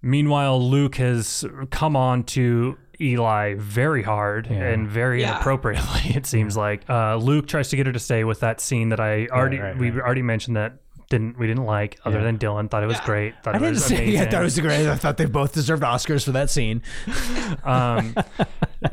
Meanwhile, 0.03 0.63
Luke 0.69 0.97
has 0.97 1.45
come 1.71 1.97
on 1.97 2.23
to 2.25 2.79
Eli 3.01 3.55
very 3.57 4.03
hard 4.03 4.47
and 4.49 4.89
very 4.89 5.21
Yeah. 5.23 5.33
inappropriately. 5.37 6.01
It 6.17 6.27
seems 6.27 6.57
like 6.57 6.89
uh, 6.89 7.17
Luke 7.17 7.47
tries 7.49 7.69
to 7.71 7.77
get 7.77 7.87
her 7.87 7.93
to 7.93 7.99
stay 7.99 8.25
with 8.25 8.41
that 8.41 8.61
scene 8.61 8.89
that 8.91 9.01
I 9.01 9.27
already 9.27 9.59
right, 9.59 9.77
we 9.77 9.91
right. 9.91 10.05
already 10.05 10.23
mentioned 10.23 10.57
that 10.57 10.79
didn't 11.11 11.39
we 11.39 11.47
didn't 11.47 11.65
like 11.65 11.99
other 12.05 12.19
Yeah. 12.19 12.25
than 12.25 12.39
Dylan 12.39 12.71
thought 12.71 12.83
it 12.83 12.87
was 12.87 12.97
Yeah. 12.99 13.05
great. 13.07 13.35
Thought 13.43 13.55
I 13.55 13.57
it 13.59 13.61
didn't 13.61 13.75
was 13.75 13.85
say. 13.87 14.07
Yeah, 14.11 14.23
I 14.23 14.25
thought 14.27 14.41
it 14.41 14.45
was 14.45 14.61
great. 14.61 14.87
I 14.89 14.95
thought 14.97 15.17
they 15.17 15.25
both 15.25 15.53
deserved 15.55 15.83
Oscars 15.83 16.25
for 16.25 16.33
that 16.33 16.51
scene. 16.51 16.83
um, 17.65 18.15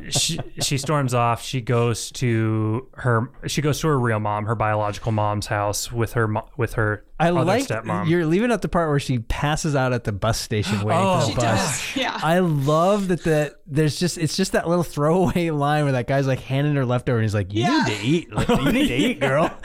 she 0.10 0.40
she 0.62 0.78
storms 0.78 1.14
off. 1.14 1.42
She 1.44 1.62
goes 1.62 2.12
to 2.14 2.88
her 2.94 3.30
she 3.48 3.62
goes 3.62 3.80
to 3.82 3.88
her 3.88 4.00
real 4.00 4.20
mom, 4.20 4.46
her 4.46 4.56
biological 4.56 5.12
mom's 5.12 5.48
house 5.48 5.92
with 5.92 6.14
her 6.14 6.28
mo- 6.28 6.50
with 6.58 6.74
her 6.74 7.04
I 7.20 7.30
other 7.30 7.44
like 7.46 7.66
stepmom. 7.68 8.10
you're 8.10 8.26
leaving 8.26 8.52
out 8.52 8.62
the 8.62 8.68
part 8.68 8.90
where 8.90 9.00
she 9.00 9.20
passes 9.20 9.74
out 9.76 9.94
at 9.94 10.04
the 10.04 10.12
bus 10.12 10.38
station 10.40 10.82
waiting 10.82 11.02
Oh, 11.06 11.20
for 11.22 11.26
the 11.28 11.32
She 11.32 11.36
bus. 11.36 11.44
does. 11.44 11.96
Yeah. 11.96 12.20
I 12.22 12.40
love 12.40 13.08
that 13.10 13.24
the 13.24 13.56
there's 13.68 13.98
just 14.00 14.18
it's 14.18 14.36
just 14.36 14.52
that 14.54 14.68
little 14.68 14.84
throwaway 14.84 15.50
line 15.50 15.84
where 15.84 15.94
that 15.94 16.08
guy's 16.08 16.28
like 16.28 16.40
handing 16.42 16.76
her 16.76 16.86
leftover 16.86 17.18
and 17.20 17.24
he's 17.24 17.34
like, 17.34 17.54
You 17.54 17.62
Yeah. 17.64 17.84
need 17.88 17.96
to 17.98 18.04
eat. 18.06 18.34
Like, 18.34 18.48
you 18.50 18.72
need 18.72 18.88
to 18.88 18.96
eat, 18.96 19.20
girl. 19.22 19.50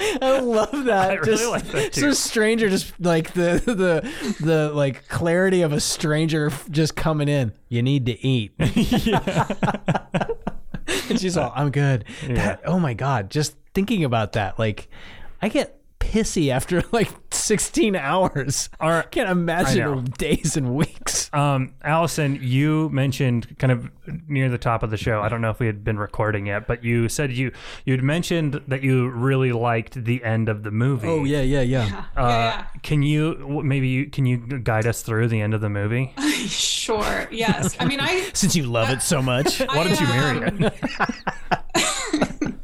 I 0.00 0.40
love 0.40 0.84
that. 0.84 1.10
I 1.10 1.14
really 1.14 1.32
just, 1.32 1.50
like 1.50 1.64
that, 1.68 1.94
So 1.94 2.08
too. 2.08 2.14
stranger 2.14 2.68
just 2.70 2.98
like 3.00 3.32
the 3.32 3.62
the 3.64 4.44
the 4.44 4.70
like 4.72 5.08
clarity 5.08 5.62
of 5.62 5.72
a 5.72 5.80
stranger 5.80 6.50
just 6.70 6.96
coming 6.96 7.28
in. 7.28 7.52
You 7.68 7.82
need 7.82 8.06
to 8.06 8.26
eat. 8.26 8.52
and 8.58 8.70
she's 11.20 11.36
all, 11.36 11.52
I'm 11.54 11.70
good. 11.70 12.04
That, 12.26 12.62
oh 12.64 12.78
my 12.78 12.94
God. 12.94 13.30
Just 13.30 13.56
thinking 13.74 14.04
about 14.04 14.32
that, 14.32 14.58
like 14.58 14.88
I 15.42 15.48
get 15.48 15.79
pissy 16.10 16.50
after 16.50 16.82
like 16.92 17.10
16 17.30 17.94
hours. 17.94 18.68
All 18.80 18.90
right. 18.90 19.04
I 19.04 19.08
can't 19.08 19.28
I 19.28 19.32
imagine 19.32 20.04
days 20.18 20.56
and 20.56 20.74
weeks. 20.74 21.32
Um, 21.32 21.74
Allison, 21.82 22.38
you 22.42 22.88
mentioned 22.90 23.56
kind 23.58 23.72
of 23.72 23.90
near 24.28 24.48
the 24.48 24.58
top 24.58 24.82
of 24.82 24.90
the 24.90 24.96
show. 24.96 25.20
I 25.20 25.28
don't 25.28 25.40
know 25.40 25.50
if 25.50 25.60
we 25.60 25.66
had 25.66 25.84
been 25.84 25.98
recording 25.98 26.46
yet, 26.46 26.66
but 26.66 26.82
you 26.82 27.08
said 27.08 27.32
you 27.32 27.52
you'd 27.84 28.02
mentioned 28.02 28.60
that 28.66 28.82
you 28.82 29.08
really 29.08 29.52
liked 29.52 30.04
the 30.04 30.22
end 30.24 30.48
of 30.48 30.64
the 30.64 30.70
movie. 30.70 31.08
Oh 31.08 31.24
yeah, 31.24 31.42
yeah, 31.42 31.60
yeah. 31.60 32.04
Uh, 32.16 32.28
yeah, 32.28 32.66
Can 32.82 33.02
you 33.02 33.62
maybe 33.64 33.88
you 33.88 34.06
can 34.06 34.26
you 34.26 34.38
guide 34.38 34.86
us 34.86 35.02
through 35.02 35.28
the 35.28 35.40
end 35.40 35.54
of 35.54 35.60
the 35.60 35.70
movie? 35.70 36.14
Sure. 36.40 37.28
Yes. 37.30 37.76
I 37.78 37.84
mean, 37.84 38.00
I 38.00 38.30
Since 38.32 38.56
you 38.56 38.64
love 38.64 38.90
it 38.90 39.02
so 39.02 39.20
much. 39.20 39.60
Why 39.60 39.84
don't 39.84 40.00
you 40.00 40.06
marry 40.06 40.46
um, 40.48 40.62
it? 40.64 41.84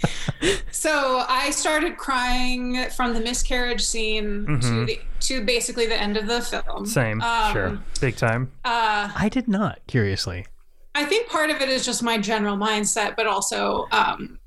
So 0.71 1.25
I 1.29 1.51
started 1.51 1.97
crying 1.97 2.91
from 2.91 3.15
the 3.15 3.21
miscarriage 3.21 3.81
scene 3.83 4.47
to 4.61 4.85
the 4.87 5.01
to 5.21 5.45
basically 5.45 5.87
the 5.87 6.01
end 6.01 6.17
of 6.17 6.27
the 6.27 6.43
film. 6.43 6.63
Mm-hmm. 6.67 6.85
Same, 6.85 7.21
Um, 7.23 7.53
sure, 7.53 7.79
big 8.01 8.17
time. 8.17 8.53
Uh, 8.65 9.11
I 9.17 9.29
did 9.31 9.49
not, 9.49 9.81
curiously. 9.89 10.47
I 10.95 11.05
think 11.05 11.29
part 11.29 11.51
of 11.51 11.61
it 11.61 11.69
is 11.71 11.85
just 11.85 12.03
my 12.03 12.19
general 12.19 12.57
mindset, 12.57 13.17
but 13.17 13.27
also 13.27 13.87
um, 13.91 14.39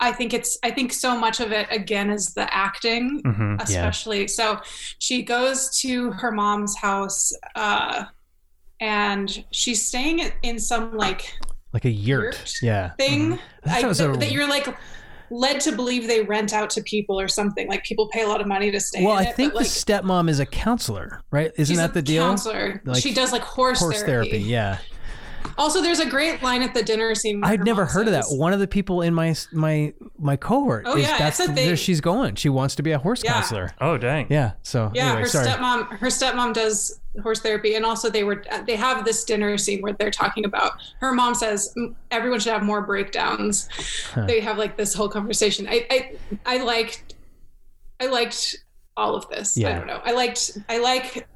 I 0.00 0.10
think 0.12 0.34
it's 0.34 0.58
I 0.64 0.70
think 0.70 0.92
so 0.92 1.16
much 1.16 1.38
of 1.40 1.52
it 1.52 1.68
again 1.70 2.10
is 2.10 2.34
the 2.34 2.52
acting, 2.52 3.20
hmm 3.24 3.56
especially. 3.60 4.26
So 4.28 4.60
she 4.98 5.22
goes 5.22 5.78
to 5.80 6.10
her 6.12 6.32
mom's 6.32 6.76
house, 6.76 7.32
uh, 7.54 8.04
and 8.80 9.44
she's 9.52 9.86
staying 9.86 10.20
in- 10.20 10.32
in 10.42 10.58
some 10.58 10.96
like 10.96 11.32
Like 11.74 11.84
a 11.84 11.90
yurt. 11.90 12.22
Yurt? 12.36 12.54
Yeah. 12.62 12.90
thing 12.92 13.38
That 13.64 13.84
I- 13.84 13.86
was 13.86 13.98
that, 13.98 14.08
a- 14.10 14.16
that 14.16 14.30
you're 14.32 14.48
like 14.48 14.74
led 15.30 15.60
to 15.62 15.72
believe 15.72 16.06
they 16.06 16.22
rent 16.22 16.52
out 16.52 16.70
to 16.70 16.82
people 16.82 17.18
or 17.18 17.26
something. 17.28 17.66
Like 17.68 17.82
people 17.82 18.08
pay 18.08 18.22
a 18.22 18.28
lot 18.28 18.40
of 18.40 18.46
money 18.46 18.70
to 18.70 18.78
stay. 18.80 19.04
Well, 19.04 19.18
in 19.18 19.26
I 19.26 19.30
it, 19.30 19.34
think 19.36 19.52
but, 19.54 19.58
the 19.64 19.64
like, 19.64 20.04
stepmom 20.04 20.28
is 20.30 20.38
a 20.38 20.46
counselor, 20.46 21.22
right? 21.32 21.50
Isn't 21.56 21.72
she's 21.74 21.78
that 21.78 21.90
a 21.90 21.94
the 21.94 22.02
deal? 22.02 22.22
Counselor. 22.24 22.80
Like 22.84 23.02
she 23.02 23.12
does 23.12 23.32
like 23.32 23.42
horse, 23.42 23.80
Horse 23.80 24.02
therapy. 24.04 24.38
Yeah. 24.38 24.78
Also, 25.58 25.80
there's 25.82 26.00
a 26.00 26.08
great 26.08 26.42
line 26.42 26.62
at 26.62 26.74
the 26.74 26.82
dinner 26.82 27.14
scene. 27.14 27.42
I'd 27.44 27.64
never 27.64 27.82
mom 27.82 27.90
heard 27.92 28.06
of 28.06 28.12
that. 28.12 28.24
One 28.28 28.52
of 28.52 28.60
the 28.60 28.66
people 28.66 29.02
in 29.02 29.14
my 29.14 29.34
my 29.52 29.92
my 30.18 30.36
cohort 30.36 30.84
Oh, 30.86 30.96
is 30.96 31.02
yeah, 31.06 31.18
that's 31.18 31.38
it's 31.38 31.50
where 31.52 31.76
she's 31.76 32.00
going. 32.00 32.34
She 32.34 32.48
wants 32.48 32.74
to 32.76 32.82
be 32.82 32.92
a 32.92 32.98
horse 32.98 33.22
Yeah. 33.24 33.34
counselor. 33.34 33.70
Oh 33.80 33.96
dang. 33.98 34.26
Yeah. 34.30 34.52
So 34.62 34.90
Yeah, 34.94 35.06
anyway, 35.08 35.20
her 35.22 35.26
sorry. 35.28 35.46
stepmom. 35.48 35.98
Her 35.98 36.06
stepmom 36.08 36.54
does 36.54 37.00
horse 37.22 37.40
therapy, 37.40 37.74
and 37.76 37.84
also 37.84 38.10
they 38.10 38.24
were 38.24 38.42
they 38.66 38.74
have 38.76 39.04
this 39.04 39.22
dinner 39.24 39.56
scene 39.58 39.80
where 39.82 39.92
they're 39.92 40.10
talking 40.10 40.44
about. 40.44 40.72
Her 41.00 41.12
mom 41.12 41.34
says 41.34 41.72
"Mm, 41.78 41.94
everyone 42.10 42.40
should 42.40 42.52
have 42.52 42.62
more 42.62 42.82
breakdowns. 42.82 43.68
They 44.26 44.40
have 44.40 44.58
like 44.58 44.76
this 44.76 44.94
whole 44.94 45.08
conversation. 45.08 45.66
I 45.68 45.86
I 45.90 46.12
I 46.46 46.56
liked 46.64 47.14
I 48.00 48.06
liked 48.06 48.56
all 48.96 49.14
of 49.14 49.28
this. 49.28 49.56
Yeah. 49.56 49.70
I 49.70 49.72
don't 49.74 49.86
know. 49.86 50.00
I 50.04 50.12
liked 50.12 50.58
I 50.68 50.78
like 50.78 51.26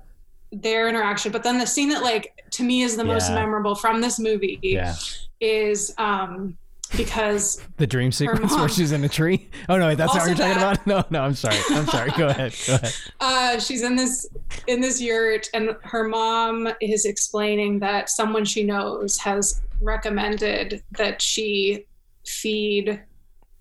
their 0.53 0.89
interaction, 0.89 1.31
but 1.33 1.43
then 1.43 1.59
the 1.59 1.67
scene 1.67 1.89
that 1.91 2.03
like 2.03 2.33
to 2.53 2.63
me 2.63 2.83
is 2.83 2.97
the 2.97 3.05
most 3.05 3.31
memorable 3.33 3.75
from 3.75 4.01
this 4.01 4.19
movie 4.19 4.59
Yeah. 4.63 4.95
is 5.41 5.95
um 5.99 6.57
because 6.97 7.61
The 7.77 7.87
dream 7.87 8.11
sequence 8.11 8.57
where 8.57 8.67
she's 8.69 8.93
in 8.93 9.05
a 9.05 9.11
tree. 9.11 9.51
Oh 9.69 9.77
no, 9.77 9.89
wait, 9.89 9.99
that's 9.99 10.15
not 10.15 10.27
what 10.27 10.29
you're 10.29 10.37
talking 10.37 10.59
that. 10.59 10.81
about. 10.87 10.87
No, 11.13 11.19
no, 11.21 11.25
I'm 11.25 11.35
sorry. 11.35 11.59
I'm 11.71 11.87
sorry. 11.87 12.11
Go 12.17 12.29
ahead. 12.29 12.55
Go 12.67 12.75
ahead. 12.77 12.95
uh, 13.21 13.59
she's 13.59 13.83
in 13.83 13.95
this 13.95 14.27
in 14.69 14.81
this 14.81 14.99
yurt, 15.01 15.51
and 15.53 15.77
her 15.83 16.05
mom 16.09 16.67
is 16.81 17.05
explaining 17.05 17.79
that 17.81 18.09
someone 18.09 18.47
she 18.47 18.65
knows 18.65 19.19
has 19.19 19.61
recommended 19.83 20.83
that 20.93 21.21
she 21.21 21.85
feed. 22.27 23.03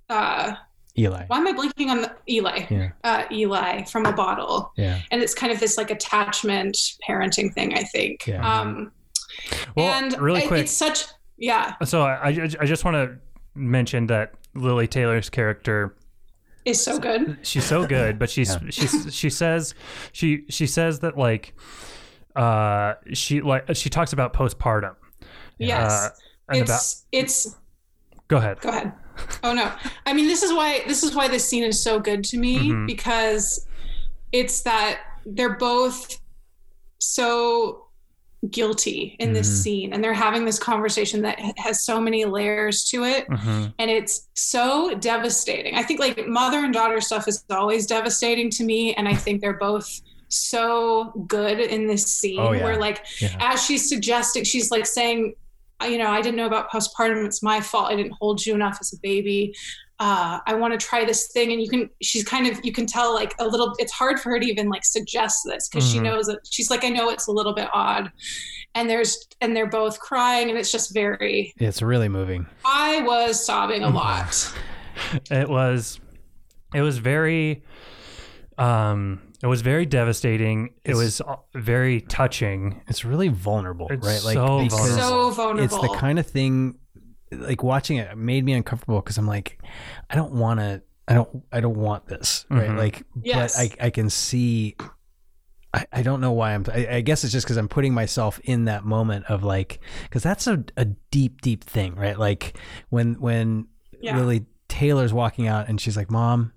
Uh, 0.09 0.53
Eli. 0.98 1.26
why 1.28 1.38
am 1.38 1.48
I 1.48 1.53
blinking 1.53 1.90
on 1.90 2.02
the 2.02 2.11
Eli? 2.30 2.65
Yeah. 2.69 2.90
Uh, 3.03 3.24
Eli 3.32 3.84
from 3.84 4.06
a 4.06 4.14
bottle, 4.14 4.72
Yeah. 4.78 4.99
and 5.11 5.22
it's 5.22 5.34
kind 5.34 5.52
of 5.52 5.60
this 5.60 5.78
like 5.78 5.91
attachment 5.91 6.76
parenting 7.07 7.53
thing. 7.53 7.74
I 7.76 7.84
think. 7.84 8.26
Yeah. 8.28 8.41
Um, 8.61 8.91
Well, 9.76 9.88
and 9.94 10.19
really 10.19 10.41
it- 10.44 10.48
quick. 10.48 10.61
it's 10.61 10.72
such 10.72 11.06
yeah. 11.38 11.76
So 11.86 12.02
I, 12.02 12.30
I 12.30 12.49
I 12.61 12.65
just 12.65 12.84
want 12.86 12.95
to 12.95 13.18
mention 13.53 14.07
that 14.07 14.34
Lili 14.56 14.88
Taylor's 14.88 15.30
character 15.30 15.95
Is 16.65 16.84
so 16.84 16.98
good. 16.99 17.38
she's 17.44 17.65
so 17.65 17.86
good 17.88 18.18
but 18.19 18.30
she's 18.30 18.57
she's 18.72 19.14
she 19.14 19.30
says 19.30 19.74
she 20.11 20.45
she 20.49 20.65
says 20.68 20.99
that 21.02 21.18
like 21.18 21.56
uh 22.36 22.94
she 23.14 23.41
like 23.41 23.65
she 23.76 23.90
talks 23.90 24.14
about 24.14 24.34
postpartum 24.34 24.95
Yes. 25.60 25.91
uh, 25.91 26.10
and 26.49 26.61
about 26.64 26.76
it's 26.76 27.06
it's 27.11 27.56
go 28.28 28.38
ahead 28.38 28.60
go 28.61 28.69
ahead 28.69 28.94
oh 29.44 29.53
no 29.53 29.72
i 30.06 30.14
mean 30.14 30.27
this 30.27 30.44
is 30.44 30.52
why 30.53 30.81
this 30.88 31.03
is 31.03 31.15
why 31.15 31.27
this 31.27 31.48
scene 31.48 31.64
is 31.64 31.81
so 31.81 31.99
good 31.99 32.23
to 32.23 32.38
me 32.38 32.69
Mhm. 32.69 32.88
because 32.88 33.65
it's 34.31 34.61
that 34.61 34.99
they're 35.26 35.56
both 35.57 36.19
so 36.99 37.84
guilty 38.52 39.15
in 39.19 39.34
this 39.34 39.49
Mhm. 39.49 39.61
scene 39.64 39.94
and 39.94 40.03
they're 40.03 40.14
having 40.14 40.45
this 40.45 40.60
conversation 40.60 41.22
that 41.23 41.39
has 41.57 41.84
so 41.84 41.99
many 41.99 42.23
layers 42.26 42.84
to 42.85 43.03
it 43.03 43.27
Mhm. 43.30 43.73
and 43.80 43.89
it's 43.91 44.27
so 44.35 44.94
devastating 44.95 45.76
i 45.76 45.81
think 45.84 45.99
like 45.99 46.27
mother 46.27 46.60
and 46.60 46.73
daughter 46.73 47.02
stuff 47.02 47.27
is 47.27 47.44
always 47.49 47.88
devastating 47.88 48.49
to 48.52 48.64
me 48.64 48.94
and 48.94 49.07
i 49.07 49.15
think 49.15 49.41
they're 49.41 49.53
both 49.57 50.02
so 50.30 51.06
good 51.27 51.60
in 51.60 51.88
this 51.88 52.06
scene 52.06 52.39
Oh, 52.39 52.52
yeah. 52.52 52.64
where 52.64 52.77
like 52.80 53.06
Yeah. 53.19 53.35
as 53.39 53.64
she's 53.65 53.89
suggesting 53.89 54.44
she's 54.44 54.69
like 54.72 54.85
saying 54.85 55.34
"I- 55.35 55.35
you 55.84 55.98
know 55.98 56.10
i 56.10 56.22
didn't 56.22 56.36
know 56.38 56.48
about 56.48 56.70
postpartum. 56.72 57.26
It's 57.26 57.44
my 57.44 57.62
fault. 57.62 57.91
I 57.91 57.95
didn't 57.95 58.14
hold 58.20 58.45
you 58.45 58.56
enough 58.56 58.78
as 58.82 58.94
a 58.94 58.98
baby. 59.02 59.54
Uh, 59.99 60.38
i 60.45 60.54
want 60.54 60.80
to 60.80 60.86
try 60.86 61.04
this 61.04 61.28
thing 61.32 61.52
and 61.52 61.60
you 61.60 61.68
can 61.68 61.90
she's 62.04 62.24
kind 62.24 62.45
of 62.48 62.64
you 62.64 62.72
can 62.72 62.86
tell 62.86 63.16
like 63.16 63.34
a 63.40 63.48
little 63.48 63.74
it's 63.80 63.91
hard 63.91 64.20
for 64.20 64.30
her 64.30 64.40
to 64.40 64.45
even 64.45 64.70
like 64.70 64.86
suggest 64.86 65.40
this 65.44 65.68
because 65.68 65.90
she 65.91 65.98
Mhm. 65.98 66.04
knows 66.04 66.28
that 66.28 66.38
she's 66.48 66.70
like 66.70 66.84
i 66.84 66.90
know 66.90 67.10
it's 67.10 67.26
a 67.28 67.32
little 67.32 67.54
bit 67.56 67.68
odd. 67.74 68.12
And 68.76 68.88
there's 68.88 69.18
and 69.41 69.56
they're 69.56 69.66
both 69.70 69.99
crying 69.99 70.49
and 70.52 70.60
it's 70.60 70.72
just 70.72 70.94
very 70.94 71.52
It's 71.58 71.82
really 71.82 72.10
moving. 72.10 72.45
i 72.64 73.02
was 73.02 73.44
sobbing 73.44 73.84
a 73.84 73.90
lot. 73.90 74.54
It 75.32 75.49
was 75.49 75.99
it 76.76 76.82
was 76.82 76.99
very 76.99 77.64
um 78.60 79.22
it 79.43 79.47
was 79.47 79.61
very 79.61 79.85
devastating 79.85 80.73
it 80.84 80.95
was 80.95 81.22
uh, 81.22 81.35
very 81.53 82.01
touching 82.01 82.81
It's 82.88 83.05
really 83.05 83.27
vulnerable, 83.27 83.88
It's 83.89 84.05
right? 84.05 84.23
Like 84.23 84.34
so 84.34 84.64
because 84.64 84.80
vulnerable. 84.80 85.09
so 85.09 85.30
vulnerable 85.31 85.64
it's 85.64 85.77
the 85.80 85.95
kind 85.99 86.19
of 86.19 86.26
thing 86.27 86.80
like 87.31 87.61
watching 87.64 87.97
it 87.97 88.18
made 88.18 88.45
me 88.45 88.53
uncomfortable 88.53 88.99
because 89.01 89.18
I'm 89.18 89.27
like, 89.27 89.59
I 90.09 90.15
don't 90.15 90.31
want 90.34 90.59
to. 90.61 90.81
I 91.09 91.14
don't. 91.14 91.43
I 91.51 91.59
don't 91.59 91.76
want 91.77 92.07
this, 92.07 92.45
right? 92.49 92.69
Mhm. 92.69 92.77
Like, 92.77 93.03
Yes. 93.22 93.57
but 93.57 93.80
I 93.81 93.88
I 93.88 93.89
can 93.89 94.09
see. 94.09 94.76
I, 95.73 95.85
I 95.91 96.01
don't 96.03 96.22
know 96.22 96.31
why 96.31 96.53
I'm. 96.53 96.64
I, 96.73 96.88
I 96.88 97.01
guess 97.01 97.23
it's 97.26 97.34
just 97.34 97.45
because 97.45 97.57
I'm 97.57 97.68
putting 97.68 97.93
myself 97.93 98.39
in 98.45 98.65
that 98.65 98.85
moment 98.85 99.26
of 99.26 99.43
like, 99.43 99.80
because 100.03 100.23
that's 100.23 100.47
a, 100.47 100.64
a 100.77 100.85
deep, 100.85 101.41
deep 101.41 101.64
thing, 101.65 101.95
right? 101.95 102.18
Like 102.18 102.57
when 102.89 103.15
when 103.15 103.68
Yeah. 104.01 104.18
Lili 104.18 104.45
Taylor's 104.69 105.14
walking 105.14 105.47
out 105.47 105.68
and 105.68 105.80
she's 105.81 105.97
like, 105.97 106.09
"Mom, 106.09 106.53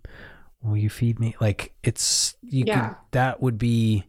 will 0.62 0.76
you 0.76 0.90
feed 0.90 1.18
me?" 1.20 1.34
Like 1.40 1.72
it's 1.82 2.36
you 2.42 2.64
Yeah. 2.66 2.88
could 2.88 2.96
that 3.12 3.40
would 3.42 3.58
be 3.58 4.04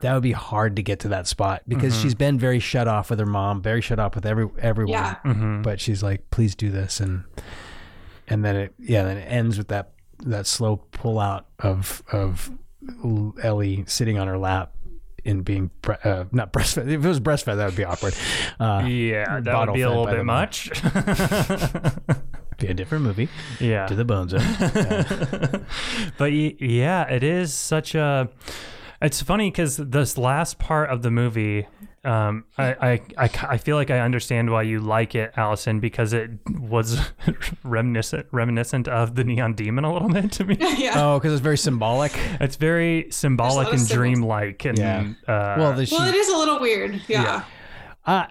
that 0.00 0.12
would 0.14 0.22
be 0.22 0.32
hard 0.32 0.76
to 0.76 0.82
get 0.82 1.00
to 1.00 1.08
that 1.08 1.26
spot 1.26 1.62
because 1.66 1.94
Mhm. 1.96 2.02
she's 2.02 2.14
been 2.14 2.38
very 2.38 2.58
shut 2.58 2.86
off 2.86 3.08
with 3.08 3.18
her 3.18 3.24
mom, 3.26 3.62
very 3.62 3.80
shut 3.80 3.98
off 3.98 4.14
with 4.14 4.26
every 4.26 4.46
everyone. 4.58 4.92
yeah 4.92 5.16
Mhm. 5.24 5.62
But 5.62 5.80
she's 5.80 6.02
like, 6.02 6.28
"Please 6.30 6.54
do 6.54 6.70
this," 6.70 7.00
and 7.00 7.24
and 8.26 8.44
then 8.44 8.56
it 8.56 8.74
yeah, 8.78 9.04
then 9.04 9.16
it 9.16 9.22
ends 9.26 9.56
with 9.56 9.68
that 9.68 9.92
that 10.24 10.46
slow 10.46 10.76
pull 10.90 11.18
out 11.18 11.46
of 11.60 12.02
of 12.12 12.50
Ellie 13.42 13.84
sitting 13.86 14.18
on 14.18 14.28
her 14.28 14.36
lap 14.38 14.72
and 15.24 15.44
being 15.44 15.70
bre- 15.82 15.92
uh, 16.04 16.24
not 16.32 16.52
breastfed. 16.52 16.88
If 16.88 17.04
it 17.04 17.08
was 17.08 17.20
breastfed, 17.20 17.56
that 17.56 17.64
would 17.66 17.76
be 17.76 17.84
awkward. 17.84 18.14
Uh, 18.60 18.84
yeah 18.86 19.40
that 19.40 19.58
would 19.66 19.74
be 19.74 19.82
a 19.82 19.88
little 19.88 20.06
bit 20.06 20.24
much 20.24 20.70
be 20.72 20.78
a 22.60 22.74
different 22.74 23.04
movie. 23.04 23.28
yeah 23.60 23.86
To 23.86 23.94
the 23.94 24.04
bone 24.04 24.28
zone. 24.28 24.40
Yeah. 24.40 25.58
but 26.18 26.32
yeah, 26.32 27.04
it 27.08 27.22
is 27.22 27.54
such 27.54 27.94
a. 27.94 28.28
It's 29.00 29.22
funny 29.22 29.48
because 29.50 29.76
this 29.76 30.18
last 30.18 30.58
part 30.58 30.90
of 30.90 31.02
the 31.02 31.10
movie, 31.12 31.68
um, 32.04 32.44
I, 32.56 32.64
I, 32.74 32.90
I, 33.26 33.30
I 33.50 33.56
feel 33.58 33.76
like 33.76 33.92
I 33.92 34.00
understand 34.00 34.50
why 34.50 34.62
you 34.62 34.80
like 34.80 35.14
it, 35.14 35.32
Allison, 35.36 35.78
because 35.78 36.12
it 36.12 36.30
was 36.48 36.98
reminiscent 37.62 38.26
reminiscent 38.32 38.88
of 38.88 39.14
the 39.14 39.22
Neon 39.22 39.54
Demon 39.54 39.84
a 39.84 39.92
little 39.92 40.08
bit 40.08 40.32
to 40.32 40.44
me. 40.44 40.56
yeah 40.78 40.94
oh, 40.96 41.18
because 41.20 41.32
it's 41.32 41.42
very 41.42 41.58
symbolic. 41.58 42.12
It's 42.40 42.56
very 42.56 43.06
symbolic 43.12 43.68
and 43.68 43.78
symbols. 43.78 43.92
dreamlike, 43.96 44.64
and 44.64 44.78
Yeah. 44.78 45.12
uh, 45.28 45.54
well, 45.58 45.72
the, 45.74 45.86
she, 45.86 45.94
well 45.94 46.08
it 46.08 46.16
is 46.16 46.28
a 46.28 46.36
little 46.36 46.58
weird 46.58 47.00
yeah, 47.06 47.22
Yeah. 47.22 47.44
uh, 48.04 48.26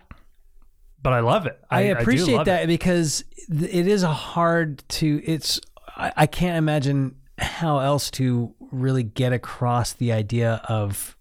but 1.07 1.13
I 1.13 1.21
love 1.21 1.45
it. 1.45 1.57
I, 1.71 1.77
I, 1.79 1.81
appreciate 1.83 2.35
love 2.35 2.45
that 2.47 2.63
It. 2.63 2.67
because 2.67 3.23
it 3.49 3.87
is 3.87 4.03
a 4.03 4.11
hard 4.11 4.83
to. 4.89 5.21
It's 5.23 5.61
I, 5.95 6.11
I 6.17 6.27
can't 6.27 6.57
imagine 6.57 7.15
how 7.37 7.79
else 7.79 8.11
to 8.11 8.53
really 8.71 9.03
get 9.03 9.31
across 9.31 9.93
the 9.93 10.11
idea 10.11 10.61
of 10.67 11.15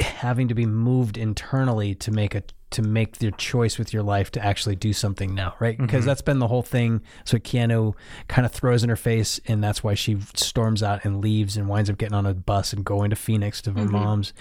having 0.00 0.48
to 0.48 0.54
be 0.54 0.66
moved 0.66 1.16
internally 1.16 1.94
to 1.94 2.10
make 2.10 2.34
a 2.34 2.42
to 2.70 2.82
make 2.82 3.22
your 3.22 3.30
choice 3.30 3.78
with 3.78 3.92
your 3.92 4.02
life 4.02 4.32
to 4.32 4.44
actually 4.44 4.74
do 4.74 4.92
something 4.92 5.32
now, 5.32 5.54
right? 5.60 5.78
Because 5.78 6.02
Mhm. 6.02 6.06
that's 6.06 6.22
been 6.22 6.40
the 6.40 6.48
whole 6.48 6.62
thing. 6.62 7.02
So 7.24 7.38
Keanu 7.38 7.94
kind 8.26 8.44
of 8.44 8.50
throws 8.50 8.82
in 8.82 8.88
her 8.88 8.96
face, 8.96 9.38
and 9.46 9.62
that's 9.62 9.84
why 9.84 9.94
she 9.94 10.16
storms 10.34 10.82
out 10.82 11.04
and 11.04 11.20
leaves 11.20 11.56
and 11.56 11.68
winds 11.68 11.88
up 11.88 11.98
getting 11.98 12.16
on 12.16 12.26
a 12.26 12.34
bus 12.34 12.72
and 12.72 12.84
going 12.84 13.10
to 13.10 13.16
Phoenix 13.16 13.62
to 13.62 13.70
her 13.74 13.84
Mhm. 13.86 13.90
mom's. 13.92 14.32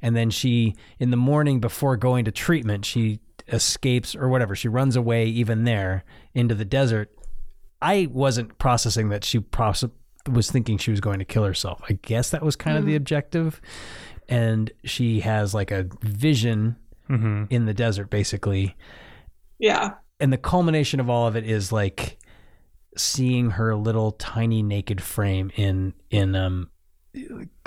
And 0.00 0.16
then 0.16 0.30
she, 0.30 0.74
in 0.98 1.10
the 1.10 1.18
morning 1.18 1.60
before 1.60 1.98
going 1.98 2.24
to 2.24 2.30
treatment, 2.32 2.86
she 2.86 3.20
escapes 3.52 4.16
or 4.16 4.28
whatever. 4.28 4.56
She 4.56 4.66
runs 4.68 4.96
away, 4.96 5.26
even 5.26 5.64
there, 5.64 6.04
into 6.34 6.54
the 6.54 6.64
desert. 6.64 7.14
I 7.80 8.08
wasn't 8.10 8.58
processing 8.58 9.08
that 9.10 9.24
she 9.24 9.44
was 10.30 10.50
thinking 10.50 10.78
she 10.78 10.90
was 10.90 11.00
going 11.00 11.18
to 11.18 11.24
kill 11.24 11.44
herself. 11.44 11.80
I 11.88 11.94
guess 12.02 12.30
that 12.30 12.42
was 12.42 12.56
kind 12.56 12.78
of 12.78 12.86
the 12.86 12.94
objective. 12.96 13.60
And 14.28 14.70
she 14.84 15.20
has 15.20 15.52
like 15.54 15.70
a 15.70 15.86
vision 16.00 16.76
hmm 17.08 17.44
in 17.50 17.66
the 17.66 17.74
desert, 17.74 18.08
basically. 18.10 18.76
yeah. 19.58 19.94
And 20.20 20.32
the 20.32 20.38
culmination 20.38 21.00
of 21.00 21.10
all 21.10 21.26
of 21.26 21.34
it 21.34 21.44
is 21.44 21.72
like 21.72 22.18
seeing 22.96 23.50
her 23.50 23.74
little 23.74 24.12
tiny 24.12 24.62
naked 24.62 25.00
frame 25.02 25.50
in 25.56 25.92
in 26.10 26.36
um 26.36 26.70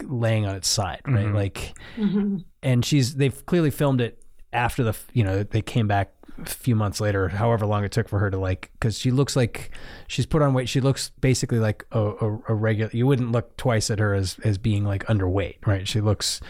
laying 0.03 0.45
on 0.45 0.55
its 0.55 0.67
side, 0.69 1.01
right? 1.05 1.25
Mhm. 1.27 1.33
Like 1.35 1.77
Mhm. 1.97 2.45
and 2.63 2.85
she's 2.85 3.15
they've 3.15 3.45
clearly 3.45 3.71
filmed 3.71 3.99
it 4.01 4.23
after 4.55 4.83
the 4.83 4.95
you 5.13 5.23
know 5.23 5.43
they 5.43 5.61
came 5.61 5.87
back 5.87 6.11
a 6.41 6.45
few 6.49 6.75
months 6.75 6.99
later 6.99 7.29
however 7.29 7.65
long 7.65 7.85
it 7.85 7.93
took 7.93 8.09
for 8.09 8.19
her 8.19 8.29
to 8.29 8.37
like 8.37 8.69
because 8.73 8.97
she 8.99 9.09
looks 9.09 9.37
like 9.37 9.71
she's 10.07 10.25
put 10.25 10.41
on 10.41 10.53
weight 10.53 10.67
she 10.67 10.81
looks 10.81 11.11
basically 11.21 11.59
like 11.59 11.85
a, 11.93 11.99
a, 12.01 12.39
a 12.49 12.53
regular 12.53 12.91
you 12.93 13.07
wouldn't 13.07 13.31
look 13.31 13.55
twice 13.55 13.89
at 13.89 13.99
her 13.99 14.13
as 14.13 14.37
as 14.43 14.57
being 14.57 14.83
like 14.83 15.05
underweight 15.05 15.55
right 15.65 15.87
she 15.87 16.01
looks 16.01 16.41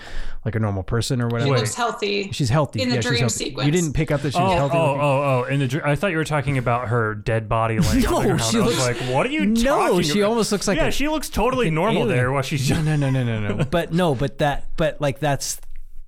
like 0.43 0.55
a 0.55 0.59
normal 0.59 0.81
person 0.81 1.21
or 1.21 1.27
whatever 1.27 1.51
She 1.51 1.55
looks 1.59 1.75
healthy. 1.75 2.31
she's 2.31 2.49
healthy 2.49 2.81
in 2.81 2.89
the 2.89 2.95
yeah, 2.95 3.01
dream 3.01 3.29
sequence. 3.29 3.65
you 3.67 3.71
didn't 3.71 3.93
pick 3.93 4.09
up 4.09 4.21
that 4.23 4.31
she 4.33 4.39
Oh, 4.39 4.43
was 4.45 4.53
oh, 4.53 4.55
healthy 4.57 4.77
oh, 4.77 4.85
looking? 4.87 5.01
Oh, 5.01 5.43
oh! 5.47 5.53
In 5.53 5.59
the, 5.59 5.67
dr- 5.67 5.85
I 5.85 5.95
thought 5.95 6.09
you 6.11 6.17
were 6.17 6.23
talking 6.25 6.57
about 6.57 6.87
her 6.87 7.13
dead 7.13 7.47
body 7.47 7.77
laying 7.79 8.01
No, 8.09 8.15
on 8.17 8.23
the 8.23 8.29
ground. 8.33 8.41
she 8.41 8.57
I 8.57 8.65
was 8.65 8.77
looks- 8.87 8.99
like, 9.01 9.13
"What 9.13 9.25
are 9.27 9.29
you 9.29 9.45
no 9.45 9.63
talking 9.63 10.01
she 10.01 10.19
about?" 10.21 10.29
almost 10.29 10.51
looks 10.51 10.67
like 10.67 10.77
yeah, 10.77 10.87
a, 10.87 10.91
she 10.91 11.07
looks 11.09 11.29
totally 11.29 11.67
an 11.67 11.75
normal 11.75 12.03
alien. 12.03 12.15
there 12.17 12.31
while 12.31 12.41
she's 12.43 12.67
no 12.71 12.81
no 12.81 12.95
no 12.95 13.09
no 13.11 13.23
no 13.23 13.55
no 13.55 13.63
but 13.71 13.93
no 13.93 14.15
but 14.15 14.39
that 14.39 14.65
but 14.77 14.99
like 14.99 15.19
that's 15.19 15.59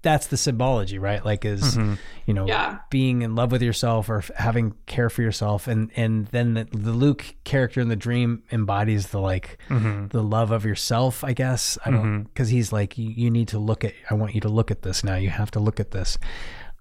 that's 0.08 0.28
the 0.28 0.38
symbology 0.38 0.98
right 1.00 1.26
like 1.26 1.44
is 1.44 1.76
Mhm. 1.76 1.98
you 2.26 2.34
know 2.34 2.48
Yeah. 2.48 2.78
being 2.90 3.24
in 3.24 3.36
love 3.36 3.52
with 3.52 3.62
yourself 3.62 4.10
or 4.10 4.24
having 4.38 4.74
care 4.86 5.10
for 5.10 5.22
yourself 5.22 5.68
and 5.68 5.92
and 5.98 6.28
then 6.28 6.54
the, 6.54 6.64
the 6.72 6.94
luke 6.94 7.36
character 7.44 7.82
in 7.82 7.90
the 7.90 7.96
dream 7.98 8.42
embodies 8.52 9.08
the 9.08 9.20
like 9.20 9.58
Mhm. 9.68 10.10
the 10.12 10.24
love 10.24 10.52
of 10.52 10.64
yourself 10.64 11.24
i 11.26 11.34
guess 11.34 11.78
i 11.86 11.92
don't 11.92 12.24
because 12.24 12.48
he's 12.48 12.72
like 12.72 12.98
you, 12.98 13.10
you 13.10 13.30
need 13.30 13.50
to 13.50 13.60
look 13.60 13.84
at 13.84 13.94
i 14.10 14.14
want 14.14 14.34
you 14.34 14.40
to 14.42 14.50
look 14.50 14.72
at 14.72 14.82
this 14.84 15.04
now 15.04 15.16
you 15.16 15.30
have 15.30 15.52
to 15.52 15.60
look 15.60 15.80
at 15.82 15.92
this 15.92 16.18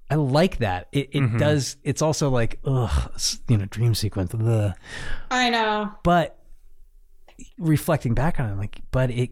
i 0.09 0.15
like 0.15 0.59
that 0.59 0.87
it, 0.93 1.09
it 1.13 1.21
Mhm. 1.23 1.39
does 1.39 1.77
it's 1.83 2.03
also 2.03 2.31
like 2.31 2.61
ugh 2.65 3.11
you 3.49 3.57
know 3.59 3.65
dream 3.67 3.93
sequence 3.95 4.33
ugh. 4.35 4.73
I 5.33 5.51
know. 5.51 5.91
but 6.05 6.39
reflecting 7.59 8.15
back 8.15 8.39
on 8.41 8.51
it, 8.51 8.57
like, 8.57 8.81
but 8.91 9.11
it 9.11 9.31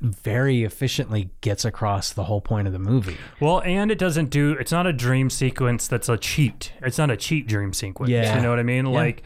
very 0.00 0.62
efficiently 0.64 1.30
gets 1.40 1.64
across 1.64 2.12
the 2.12 2.24
whole 2.24 2.40
point 2.40 2.66
of 2.66 2.72
the 2.72 2.78
movie. 2.78 3.16
Well, 3.40 3.60
and 3.62 3.90
it 3.90 3.98
doesn't 3.98 4.30
do. 4.30 4.52
It's 4.52 4.72
not 4.72 4.86
a 4.86 4.92
dream 4.92 5.30
sequence 5.30 5.86
that's 5.88 6.08
a 6.08 6.16
cheat. 6.16 6.72
It's 6.82 6.98
not 6.98 7.10
a 7.10 7.16
cheat 7.16 7.46
dream 7.46 7.72
sequence. 7.72 8.10
Yeah. 8.10 8.36
you 8.36 8.42
know 8.42 8.50
what 8.50 8.58
I 8.58 8.62
mean. 8.64 8.86
Like, 8.86 9.22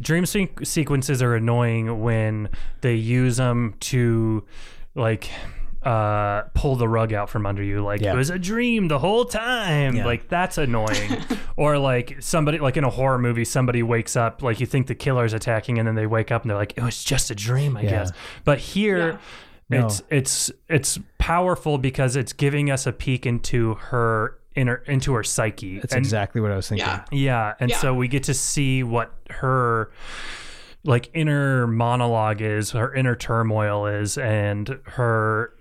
dream 0.00 0.26
se- 0.26 0.50
sequences 0.64 1.22
are 1.22 1.34
annoying 1.34 2.00
when 2.02 2.48
they 2.80 2.94
use 2.94 3.36
them 3.38 3.74
to, 3.80 4.44
like, 4.94 5.30
uh, 5.82 6.42
pull 6.54 6.76
the 6.76 6.88
rug 6.88 7.12
out 7.12 7.28
from 7.28 7.44
under 7.44 7.60
you. 7.62 7.82
Like 7.82 8.00
Yeah. 8.00 8.12
it 8.12 8.16
was 8.16 8.30
a 8.30 8.38
dream 8.38 8.86
the 8.86 9.00
whole 9.00 9.24
time. 9.24 9.96
Yeah. 9.96 10.04
Like 10.06 10.28
that's 10.28 10.56
annoying. 10.56 11.10
or 11.56 11.76
like 11.76 12.18
somebody, 12.20 12.60
like 12.60 12.76
in 12.76 12.84
a 12.84 12.90
horror 12.90 13.18
movie, 13.18 13.44
somebody 13.44 13.82
wakes 13.82 14.14
up, 14.14 14.42
like 14.44 14.60
you 14.60 14.66
think 14.66 14.86
the 14.86 14.94
killer's 14.94 15.32
attacking, 15.32 15.78
and 15.80 15.88
then 15.88 15.96
they 15.96 16.06
wake 16.06 16.30
up 16.30 16.42
and 16.42 16.50
they're 16.50 16.56
like, 16.56 16.74
it 16.76 16.84
was 16.84 17.02
just 17.02 17.32
a 17.32 17.34
dream, 17.34 17.76
I 17.76 17.80
Yeah. 17.82 17.90
guess. 17.90 18.12
But 18.44 18.58
here. 18.58 19.18
No. 19.72 19.86
It's 19.86 20.02
it's 20.10 20.50
it's 20.68 20.98
powerful 21.18 21.78
because 21.78 22.16
it's 22.16 22.32
giving 22.32 22.70
us 22.70 22.86
a 22.86 22.92
peek 22.92 23.26
into 23.26 23.74
her 23.74 24.38
inner 24.54 24.76
into 24.86 25.12
her 25.14 25.22
psyche. 25.24 25.78
That's 25.80 25.94
and, 25.94 26.04
exactly 26.04 26.40
what 26.40 26.50
I 26.52 26.56
was 26.56 26.68
thinking. 26.68 26.86
Yeah. 26.86 27.04
yeah, 27.10 27.54
and 27.60 27.70
Yeah. 27.70 27.78
so 27.78 27.94
we 27.94 28.08
get 28.08 28.22
to 28.24 28.34
see 28.34 28.82
what 28.82 29.12
her 29.30 29.90
like 30.84 31.10
inner 31.14 31.66
monologue 31.66 32.40
is, 32.42 32.72
her 32.72 32.92
inner 32.94 33.14
turmoil 33.16 33.86
is, 33.86 34.18
and 34.18 34.78
her. 34.84 35.54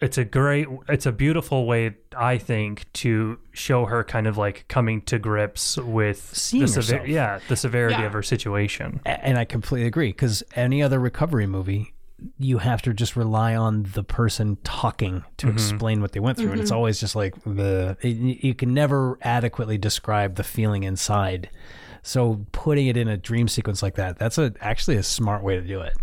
It's 0.00 0.16
a 0.16 0.24
great, 0.24 0.68
it's 0.88 1.06
a 1.06 1.10
beautiful 1.10 1.66
way, 1.66 1.96
I 2.16 2.38
think, 2.38 2.84
to 2.92 3.36
show 3.52 3.86
her 3.86 4.04
kind 4.04 4.28
of 4.28 4.38
like 4.38 4.64
coming 4.68 5.02
to 5.02 5.18
grips 5.18 5.76
with 5.76 6.20
Seeing 6.36 6.66
the 6.66 6.82
sever- 6.82 7.04
yeah, 7.08 7.40
the 7.48 7.56
severity 7.56 7.96
Yeah. 7.98 8.06
of 8.06 8.12
her 8.12 8.22
situation. 8.22 9.00
And 9.04 9.36
I 9.36 9.44
completely 9.44 9.88
agree 9.88 10.10
because 10.10 10.44
any 10.54 10.84
other 10.84 11.00
recovery 11.00 11.48
movie, 11.48 11.94
you 12.38 12.58
have 12.58 12.82
to 12.82 12.92
just 12.92 13.16
rely 13.16 13.54
on 13.54 13.84
the 13.94 14.02
person 14.02 14.58
talking 14.64 15.24
to 15.36 15.46
mm-hmm. 15.46 15.54
explain 15.54 16.00
what 16.00 16.12
they 16.12 16.20
went 16.20 16.38
through, 16.38 16.52
and 16.52 16.60
it's 16.60 16.70
mm-hmm. 16.70 16.76
always 16.76 17.00
just 17.00 17.14
like 17.14 17.34
the 17.44 17.96
it, 18.00 18.08
you 18.44 18.54
can 18.54 18.74
never 18.74 19.18
adequately 19.22 19.78
describe 19.78 20.34
the 20.34 20.44
feeling 20.44 20.82
inside. 20.82 21.50
So 22.02 22.46
putting 22.52 22.86
it 22.86 22.96
in 22.96 23.08
a 23.08 23.16
dream 23.16 23.48
sequence 23.48 23.82
like 23.82 23.96
that, 23.96 24.18
that's 24.18 24.38
a 24.38 24.52
actually 24.60 24.96
a 24.96 25.02
smart 25.02 25.42
way 25.42 25.56
to 25.56 25.62
do 25.62 25.80
it. 25.80 25.96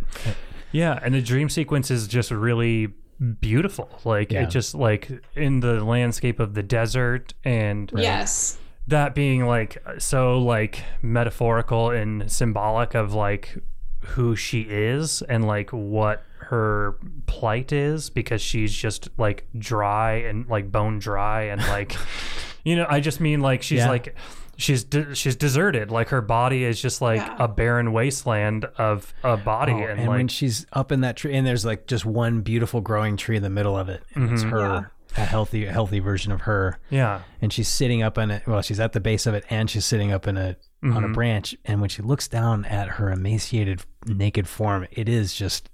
Yeah, 0.72 1.00
and 1.02 1.14
the 1.14 1.22
dream 1.22 1.50
sequence 1.50 1.90
is 1.90 2.08
just 2.08 2.32
really 2.32 2.94
beautiful. 3.40 3.90
Like 4.04 4.32
Yeah. 4.32 4.44
it 4.44 4.50
just 4.50 4.76
like 4.76 5.10
in 5.36 5.62
the 5.62 5.84
landscape 5.84 6.40
of 6.40 6.54
the 6.54 6.64
desert 6.64 7.34
and 7.44 7.92
Yes. 7.96 8.58
that 8.88 9.16
being 9.16 9.46
like 9.46 9.82
so 10.00 10.40
like 10.40 10.84
metaphorical 11.02 11.92
and 11.92 12.30
symbolic 12.32 12.94
of 12.94 13.14
like 13.14 13.58
who 14.06 14.36
she 14.36 14.62
is 14.62 15.22
and 15.24 15.46
like 15.46 15.70
what 15.72 16.24
her 16.38 16.98
plight 17.26 17.72
is 17.72 18.10
because 18.10 18.42
she's 18.42 18.74
just 18.74 19.10
like 19.18 19.48
dry 19.58 20.14
and 20.14 20.48
like 20.48 20.72
bone 20.72 21.00
dry 21.00 21.44
and 21.44 21.60
like 21.68 21.96
you 22.64 22.76
know 22.76 22.86
I 22.88 23.00
just 23.00 23.20
mean 23.20 23.40
like 23.42 23.64
she's 23.64 23.80
Yeah. 23.80 23.90
like 23.90 24.16
she's 24.58 24.84
de- 24.84 25.16
she's 25.16 25.36
deserted 25.36 25.90
like 25.92 26.10
her 26.10 26.22
body 26.22 26.64
is 26.64 26.80
just 26.82 27.02
like 27.02 27.18
Yeah. 27.20 27.36
a 27.40 27.48
barren 27.48 27.92
wasteland 27.94 28.66
of 28.78 29.14
a 29.24 29.38
body 29.38 29.74
Oh, 29.74 29.78
and, 29.78 30.00
and 30.00 30.08
like 30.08 30.18
when 30.18 30.28
she's 30.28 30.66
up 30.72 30.92
in 30.92 31.02
that 31.02 31.18
tree, 31.18 31.36
and 31.36 31.46
there's 31.48 31.66
like 31.66 31.88
just 31.88 32.06
one 32.06 32.42
beautiful 32.42 32.80
growing 32.80 33.18
tree 33.18 33.38
in 33.38 33.44
the 33.44 33.50
middle 33.50 33.78
of 33.78 33.90
it, 33.90 34.04
and 34.14 34.32
it's 34.32 34.44
mm-hmm. 34.44 34.52
her, 34.52 34.92
a 35.18 35.26
healthy, 35.26 35.66
a 35.66 35.72
healthy 35.72 36.00
version 36.00 36.32
of 36.32 36.42
her. 36.42 36.78
yeah 36.90 37.22
and 37.42 37.52
she's 37.54 37.68
sitting 37.68 38.02
up 38.04 38.18
in 38.18 38.32
it. 38.32 38.46
Well, 38.48 38.62
she's 38.62 38.80
at 38.80 38.94
the 38.94 39.00
base 39.00 39.26
of 39.26 39.34
it, 39.34 39.46
and 39.50 39.70
she's 39.70 39.86
sitting 39.86 40.12
up 40.12 40.28
in 40.28 40.36
a 40.38 40.56
on 40.94 41.04
a 41.04 41.10
branch. 41.10 41.56
And 41.66 41.80
when 41.82 41.90
she 41.90 42.02
looks 42.02 42.28
down 42.28 42.66
at 42.66 42.88
her 42.90 43.12
emaciated, 43.12 43.82
naked 44.06 44.48
form, 44.48 44.88
it 44.92 45.08
is 45.10 45.34
just 45.36 45.70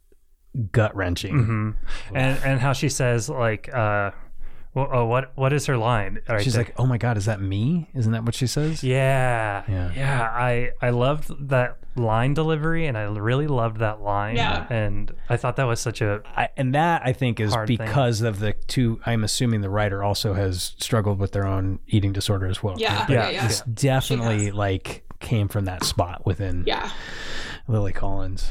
gut 0.72 0.96
wrenching. 0.96 1.76
and 2.14 2.38
and 2.44 2.60
how 2.60 2.74
she 2.74 2.90
says 2.90 3.30
like 3.30 3.74
uh 3.74 4.12
well, 4.73 4.89
oh, 4.91 5.06
what 5.06 5.31
what 5.35 5.52
is 5.53 5.65
her 5.65 5.77
line 5.77 6.19
right 6.30 6.41
She's 6.43 6.53
there? 6.53 6.64
like, 6.64 6.73
"Oh 6.80 6.85
my 6.85 6.98
god, 6.98 7.18
is 7.18 7.26
that 7.26 7.41
me?" 7.41 7.89
Isn't 7.93 8.11
that 8.14 8.23
what 8.23 8.35
she 8.35 8.48
says? 8.48 8.84
yeah, 8.84 9.64
Yeah. 9.68 9.91
yeah 9.95 10.22
i 10.31 10.72
i 10.81 10.89
loved 10.91 11.49
that 11.49 11.77
line 11.98 12.34
delivery 12.34 12.88
and 12.88 12.98
i 12.98 13.02
really 13.03 13.48
loved 13.48 13.80
that 13.80 13.99
line 14.02 14.38
Yeah. 14.38 14.65
and 14.69 15.14
i 15.27 15.35
thought 15.35 15.57
that 15.57 15.65
was 15.68 15.81
such 15.81 15.99
a 15.99 16.22
I, 16.38 16.48
and 16.56 16.73
that 16.73 17.02
I 17.03 17.11
think 17.11 17.41
is 17.41 17.53
Hard 17.53 17.68
thing. 17.68 17.77
because 17.77 18.22
of 18.22 18.39
the 18.39 18.53
two. 18.68 19.02
I'm 19.06 19.26
assuming 19.26 19.60
the 19.60 19.69
writer 19.69 20.02
also 20.02 20.34
has 20.35 20.73
struggled 20.80 21.19
with 21.19 21.34
their 21.34 21.45
own 21.45 21.80
eating 21.88 22.14
disorder 22.14 22.48
as 22.48 22.64
well. 22.64 22.76
Yeah. 22.80 23.06
Yeah. 23.10 23.15
Yeah. 23.15 23.30
Yeah. 23.31 23.48
This 23.48 23.61
definitely 23.61 24.52
like 24.52 25.03
came 25.19 25.49
from 25.49 25.65
that 25.65 25.84
spot 25.84 26.26
within 26.26 26.64
Yeah. 26.65 26.89
Lily 27.68 27.91
Collins. 27.93 28.49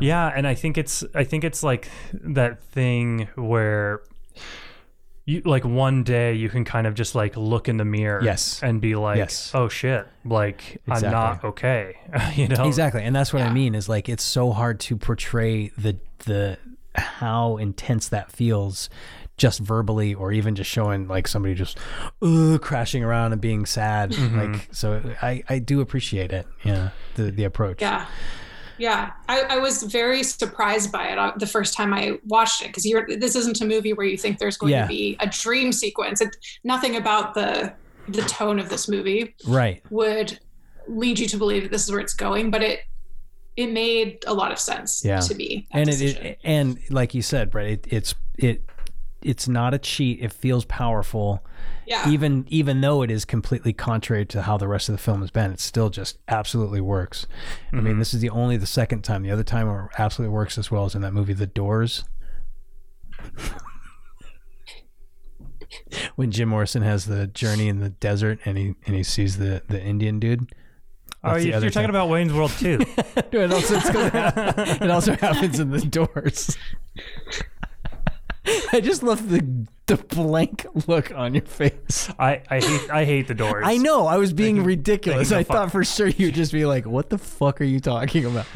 yeah 0.00 0.32
and 0.34 0.46
i 0.46 0.54
think 0.54 0.78
it's 0.78 1.04
i 1.14 1.22
think 1.24 1.44
it's 1.44 1.62
like 1.62 1.88
that 2.12 2.62
thing 2.62 3.28
where 3.36 4.00
you 5.30 5.42
like 5.44 5.64
one 5.64 6.02
day 6.02 6.34
you 6.34 6.48
can 6.48 6.64
kind 6.64 6.86
of 6.86 6.94
just 6.94 7.14
like 7.14 7.36
look 7.36 7.68
in 7.68 7.76
the 7.76 7.84
mirror 7.84 8.20
Yes. 8.22 8.60
and 8.62 8.80
be 8.80 8.94
like 8.94 9.18
Yes. 9.18 9.52
oh 9.54 9.68
shit 9.68 10.06
like 10.24 10.80
i'm 10.88 11.02
not 11.02 11.44
okay 11.44 11.96
you 12.34 12.48
know 12.48 12.66
Exactly, 12.66 13.02
and 13.04 13.14
that's 13.14 13.32
what 13.32 13.42
I 13.42 13.52
mean. 13.52 13.74
Is 13.74 13.88
like 13.88 14.08
it's 14.08 14.24
so 14.24 14.50
hard 14.52 14.80
to 14.80 14.96
portray 14.96 15.68
the 15.78 15.96
the 16.26 16.58
how 16.96 17.56
intense 17.56 18.08
that 18.08 18.32
feels, 18.32 18.90
just 19.36 19.60
verbally, 19.60 20.12
or 20.12 20.32
even 20.32 20.54
just 20.56 20.68
showing 20.70 21.06
like 21.06 21.28
somebody 21.28 21.54
just 21.54 21.78
uh, 22.20 22.58
crashing 22.60 23.04
around 23.04 23.32
and 23.32 23.40
being 23.40 23.64
sad. 23.64 24.16
Like 24.18 24.68
so, 24.72 25.00
I 25.22 25.42
I 25.48 25.58
do 25.60 25.80
appreciate 25.80 26.32
it. 26.32 26.46
Yeah, 26.64 26.90
the 27.14 27.30
the 27.30 27.44
approach. 27.44 27.80
Yeah. 27.80 28.06
Yeah. 28.80 29.10
I, 29.28 29.42
I 29.42 29.58
was 29.58 29.82
very 29.82 30.22
surprised 30.22 30.90
by 30.90 31.08
it 31.08 31.18
uh, 31.18 31.32
the 31.36 31.46
first 31.46 31.74
time 31.74 31.92
I 31.92 32.18
watched 32.26 32.62
it 32.62 32.68
because 32.68 32.86
you're 32.86 33.06
this 33.06 33.36
isn't 33.36 33.60
a 33.60 33.66
movie 33.66 33.92
where 33.92 34.06
you 34.06 34.16
think 34.16 34.38
there's 34.38 34.56
going 34.56 34.72
Yeah. 34.72 34.82
to 34.82 34.88
be 34.88 35.16
a 35.20 35.26
dream 35.28 35.70
sequence. 35.72 36.20
It, 36.20 36.34
nothing 36.64 36.96
about 36.96 37.34
the 37.34 37.72
the 38.08 38.22
tone 38.22 38.58
of 38.58 38.68
this 38.70 38.88
movie 38.88 39.34
Right. 39.46 39.82
would 39.90 40.38
lead 40.88 41.18
you 41.18 41.26
to 41.28 41.36
believe 41.36 41.62
that 41.62 41.70
this 41.70 41.84
is 41.84 41.90
where 41.92 42.00
it's 42.00 42.14
going, 42.14 42.50
but 42.50 42.62
it 42.62 42.80
it 43.56 43.66
made 43.70 44.24
a 44.26 44.32
lot 44.32 44.50
of 44.52 44.58
sense 44.58 45.04
Yeah. 45.04 45.20
to 45.20 45.34
me. 45.34 45.66
and 45.72 45.88
it, 45.90 46.00
it 46.00 46.38
and 46.42 46.78
like 46.88 47.14
you 47.14 47.20
said, 47.22 47.50
Brett, 47.50 47.66
it, 47.70 47.86
it's 47.90 48.14
it 48.38 48.62
it's 49.22 49.48
not 49.48 49.74
a 49.74 49.78
cheat. 49.78 50.20
It 50.20 50.32
feels 50.32 50.64
powerful. 50.64 51.44
yeah. 51.86 52.08
even 52.08 52.46
even 52.48 52.80
though 52.80 53.02
it 53.02 53.10
is 53.10 53.24
completely 53.24 53.72
contrary 53.72 54.24
to 54.26 54.42
how 54.42 54.56
the 54.56 54.68
rest 54.68 54.88
of 54.88 54.94
the 54.94 55.02
film 55.02 55.20
has 55.20 55.30
been, 55.30 55.50
it 55.50 55.60
still 55.60 55.90
just 55.90 56.18
absolutely 56.28 56.80
works. 56.80 57.26
I 57.72 57.76
mean, 57.76 57.84
mm-hmm. 57.84 57.98
this 57.98 58.14
is 58.14 58.20
the 58.20 58.30
only 58.30 58.56
the 58.56 58.66
second 58.66 59.02
time. 59.02 59.22
The 59.22 59.30
other 59.30 59.44
time 59.44 59.68
it 59.68 59.90
absolutely 59.98 60.32
works 60.34 60.58
as 60.58 60.70
well 60.70 60.84
as 60.84 60.94
in 60.94 61.02
that 61.02 61.12
movie, 61.12 61.32
The 61.32 61.46
Doors. 61.46 62.04
when 66.16 66.30
Jim 66.30 66.48
Morrison 66.48 66.82
has 66.82 67.06
the 67.06 67.26
journey 67.28 67.68
in 67.68 67.80
the 67.80 67.90
desert 67.90 68.38
and 68.44 68.56
he 68.58 68.74
and 68.86 68.96
he 68.96 69.02
sees 69.02 69.38
the 69.38 69.62
the 69.68 69.82
Indian 69.82 70.18
dude. 70.18 70.52
oh 71.22 71.32
That's 71.32 71.44
the 71.44 71.50
you, 71.50 71.60
you're, 71.60 71.70
talking 71.70 71.90
about 71.90 72.08
wayne's 72.08 72.32
world 72.32 72.50
too 72.52 72.80
it 73.16 73.52
also 73.52 73.76
it's 73.76 73.90
gonna 73.90 74.54
it 74.80 74.90
also 74.90 75.16
happens 75.16 75.60
in 75.60 75.70
the 75.70 75.80
doors. 75.80 76.56
I 78.72 78.80
just 78.80 79.02
love 79.02 79.28
the 79.28 79.66
the 79.86 79.96
blank 79.96 80.66
look 80.86 81.12
on 81.12 81.34
your 81.34 81.44
face. 81.44 82.10
I, 82.18 82.42
I 82.48 82.60
hate 82.60 82.90
I 82.90 83.04
hate 83.04 83.28
the 83.28 83.34
doors. 83.34 83.64
I 83.66 83.76
know 83.76 84.06
I 84.06 84.16
was 84.18 84.32
being 84.32 84.62
ridiculous. 84.64 85.32
I 85.32 85.42
fuck- 85.42 85.56
thought 85.56 85.72
for 85.72 85.84
sure 85.84 86.06
you'd 86.06 86.34
just 86.34 86.52
be 86.52 86.64
like, 86.64 86.86
"What 86.86 87.10
the 87.10 87.18
fuck 87.18 87.60
are 87.60 87.64
you 87.64 87.80
talking 87.80 88.24
about?" 88.26 88.46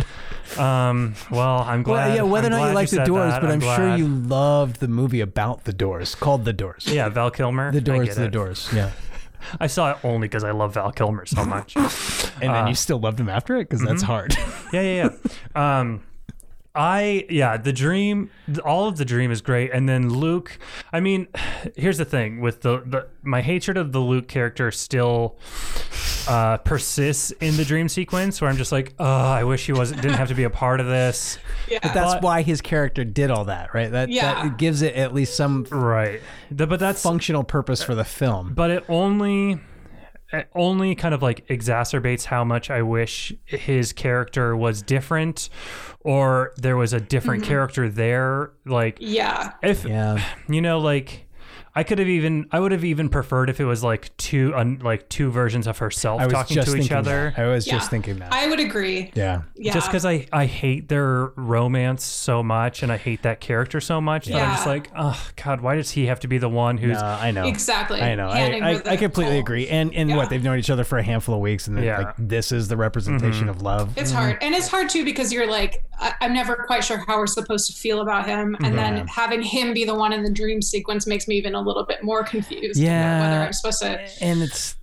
Um. 0.59 1.15
Well, 1.31 1.61
I'm 1.62 1.82
glad. 1.82 2.09
Well, 2.09 2.16
yeah, 2.16 2.23
whether 2.23 2.47
I'm 2.48 2.52
or 2.55 2.59
not 2.59 2.69
you 2.69 2.74
like 2.74 2.90
the 2.90 3.05
Doors, 3.05 3.32
that. 3.32 3.40
but 3.43 3.51
I'm, 3.51 3.61
sure 3.61 3.97
you 3.97 4.06
loved 4.06 4.78
the 4.81 4.89
movie 4.89 5.20
about 5.20 5.65
the 5.65 5.73
Doors 5.73 6.15
called 6.15 6.44
The 6.44 6.52
Doors. 6.52 6.86
Yeah, 6.86 7.09
Val 7.09 7.31
Kilmer. 7.31 7.73
The 7.73 7.81
Doors, 7.81 8.15
The 8.15 8.24
it. 8.24 8.31
Doors. 8.31 8.69
Yeah, 8.73 8.90
I 9.61 9.66
saw 9.66 9.90
it 9.93 9.98
only 10.05 10.28
because 10.28 10.44
I 10.44 10.52
love 10.52 10.74
Val 10.74 10.93
Kilmer 10.93 11.27
so 11.27 11.44
much. 11.44 11.74
and 12.40 12.51
Uh, 12.51 12.52
then 12.52 12.66
you 12.69 12.74
still 12.74 13.01
loved 13.01 13.19
him 13.19 13.28
after 13.28 13.56
it 13.56 13.69
because 13.69 13.82
that's 13.82 14.02
mm-hmm. 14.02 14.12
hard. 14.12 14.36
yeah, 14.73 14.81
yeah, 14.82 15.09
yeah. 15.55 15.81
Um, 15.81 16.02
I 16.74 17.24
yeah, 17.30 17.56
the 17.56 17.72
dream, 17.72 18.30
all 18.64 18.88
of 18.88 18.96
the 18.96 19.05
dream 19.05 19.30
is 19.30 19.40
great, 19.40 19.70
and 19.72 19.88
then 19.88 20.09
Luke. 20.09 20.59
I 20.92 21.01
mean, 21.01 21.28
here's 21.76 21.98
the 21.98 22.05
thing 22.05 22.40
with 22.40 22.62
the 22.62 22.82
the 22.84 23.06
my 23.22 23.42
hatred 23.42 23.76
of 23.76 23.92
the 23.92 24.01
Luke 24.01 24.26
character 24.28 24.70
still 24.70 25.36
uh, 26.28 26.56
persists 26.59 27.30
in 27.40 27.56
the 27.56 27.64
dream 27.64 27.88
sequence, 27.88 28.40
where 28.40 28.51
I'm 28.51 28.56
just 28.56 28.72
like, 28.72 28.94
oh, 28.98 29.05
I 29.05 29.44
wish 29.44 29.66
he 29.66 29.72
wasn't 29.72 30.02
didn't 30.02 30.16
have 30.16 30.28
to 30.28 30.34
be 30.34 30.44
a 30.44 30.51
part 30.51 30.80
of 30.80 30.86
this. 30.86 31.38
yeah. 31.70 31.78
that's 31.80 32.14
But- 32.14 32.22
why 32.22 32.42
his 32.42 32.60
character 32.60 33.05
did 33.05 33.30
all 33.30 33.44
that, 33.44 33.72
right? 33.74 33.90
That, 33.90 34.09
Yeah. 34.09 34.42
that 34.42 34.59
gives 34.59 34.82
it 34.82 34.94
at 34.94 35.14
least 35.14 35.36
some 35.36 35.64
Right. 35.70 36.20
The- 36.51 36.66
but 36.66 36.80
that's 36.80 37.02
functional 37.02 37.44
purpose 37.44 37.82
for 37.82 37.94
the 37.94 38.05
film. 38.05 38.52
but 38.55 38.70
it 38.70 38.84
only 38.88 39.52
it 39.52 39.60
Uh, 40.35 40.43
only 40.55 40.94
kind 40.94 41.15
of 41.15 41.23
like 41.23 41.47
exacerbates 41.48 42.24
how 42.24 42.44
much 42.44 42.70
I 42.70 42.82
wish 42.82 43.32
his 43.44 43.93
character 43.93 44.56
was 44.56 44.82
different 44.82 45.48
or 46.01 46.52
there 46.56 46.77
was 46.77 46.93
a 46.93 47.01
different 47.01 47.43
mm-hmm. 47.43 47.51
character 47.51 47.89
there 47.89 48.51
like 48.66 48.98
yeah. 49.01 49.52
if 49.62 49.85
Yeah, 49.85 50.24
you 50.48 50.61
know 50.61 50.78
like 50.81 51.23
I 51.76 51.82
could 51.82 51.98
have 51.98 52.09
even 52.09 52.46
I 52.52 52.60
would 52.60 52.70
have 52.70 52.84
even 52.84 53.09
preferred 53.09 53.51
if 53.51 53.59
it 53.59 53.64
was 53.64 53.82
like 53.82 54.16
two 54.16 54.52
un, 54.55 54.80
like 54.82 55.09
two 55.09 55.30
versions 55.30 55.66
of 55.66 55.78
herself 55.78 56.20
I 56.20 56.26
was 56.26 56.32
talking 56.32 56.55
just 56.55 56.68
to 56.70 56.76
each 56.76 56.82
thinking 56.82 56.96
other. 56.96 57.32
That. 57.36 57.42
I 57.44 57.48
was 57.48 57.66
Yeah. 57.66 57.74
just 57.74 57.90
thinking 57.90 58.18
that. 58.20 58.32
I 58.32 58.46
would 58.46 58.60
agree. 58.60 59.10
yeah. 59.14 59.42
Yeah. 59.56 59.72
Just 59.72 59.88
because 59.88 60.05
I, 60.06 60.26
I 60.32 60.46
hate 60.46 60.88
their 60.88 61.26
romance 61.36 62.05
so 62.05 62.42
much 62.44 62.82
and 62.84 62.92
I 62.92 62.96
hate 62.96 63.22
that 63.22 63.40
character 63.40 63.80
so 63.80 64.01
much 64.01 64.26
that 64.26 64.40
I'm 64.40 64.51
just 64.52 64.66
Yeah. 64.66 64.72
like, 64.72 64.90
oh 64.96 65.28
God, 65.42 65.62
why 65.62 65.74
does 65.74 65.90
he 65.90 66.06
have 66.06 66.20
to 66.20 66.28
be 66.28 66.38
the 66.38 66.48
one 66.48 66.78
who's 66.78 67.01
No, 67.01 67.05
I 67.05 67.32
know. 67.32 67.46
Exactly. 67.46 68.01
I 68.01 68.14
know. 68.14 68.28
I, 68.28 68.38
Handing 68.38 68.62
her 68.62 68.68
I, 68.68 68.74
the 68.78 68.90
I 68.92 68.96
completely 68.96 69.34
whole- 69.34 69.40
agree. 69.40 69.66
And 69.66 69.92
and 69.94 70.10
Yeah. 70.10 70.16
what 70.16 70.30
they've 70.30 70.42
known 70.42 70.59
each 70.60 70.70
other 70.70 70.84
for 70.84 70.98
a 70.98 71.02
handful 71.02 71.34
of 71.34 71.40
weeks, 71.40 71.66
and 71.66 71.76
then 71.76 71.84
Yeah. 71.84 71.98
like 71.98 72.14
this 72.18 72.52
is 72.52 72.68
the 72.68 72.76
representation 72.76 73.32
mm-hmm. 73.42 73.48
of 73.48 73.62
love. 73.62 73.98
It's 73.98 74.10
mm-hmm. 74.12 74.20
hard. 74.20 74.38
And 74.42 74.55
it's 74.55 74.68
hard 74.68 74.90
too 74.90 75.05
because 75.05 75.32
you're 75.32 75.51
like, 75.51 75.84
I- 75.98 76.14
I'm 76.20 76.34
never 76.34 76.55
quite 76.55 76.84
sure 76.84 76.98
how 76.98 77.18
we're 77.18 77.26
supposed 77.26 77.68
to 77.72 77.76
feel 77.76 78.01
about 78.01 78.26
him. 78.26 78.56
And 78.62 78.78
then 78.78 78.94
mm-hmm. 78.98 79.06
having 79.06 79.42
him 79.42 79.74
be 79.74 79.84
the 79.84 79.94
one 79.94 80.12
in 80.12 80.22
the 80.22 80.30
dream 80.30 80.62
sequence 80.62 81.06
makes 81.06 81.26
me 81.26 81.36
even 81.36 81.55
a 81.56 81.64
little 81.65 81.85
bit 81.85 82.03
more 82.05 82.23
confused. 82.24 82.78
about 82.81 82.91
Yeah. 82.91 83.20
Whether 83.20 83.47
I'm 83.47 83.53
supposed 83.53 83.81
to. 83.82 84.09
and 84.24 84.43
it's 84.43 84.77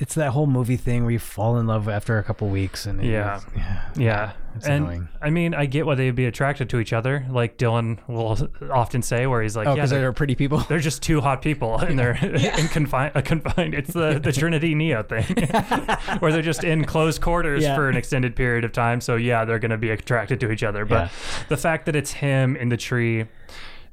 it's 0.00 0.14
that 0.14 0.30
whole 0.30 0.46
movie 0.46 0.76
thing 0.76 1.02
where 1.02 1.10
you 1.10 1.18
fall 1.18 1.58
in 1.58 1.66
love 1.66 1.88
after 1.88 2.18
a 2.18 2.22
couple 2.22 2.46
weeks, 2.48 2.86
and 2.86 3.00
it- 3.00 3.06
Yeah. 3.06 3.40
yeah, 3.56 3.80
Yeah. 3.96 4.30
It's 4.54 4.64
and 4.66 4.84
annoying. 4.84 5.08
I 5.20 5.30
mean, 5.30 5.54
I 5.54 5.66
get 5.66 5.86
why 5.86 5.96
they'd 5.96 6.14
be 6.14 6.26
attracted 6.26 6.70
to 6.70 6.78
each 6.78 6.92
other, 6.92 7.26
like 7.28 7.58
Dylan 7.58 7.98
will 8.06 8.38
often 8.72 9.02
say, 9.02 9.26
where 9.26 9.42
he's 9.42 9.56
like, 9.56 9.66
Oh, 9.66 9.74
yeah, 9.74 9.86
they're, 9.86 9.98
they're 9.98 10.12
pretty 10.12 10.36
people. 10.36 10.58
they're 10.68 10.78
just 10.78 11.02
two 11.02 11.20
hot 11.20 11.42
people 11.42 11.78
and 11.78 11.98
they're 11.98 12.12
in 12.22 12.68
confined, 12.68 13.16
uh, 13.16 13.22
confined. 13.22 13.74
It's 13.74 13.92
the, 13.92 14.20
the 14.22 14.30
Trinity 14.30 14.72
Neo 14.76 15.02
thing 15.02 15.24
where 16.20 16.30
they're 16.30 16.42
just 16.42 16.62
in 16.62 16.84
close 16.84 17.18
quarters 17.18 17.64
Yeah. 17.64 17.74
for 17.74 17.88
an 17.88 17.96
extended 17.96 18.36
period 18.36 18.64
of 18.64 18.72
time. 18.72 19.00
So, 19.00 19.16
yeah, 19.16 19.44
they're 19.44 19.58
going 19.58 19.72
to 19.72 19.78
be 19.78 19.90
attracted 19.90 20.38
to 20.40 20.52
each 20.52 20.62
other. 20.62 20.84
But 20.84 21.06
Yeah. 21.06 21.08
the 21.48 21.56
fact 21.56 21.86
that 21.86 21.96
it's 21.96 22.12
him 22.12 22.54
in 22.54 22.68
the 22.68 22.76
tree 22.76 23.26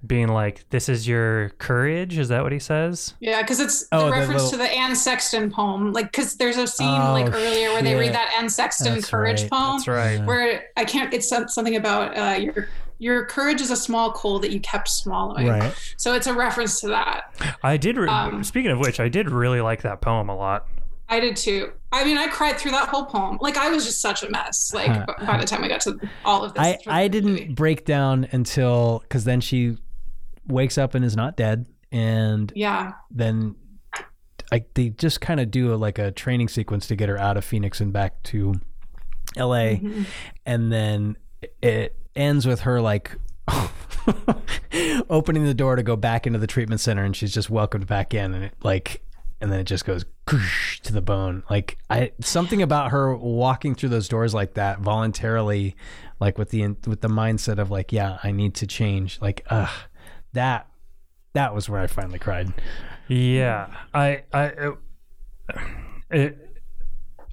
being 0.07 0.27
like, 0.27 0.65
this 0.69 0.89
is 0.89 1.07
your 1.07 1.49
courage, 1.57 2.17
is 2.17 2.29
that 2.29 2.43
what 2.43 2.51
he 2.51 2.59
says? 2.59 3.13
Yeah, 3.19 3.41
because 3.41 3.59
it's 3.59 3.85
Oh, 3.91 3.99
the 3.99 4.05
the 4.05 4.11
reference 4.11 4.43
little- 4.43 4.51
to 4.51 4.57
the 4.57 4.69
Anne 4.71 4.95
Sexton 4.95 5.51
poem. 5.51 5.91
Like, 5.93 6.11
because 6.11 6.35
there's 6.35 6.57
a 6.57 6.67
scene 6.67 6.87
Oh, 6.87 7.11
like 7.13 7.33
earlier 7.33 7.69
where 7.73 7.81
they 7.81 7.95
read 7.95 8.13
that 8.13 8.33
Anne 8.37 8.49
Sexton 8.49 8.93
That's 8.95 9.09
courage 9.09 9.41
right. 9.43 9.51
poem. 9.51 9.71
That's 9.77 9.87
right. 9.87 10.25
Where 10.25 10.65
I 10.77 10.85
can't. 10.85 11.13
It's 11.13 11.27
something 11.29 11.75
about 11.75 12.17
uh, 12.17 12.37
your 12.39 12.67
your 12.97 13.25
courage 13.25 13.59
is 13.59 13.71
a 13.71 13.75
small 13.75 14.11
coal 14.13 14.39
that 14.39 14.51
you 14.51 14.59
kept 14.61 14.87
swallowing. 14.87 15.47
Right. 15.47 15.73
So 15.97 16.13
it's 16.13 16.27
a 16.27 16.33
reference 16.33 16.79
to 16.81 16.87
that. 16.87 17.35
I 17.61 17.75
did, 17.75 17.97
re- 17.97 18.07
Um, 18.07 18.41
speaking 18.45 18.71
of 18.71 18.79
which, 18.79 19.01
I 19.01 19.09
did 19.09 19.29
really 19.29 19.59
like 19.59 19.81
that 19.81 19.99
poem 19.99 20.29
a 20.29 20.35
lot. 20.35 20.65
I 21.09 21.19
did 21.19 21.35
too. 21.35 21.71
I 21.91 22.03
mean, 22.03 22.17
I 22.17 22.27
cried 22.29 22.57
through 22.57 22.71
that 22.71 22.87
whole 22.89 23.05
poem. 23.05 23.37
Like 23.39 23.57
I 23.57 23.69
was 23.69 23.85
just 23.85 24.01
such 24.01 24.23
a 24.23 24.29
mess. 24.31 24.71
Like 24.73 25.05
b- 25.05 25.13
by 25.25 25.37
the 25.37 25.45
time 25.45 25.63
I 25.63 25.67
got 25.67 25.81
to 25.81 25.99
all 26.23 26.43
of 26.43 26.53
this, 26.53 26.63
I 26.63 26.79
I 26.87 27.07
didn't 27.09 27.31
movie. 27.33 27.53
break 27.53 27.85
down 27.85 28.27
until 28.31 28.99
because 29.03 29.23
then 29.23 29.39
she 29.41 29.77
wakes 30.47 30.77
up 30.77 30.95
and 30.95 31.03
is 31.05 31.15
not 31.15 31.35
dead, 31.37 31.65
and 31.91 32.51
Yeah. 32.55 32.93
then 33.11 33.55
I 34.51 34.63
they 34.75 34.89
just 34.89 35.21
kind 35.21 35.39
of 35.39 35.49
do 35.51 35.73
a, 35.73 35.75
like 35.75 35.97
a 35.99 36.11
training 36.11 36.49
sequence 36.49 36.87
to 36.87 36.95
get 36.95 37.09
her 37.09 37.17
out 37.17 37.35
of 37.37 37.43
Phoenix 37.45 37.81
and 37.81 37.91
back 37.91 38.21
to 38.23 38.53
L.A. 39.35 39.77
Mm-hmm. 39.77 40.03
and 40.45 40.71
then 40.71 41.17
it 41.61 41.95
ends 42.15 42.45
with 42.45 42.61
her 42.61 42.79
like 42.79 43.17
opening 45.09 45.45
the 45.45 45.53
door 45.53 45.75
to 45.75 45.83
go 45.83 45.95
back 45.95 46.27
into 46.27 46.39
the 46.39 46.47
treatment 46.47 46.81
center 46.81 47.03
and 47.03 47.15
she's 47.15 47.33
just 47.33 47.49
welcomed 47.49 47.87
back 47.87 48.13
in 48.13 48.33
and 48.33 48.45
it 48.45 48.53
like 48.63 49.01
and 49.41 49.51
then 49.51 49.59
it 49.59 49.63
just 49.65 49.85
goes 49.85 50.05
to 50.83 50.93
the 50.93 51.01
bone 51.01 51.43
like 51.49 51.77
i 51.89 52.11
something 52.19 52.61
about 52.61 52.91
her 52.91 53.15
walking 53.15 53.75
through 53.75 53.89
those 53.89 54.07
doors 54.07 54.33
like 54.33 54.53
that 54.55 54.79
voluntarily 54.79 55.75
like 56.19 56.37
with 56.37 56.49
the 56.49 56.65
with 56.87 57.01
the 57.01 57.07
mindset 57.07 57.57
of 57.59 57.69
like 57.71 57.91
yeah 57.91 58.17
i 58.23 58.31
need 58.31 58.53
to 58.55 58.65
change 58.67 59.19
like 59.21 59.45
uh 59.49 59.67
that 60.35 60.67
that 61.33 61.53
was 61.53 61.67
where 61.67 61.81
i 61.81 61.87
finally 61.87 62.19
cried 62.19 62.53
Yeah, 63.07 63.75
I, 63.93 64.23
I, 64.33 64.45
it, 64.45 64.73
it, 66.09 66.61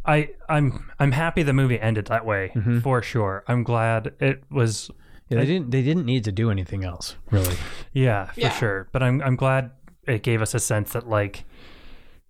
I, 0.05 0.31
I'm, 0.49 0.91
I'm 0.99 1.13
happy 1.13 1.43
the 1.45 1.53
movie 1.53 1.79
ended 1.81 2.07
that 2.07 2.27
way 2.27 2.53
for 2.83 3.03
sure. 3.03 3.45
I'm 3.47 3.63
glad 3.63 4.15
it 4.21 4.43
was. 4.51 4.91
yeah, 5.29 5.39
they 5.39 5.47
didn't 5.47 5.71
they 5.71 5.83
didn't 5.83 6.05
need 6.05 6.25
to 6.25 6.33
do 6.33 6.51
anything 6.51 6.85
else 6.85 7.17
really 7.31 7.57
Yeah, 7.93 8.27
for 8.33 8.41
Yeah. 8.41 8.51
sure. 8.51 8.89
But 8.93 9.03
I'm, 9.03 9.23
I'm 9.23 9.37
glad 9.37 9.71
it 10.07 10.23
gave 10.23 10.43
us 10.43 10.55
a 10.55 10.59
sense 10.61 10.93
that 10.93 11.09
like, 11.09 11.45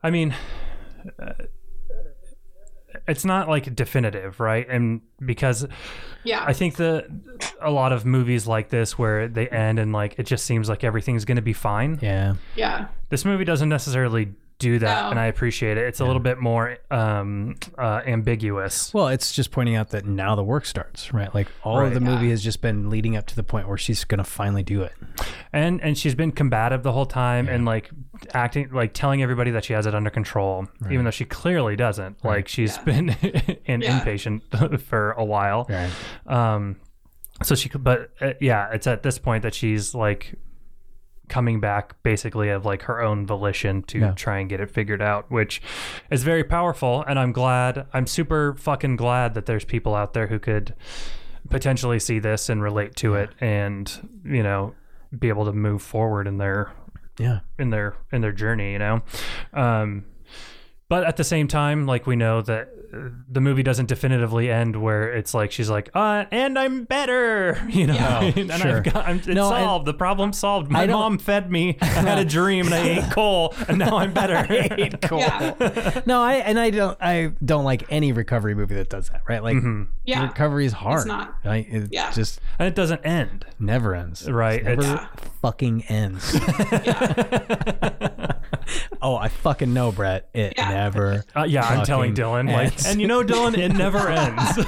I 0.02 0.10
mean. 0.10 0.34
Uh, 1.18 1.32
it's 3.08 3.24
not 3.24 3.48
like 3.48 3.74
definitive, 3.74 4.38
right? 4.40 4.66
And 4.68 5.00
because 5.24 5.66
Yeah. 6.24 6.44
I 6.46 6.52
think 6.52 6.76
the 6.76 7.06
a 7.60 7.70
lot 7.70 7.92
of 7.92 8.04
movies 8.06 8.46
like 8.46 8.68
this 8.68 8.96
where 8.98 9.28
they 9.28 9.48
end 9.48 9.78
and 9.78 9.92
like 9.92 10.14
it 10.18 10.26
just 10.26 10.44
seems 10.46 10.68
like 10.68 10.84
everything's 10.84 11.24
going 11.24 11.36
to 11.36 11.42
be 11.42 11.52
fine. 11.52 11.98
yeah 12.02 12.34
yeah. 12.56 12.86
This 13.08 13.24
movie 13.24 13.44
doesn't 13.44 13.68
necessarily 13.68 14.32
do 14.62 14.78
that, 14.78 15.02
No. 15.04 15.10
and 15.10 15.18
I 15.20 15.26
appreciate 15.26 15.76
it. 15.76 15.84
It's 15.88 16.00
a 16.00 16.04
little 16.04 16.22
bit 16.22 16.38
more 16.38 16.78
um, 16.90 17.56
uh, 17.76 18.00
ambiguous. 18.06 18.94
Well, 18.94 19.08
it's 19.08 19.32
just 19.32 19.50
pointing 19.50 19.74
out 19.76 19.90
that 19.90 20.06
now 20.06 20.34
the 20.34 20.44
work 20.44 20.64
starts, 20.64 21.12
right? 21.12 21.34
Like 21.34 21.48
all 21.62 21.76
of 21.78 21.82
Right. 21.84 21.94
the 21.94 22.00
movie 22.00 22.30
has 22.30 22.42
just 22.42 22.60
been 22.62 22.88
leading 22.88 23.16
up 23.16 23.26
to 23.26 23.36
the 23.36 23.42
point 23.42 23.68
where 23.68 23.76
she's 23.76 24.04
gonna 24.04 24.24
finally 24.24 24.62
do 24.62 24.82
it. 24.82 24.92
and 25.52 25.80
and 25.82 25.98
she's 25.98 26.14
been 26.14 26.32
combative 26.32 26.82
the 26.82 26.92
whole 26.92 27.04
time 27.06 27.48
and 27.48 27.64
like 27.66 27.90
acting 28.32 28.70
like 28.72 28.92
telling 28.94 29.22
everybody 29.22 29.50
that 29.50 29.64
she 29.64 29.72
has 29.74 29.84
it 29.86 29.94
under 29.94 30.08
control 30.10 30.66
even 30.90 31.04
though 31.04 31.10
she 31.10 31.24
clearly 31.26 31.76
doesn't 31.76 32.24
like 32.24 32.48
she's 32.48 32.76
Yeah. 32.78 32.82
been 32.84 33.08
an 33.66 33.82
Yeah. 33.82 34.00
inpatient 34.00 34.80
for 34.90 35.12
a 35.12 35.24
while 35.24 35.66
Right. 35.68 35.90
um 36.26 36.76
so 37.42 37.54
she 37.54 37.68
could 37.68 37.82
but 37.84 38.10
uh, 38.20 38.32
yeah 38.40 38.70
it's 38.72 38.86
at 38.86 39.02
this 39.02 39.18
point 39.18 39.42
that 39.42 39.54
she's 39.54 39.94
like 39.94 40.34
coming 41.32 41.60
back 41.60 41.94
basically 42.02 42.50
of 42.50 42.66
like 42.66 42.82
her 42.82 43.00
own 43.00 43.24
volition 43.26 43.82
to 43.84 43.98
Yeah. 43.98 44.12
try 44.12 44.38
and 44.38 44.50
get 44.50 44.60
it 44.60 44.70
figured 44.70 45.00
out 45.00 45.30
which 45.30 45.62
is 46.10 46.22
very 46.24 46.44
powerful 46.44 47.02
and 47.08 47.18
i'm 47.18 47.32
glad 47.32 47.86
i'm 47.94 48.06
super 48.06 48.54
fucking 48.58 48.96
glad 48.96 49.32
that 49.32 49.46
there's 49.46 49.64
people 49.64 49.94
out 49.94 50.12
there 50.12 50.26
who 50.26 50.38
could 50.38 50.74
potentially 51.48 51.98
see 51.98 52.18
this 52.18 52.50
and 52.50 52.62
relate 52.62 52.94
to 52.96 53.14
it 53.14 53.30
and 53.40 54.10
you 54.26 54.42
know 54.42 54.74
be 55.18 55.28
able 55.30 55.46
to 55.46 55.52
move 55.54 55.80
forward 55.80 56.26
in 56.26 56.36
their 56.36 56.70
Yeah. 57.18 57.40
in 57.58 57.70
their 57.70 57.94
in 58.12 58.20
their 58.20 58.32
journey 58.32 58.72
you 58.72 58.78
know 58.78 59.00
um 59.54 60.04
but 60.90 61.04
at 61.04 61.16
the 61.16 61.24
same 61.24 61.48
time 61.48 61.86
like 61.86 62.06
we 62.06 62.14
know 62.14 62.42
that 62.42 62.68
the 63.28 63.40
movie 63.40 63.62
doesn't 63.62 63.86
definitively 63.86 64.50
end 64.50 64.76
where 64.76 65.10
it's 65.12 65.32
like 65.32 65.50
she's 65.50 65.70
like 65.70 65.88
uh 65.94 66.24
and 66.30 66.58
i'm 66.58 66.84
better 66.84 67.58
you 67.68 67.86
know 67.86 67.94
Yeah. 67.94 68.20
and 68.36 68.52
sure. 68.52 68.76
i've 68.76 68.84
got 68.84 69.06
I'm, 69.08 69.16
it's 69.16 69.26
No, 69.28 69.48
I- 69.48 69.60
solved 69.62 69.86
the 69.86 69.94
problem 69.94 70.32
solved 70.34 70.70
my 70.70 70.86
mom 70.86 71.18
fed 71.18 71.50
me 71.50 71.78
i 71.82 71.84
had 71.86 72.18
a 72.18 72.24
dream 72.24 72.66
and 72.66 72.74
i 72.74 72.82
ate 72.86 73.10
coal 73.10 73.54
and 73.68 73.78
now 73.78 73.96
i'm 73.96 74.12
better 74.12 74.46
Yeah. 75.10 76.02
No, 76.06 76.20
I 76.22 76.34
and 76.36 76.58
I 76.58 76.70
don't 76.70 76.98
I 77.00 77.32
don't 77.44 77.64
like 77.64 77.84
any 77.90 78.12
recovery 78.12 78.54
movie 78.54 78.74
that 78.76 78.88
does 78.90 79.08
that, 79.10 79.22
right? 79.28 79.42
Like 79.42 79.56
Yeah. 80.04 80.26
recovery 80.26 80.66
is 80.66 80.72
hard. 80.72 81.00
It's 81.00 81.06
not. 81.06 81.34
Right? 81.44 81.66
It 81.68 81.88
Yeah. 81.92 82.10
just 82.12 82.40
and 82.58 82.66
it 82.68 82.74
doesn't 82.74 83.00
end 83.04 83.44
never 83.58 83.94
ends. 83.94 84.30
Right, 84.30 84.60
It 84.60 84.64
never 84.78 84.82
it's- 84.82 85.08
fucking 85.42 85.84
ends. 85.88 86.34
oh, 89.02 89.16
I 89.16 89.28
fucking 89.28 89.72
know, 89.72 89.92
Brett. 89.92 90.28
It 90.34 90.54
Yeah. 90.56 90.70
never 90.70 91.24
uh, 91.36 91.44
yeah 91.44 91.64
i'm 91.66 91.84
telling 91.84 92.14
fucking 92.14 92.24
dylan 92.48 92.52
like 92.52 92.72
and 92.86 93.00
you 93.00 93.06
know 93.06 93.22
dylan 93.22 93.56
it 93.56 93.68
never 93.72 94.08
ends 94.08 94.58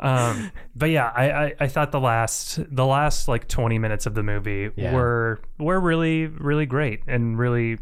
um 0.00 0.50
but 0.74 0.90
yeah 0.90 1.10
I, 1.14 1.30
I 1.46 1.54
i 1.60 1.68
thought 1.68 1.92
the 1.92 2.00
last 2.00 2.58
the 2.74 2.84
last 2.86 3.28
like 3.28 3.48
20 3.48 3.78
minutes 3.78 4.06
of 4.06 4.14
the 4.14 4.22
movie 4.22 4.70
Yeah. 4.76 4.92
were 4.94 5.40
were 5.58 5.80
really 5.80 6.26
really 6.26 6.66
great 6.66 7.00
and 7.06 7.38
really 7.38 7.78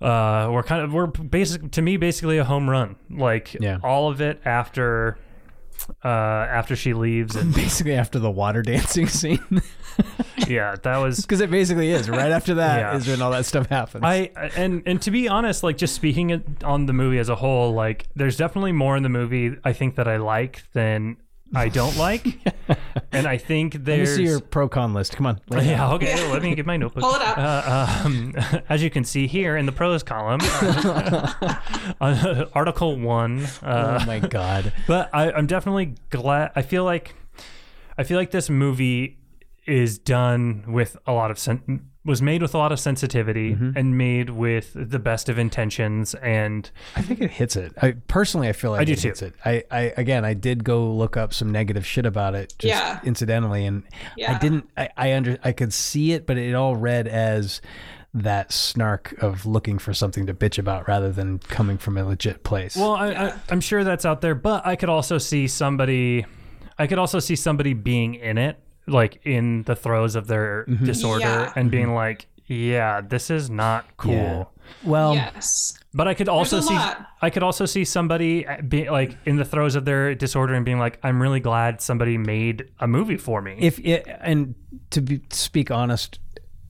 uh 0.00 0.48
we're 0.52 0.62
kind 0.62 0.82
of 0.82 0.92
we're 0.92 1.06
basic 1.06 1.70
to 1.72 1.82
me 1.82 1.96
basically 1.96 2.38
a 2.38 2.44
home 2.44 2.68
run 2.68 2.96
like 3.10 3.54
Yeah. 3.54 3.78
all 3.82 4.08
of 4.08 4.20
it 4.20 4.40
after 4.44 5.18
uh 6.04 6.08
after 6.08 6.76
she 6.76 6.92
leaves 6.94 7.34
and 7.36 7.54
basically 7.62 7.94
after 7.94 8.18
the 8.18 8.30
water 8.30 8.62
dancing 8.62 9.08
scene. 9.08 9.40
yeah 10.48 10.76
that 10.82 10.96
was 10.98 11.20
Because 11.22 11.40
it 11.40 11.50
basically 11.50 11.90
is. 11.90 12.08
Right 12.08 12.30
after 12.32 12.54
that 12.54 12.94
is 12.96 13.06
Yeah. 13.06 13.14
when 13.14 13.22
all 13.22 13.30
that 13.32 13.46
stuff 13.46 13.68
happens. 13.68 14.04
I 14.04 14.30
and 14.56 14.82
and 14.86 15.00
to 15.02 15.10
be 15.10 15.28
honest, 15.28 15.62
like 15.62 15.76
just 15.76 15.94
speaking 15.94 16.30
it 16.30 16.64
on 16.64 16.86
the 16.86 16.92
movie 16.92 17.18
as 17.18 17.28
a 17.28 17.36
whole, 17.36 17.72
like 17.72 18.06
there's 18.14 18.36
definitely 18.36 18.72
more 18.72 18.96
in 18.96 19.02
the 19.02 19.08
movie 19.08 19.56
I 19.64 19.72
think 19.72 19.96
that 19.96 20.08
I 20.08 20.16
like 20.18 20.62
than 20.72 21.16
I 21.54 21.68
don't 21.68 21.96
like, 21.96 22.26
and 23.12 23.24
I 23.24 23.36
think 23.36 23.74
Let 23.74 23.80
me 23.80 23.84
there's 23.84 24.16
see 24.16 24.24
your 24.24 24.40
pro 24.40 24.68
con 24.68 24.94
list. 24.94 25.14
Come 25.16 25.26
on. 25.26 25.40
lay 25.48 25.60
it 25.60 25.66
yeah 25.70 25.84
out. 25.86 25.94
okay. 26.02 26.32
Let 26.32 26.42
me 26.42 26.52
get 26.56 26.66
my 26.66 26.76
notebook. 26.76 27.04
Pull 27.04 27.14
it 27.14 27.22
up. 27.22 27.38
Uh, 27.38 28.02
um, 28.04 28.34
as 28.68 28.82
you 28.82 28.90
can 28.90 29.04
see 29.04 29.28
here 29.28 29.56
in 29.56 29.64
the 29.64 29.70
pros 29.70 30.02
column, 30.02 30.40
uh, 30.42 32.46
Article 32.52 32.98
One. 32.98 33.44
Uh, 33.62 34.00
oh 34.02 34.06
my 34.06 34.18
god. 34.20 34.72
but 34.86 35.08
I, 35.14 35.30
I'm 35.32 35.46
definitely 35.46 35.94
glad. 36.10 36.52
I 36.56 36.62
feel 36.62 36.84
like 36.84 37.14
I 37.96 38.04
feel 38.04 38.18
like 38.18 38.30
this 38.30 38.50
movie 38.50 39.18
is 39.66 39.98
done 39.98 40.64
with 40.68 40.96
a 41.06 41.12
lot 41.12 41.30
of 41.30 41.38
sen- 41.38 41.90
was 42.04 42.22
made 42.22 42.40
with 42.40 42.54
a 42.54 42.58
lot 42.58 42.70
of 42.70 42.78
sensitivity 42.78 43.52
Mm-hmm. 43.54 43.70
and 43.76 43.98
made 43.98 44.30
with 44.30 44.70
the 44.76 45.00
best 45.00 45.28
of 45.28 45.38
intentions 45.38 46.14
and 46.16 46.70
I 46.94 47.02
think 47.02 47.20
it 47.20 47.32
hits 47.32 47.56
it. 47.56 47.72
I 47.82 47.96
personally, 48.06 48.48
I 48.48 48.52
feel 48.52 48.70
like 48.70 48.80
I 48.82 48.84
do 48.84 48.92
it 48.92 49.00
too. 49.00 49.08
hits 49.08 49.22
it. 49.22 49.34
I, 49.44 49.64
I 49.72 49.80
again, 49.96 50.24
I 50.24 50.34
did 50.34 50.62
go 50.62 50.88
look 50.92 51.16
up 51.16 51.34
some 51.34 51.50
negative 51.50 51.84
shit 51.84 52.06
about 52.06 52.36
it, 52.36 52.54
just 52.58 52.68
Yeah. 52.68 53.00
incidentally, 53.02 53.66
and 53.66 53.82
yeah. 54.16 54.34
I 54.34 54.38
didn't. 54.38 54.70
I, 54.76 54.88
I 54.96 55.14
under, 55.14 55.36
I 55.42 55.50
could 55.52 55.72
see 55.72 56.12
it, 56.12 56.26
but 56.26 56.38
it 56.38 56.54
all 56.54 56.76
read 56.76 57.08
as 57.08 57.60
that 58.14 58.52
snark 58.52 59.12
of 59.20 59.44
looking 59.44 59.78
for 59.78 59.92
something 59.92 60.26
to 60.26 60.32
bitch 60.32 60.58
about 60.58 60.86
rather 60.88 61.10
than 61.10 61.38
coming 61.40 61.76
from 61.76 61.98
a 61.98 62.04
legit 62.04 62.44
place. 62.44 62.74
Well, 62.76 62.92
I, 62.94 63.08
I, 63.08 63.34
I'm 63.50 63.60
sure 63.60 63.82
that's 63.84 64.04
out 64.06 64.20
there, 64.22 64.34
but 64.36 64.64
I 64.64 64.76
could 64.76 64.88
also 64.88 65.18
see 65.18 65.48
somebody, 65.48 66.24
I 66.78 66.86
could 66.86 66.98
also 66.98 67.18
see 67.18 67.36
somebody 67.36 67.74
being 67.74 68.14
in 68.14 68.38
it, 68.38 68.58
like 68.86 69.20
in 69.24 69.62
the 69.64 69.76
throes 69.76 70.14
of 70.14 70.26
their 70.26 70.64
mm-hmm. 70.68 70.84
disorder, 70.84 71.24
Yeah. 71.24 71.52
and 71.56 71.70
being 71.70 71.86
mm-hmm. 71.86 71.94
like, 71.94 72.26
"Yeah, 72.46 73.00
this 73.00 73.30
is 73.30 73.50
not 73.50 73.84
cool." 73.96 74.12
Yeah. 74.12 74.44
well, 74.84 75.14
yes. 75.14 75.78
But 75.92 76.08
I 76.08 76.14
could 76.14 76.28
also 76.28 76.60
see, 76.60 76.74
lot. 76.74 77.06
I 77.22 77.30
could 77.30 77.42
also 77.42 77.66
see 77.66 77.84
somebody 77.84 78.46
uh, 78.46 78.60
be 78.62 78.90
like 78.90 79.16
in 79.24 79.36
the 79.36 79.44
throes 79.44 79.74
of 79.74 79.84
their 79.84 80.14
disorder 80.14 80.54
and 80.54 80.64
being 80.64 80.78
like, 80.78 80.98
"I'm 81.02 81.20
really 81.20 81.40
glad 81.40 81.80
somebody 81.80 82.18
made 82.18 82.70
a 82.78 82.86
movie 82.86 83.16
for 83.16 83.42
me." 83.42 83.56
if 83.60 83.78
it, 83.80 84.06
and 84.20 84.54
to 84.90 85.00
be, 85.00 85.22
speak 85.30 85.70
honest, 85.70 86.18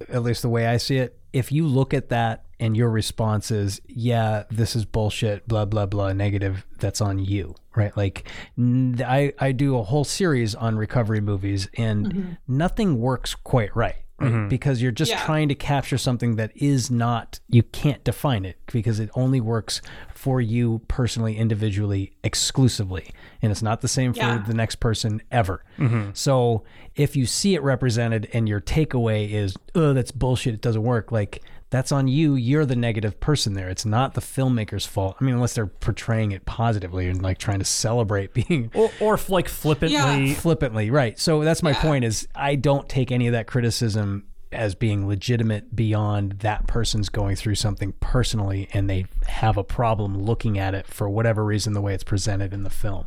at 0.09 0.23
least 0.23 0.43
the 0.43 0.49
way 0.49 0.67
I 0.67 0.79
see 0.79 0.97
it, 0.99 1.19
if 1.33 1.53
you 1.53 1.67
look 1.67 1.93
at 1.93 2.09
that 2.09 2.46
and 2.59 2.77
your 2.77 2.91
response 2.91 3.51
is, 3.51 3.81
"Yeah, 3.87 4.45
this 4.51 4.77
is 4.77 4.85
bullshit," 4.85 5.47
blah 5.49 5.65
blah 5.65 5.87
blah, 5.87 6.13
negative, 6.13 6.67
that's 6.79 7.01
on 7.01 7.19
you, 7.19 7.55
right? 7.75 7.97
Like, 7.97 8.29
I, 8.59 9.33
I 9.39 9.53
do 9.53 9.77
a 9.79 9.83
whole 9.83 10.05
series 10.05 10.55
on 10.55 10.77
recovery 10.77 11.21
movies, 11.21 11.69
and 11.77 12.07
mm-hmm. 12.07 12.33
nothing 12.49 12.99
works 12.99 13.35
quite 13.35 13.75
right. 13.77 13.97
Right? 14.19 14.33
Mm-hmm. 14.33 14.49
Because 14.49 14.81
you're 14.81 14.93
just 14.93 15.11
Yeah. 15.11 15.23
trying 15.27 15.49
to 15.51 15.55
capture 15.55 15.99
something 15.99 16.37
that 16.37 16.51
is 16.55 16.91
not, 16.91 17.39
you 17.51 17.63
can't 17.63 18.03
define 18.03 18.47
it 18.47 18.57
because 18.73 18.99
it 18.99 19.11
only 19.15 19.43
works 19.43 19.83
for 20.15 20.41
you 20.41 20.81
personally, 20.89 21.37
individually, 21.37 22.15
exclusively. 22.25 23.11
And 23.43 23.53
it's 23.53 23.61
not 23.61 23.83
the 23.83 23.89
same 23.89 24.15
for 24.15 24.21
Yeah. 24.21 24.39
the 24.39 24.55
next 24.55 24.77
person 24.77 25.21
ever. 25.31 25.63
Mm-hmm. 25.79 26.13
So 26.15 26.65
if 26.95 27.15
you 27.15 27.27
see 27.27 27.55
it 27.57 27.63
represented 27.63 28.27
and 28.33 28.49
your 28.49 28.59
takeaway 28.63 29.31
is, 29.31 29.55
oh, 29.75 29.93
that's 29.93 30.13
bullshit, 30.13 30.55
it 30.55 30.63
doesn't 30.63 30.83
work, 30.83 31.13
like 31.13 31.43
that's 31.71 31.91
on 31.93 32.07
you. 32.09 32.35
You're 32.37 32.65
the 32.65 32.77
negative 32.77 33.19
person 33.19 33.55
there. 33.55 33.69
It's 33.69 33.85
not 33.85 34.15
the 34.15 34.21
filmmaker's 34.21 34.87
fault. 34.87 35.17
I 35.21 35.25
mean, 35.25 35.35
unless 35.35 35.55
they're 35.55 35.67
portraying 35.67 36.33
it 36.33 36.47
positively 36.47 37.09
and 37.09 37.21
like 37.23 37.39
trying 37.39 37.59
to 37.59 37.65
celebrate 37.65 38.33
being 38.49 38.71
or, 38.75 38.91
or 39.01 39.19
like 39.29 39.49
flippantly, 39.49 39.97
Yeah. 39.97 40.35
flippantly, 40.35 40.91
right? 40.91 41.19
So 41.19 41.43
that's 41.45 41.63
my 41.63 41.71
Yeah. 41.73 41.83
point 41.83 42.05
is 42.05 42.29
I 42.35 42.55
don't 42.55 42.89
take 42.89 43.11
any 43.11 43.27
of 43.27 43.33
that 43.33 43.47
criticism 43.47 44.25
as 44.53 44.77
being 44.77 45.09
legitimate 45.09 45.75
beyond 45.75 46.33
that 46.39 46.69
person's 46.69 47.09
going 47.09 47.35
through 47.35 47.57
something 47.57 47.93
personally 47.99 48.69
and 48.73 48.89
they 48.89 49.05
have 49.27 49.57
a 49.57 49.65
problem 49.65 50.23
looking 50.23 50.57
at 50.57 50.73
it 50.73 50.87
for 50.87 51.09
whatever 51.11 51.45
reason 51.45 51.73
the 51.73 51.81
way 51.81 51.93
it's 51.93 52.05
presented 52.05 52.55
in 52.55 52.63
the 52.63 52.71
film. 52.71 53.05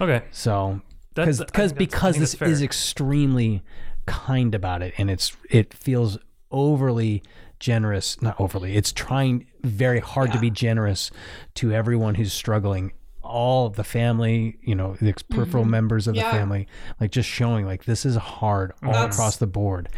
okay, 0.00 0.22
So 0.32 0.80
That's- 1.14 1.38
because 1.38 1.72
because 1.72 1.72
think 1.72 1.90
that's- 1.90 2.34
I 2.34 2.34
because 2.34 2.38
this 2.40 2.42
is 2.58 2.60
extremely 2.62 3.62
kind 4.06 4.52
about 4.54 4.82
it 4.82 4.92
and 4.98 5.08
it's 5.08 5.36
it 5.48 5.72
feels 5.72 6.18
overly 6.50 7.22
generous 7.60 8.20
not 8.22 8.40
overly 8.40 8.74
it's 8.76 8.90
trying 8.90 9.46
very 9.62 10.00
hard 10.00 10.32
to 10.32 10.38
be 10.40 10.50
generous 10.50 11.10
to 11.54 11.72
everyone 11.72 12.14
who's 12.16 12.32
struggling. 12.32 12.92
All 13.22 13.66
of 13.66 13.76
the 13.76 13.84
family 13.84 14.56
you 14.62 14.74
know 14.74 14.96
the 15.00 15.14
peripheral 15.30 15.64
members 15.64 16.08
of 16.08 16.14
the 16.14 16.22
Mm-hmm. 16.22 16.36
Family 16.38 16.68
like 17.00 17.12
just 17.12 17.28
showing 17.28 17.64
like 17.66 17.84
this 17.84 18.04
is 18.04 18.16
hard 18.16 18.72
all 18.82 18.92
That's- 18.92 19.14
across 19.14 19.36
the 19.36 19.46
board. 19.46 19.88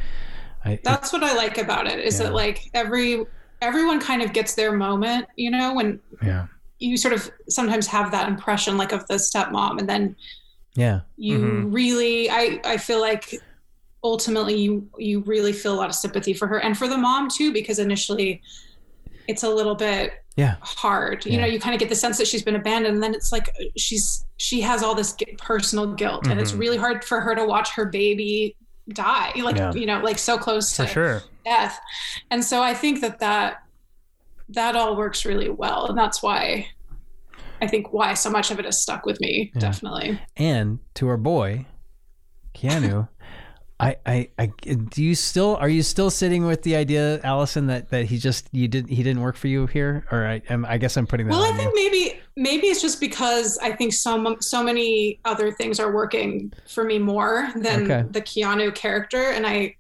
I, 0.65 0.79
That's 0.85 1.13
what 1.13 1.23
I 1.25 1.35
like 1.35 1.57
about 1.59 1.87
it 1.87 1.99
is 2.01 2.19
that 2.19 2.35
like 2.35 2.69
every 2.75 3.25
everyone 3.63 4.01
kind 4.01 4.23
of 4.23 4.33
gets 4.33 4.55
their 4.55 4.73
moment, 4.73 5.27
you 5.37 5.51
know, 5.51 5.73
when 5.75 5.99
yeah. 6.23 6.47
you 6.79 6.97
sort 6.97 7.15
of 7.15 7.31
sometimes 7.49 7.87
have 7.87 8.11
that 8.11 8.29
impression 8.29 8.77
like 8.77 8.93
of 8.93 9.07
the 9.07 9.15
stepmom 9.15 9.79
and 9.79 9.89
then 9.89 10.15
yeah. 10.75 11.01
you 11.17 11.39
Mhm. 11.39 11.75
really 11.75 12.29
I 12.31 12.61
I 12.65 12.77
feel 12.77 13.01
like 13.01 13.41
ultimately 14.05 14.55
you 14.57 14.89
you 14.99 15.21
really 15.21 15.53
feel 15.53 15.75
a 15.75 15.77
lot 15.77 15.89
of 15.89 15.95
sympathy 15.95 16.33
for 16.35 16.47
her 16.49 16.59
and 16.59 16.77
for 16.77 16.89
the 16.89 16.97
mom 16.97 17.29
too 17.29 17.53
because 17.53 17.79
initially 17.79 18.43
it's 19.29 19.43
a 19.45 19.49
little 19.49 19.75
bit 19.77 20.15
yeah 20.37 20.57
hard 20.61 21.25
you 21.25 21.33
Yeah. 21.33 21.41
know 21.43 21.47
you 21.47 21.61
kind 21.61 21.75
of 21.75 21.79
get 21.79 21.89
the 21.89 21.95
sense 21.95 22.19
that 22.19 22.27
she's 22.27 22.43
been 22.43 22.57
abandoned 22.57 22.95
and 22.95 23.03
then 23.03 23.15
it's 23.15 23.31
like 23.33 23.49
she's 23.77 24.25
she 24.39 24.61
has 24.63 24.83
all 24.83 24.95
this 24.95 25.15
personal 25.39 25.87
guilt 25.95 26.27
and 26.27 26.41
it's 26.41 26.53
Mhm. 26.53 26.59
really 26.59 26.77
hard 26.79 27.05
for 27.05 27.21
her 27.21 27.35
to 27.37 27.45
watch 27.45 27.71
her 27.75 27.85
baby 27.87 28.57
die 28.89 29.33
like 29.43 29.57
Yeah. 29.57 29.73
you 29.73 29.87
know 29.87 30.01
like 30.01 30.19
so 30.19 30.37
close 30.39 30.75
for 30.77 30.85
to 30.85 30.89
sure. 30.91 31.23
death 31.45 31.79
and 32.31 32.45
so 32.45 32.61
i 32.63 32.75
think 32.75 33.01
that 33.03 33.21
that 33.21 33.63
that 34.49 34.75
all 34.75 34.97
works 34.97 35.25
really 35.25 35.49
well 35.51 35.87
and 35.87 35.97
that's 35.97 36.21
why 36.23 36.67
i 37.61 37.67
think 37.69 37.93
why 37.93 38.15
so 38.15 38.29
much 38.31 38.51
of 38.51 38.59
it 38.59 38.65
has 38.65 38.83
stuck 38.83 39.07
with 39.07 39.21
me 39.21 39.53
Yeah. 39.55 39.61
definitely 39.61 40.21
and 40.37 40.81
to 40.95 41.07
our 41.09 41.17
boy 41.17 41.67
Keanu. 42.55 43.09
I, 43.83 43.97
I, 44.07 44.29
I, 44.39 44.47
do 44.47 45.03
you 45.03 45.15
still 45.17 45.57
are 45.57 45.69
you 45.69 45.83
still 45.83 46.09
sitting 46.09 46.47
with 46.47 46.63
the 46.63 46.77
idea, 46.77 47.21
Allison, 47.25 47.67
that, 47.67 47.91
that 47.91 48.05
he 48.05 48.17
just 48.17 48.49
you 48.53 48.69
didn't 48.69 48.91
he 48.91 49.03
didn't 49.03 49.21
work 49.23 49.37
for 49.37 49.49
you 49.49 49.67
here, 49.67 50.07
or 50.13 50.25
I, 50.25 50.41
am 50.49 50.65
I 50.65 50.79
guess 50.79 50.97
I'm 50.97 51.07
putting 51.07 51.27
that 51.27 51.33
well 51.33 51.43
i 51.43 51.57
think 51.57 51.75
you. 51.75 51.91
maybe 51.91 52.21
maybe 52.37 52.69
it's 52.69 52.81
just 52.81 53.01
because 53.01 53.59
i 53.59 53.73
think 53.73 53.93
so 53.93 54.37
so 54.41 54.63
many 54.63 55.19
other 55.25 55.51
things 55.51 55.81
are 55.81 55.93
working 55.93 56.53
for 56.69 56.85
me 56.85 56.99
more 56.99 57.51
than 57.57 57.91
Okay. 57.91 58.09
the 58.11 58.23
keanu 58.23 58.73
character. 58.75 59.31
And 59.31 59.45
i 59.47 59.75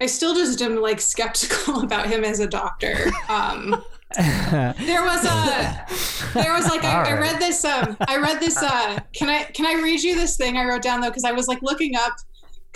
i 0.00 0.06
still 0.06 0.34
just 0.34 0.60
am 0.60 0.76
like 0.76 1.00
skeptical 1.00 1.80
about 1.84 2.06
him 2.08 2.22
as 2.22 2.40
a 2.40 2.46
doctor. 2.46 3.10
Um 3.30 3.82
there 4.16 5.02
was 5.02 5.24
a 5.24 5.86
there 6.32 6.52
was 6.52 6.66
like 6.68 6.84
I, 6.84 6.94
All 6.94 7.06
I 7.06 7.20
read 7.20 7.40
this 7.40 7.64
um 7.64 7.96
i 8.06 8.16
read 8.16 8.38
this 8.40 8.62
uh 8.62 9.00
can 9.12 9.28
i 9.28 9.42
can 9.44 9.66
i 9.66 9.82
read 9.82 10.00
you 10.00 10.14
this 10.14 10.36
thing 10.36 10.56
i 10.56 10.64
wrote 10.64 10.82
down 10.82 11.00
though? 11.00 11.08
Because 11.08 11.24
i 11.24 11.32
was 11.32 11.48
like 11.48 11.60
looking 11.60 11.96
up 11.96 12.14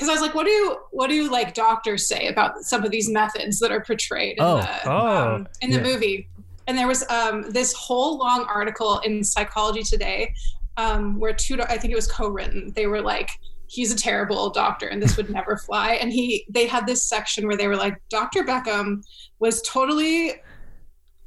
because 0.01 0.09
i 0.09 0.13
was 0.13 0.23
like 0.23 0.35
what 0.35 0.47
do 0.47 0.77
what 0.93 1.11
do 1.11 1.31
like 1.31 1.53
doctors 1.53 2.09
say 2.09 2.29
about 2.29 2.59
some 2.63 2.83
of 2.85 2.91
these 2.91 3.09
methods 3.11 3.59
that 3.59 3.71
are 3.71 3.83
portrayed 3.85 4.39
in 4.39 4.43
Oh. 4.45 4.57
the 4.63 4.91
Oh. 4.91 5.35
um, 5.35 5.49
in 5.61 5.71
the 5.71 5.77
Yeah. 5.77 5.83
movie 5.83 6.29
and 6.67 6.79
there 6.79 6.87
was 6.89 7.05
um 7.11 7.43
this 7.51 7.75
whole 7.75 8.17
long 8.19 8.45
article 8.49 8.99
in 9.01 9.23
psychology 9.23 9.83
today 9.83 10.33
um 10.79 11.21
where 11.21 11.35
two 11.35 11.61
i 11.63 11.77
think 11.77 11.93
it 11.93 11.97
was 11.97 12.07
co-written 12.11 12.73
they 12.75 12.87
were 12.87 13.03
like 13.03 13.29
he's 13.67 13.93
a 13.93 13.97
terrible 13.97 14.49
doctor 14.51 14.89
and 14.89 15.03
this 15.03 15.17
would 15.17 15.29
never 15.31 15.57
fly 15.57 15.95
and 15.95 16.11
he 16.13 16.45
they 16.49 16.67
had 16.67 16.87
this 16.87 17.03
section 17.05 17.47
where 17.47 17.57
they 17.57 17.69
were 17.69 17.77
like 17.77 17.97
dr 18.09 18.43
beckham 18.45 19.03
was 19.39 19.61
totally 19.63 20.33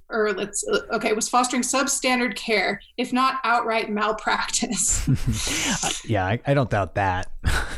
or 0.09 0.33
let's 0.33 0.63
okay 0.91 1.13
was 1.13 1.29
fostering 1.29 1.61
substandard 1.63 2.35
care 2.35 2.79
if 2.97 3.11
not 3.13 3.35
outright 3.43 3.89
malpractice 3.89 5.07
yeah, 6.05 6.25
I, 6.25 6.39
I 6.45 6.53
don't 6.53 6.69
doubt 6.69 6.95
that. 6.95 7.31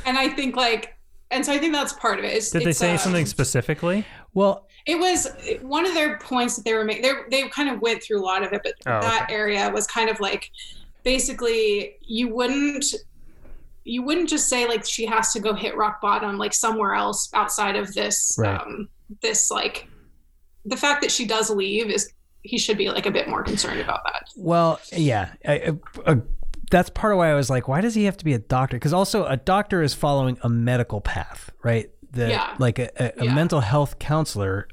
and 0.06 0.18
i 0.18 0.28
think 0.30 0.56
like 0.56 0.96
and 1.32 1.46
so 1.46 1.54
i 1.54 1.58
think 1.58 1.74
that's 1.74 1.94
part 1.94 2.20
of 2.20 2.26
it 2.26 2.34
it's, 2.34 2.50
Did 2.52 2.64
they 2.64 2.74
say 2.74 2.92
um, 2.94 2.98
something 2.98 3.26
specifically? 3.26 4.06
Well, 4.34 4.68
it 4.86 5.00
was 5.00 5.28
one 5.62 5.86
of 5.86 5.94
their 5.94 6.18
points 6.20 6.56
that 6.58 6.66
they 6.66 6.74
were 6.74 6.84
making 6.84 7.04
they, 7.04 7.14
they 7.44 7.50
kind 7.50 7.70
of 7.70 7.82
went 7.82 8.04
through 8.04 8.20
a 8.22 8.26
lot 8.26 8.44
of 8.44 8.52
it 8.54 8.62
but 8.64 8.74
Oh, 8.86 9.02
that 9.02 9.28
area 9.30 9.70
was 9.72 9.88
kind 9.88 10.10
of 10.10 10.20
like 10.20 10.52
basically 11.04 11.96
you 12.02 12.34
wouldn't 12.34 12.86
you 13.84 14.02
wouldn't 14.04 14.28
just 14.28 14.50
say 14.50 14.68
like 14.68 14.86
she 14.86 15.06
has 15.06 15.32
to 15.32 15.40
go 15.40 15.54
hit 15.54 15.78
rock 15.78 16.02
bottom 16.02 16.38
like 16.38 16.54
somewhere 16.54 16.94
else 16.96 17.30
outside 17.34 17.76
of 17.76 17.94
this 17.94 18.36
Right. 18.38 18.60
um 18.60 18.90
this 19.22 19.50
like 19.52 19.88
the 20.66 20.76
fact 20.76 21.02
that 21.04 21.12
she 21.12 21.26
does 21.26 21.50
leave 21.52 21.90
is 21.92 22.12
he 22.46 22.58
should 22.58 22.78
be 22.78 22.90
like 22.90 23.06
a 23.06 23.12
bit 23.12 23.28
more 23.28 23.44
concerned 23.44 23.80
about 23.80 24.02
that 24.06 24.30
well, 24.38 24.80
yeah. 24.92 25.34
I, 25.48 25.54
I, 25.54 25.72
uh, 26.12 26.16
that's 26.72 26.90
part 26.90 27.14
of 27.14 27.18
why 27.20 27.30
I 27.32 27.36
was 27.36 27.50
like, 27.50 27.68
why 27.68 27.80
does 27.82 27.94
he 27.96 28.06
have 28.06 28.18
to 28.18 28.26
be 28.26 28.34
a 28.34 28.40
doctor? 28.40 28.76
Because 28.78 28.92
also 28.94 29.26
a 29.26 29.38
doctor 29.38 29.82
is 29.84 29.94
following 29.94 30.38
a 30.42 30.50
medical 30.50 31.00
path, 31.00 31.52
right? 31.64 31.90
The, 32.12 32.30
Yeah. 32.30 32.56
Like 32.60 32.80
a, 32.80 32.90
a, 33.02 33.22
a 33.22 33.26
Yeah. 33.26 33.36
mental 33.36 33.60
health 33.62 34.00
counselor 34.00 34.68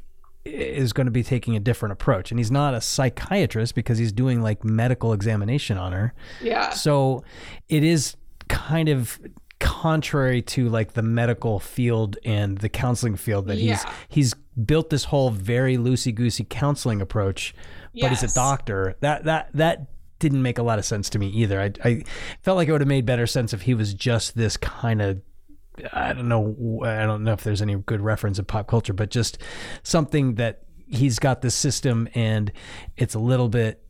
is 0.44 0.92
going 0.92 1.04
to 1.06 1.10
be 1.12 1.22
taking 1.22 1.54
a 1.54 1.60
different 1.60 1.92
approach, 1.92 2.30
and 2.32 2.40
he's 2.40 2.50
not 2.50 2.74
a 2.74 2.80
psychiatrist 2.80 3.74
because 3.74 3.98
he's 3.98 4.10
doing 4.12 4.42
like 4.42 4.64
medical 4.64 5.12
examination 5.12 5.76
on 5.78 5.92
her. 5.92 6.14
yeah 6.40 6.70
So 6.70 7.22
it 7.68 7.84
is 7.84 8.16
kind 8.48 8.88
of 8.88 9.20
contrary 9.60 10.42
to 10.42 10.68
like 10.68 10.94
the 10.94 11.02
medical 11.02 11.60
field 11.60 12.18
and 12.24 12.58
the 12.58 12.68
counseling 12.68 13.14
field 13.16 13.46
that 13.46 13.58
he's 13.58 13.84
he's 14.08 14.34
built 14.64 14.90
this 14.90 15.04
whole 15.04 15.30
very 15.30 15.76
loosey 15.76 16.14
goosey 16.14 16.46
counseling 16.48 17.00
approach, 17.00 17.54
but 18.00 18.10
he's 18.10 18.22
a 18.22 18.34
doctor. 18.34 18.96
That 19.00 19.24
that 19.24 19.50
that 19.54 19.86
didn't 20.18 20.42
make 20.42 20.58
a 20.58 20.62
lot 20.62 20.78
of 20.78 20.84
sense 20.84 21.10
to 21.10 21.18
me 21.18 21.28
either. 21.28 21.60
I, 21.60 21.72
I 21.84 22.04
felt 22.42 22.56
like 22.56 22.68
it 22.68 22.72
would 22.72 22.80
have 22.80 22.88
made 22.88 23.04
better 23.06 23.26
sense 23.26 23.52
if 23.52 23.62
he 23.62 23.74
was 23.74 23.92
just 23.94 24.36
this 24.36 24.56
kind 24.56 25.02
of 25.02 25.20
I 25.92 26.12
don't 26.12 26.28
know 26.28 26.80
I 26.84 27.04
don't 27.06 27.24
know 27.24 27.32
if 27.32 27.42
there's 27.44 27.62
any 27.62 27.76
good 27.76 28.00
reference 28.00 28.38
in 28.38 28.44
pop 28.44 28.66
culture, 28.68 28.92
but 28.92 29.10
just 29.10 29.38
something 29.82 30.34
that 30.36 30.62
he's 30.86 31.18
got 31.18 31.40
this 31.40 31.54
system 31.54 32.08
and 32.14 32.52
it's 32.96 33.14
a 33.14 33.18
little 33.18 33.48
bit 33.48 33.82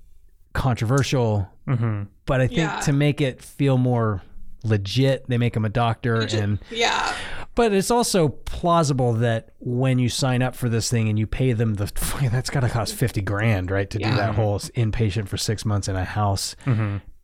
controversial. 0.53 1.49
Mm-hmm. 1.67 2.05
But 2.27 2.41
I 2.41 2.47
think 2.47 2.59
Yeah. 2.59 2.81
to 2.81 2.93
make 2.93 3.21
it 3.21 3.43
feel 3.43 3.79
more 3.79 4.23
legit, 4.65 5.29
they 5.29 5.39
make 5.39 5.57
him 5.57 5.65
a 5.65 5.69
doctor 5.69 6.27
Ju- 6.27 6.39
and 6.39 6.59
yeah 6.71 7.15
But 7.55 7.73
it's 7.75 7.91
also 7.91 8.29
plausible 8.29 9.13
that 9.15 9.51
when 9.59 9.99
you 9.99 10.09
sign 10.09 10.41
up 10.41 10.55
for 10.55 10.69
this 10.71 10.91
thing 10.91 11.09
and 11.11 11.19
you 11.19 11.27
pay 11.27 11.53
them 11.53 11.75
the 11.75 11.93
that's 12.33 12.49
got 12.51 12.61
to 12.61 12.69
cost 12.69 12.95
50 12.95 13.21
grand, 13.23 13.71
right? 13.71 13.89
To 13.91 13.99
do 13.99 14.11
that 14.11 14.35
whole 14.35 14.59
inpatient 14.61 15.29
for 15.29 15.37
6 15.37 15.65
months 15.67 15.87
in 15.89 15.97
a 15.97 16.05
house. 16.05 16.57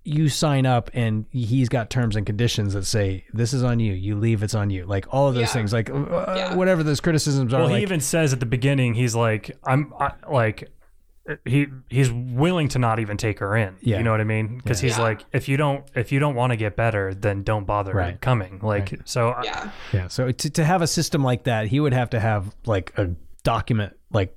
You 0.05 0.29
sign 0.31 0.65
up 0.65 0.91
and 0.95 1.27
he's 1.31 1.69
got 1.69 1.91
terms 1.91 2.17
and 2.17 2.25
conditions 2.25 2.73
that 2.73 2.87
say 2.87 3.25
this 3.35 3.53
is 3.53 3.63
on 3.63 3.79
you. 3.79 3.93
You 3.93 4.17
leave, 4.17 4.43
it's 4.43 4.55
on 4.55 4.71
you. 4.71 4.87
Like 4.87 5.07
all 5.13 5.29
of 5.29 5.35
those 5.35 5.43
Yeah. 5.49 5.53
things, 5.53 5.73
like 5.73 5.91
uh, 5.91 5.95
Yeah. 6.37 6.55
whatever 6.55 6.83
those 6.83 7.01
criticisms 7.01 7.53
are. 7.53 7.59
Well, 7.61 7.69
like, 7.69 7.77
he 7.79 7.83
even 7.83 8.01
says 8.01 8.33
at 8.33 8.41
the 8.41 8.47
beginning, 8.47 8.95
he's 8.95 9.15
like, 9.15 9.57
I'm 9.65 9.93
I, 10.01 10.13
like, 10.31 10.71
he 11.45 11.67
he's 11.89 12.11
willing 12.13 12.69
to 12.69 12.79
not 12.79 12.99
even 13.01 13.17
take 13.17 13.39
her 13.41 13.57
in. 13.57 13.77
Yeah. 13.81 13.99
You 13.99 14.05
know 14.05 14.11
what 14.13 14.21
I 14.21 14.25
mean? 14.25 14.57
Because 14.59 14.81
he's 14.81 14.97
Yeah. 14.97 15.03
like, 15.05 15.25
if 15.33 15.49
you 15.49 15.57
don't 15.57 15.85
if 15.95 16.13
you 16.13 16.19
don't 16.21 16.35
want 16.35 16.53
to 16.53 16.57
get 16.57 16.77
better, 16.77 17.13
then 17.15 17.43
don't 17.43 17.67
bother 17.67 17.93
Right. 17.95 18.21
coming. 18.21 18.61
Like, 18.63 18.99
so 19.05 19.31
I- 19.31 19.43
Yeah. 19.45 19.71
Yeah. 19.93 20.09
So 20.09 20.31
to, 20.33 20.51
to 20.51 20.65
have 20.65 20.83
a 20.83 20.87
system 20.87 21.23
like 21.23 21.45
that, 21.45 21.67
he 21.69 21.81
would 21.81 21.93
have 21.93 22.11
to 22.11 22.21
have 22.21 22.55
like 22.67 22.93
a 22.97 23.11
document 23.45 23.95
like 24.11 24.35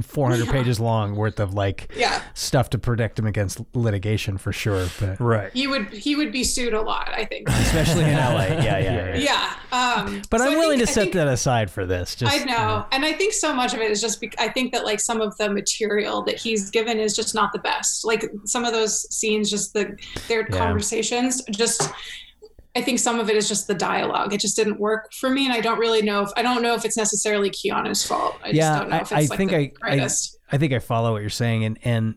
400 0.00 0.48
pages 0.48 0.80
long 0.80 1.14
worth 1.16 1.38
of 1.38 1.52
like 1.52 1.92
Yeah. 1.96 2.22
stuff 2.34 2.70
to 2.70 2.78
protect 2.78 3.18
him 3.18 3.26
against 3.26 3.60
litigation 3.74 4.38
for 4.38 4.52
sure. 4.52 4.86
But 4.98 5.20
right. 5.20 5.52
He 5.52 5.66
would 5.66 5.88
he 5.92 6.16
would 6.16 6.32
be 6.32 6.44
sued 6.44 6.72
a 6.72 6.80
lot, 6.80 7.10
I 7.14 7.24
think. 7.26 7.48
especially 7.48 8.04
in 8.04 8.14
LA. 8.16 8.44
Yeah, 8.46 8.78
yeah. 8.78 9.14
yeah. 9.14 9.16
yeah. 9.16 9.54
Um, 9.72 10.22
But 10.30 10.40
so 10.40 10.46
I'm 10.46 10.52
I 10.52 10.56
willing 10.56 10.78
think- 10.78 10.88
to 10.88 10.94
set 10.94 11.02
think- 11.04 11.14
that 11.14 11.28
aside 11.28 11.70
for 11.70 11.84
this. 11.84 12.14
Just 12.14 12.32
I 12.32 12.44
know, 12.44 12.86
and 12.92 13.04
I 13.04 13.12
think 13.12 13.32
so 13.34 13.52
much 13.52 13.74
of 13.74 13.80
it 13.80 13.90
is 13.90 14.00
just. 14.00 14.20
Be- 14.20 14.30
I 14.38 14.48
think 14.48 14.72
that 14.72 14.84
like 14.84 15.00
some 15.00 15.20
of 15.20 15.36
the 15.38 15.50
material 15.50 16.22
that 16.22 16.36
he's 16.38 16.70
given 16.70 16.98
is 16.98 17.14
just 17.16 17.34
not 17.34 17.52
the 17.52 17.58
best. 17.58 18.04
Like 18.04 18.30
some 18.44 18.64
of 18.64 18.72
those 18.72 19.06
scenes, 19.14 19.50
just 19.50 19.74
the 19.74 19.96
their 20.28 20.46
Yeah. 20.50 20.56
conversations, 20.58 21.42
just. 21.50 21.90
I 22.74 22.80
think 22.80 22.98
some 22.98 23.20
of 23.20 23.28
it 23.28 23.36
is 23.36 23.48
just 23.48 23.66
the 23.66 23.74
dialogue. 23.74 24.32
It 24.32 24.40
just 24.40 24.56
didn't 24.56 24.80
work 24.80 25.12
for 25.12 25.28
me, 25.28 25.44
and 25.44 25.52
I 25.52 25.60
don't 25.60 25.78
really 25.78 26.00
know 26.02 26.22
if 26.22 26.30
I 26.36 26.42
don't 26.42 26.62
know 26.62 26.74
if 26.74 26.84
it's 26.84 26.96
necessarily 26.96 27.50
Keanu's 27.50 28.06
fault. 28.06 28.36
I 28.42 28.48
Yeah, 28.48 28.54
just 28.54 28.80
don't 28.80 28.90
know 28.90 28.96
I- 28.96 29.00
if 29.00 29.12
I 29.12 29.20
it's 29.20 29.30
like 29.30 29.36
think 29.36 29.50
the 29.50 29.56
I- 29.86 29.96
I- 29.96 30.08
I 30.52 30.58
think 30.58 30.72
I 30.72 30.78
follow 30.78 31.12
what 31.12 31.20
you're 31.20 31.30
saying, 31.30 31.64
and 31.64 31.78
and 31.84 32.14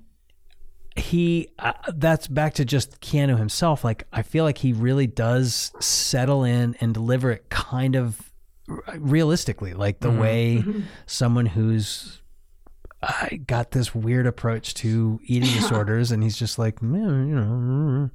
he 0.95 1.49
uh, 1.59 1.73
that's 1.95 2.27
back 2.27 2.53
to 2.55 2.65
just 2.65 3.01
Keanu 3.01 3.37
himself. 3.37 3.83
Like 3.83 4.07
I 4.13 4.21
feel 4.21 4.45
like 4.45 4.59
he 4.59 4.71
really 4.71 5.07
does 5.07 5.71
settle 5.79 6.43
in 6.43 6.75
and 6.79 6.93
deliver 6.93 7.31
it 7.31 7.49
kind 7.49 7.95
of 7.95 8.31
realistically, 8.97 9.73
like 9.73 9.99
the 9.99 10.09
mm-hmm. 10.09 10.19
way 10.19 10.57
mm-hmm. 10.59 10.81
someone 11.05 11.47
who's 11.47 12.21
uh, 13.03 13.27
got 13.45 13.71
this 13.71 13.93
weird 13.93 14.25
approach 14.25 14.73
to 14.75 15.19
eating 15.25 15.49
disorders, 15.53 16.11
and 16.11 16.23
he's 16.23 16.37
just 16.37 16.57
like, 16.57 16.77
"Yeah, 16.81 16.87
you 16.89 17.35
know. 17.35 17.41
Mm, 17.43 18.09
mm, 18.09 18.11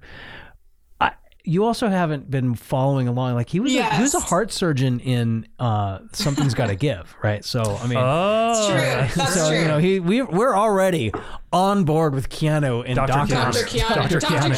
I, 1.50 1.52
you 1.52 1.64
also 1.64 1.88
haven't 1.88 2.30
been 2.30 2.54
following 2.54 3.08
along. 3.08 3.34
Like 3.34 3.48
he 3.48 3.60
was, 3.60 3.74
a, 3.74 3.82
he 3.96 4.02
was 4.02 4.14
a 4.14 4.20
heart 4.20 4.52
surgeon 4.52 5.00
in 5.00 5.46
uh, 5.58 5.98
Something's 6.12 6.54
Got 6.54 6.68
to 6.68 6.74
Give, 6.86 7.14
right? 7.22 7.44
So 7.44 7.60
I 7.62 7.86
mean, 7.86 7.98
Oh, 8.00 8.68
true. 8.70 8.78
That's 9.16 9.34
so 9.34 9.48
true. 9.48 9.58
you 9.58 9.64
know 9.68 9.78
he 9.78 10.00
we 10.00 10.22
we're 10.22 10.56
already 10.56 11.12
on 11.52 11.84
board 11.84 12.14
with 12.14 12.28
Keanu 12.28 12.84
and 12.86 12.94
Dr. 12.96 13.12
Doctor. 13.12 13.34
Dr. 13.34 13.64
Keanu. 13.66 13.94
Dr. 13.94 14.18
Dr. 14.20 14.34
Keanu. 14.34 14.54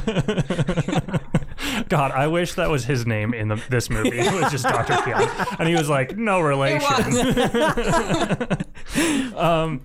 Keanu. 0.00 1.19
God, 1.90 2.12
I 2.12 2.28
wish 2.28 2.54
that 2.54 2.70
was 2.70 2.84
his 2.84 3.04
name 3.04 3.34
in 3.34 3.48
the, 3.48 3.62
this 3.68 3.90
movie. 3.90 4.20
It 4.20 4.32
was 4.32 4.50
just 4.52 4.62
Dr. 4.62 4.92
Keanu. 5.02 5.56
And 5.58 5.68
he 5.68 5.74
was 5.74 5.88
like, 5.88 6.16
no 6.16 6.40
relation. 6.40 6.88
Um, 9.36 9.80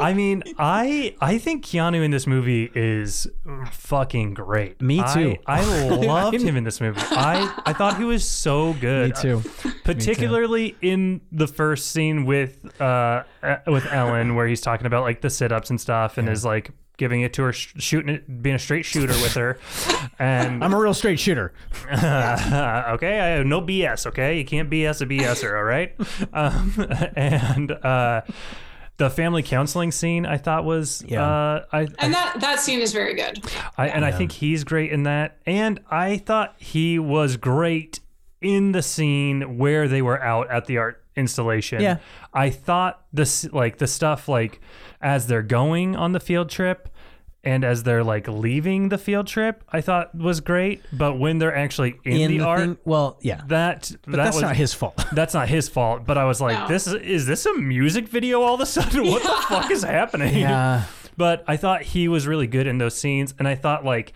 I 0.00 0.12
mean, 0.14 0.42
I 0.58 1.16
I 1.20 1.38
think 1.38 1.64
Keanu 1.64 2.04
in 2.04 2.10
this 2.10 2.26
movie 2.26 2.70
is 2.74 3.26
fucking 3.72 4.34
great. 4.34 4.80
Me 4.80 5.02
too. 5.14 5.36
I, 5.46 5.60
I 5.62 5.88
loved 5.88 6.40
him 6.40 6.56
in 6.56 6.64
this 6.64 6.80
movie. 6.80 7.00
I 7.00 7.52
I 7.64 7.72
thought 7.72 7.96
he 7.96 8.04
was 8.04 8.28
so 8.28 8.74
good. 8.74 9.16
Me 9.16 9.22
too. 9.22 9.42
Particularly 9.84 10.76
in 10.82 11.22
the 11.32 11.46
first 11.46 11.90
scene 11.90 12.24
with 12.26 12.80
uh 12.80 13.24
uh, 13.42 13.56
with 13.66 13.86
Ellen, 13.86 14.34
where 14.34 14.46
he's 14.46 14.60
talking 14.60 14.86
about 14.86 15.02
like 15.02 15.22
the 15.22 15.30
sit 15.30 15.50
ups 15.50 15.70
and 15.70 15.80
stuff, 15.80 16.18
and 16.18 16.28
is 16.28 16.44
like 16.44 16.70
giving 16.96 17.20
it 17.20 17.32
to 17.34 17.42
her, 17.42 17.52
shooting 17.52 18.14
it, 18.14 18.42
being 18.42 18.56
a 18.56 18.58
straight 18.58 18.84
shooter 18.84 19.12
with 19.14 19.34
her, 19.34 19.58
and 20.18 20.62
I'm 20.64 20.72
a 20.72 20.78
real 20.78 20.94
straight 20.94 21.18
shooter. 21.18 21.52
okay, 21.92 23.20
I 23.20 23.26
have 23.36 23.46
no 23.46 23.60
BS. 23.60 24.06
Okay, 24.06 24.38
you 24.38 24.44
can't 24.44 24.70
BS 24.70 25.00
a 25.02 25.06
BSer. 25.06 25.56
All 25.56 25.64
right, 25.64 25.94
um, 26.32 26.72
and 27.16 27.70
uh, 27.72 28.22
the 28.96 29.10
family 29.10 29.42
counseling 29.42 29.92
scene 29.92 30.24
I 30.26 30.38
thought 30.38 30.64
was 30.64 31.04
Yeah. 31.06 31.22
uh, 31.24 31.64
I, 31.72 31.80
and 31.98 32.14
that 32.14 32.40
that 32.40 32.60
scene 32.60 32.80
is 32.80 32.92
very 32.92 33.14
good. 33.14 33.44
I 33.76 33.88
and 33.88 34.04
I 34.04 34.12
think 34.12 34.32
he's 34.32 34.64
great 34.64 34.90
in 34.90 35.02
that, 35.04 35.38
and 35.46 35.80
I 35.90 36.18
thought 36.18 36.54
he 36.58 36.98
was 36.98 37.36
great 37.36 38.00
in 38.40 38.72
the 38.72 38.82
scene 38.82 39.58
where 39.58 39.88
they 39.88 40.02
were 40.02 40.22
out 40.22 40.50
at 40.50 40.66
the 40.66 40.78
art 40.78 41.02
installation. 41.16 41.80
Yeah. 41.80 41.98
I 42.32 42.50
thought 42.50 43.02
this 43.12 43.50
like 43.52 43.78
the 43.78 43.86
stuff 43.86 44.28
like 44.28 44.60
as 45.00 45.26
they're 45.26 45.42
going 45.42 45.96
on 45.96 46.12
the 46.12 46.20
field 46.20 46.50
trip 46.50 46.88
and 47.46 47.64
as 47.64 47.84
they're 47.84 48.02
like 48.02 48.26
leaving 48.26 48.88
the 48.88 48.98
field 48.98 49.28
trip, 49.28 49.62
I 49.70 49.80
thought 49.80 50.12
was 50.14 50.40
great. 50.40 50.82
But 50.92 51.16
when 51.18 51.38
they're 51.38 51.54
actually 51.56 51.94
in, 52.04 52.12
In 52.12 52.30
the, 52.32 52.38
the 52.38 52.44
art, 52.44 52.60
thing, 52.60 52.78
well, 52.84 53.18
yeah, 53.22 53.42
that 53.46 53.92
but 54.02 54.10
that 54.10 54.16
that's 54.16 54.36
was 54.36 54.42
not 54.42 54.56
his 54.56 54.74
fault. 54.74 55.04
that's 55.12 55.32
not 55.32 55.48
his 55.48 55.68
fault. 55.68 56.04
But 56.04 56.18
I 56.18 56.24
was 56.24 56.40
like, 56.40 56.58
No. 56.58 56.68
this 56.68 56.88
is 56.88 56.94
is 56.94 57.26
this 57.26 57.46
a 57.46 57.54
music 57.54 58.08
video 58.08 58.42
all 58.42 58.56
of 58.56 58.60
a 58.60 58.66
sudden? 58.66 59.06
What 59.10 59.22
the 59.22 59.44
fuck 59.48 59.70
is 59.70 59.84
happening? 59.84 60.36
yeah, 60.36 60.84
But 61.16 61.44
I 61.46 61.56
thought 61.56 61.82
he 61.82 62.08
was 62.08 62.26
really 62.26 62.48
good 62.48 62.66
in 62.66 62.78
those 62.78 62.96
scenes, 62.96 63.32
and 63.38 63.46
I 63.46 63.54
thought 63.54 63.84
like 63.84 64.12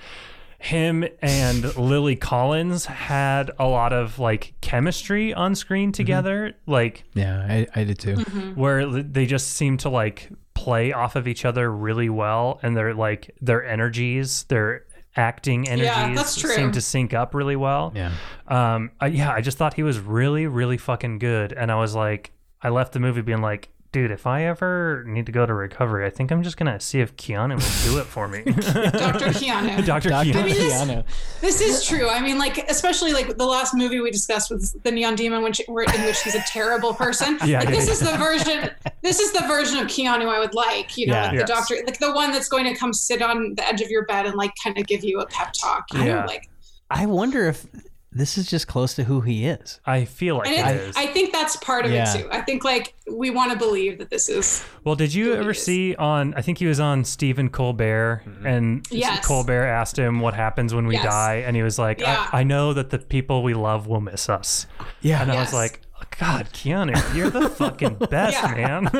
him 0.59 1.07
and 1.23 1.75
Lily 1.77 2.17
Collins 2.17 2.85
had 2.85 3.51
a 3.59 3.67
lot 3.67 3.93
of 3.95 4.19
like 4.19 4.55
chemistry 4.61 5.33
on 5.33 5.55
screen 5.55 5.89
mm-hmm. 5.91 5.93
together, 5.93 6.55
like 6.67 7.05
yeah, 7.15 7.47
I, 7.49 7.81
I 7.81 7.85
did 7.85 8.01
too. 8.01 8.17
Mm-hmm. 8.17 8.61
where 8.61 8.87
they 8.87 9.25
just 9.25 9.53
seem 9.53 9.77
to 9.79 9.89
like 9.89 10.29
play 10.55 10.93
off 10.93 11.17
of 11.17 11.27
each 11.29 11.45
other 11.45 11.71
really 11.71 12.09
well, 12.09 12.59
and 12.63 12.77
their 12.77 12.95
like 12.95 13.35
their 13.41 13.65
energies, 13.65 14.45
their 14.45 14.85
acting 15.17 15.69
energies 15.69 16.17
that's 16.17 16.39
true. 16.41 16.55
seem 16.55 16.73
to 16.73 16.81
sync 16.81 17.13
up 17.15 17.35
really 17.35 17.57
well. 17.57 17.93
Yeah, 17.95 18.13
Um, 18.47 18.93
I, 19.01 19.07
yeah, 19.07 19.33
I 19.33 19.41
just 19.41 19.59
thought 19.59 19.75
he 19.75 19.83
was 19.83 19.99
really, 19.99 20.47
really 20.47 20.77
fucking 20.79 21.19
good, 21.19 21.53
and 21.53 21.71
I 21.71 21.77
was 21.77 21.95
like, 21.95 22.33
I 22.63 22.69
left 22.69 22.93
the 22.93 23.01
movie 23.01 23.23
being 23.23 23.41
like, 23.43 23.71
dude, 23.93 24.11
if 24.11 24.27
I 24.27 24.45
ever 24.45 25.03
need 25.07 25.27
to 25.27 25.33
go 25.33 25.45
to 25.47 25.53
recovery, 25.53 26.07
I 26.07 26.11
think 26.11 26.31
I'm 26.31 26.43
just 26.43 26.57
gonna 26.57 26.79
see 26.81 27.01
if 27.01 27.17
Keanu 27.17 27.55
will 27.57 27.93
do 27.93 27.99
it 28.01 28.05
for 28.05 28.29
me. 28.29 28.43
Dr. 28.45 29.27
Keanu. 29.31 29.85
Dr. 29.87 30.11
Dr. 30.11 30.31
Keanu. 30.31 30.35
mean, 30.45 30.55
this- 30.55 30.73
Keanu. 30.75 31.05
This 31.41 31.61
is 31.61 31.85
true. 31.85 32.09
I 32.09 32.21
mean, 32.21 32.39
like 32.39 32.59
especially 32.71 33.13
like 33.13 33.37
the 33.37 33.47
last 33.47 33.75
movie 33.75 34.01
we 34.01 34.11
discussed 34.11 34.51
with 34.51 34.83
the 34.85 34.93
Neon 34.93 35.17
Demon, 35.17 35.43
which 35.43 35.61
in 35.61 35.75
which 35.75 36.23
he's 36.23 36.35
a 36.35 36.43
terrible 36.47 36.95
person. 36.95 37.39
Yeah, 37.51 37.61
like, 37.61 37.69
yeah, 37.71 37.75
this 37.75 37.87
yeah. 37.87 37.93
is 37.93 38.01
the 38.01 38.17
version. 38.19 38.71
This 39.03 39.19
is 39.19 39.33
the 39.33 39.41
version 39.49 39.79
of 39.79 39.87
Keanu 39.89 40.29
I 40.29 40.39
would 40.39 40.55
like. 40.55 40.97
You 40.97 41.09
know, 41.09 41.15
Yeah. 41.15 41.23
like 41.25 41.33
Yes. 41.33 41.41
the 41.49 41.53
doctor, 41.55 41.75
like 41.87 41.99
the 41.99 42.13
one 42.13 42.31
that's 42.33 42.49
going 42.49 42.65
to 42.65 42.75
come 42.79 42.93
sit 42.93 43.23
on 43.23 43.55
the 43.55 43.67
edge 43.67 43.81
of 43.81 43.89
your 43.91 44.05
bed 44.05 44.27
and 44.27 44.35
like 44.37 44.53
kind 44.63 44.79
of 44.79 44.87
give 44.87 45.03
you 45.03 45.21
a 45.21 45.27
pep 45.27 45.53
talk. 45.53 45.87
You 45.93 46.01
Yeah. 46.05 46.21
know, 46.21 46.27
like. 46.27 46.49
I 46.91 47.07
wonder 47.07 47.47
if 47.49 47.67
this 48.13 48.37
is 48.37 48.51
just 48.51 48.67
close 48.67 48.95
to 48.95 49.05
who 49.05 49.21
he 49.21 49.47
is. 49.47 49.79
I 49.87 50.05
feel 50.05 50.39
like 50.39 50.49
And 50.49 50.57
it 50.69 50.81
it, 50.81 50.89
is. 50.89 50.97
I 50.97 51.07
think 51.07 51.33
that's 51.33 51.57
part 51.59 51.87
of 51.87 51.93
Yeah. 51.93 52.13
it 52.13 52.23
too. 52.23 52.29
I 52.33 52.41
think 52.41 52.65
like 52.65 52.95
we 53.11 53.31
want 53.31 53.53
to 53.53 53.59
believe 53.59 53.99
that 53.99 54.11
this 54.11 54.29
is. 54.29 54.65
well, 54.85 54.97
did 54.97 55.15
you 55.15 55.27
who 55.35 55.41
ever 55.41 55.55
see 55.55 55.95
on? 55.95 56.35
I 56.35 56.43
think 56.43 56.59
he 56.59 56.67
was 56.67 56.81
on 56.81 57.05
Stephen 57.05 57.49
Colbert, 57.51 58.23
and 58.45 58.85
Yes. 58.91 59.25
Colbert 59.25 59.65
asked 59.67 59.97
him 59.99 60.21
what 60.21 60.35
happens 60.35 60.75
when 60.75 60.87
we 60.89 60.95
Yes. 60.95 61.05
die, 61.05 61.35
and 61.47 61.55
he 61.55 61.63
was 61.63 61.79
like, 61.79 62.01
Yeah. 62.01 62.29
I, 62.33 62.41
"I 62.41 62.43
know 62.43 62.73
that 62.73 62.91
the 62.91 62.99
people 62.99 63.43
we 63.45 63.55
love 63.55 63.87
will 63.87 64.01
miss 64.01 64.29
us," 64.29 64.67
Yeah, 65.03 65.23
and 65.23 65.31
I 65.31 65.41
was 65.41 65.53
like. 65.53 65.81
God, 66.19 66.49
Keanu, 66.53 66.97
you're 67.15 67.31
the 67.31 67.49
fucking 67.49 67.95
best, 68.11 68.43
man. 68.43 68.91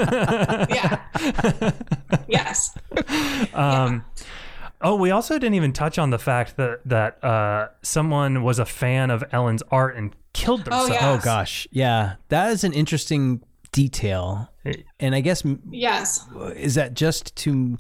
Yeah. 0.71 1.01
yes. 2.29 2.77
Um, 3.53 4.05
Oh, 4.83 4.95
we 4.97 5.11
also 5.11 5.35
didn't 5.39 5.55
even 5.55 5.73
touch 5.73 5.99
on 5.99 6.11
the 6.11 6.19
fact 6.19 6.57
that 6.57 6.81
that 6.87 7.23
uh, 7.25 7.69
someone 7.83 8.43
was 8.43 8.59
a 8.59 8.65
fan 8.67 9.11
of 9.11 9.23
Ellen's 9.33 9.63
art 9.71 9.97
and 9.97 10.15
killed 10.33 10.69
Oh, 10.71 10.87
themselves. 10.89 11.23
Oh 11.23 11.25
gosh, 11.25 11.67
yeah, 11.71 12.15
that 12.29 12.51
is 12.53 12.65
an 12.65 12.73
interesting 12.73 13.43
detail, 13.73 14.49
and 14.99 15.15
I 15.15 15.21
guess 15.21 15.43
Yes. 15.71 16.27
is 16.57 16.75
that 16.77 16.95
just 16.95 17.37
to 17.37 17.77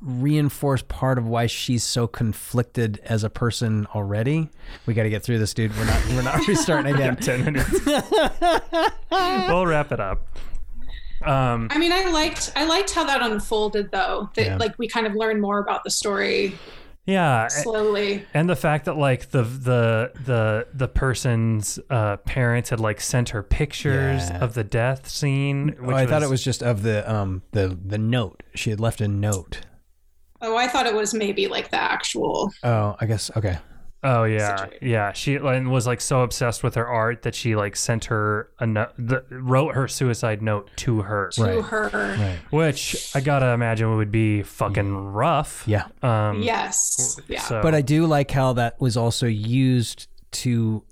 reinforce 0.00 0.82
part 0.82 1.16
of 1.16 1.26
why 1.26 1.46
she's 1.46 1.82
so 1.82 2.06
conflicted 2.06 3.00
as 3.04 3.24
a 3.24 3.30
person 3.30 3.86
already? 3.94 4.50
We 4.84 4.92
got 4.92 5.04
to 5.04 5.10
get 5.10 5.22
through 5.22 5.38
this, 5.38 5.54
dude. 5.54 5.74
We're 5.78 5.86
not 5.86 6.06
we're 6.08 6.22
not 6.22 6.46
restarting 6.48 6.94
again. 6.94 7.16
Ten 7.16 7.44
minutes. 7.44 7.70
we'll 9.10 9.66
wrap 9.66 9.92
it 9.92 10.00
up. 10.00 10.26
Um, 11.26 11.68
I 11.70 11.78
mean, 11.78 11.92
I 11.92 12.04
liked 12.10 12.52
I 12.56 12.64
liked 12.64 12.90
how 12.92 13.04
that 13.04 13.22
unfolded 13.22 13.90
though. 13.90 14.28
That 14.34 14.46
Yeah. 14.46 14.56
like 14.56 14.78
we 14.78 14.88
kind 14.88 15.06
of 15.06 15.14
learned 15.14 15.40
more 15.40 15.58
about 15.58 15.84
the 15.84 15.90
story 15.90 16.54
yeah, 17.06 17.48
slowly. 17.48 18.24
and 18.32 18.48
the 18.48 18.56
fact 18.56 18.86
that 18.86 18.96
like 18.96 19.30
the 19.30 19.42
the 19.42 20.12
the 20.24 20.66
the 20.72 20.88
person's 20.88 21.78
uh, 21.90 22.16
parents 22.18 22.70
had 22.70 22.80
like 22.80 23.00
sent 23.00 23.28
her 23.30 23.42
pictures 23.42 24.30
Yeah. 24.30 24.38
of 24.42 24.54
the 24.54 24.64
death 24.64 25.08
scene. 25.08 25.76
Oh, 25.80 25.86
Which 25.88 25.96
I 25.96 26.06
thought 26.06 26.22
it 26.22 26.30
was 26.30 26.42
just 26.42 26.62
of 26.62 26.82
the 26.82 27.10
um 27.12 27.42
the 27.52 27.78
the 27.84 27.98
note 27.98 28.42
she 28.54 28.70
had 28.70 28.80
left 28.80 29.00
a 29.02 29.08
note. 29.08 29.60
Oh, 30.40 30.56
I 30.56 30.66
thought 30.66 30.86
it 30.86 30.94
was 30.94 31.14
maybe 31.14 31.46
like 31.46 31.70
the 31.70 31.80
actual. 31.80 32.52
Oh, 32.62 32.96
I 33.00 33.06
guess 33.06 33.30
okay. 33.36 33.58
Oh 34.04 34.24
yeah, 34.24 34.56
situation. 34.56 34.88
yeah. 34.88 35.12
She 35.12 35.38
like, 35.38 35.64
was 35.66 35.86
like 35.86 36.00
so 36.00 36.20
obsessed 36.22 36.62
with 36.62 36.74
her 36.74 36.86
art 36.86 37.22
that 37.22 37.34
she 37.34 37.56
like 37.56 37.74
sent 37.74 38.04
her 38.06 38.50
a 38.60 38.66
note, 38.66 38.90
the, 38.98 39.24
wrote 39.30 39.74
her 39.74 39.88
suicide 39.88 40.42
note 40.42 40.70
to 40.76 41.02
her, 41.02 41.30
to 41.34 41.42
Right. 41.42 41.64
her. 41.64 41.88
Right. 41.92 42.38
which 42.50 43.10
I 43.16 43.20
gotta 43.20 43.46
imagine 43.48 43.96
would 43.96 44.12
be 44.12 44.42
fucking 44.42 44.94
rough. 44.94 45.64
Yeah. 45.66 45.86
Um. 46.02 46.42
Yes. 46.42 47.18
Yeah. 47.28 47.40
So, 47.40 47.62
But 47.62 47.74
I 47.74 47.80
do 47.80 48.06
like 48.06 48.30
how 48.30 48.52
that 48.54 48.80
was 48.80 48.96
also 48.96 49.26
used 49.26 50.06
to 50.32 50.84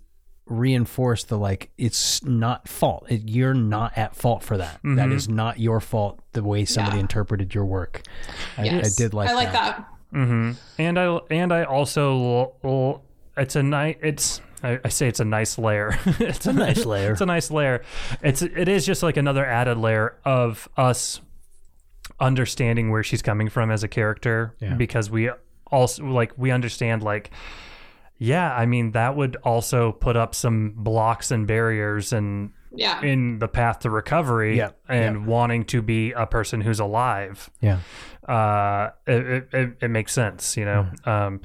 reinforce 0.47 1.24
the 1.24 1.39
like 1.39 1.70
it's 1.78 2.22
not 2.24 2.68
fault. 2.68 3.06
It, 3.09 3.28
you're 3.28 3.55
not 3.55 3.97
at 3.97 4.14
fault 4.16 4.43
for 4.43 4.56
that. 4.59 4.80
That 4.82 5.10
is 5.12 5.28
not 5.28 5.59
your 5.60 5.80
fault. 5.80 6.20
The 6.32 6.43
way 6.43 6.64
somebody 6.64 6.97
Yeah. 6.97 7.02
interpreted 7.02 7.55
your 7.55 7.64
work. 7.64 8.02
I, 8.59 8.64
yes. 8.64 8.98
I 8.98 9.02
did 9.02 9.14
like. 9.14 9.28
I 9.30 9.34
like 9.34 9.52
that. 9.52 9.86
Hmm 10.12 10.52
And 10.78 10.98
I 10.98 11.16
and 11.30 11.52
I 11.52 11.64
also 11.64 12.52
it's 13.36 13.56
a 13.56 13.62
nice 13.62 13.97
it's 14.02 14.40
I, 14.62 14.78
I 14.84 14.89
say 14.90 15.09
it's 15.09 15.18
a 15.20 15.24
nice 15.24 15.59
layer. 15.59 15.98
it's 16.20 16.47
a 16.47 16.52
nice 16.52 16.84
layer. 16.84 17.12
It's 17.12 17.20
a 17.20 17.26
nice 17.26 17.51
layer. 17.51 17.82
It's 18.22 18.43
it 18.43 18.68
is 18.68 18.86
just 18.86 19.02
like 19.02 19.16
another 19.16 19.44
added 19.44 19.78
layer 19.78 20.16
of 20.24 20.68
us 20.76 21.20
understanding 22.20 22.90
where 22.90 23.02
she's 23.02 23.22
coming 23.22 23.48
from 23.48 23.70
as 23.70 23.82
a 23.82 23.89
character 23.89 24.55
Yeah. 24.60 24.74
because 24.74 25.10
we 25.10 25.30
also 25.66 26.05
like 26.05 26.32
we 26.36 26.51
understand 26.51 27.02
like 27.02 27.30
yeah, 28.18 28.55
I 28.55 28.66
mean 28.66 28.93
that 28.93 29.16
would 29.16 29.36
also 29.43 29.90
put 29.93 30.16
up 30.16 30.34
some 30.34 30.74
blocks 30.76 31.30
and 31.32 31.47
barriers 31.47 32.12
and 32.12 32.52
Yeah. 32.74 33.03
in 33.03 33.39
the 33.39 33.49
path 33.49 33.81
to 33.81 33.90
recovery 33.90 34.57
Yeah, 34.57 34.70
and 34.89 35.27
wanting 35.27 35.65
to 35.66 35.82
be 35.82 36.12
a 36.12 36.27
person 36.27 36.61
who's 36.61 36.81
alive 36.81 37.51
Yeah. 37.61 37.78
uh, 38.28 38.90
it, 39.07 39.27
it, 39.27 39.49
it, 39.53 39.77
it 39.82 39.89
makes 39.89 40.12
sense, 40.12 40.57
you 40.57 40.65
know. 40.65 40.89
Mm. 41.05 41.09
Um, 41.09 41.40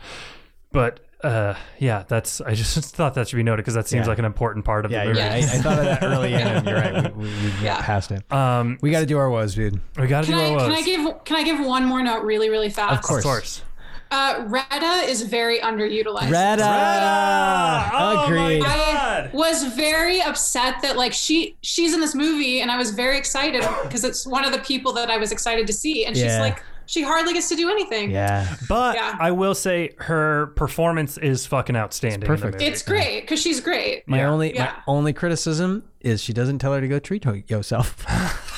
but 0.71 0.99
uh, 1.23 1.55
yeah, 1.79 2.03
that's 2.07 2.41
I 2.41 2.53
just 2.53 2.77
thought 2.95 3.15
that 3.15 3.27
should 3.27 3.37
be 3.37 3.43
noted 3.43 3.63
because 3.63 3.73
that 3.73 3.87
seems 3.87 4.05
Yeah. 4.05 4.09
like 4.09 4.19
an 4.19 4.25
important 4.25 4.65
part 4.65 4.85
of 4.85 4.91
Yeah, 4.91 5.03
the 5.05 5.09
movie. 5.09 5.19
right. 5.21 5.31
I, 5.31 5.37
I 5.37 5.41
thought 5.41 5.79
of 5.79 5.85
that 5.85 6.03
early 6.03 6.33
in, 6.33 6.41
and 6.41 6.67
you're 6.67 6.75
right. 6.77 7.15
We, 7.17 7.23
we, 7.25 7.29
we 7.45 7.49
got 7.53 7.61
Yeah. 7.63 7.81
past 7.81 8.11
it. 8.11 8.31
Um, 8.31 8.77
We 8.81 8.91
got 8.91 8.99
to 8.99 9.05
do 9.07 9.17
our 9.17 9.29
woes, 9.29 9.55
dude. 9.55 9.81
we 9.97 10.07
got 10.07 10.25
to 10.25 10.31
do 10.31 10.37
I, 10.37 10.51
our 10.53 10.59
can. 10.59 10.71
I 10.71 10.81
give 10.83 11.23
can 11.25 11.35
I 11.37 11.43
give 11.43 11.59
one 11.65 11.85
more 11.85 12.03
note 12.03 12.23
really 12.23 12.49
really 12.49 12.69
fast? 12.69 12.93
Of 12.93 13.01
course. 13.01 13.19
Of 13.19 13.29
course. 13.29 13.63
Uh, 14.09 14.43
Retta 14.47 15.09
is 15.09 15.21
very 15.23 15.59
underutilized. 15.59 16.31
Retta. 16.31 17.89
Oh 17.93 18.25
Agreed. 18.25 18.59
my 18.61 18.67
I 18.67 19.29
was 19.33 19.63
very 19.75 20.21
upset 20.21 20.81
that 20.81 20.95
like 20.97 21.13
she 21.13 21.57
she's 21.61 21.93
in 21.93 21.99
this 21.99 22.15
movie 22.15 22.61
and 22.61 22.71
I 22.71 22.77
was 22.77 22.91
very 22.91 23.17
excited 23.17 23.63
because 23.83 24.03
it's 24.03 24.25
one 24.25 24.45
of 24.45 24.51
the 24.51 24.59
people 24.59 24.93
that 24.93 25.09
I 25.09 25.17
was 25.17 25.31
excited 25.31 25.67
to 25.67 25.73
see 25.73 26.05
and 26.05 26.15
she's 26.15 26.37
like 26.39 26.63
she 26.85 27.03
hardly 27.03 27.33
gets 27.33 27.49
to 27.49 27.55
do 27.57 27.69
anything. 27.69 28.11
Yeah. 28.11 28.55
But 28.69 28.95
Yeah. 28.95 29.15
I 29.19 29.31
will 29.31 29.55
say 29.55 29.93
her 29.97 30.47
performance 30.55 31.17
is 31.17 31.45
fucking 31.45 31.75
outstanding. 31.75 32.15
in 32.15 32.19
the 32.21 32.27
perfect. 32.27 32.61
It's 32.61 32.81
great 32.81 33.21
because 33.21 33.41
she's 33.41 33.59
great. 33.59 34.07
My 34.07 34.19
Yeah. 34.19 34.29
only 34.31 34.53
my 34.53 34.71
only 34.87 35.11
criticism 35.13 35.83
is 35.99 36.21
she 36.23 36.31
doesn't 36.31 36.59
tell 36.59 36.71
her 36.73 36.79
to 36.79 36.87
go 36.87 36.99
treat 36.99 37.25
yourself. 37.49 38.05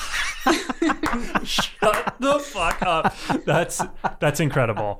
Shut 1.44 2.14
the 2.20 2.38
fuck 2.38 2.82
up. 2.82 3.14
That's 3.44 3.82
that's 4.20 4.40
incredible. 4.40 4.98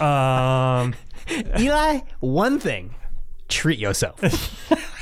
Um, 0.00 0.94
Eli, 1.58 2.00
one 2.20 2.58
thing. 2.58 2.94
Treat 3.48 3.78
yourself. 3.78 4.20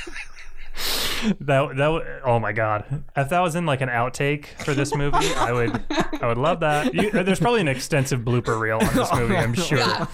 That 1.41 1.75
that 1.77 2.21
oh 2.23 2.39
my 2.39 2.51
god! 2.51 3.03
If 3.15 3.29
that 3.29 3.39
was 3.41 3.55
in 3.55 3.65
like 3.65 3.81
an 3.81 3.89
outtake 3.89 4.45
for 4.63 4.73
this 4.73 4.95
movie, 4.95 5.33
I 5.35 5.51
would 5.51 5.83
I 6.21 6.27
would 6.27 6.37
love 6.37 6.61
that. 6.61 6.93
You, 6.93 7.11
there's 7.11 7.39
probably 7.39 7.61
an 7.61 7.67
extensive 7.67 8.21
blooper 8.21 8.59
reel 8.59 8.77
on 8.81 8.95
this 8.95 9.13
movie, 9.15 9.35
I'm 9.35 9.53
sure. 9.53 9.77
Yeah. 9.79 10.05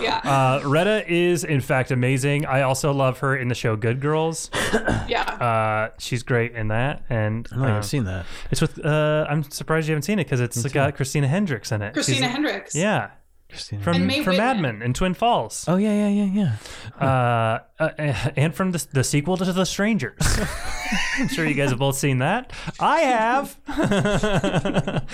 Yeah. 0.00 0.16
Uh, 0.18 0.62
Retta 0.68 1.10
is 1.10 1.44
in 1.44 1.60
fact 1.60 1.90
amazing. 1.90 2.46
I 2.46 2.62
also 2.62 2.92
love 2.92 3.18
her 3.20 3.36
in 3.36 3.48
the 3.48 3.54
show 3.54 3.76
Good 3.76 4.00
Girls. 4.00 4.50
yeah. 5.08 5.22
Uh, 5.22 5.94
she's 5.98 6.22
great 6.22 6.52
in 6.52 6.68
that, 6.68 7.04
and 7.08 7.46
I 7.52 7.54
don't 7.54 7.64
think 7.64 7.72
uh, 7.74 7.76
I've 7.78 7.86
seen 7.86 8.04
that. 8.04 8.26
it's 8.50 8.60
with. 8.60 8.84
Uh, 8.84 9.26
I'm 9.28 9.42
surprised 9.50 9.88
you 9.88 9.92
haven't 9.92 10.02
seen 10.02 10.18
it 10.18 10.24
because 10.24 10.40
it's 10.40 10.62
got 10.72 10.94
Christina 10.96 11.28
Hendricks 11.28 11.72
in 11.72 11.82
it. 11.82 11.92
Christina 11.94 12.18
She's- 12.20 12.32
Hendricks. 12.32 12.74
Yeah, 12.74 13.10
Christina. 13.50 13.82
from 13.82 13.96
And 13.96 14.06
Mae 14.06 14.22
from 14.24 14.36
Mad 14.36 14.58
Men 14.60 14.82
in 14.82 14.92
Twin 14.94 15.14
Falls. 15.14 15.64
oh 15.68 15.76
yeah, 15.76 16.08
yeah, 16.08 16.24
yeah, 16.24 16.56
yeah. 17.00 17.06
uh, 17.78 17.82
uh, 17.82 18.30
and 18.36 18.54
from 18.54 18.72
the, 18.72 18.86
the 18.92 19.04
sequel 19.04 19.36
to 19.36 19.44
The 19.52 19.64
Strangers. 19.66 20.18
I'm 21.18 21.28
sure 21.28 21.46
you 21.46 21.54
guys 21.54 21.70
have 21.70 21.78
both 21.78 21.96
seen 21.96 22.18
that. 22.18 22.52
I 22.80 23.00
have, 23.02 23.56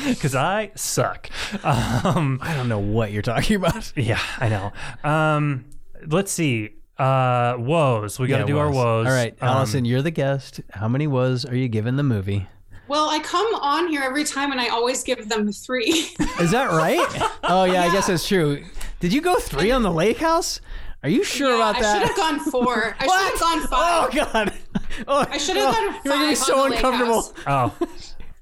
because 0.09 0.35
I 0.35 0.71
suck. 0.75 1.29
Um, 1.65 2.39
I 2.43 2.55
don't 2.55 2.69
know 2.69 2.79
what 2.79 3.13
you're 3.13 3.23
talking 3.23 3.57
about. 3.57 3.93
yeah, 3.97 4.21
I 4.39 4.49
know. 4.49 4.73
Um, 5.09 5.65
let's 6.07 6.33
see. 6.33 6.71
Uh, 6.99 7.57
woes. 7.59 8.19
We 8.19 8.27
got 8.27 8.37
to 8.39 8.43
Yeah, 8.45 8.47
do 8.47 8.59
our 8.59 8.71
woes. 8.71 9.07
All 9.07 9.13
right, 9.13 9.37
Um, 9.43 9.49
Allison, 9.49 9.85
you're 9.85 10.01
the 10.01 10.11
guest. 10.11 10.61
How 10.71 10.89
many 10.89 11.07
woes 11.07 11.45
are 11.45 11.55
you 11.55 11.69
giving 11.69 11.97
the 11.97 12.03
movie? 12.03 12.47
Well, 12.89 13.09
I 13.09 13.19
come 13.19 13.47
on 13.57 13.89
here 13.89 14.03
every 14.03 14.25
time 14.25 14.53
and 14.53 14.61
I 14.61 14.69
always 14.69 15.03
give 15.03 15.29
them 15.29 15.51
three. 15.53 15.91
Is 16.41 16.51
that 16.53 16.71
right? 16.71 17.07
oh 17.45 17.65
yeah, 17.65 17.83
I 17.83 17.93
guess 17.93 18.07
that's 18.07 18.27
true. 18.27 18.65
Did 19.01 19.13
you 19.13 19.21
go 19.21 19.37
three 19.39 19.71
on 19.71 19.83
the 19.83 19.91
lake 19.91 20.19
house? 20.19 20.61
Are 21.03 21.09
you 21.09 21.25
sure 21.25 21.51
Yeah, 21.51 21.71
about 21.71 21.81
that? 21.81 21.97
I 21.97 21.99
should 21.99 22.09
have 22.09 22.17
gone 22.17 22.41
four. 22.51 22.97
I 22.99 23.07
should 23.07 23.31
have 23.31 23.41
gone 23.41 23.69
five. 23.69 24.15
Oh 24.15 24.33
god. 24.33 24.55
Oh, 25.07 25.27
I 25.29 25.37
should 25.37 25.57
have 25.57 25.69
oh, 25.69 25.73
gone 25.73 26.01
You're 26.05 26.15
making 26.15 26.29
me 26.31 26.35
five 26.35 26.39
so 26.39 26.59
on 26.59 26.71
the 26.71 26.77
lake 26.77 26.85
uncomfortable. 26.85 27.35
Oh, 27.47 27.75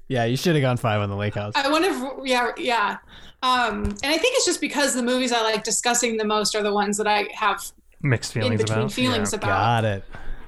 Yeah, 0.07 0.23
you 0.23 0.37
should 0.37 0.55
have 0.55 0.61
gone 0.61 0.77
five 0.77 1.01
on 1.01 1.09
the 1.09 1.15
lake 1.15 1.33
house. 1.35 1.53
I 1.55 1.69
wonder 1.69 1.89
if, 1.89 2.25
yeah, 2.25 2.51
yeah. 2.57 2.97
Um, 3.43 3.83
and 3.83 4.05
I 4.05 4.17
think 4.17 4.35
it's 4.37 4.45
just 4.45 4.61
because 4.61 4.93
the 4.93 5.03
movies 5.03 5.31
I 5.31 5.41
like 5.41 5.63
discussing 5.63 6.15
the 6.17 6.23
most 6.23 6.55
are 6.55 6.63
the 6.63 6.73
ones 6.73 6.97
that 6.97 7.07
I 7.07 7.27
have 7.33 7.61
mixed 8.01 8.35
in 8.35 8.43
feelings 8.43 8.61
between 8.61 8.79
about. 8.79 8.91
feelings 8.93 9.33
yeah. 9.33 9.37
about. 9.37 9.47
Got 9.47 9.85
it. 9.85 10.03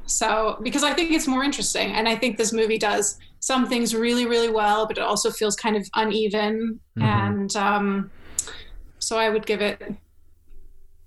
So, 0.06 0.60
because 0.64 0.84
I 0.84 0.94
think 0.94 1.12
it's 1.12 1.28
more 1.28 1.44
interesting. 1.44 1.92
And 1.92 2.08
I 2.08 2.16
think 2.16 2.38
this 2.38 2.54
movie 2.54 2.78
does 2.78 3.20
some 3.40 3.68
things 3.68 3.94
really, 3.96 4.26
really 4.26 4.50
well, 4.50 4.88
but 4.88 4.98
it 4.98 5.04
also 5.04 5.32
feels 5.32 5.56
kind 5.56 5.76
of 5.76 5.88
uneven. 5.96 6.80
Mm-hmm. 6.98 7.04
And 7.08 7.56
um, 7.56 8.12
so 9.00 9.18
I 9.18 9.30
would 9.30 9.46
give 9.46 9.62
it. 9.62 9.82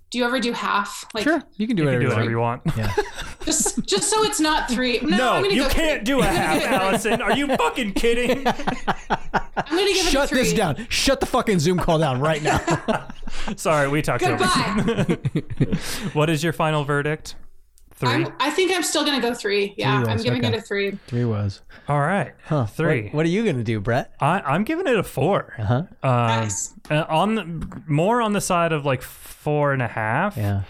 Do 0.09 0.17
you 0.17 0.25
ever 0.25 0.41
do 0.41 0.51
half? 0.51 1.05
Like, 1.13 1.23
Sure, 1.23 1.41
you 1.55 1.67
can 1.67 1.77
do 1.77 1.83
You 1.83 1.89
can 1.89 1.99
whatever 1.99 2.25
do 2.25 2.31
you 2.31 2.37
whatever 2.37 2.39
want. 2.39 2.65
you 2.65 2.73
want. 2.81 2.97
Yeah. 2.97 3.03
just 3.45 3.85
just 3.85 4.09
so 4.09 4.23
it's 4.25 4.41
not 4.41 4.69
three. 4.69 4.99
No, 4.99 5.15
No, 5.15 5.31
I'm 5.33 5.43
gonna 5.43 5.53
you 5.55 5.63
go 5.63 5.69
can't 5.69 5.99
three. 5.99 6.03
do 6.15 6.19
a 6.19 6.23
I'm 6.23 6.33
gonna 6.35 6.37
half, 6.37 6.53
give 6.55 6.63
it 6.63 6.67
three. 6.67 6.75
Allison. 6.75 7.21
Are 7.21 7.37
you 7.37 7.47
fucking 7.47 7.93
kidding? 7.93 8.45
I'm 8.45 8.53
gonna 9.77 9.85
give 9.93 10.05
it 10.05 10.11
Shut 10.11 10.25
a 10.25 10.27
three. 10.27 10.39
this 10.43 10.51
down. 10.53 10.85
Shut 10.89 11.21
the 11.21 11.25
fucking 11.25 11.59
Zoom 11.59 11.77
call 11.79 11.97
down 11.97 12.19
right 12.19 12.43
now. 12.43 12.59
Sorry, 13.55 13.87
we 13.87 14.01
talked 14.01 14.23
over. 14.23 14.35
Goodbye. 14.35 15.17
What 16.13 16.29
is 16.29 16.43
your 16.43 16.51
final 16.51 16.83
verdict? 16.83 17.35
3 18.01 18.09
I'm, 18.09 18.33
I 18.39 18.49
think 18.49 18.71
I'm 18.73 18.83
still 18.83 19.05
gonna 19.05 19.21
go 19.21 19.33
three. 19.33 19.73
Yeah, 19.77 20.03
Three 20.03 20.11
I'm 20.11 20.17
giving 20.17 20.45
okay. 20.45 20.55
it 20.55 20.59
a 20.59 20.61
three. 20.61 20.91
Three 21.07 21.23
was. 21.25 21.61
All 21.87 21.99
right. 22.01 22.33
Huh. 22.45 22.65
Three. 22.65 23.03
What, 23.05 23.13
what 23.13 23.25
are 23.25 23.29
you 23.29 23.45
gonna 23.45 23.63
do, 23.63 23.79
Brett? 23.79 24.13
I, 24.19 24.41
I'm 24.41 24.63
giving 24.63 24.87
it 24.87 24.97
a 24.97 25.03
four. 25.03 25.53
Uh 25.57 25.63
huh. 25.63 25.75
Um, 25.75 25.87
Nice. 26.41 26.73
uh, 26.89 27.05
on 27.07 27.35
the, 27.35 27.81
more 27.87 28.21
on 28.21 28.33
the 28.33 28.41
side 28.41 28.71
of 28.73 28.85
like 28.85 29.01
four 29.01 29.71
and 29.73 29.81
a 29.81 29.87
half 29.87 30.35
Yeah. 30.37 30.63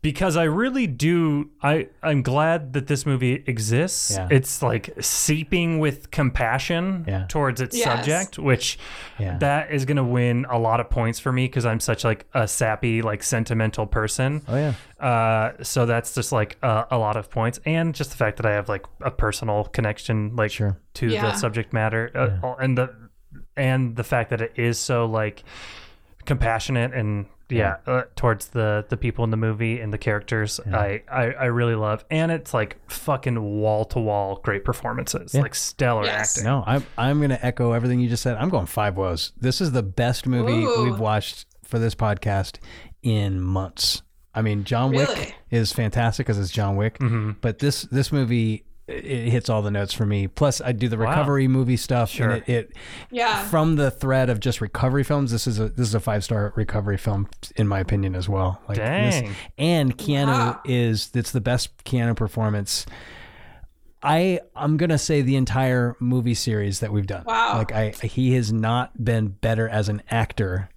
Because 0.00 0.36
I 0.36 0.44
really 0.44 0.86
do. 0.86 1.50
I 1.62 1.88
I'm 2.02 2.22
glad 2.22 2.72
that 2.74 2.86
this 2.86 3.04
movie 3.04 3.42
exists. 3.46 4.12
Yeah. 4.12 4.28
It's 4.30 4.62
like 4.62 4.90
seeping 5.00 5.78
with 5.80 6.10
compassion 6.12 7.04
Yeah. 7.08 7.24
towards 7.28 7.60
its 7.60 7.76
Yes. 7.76 7.84
subject, 7.86 8.38
which 8.38 8.78
Yeah. 9.18 9.38
that 9.38 9.72
is 9.72 9.84
gonna 9.84 10.04
win 10.04 10.46
a 10.48 10.58
lot 10.58 10.78
of 10.80 10.88
points 10.88 11.18
for 11.18 11.32
me 11.32 11.46
because 11.46 11.66
I'm 11.66 11.80
such 11.80 12.04
like 12.04 12.26
a 12.32 12.46
sappy, 12.46 13.02
like 13.02 13.22
sentimental 13.22 13.86
person. 13.86 14.42
Oh 14.46 14.56
yeah. 14.56 14.74
Uh, 15.04 15.52
so 15.62 15.84
that's 15.86 16.14
just 16.14 16.30
like 16.32 16.56
uh, 16.62 16.84
a 16.90 16.98
lot 16.98 17.16
of 17.16 17.28
points, 17.30 17.58
and 17.66 17.94
just 17.94 18.10
the 18.10 18.16
fact 18.16 18.36
that 18.36 18.46
I 18.46 18.52
have 18.52 18.68
like 18.68 18.86
a 19.02 19.10
personal 19.10 19.64
connection, 19.64 20.36
like 20.36 20.52
Sure. 20.52 20.78
to 20.94 21.08
Yeah. 21.08 21.22
the 21.22 21.34
subject 21.34 21.72
matter, 21.72 22.10
uh, 22.14 22.54
and 22.60 22.78
the 22.78 22.90
and 23.56 23.96
the 23.96 24.04
fact 24.04 24.30
that 24.30 24.40
it 24.40 24.52
is 24.56 24.78
so 24.78 25.06
like 25.06 25.42
compassionate 26.24 26.92
and 26.94 27.26
yeah, 27.50 27.76
Uh, 27.86 28.02
towards 28.16 28.48
the 28.48 28.84
the 28.88 28.96
people 28.96 29.24
in 29.24 29.30
the 29.30 29.36
movie 29.36 29.80
and 29.80 29.92
the 29.92 29.98
characters, 29.98 30.60
I, 30.72 31.02
I 31.10 31.24
I 31.32 31.44
really 31.46 31.74
love, 31.74 32.04
and 32.10 32.30
it's 32.30 32.52
like 32.52 32.78
fucking 32.90 33.40
wall 33.40 33.84
to 33.86 33.98
wall 33.98 34.40
great 34.44 34.64
performances, 34.64 35.34
like 35.34 35.54
stellar 35.54 36.04
Yes. 36.04 36.36
acting. 36.36 36.44
No, 36.44 36.62
I'm 36.66 36.84
I'm 36.96 37.20
gonna 37.20 37.38
echo 37.40 37.72
everything 37.72 38.00
you 38.00 38.08
just 38.08 38.22
said. 38.22 38.36
I'm 38.36 38.48
going 38.50 38.66
five 38.66 38.96
woes. 38.96 39.32
This 39.38 39.60
is 39.60 39.72
the 39.72 39.82
best 39.82 40.26
movie 40.26 40.64
Ooh. 40.64 40.84
we've 40.84 41.00
watched 41.00 41.46
for 41.64 41.78
this 41.78 41.94
podcast 41.94 42.58
in 43.02 43.40
months. 43.40 44.02
I 44.34 44.42
mean, 44.42 44.64
John 44.64 44.92
Wick 44.92 45.08
Really? 45.08 45.34
is 45.50 45.72
fantastic 45.72 46.26
because 46.26 46.38
it's 46.38 46.50
John 46.52 46.76
Wick, 46.76 46.98
but 47.40 47.58
this 47.58 47.82
this 47.82 48.12
movie 48.12 48.64
it 48.88 49.04
it 49.04 49.30
hits 49.30 49.48
all 49.48 49.62
the 49.62 49.70
notes 49.70 49.92
for 49.92 50.06
me. 50.06 50.26
Plus, 50.28 50.60
I 50.60 50.72
do 50.72 50.88
the 50.88 50.98
recovery 50.98 51.46
movie 51.46 51.76
stuff, 51.76 52.10
Sure. 52.10 52.30
and 52.30 52.42
it, 52.46 52.48
it 52.48 52.72
Yeah. 53.10 53.42
from 53.44 53.76
the 53.76 53.90
thread 53.90 54.30
of 54.30 54.40
just 54.40 54.60
recovery 54.60 55.04
films. 55.04 55.30
This 55.30 55.46
is 55.46 55.60
a 55.60 55.68
this 55.68 55.86
is 55.88 55.94
a 55.94 56.00
five 56.00 56.24
star 56.24 56.52
recovery 56.56 56.96
film 56.98 57.28
in 57.56 57.68
my 57.68 57.78
opinion 57.80 58.14
as 58.16 58.28
well. 58.28 58.60
Like 58.68 58.78
this- 58.78 59.20
Dang. 59.20 59.34
and 59.58 59.96
Keanu 59.98 60.26
Wow. 60.26 60.60
is 60.64 61.10
it's 61.14 61.30
the 61.32 61.40
best 61.40 61.84
Keanu 61.84 62.16
performance. 62.16 62.86
I 64.02 64.40
I'm 64.54 64.76
gonna 64.76 64.98
say 64.98 65.22
the 65.22 65.36
entire 65.36 65.96
movie 65.98 66.34
series 66.34 66.80
that 66.80 66.92
we've 66.92 67.06
done. 67.06 67.24
Wow. 67.26 67.58
Like 67.58 67.72
I 67.72 67.90
he 67.90 68.34
has 68.34 68.52
not 68.52 69.04
been 69.04 69.28
better 69.28 69.68
as 69.68 69.88
an 69.88 70.02
actor 70.10 70.68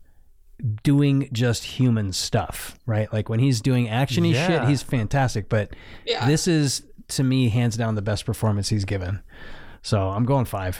doing 0.84 1.28
just 1.32 1.64
human 1.64 2.14
stuff, 2.14 2.78
right? 2.86 3.12
Like 3.14 3.30
when 3.30 3.40
he's 3.40 3.62
doing 3.62 3.88
actiony 3.88 4.34
shit, 4.34 4.64
he's 4.68 4.82
fantastic. 4.84 5.50
But 5.50 5.72
Yeah. 6.06 6.26
this 6.28 6.48
is 6.48 6.84
to 7.12 7.24
me 7.24 7.50
hands 7.50 7.78
down 7.78 7.96
the 7.96 8.02
best 8.02 8.26
performance 8.26 8.70
he's 8.70 8.86
given. 8.86 9.22
So 9.82 10.10
I'm 10.10 10.26
going 10.26 10.46
five. 10.46 10.80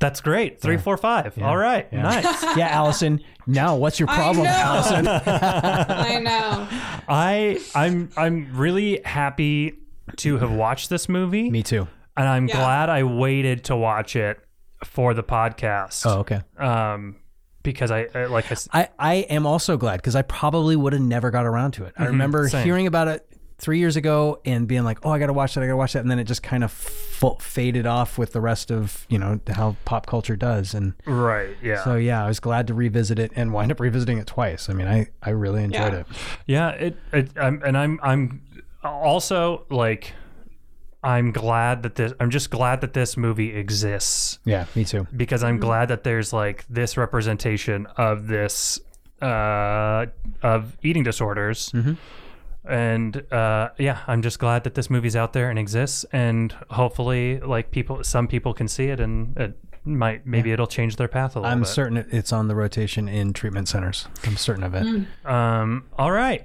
That's 0.00 0.20
great. 0.20 0.60
Three, 0.60 0.76
four, 0.76 0.96
five. 0.96 1.36
All 1.42 1.56
right. 1.56 1.88
Yeah. 1.90 2.02
Nice. 2.02 2.42
Yeah, 2.56 2.68
Allison. 2.68 3.20
Now 3.46 3.76
what's 3.76 3.98
your 3.98 4.06
problem, 4.06 4.44
know. 4.44 4.50
Allison? 4.50 5.08
I 5.26 6.20
know. 6.20 6.68
I 7.08 7.60
I'm 7.74 8.10
I'm 8.16 8.56
really 8.56 9.00
happy 9.04 9.74
to 10.18 10.38
have 10.38 10.52
watched 10.52 10.88
this 10.90 11.08
movie. 11.08 11.50
Me 11.50 11.62
too. 11.62 11.88
and 12.16 12.28
I'm 12.28 12.46
Yeah. 12.48 12.56
glad 12.56 12.90
I 12.90 13.02
waited 13.04 13.64
to 13.64 13.76
watch 13.76 14.14
it 14.16 14.38
for 14.84 15.14
the 15.14 15.22
podcast. 15.24 16.06
Oh, 16.06 16.20
okay. 16.20 16.40
Um, 16.58 17.16
because 17.64 17.90
I, 17.90 18.06
I 18.14 18.26
like 18.26 18.46
I, 18.46 18.52
s- 18.52 18.68
I, 18.72 18.88
I 18.98 19.14
am 19.28 19.46
also 19.46 19.76
glad 19.76 19.96
because 19.96 20.14
I 20.16 20.22
probably 20.22 20.76
would 20.76 20.92
have 20.92 21.02
never 21.02 21.30
got 21.30 21.44
around 21.44 21.72
to 21.72 21.84
it. 21.84 21.92
I 21.98 22.06
remember 22.06 22.48
same. 22.48 22.64
hearing 22.64 22.86
about 22.86 23.08
it 23.08 23.26
three 23.58 23.78
years 23.80 23.96
ago 23.96 24.40
and 24.44 24.68
being 24.68 24.84
like, 24.84 24.98
oh, 25.04 25.10
I 25.10 25.18
got 25.18 25.26
to 25.26 25.32
watch 25.32 25.54
that. 25.54 25.62
I 25.64 25.66
got 25.66 25.72
to 25.72 25.76
watch 25.76 25.92
that. 25.94 26.00
And 26.00 26.10
then 26.10 26.18
it 26.20 26.24
just 26.24 26.44
kind 26.44 26.62
of 26.62 26.70
f- 26.70 27.42
faded 27.42 27.86
off 27.86 28.16
with 28.16 28.32
the 28.32 28.40
rest 28.40 28.70
of, 28.70 29.04
you 29.08 29.18
know, 29.18 29.40
how 29.48 29.76
pop 29.84 30.06
culture 30.06 30.36
does. 30.36 30.74
And 30.74 30.94
right, 31.06 31.56
yeah, 31.60 31.82
so, 31.82 31.96
yeah, 31.96 32.24
I 32.24 32.28
was 32.28 32.38
glad 32.38 32.68
to 32.68 32.74
revisit 32.74 33.18
it 33.18 33.32
and 33.34 33.52
wind 33.52 33.72
up 33.72 33.80
revisiting 33.80 34.18
it 34.18 34.28
twice. 34.28 34.68
I 34.70 34.74
mean, 34.74 34.86
I, 34.86 35.08
I 35.22 35.30
really 35.30 35.64
enjoyed 35.64 35.92
Yeah. 35.92 35.98
it. 35.98 36.06
yeah. 36.46 36.68
It, 36.70 36.96
it 37.12 37.30
I'm, 37.36 37.60
and 37.64 37.76
I'm 37.76 37.98
I'm 38.02 38.42
also 38.84 39.66
like 39.70 40.12
I'm 41.02 41.32
glad 41.32 41.82
that 41.82 41.96
this 41.96 42.12
I'm 42.20 42.30
just 42.30 42.50
glad 42.50 42.80
that 42.82 42.92
this 42.92 43.16
movie 43.16 43.56
exists 43.56 44.38
Yeah, 44.44 44.66
me 44.76 44.84
too. 44.84 45.06
because 45.16 45.42
I'm 45.42 45.58
glad 45.58 45.88
that 45.88 46.04
there's 46.04 46.32
like 46.32 46.64
this 46.68 46.96
representation 46.96 47.86
of 47.96 48.28
this 48.28 48.78
uh 49.20 50.06
of 50.42 50.76
eating 50.82 51.02
disorders. 51.02 51.72
And 52.68 53.24
uh, 53.32 53.70
yeah, 53.78 54.00
I'm 54.06 54.22
just 54.22 54.38
glad 54.38 54.64
that 54.64 54.74
this 54.74 54.90
movie's 54.90 55.16
out 55.16 55.32
there 55.32 55.50
and 55.50 55.58
exists, 55.58 56.04
and 56.12 56.52
hopefully, 56.70 57.40
like 57.40 57.70
people, 57.70 58.04
some 58.04 58.28
people 58.28 58.52
can 58.54 58.68
see 58.68 58.86
it, 58.86 59.00
and 59.00 59.36
it 59.36 59.58
might 59.84 60.26
maybe 60.26 60.52
it'll 60.52 60.66
change 60.66 60.96
their 60.96 61.08
path 61.08 61.34
a 61.34 61.40
little 61.40 61.50
I'm 61.50 61.60
bit. 61.60 61.68
certain 61.68 61.96
it's 62.10 62.32
on 62.32 62.48
the 62.48 62.54
rotation 62.54 63.08
in 63.08 63.32
treatment 63.32 63.68
centers. 63.68 64.06
I'm 64.24 64.36
certain 64.36 64.64
of 64.64 64.74
it. 64.74 65.06
Um, 65.24 65.86
all 65.98 66.12
right. 66.12 66.44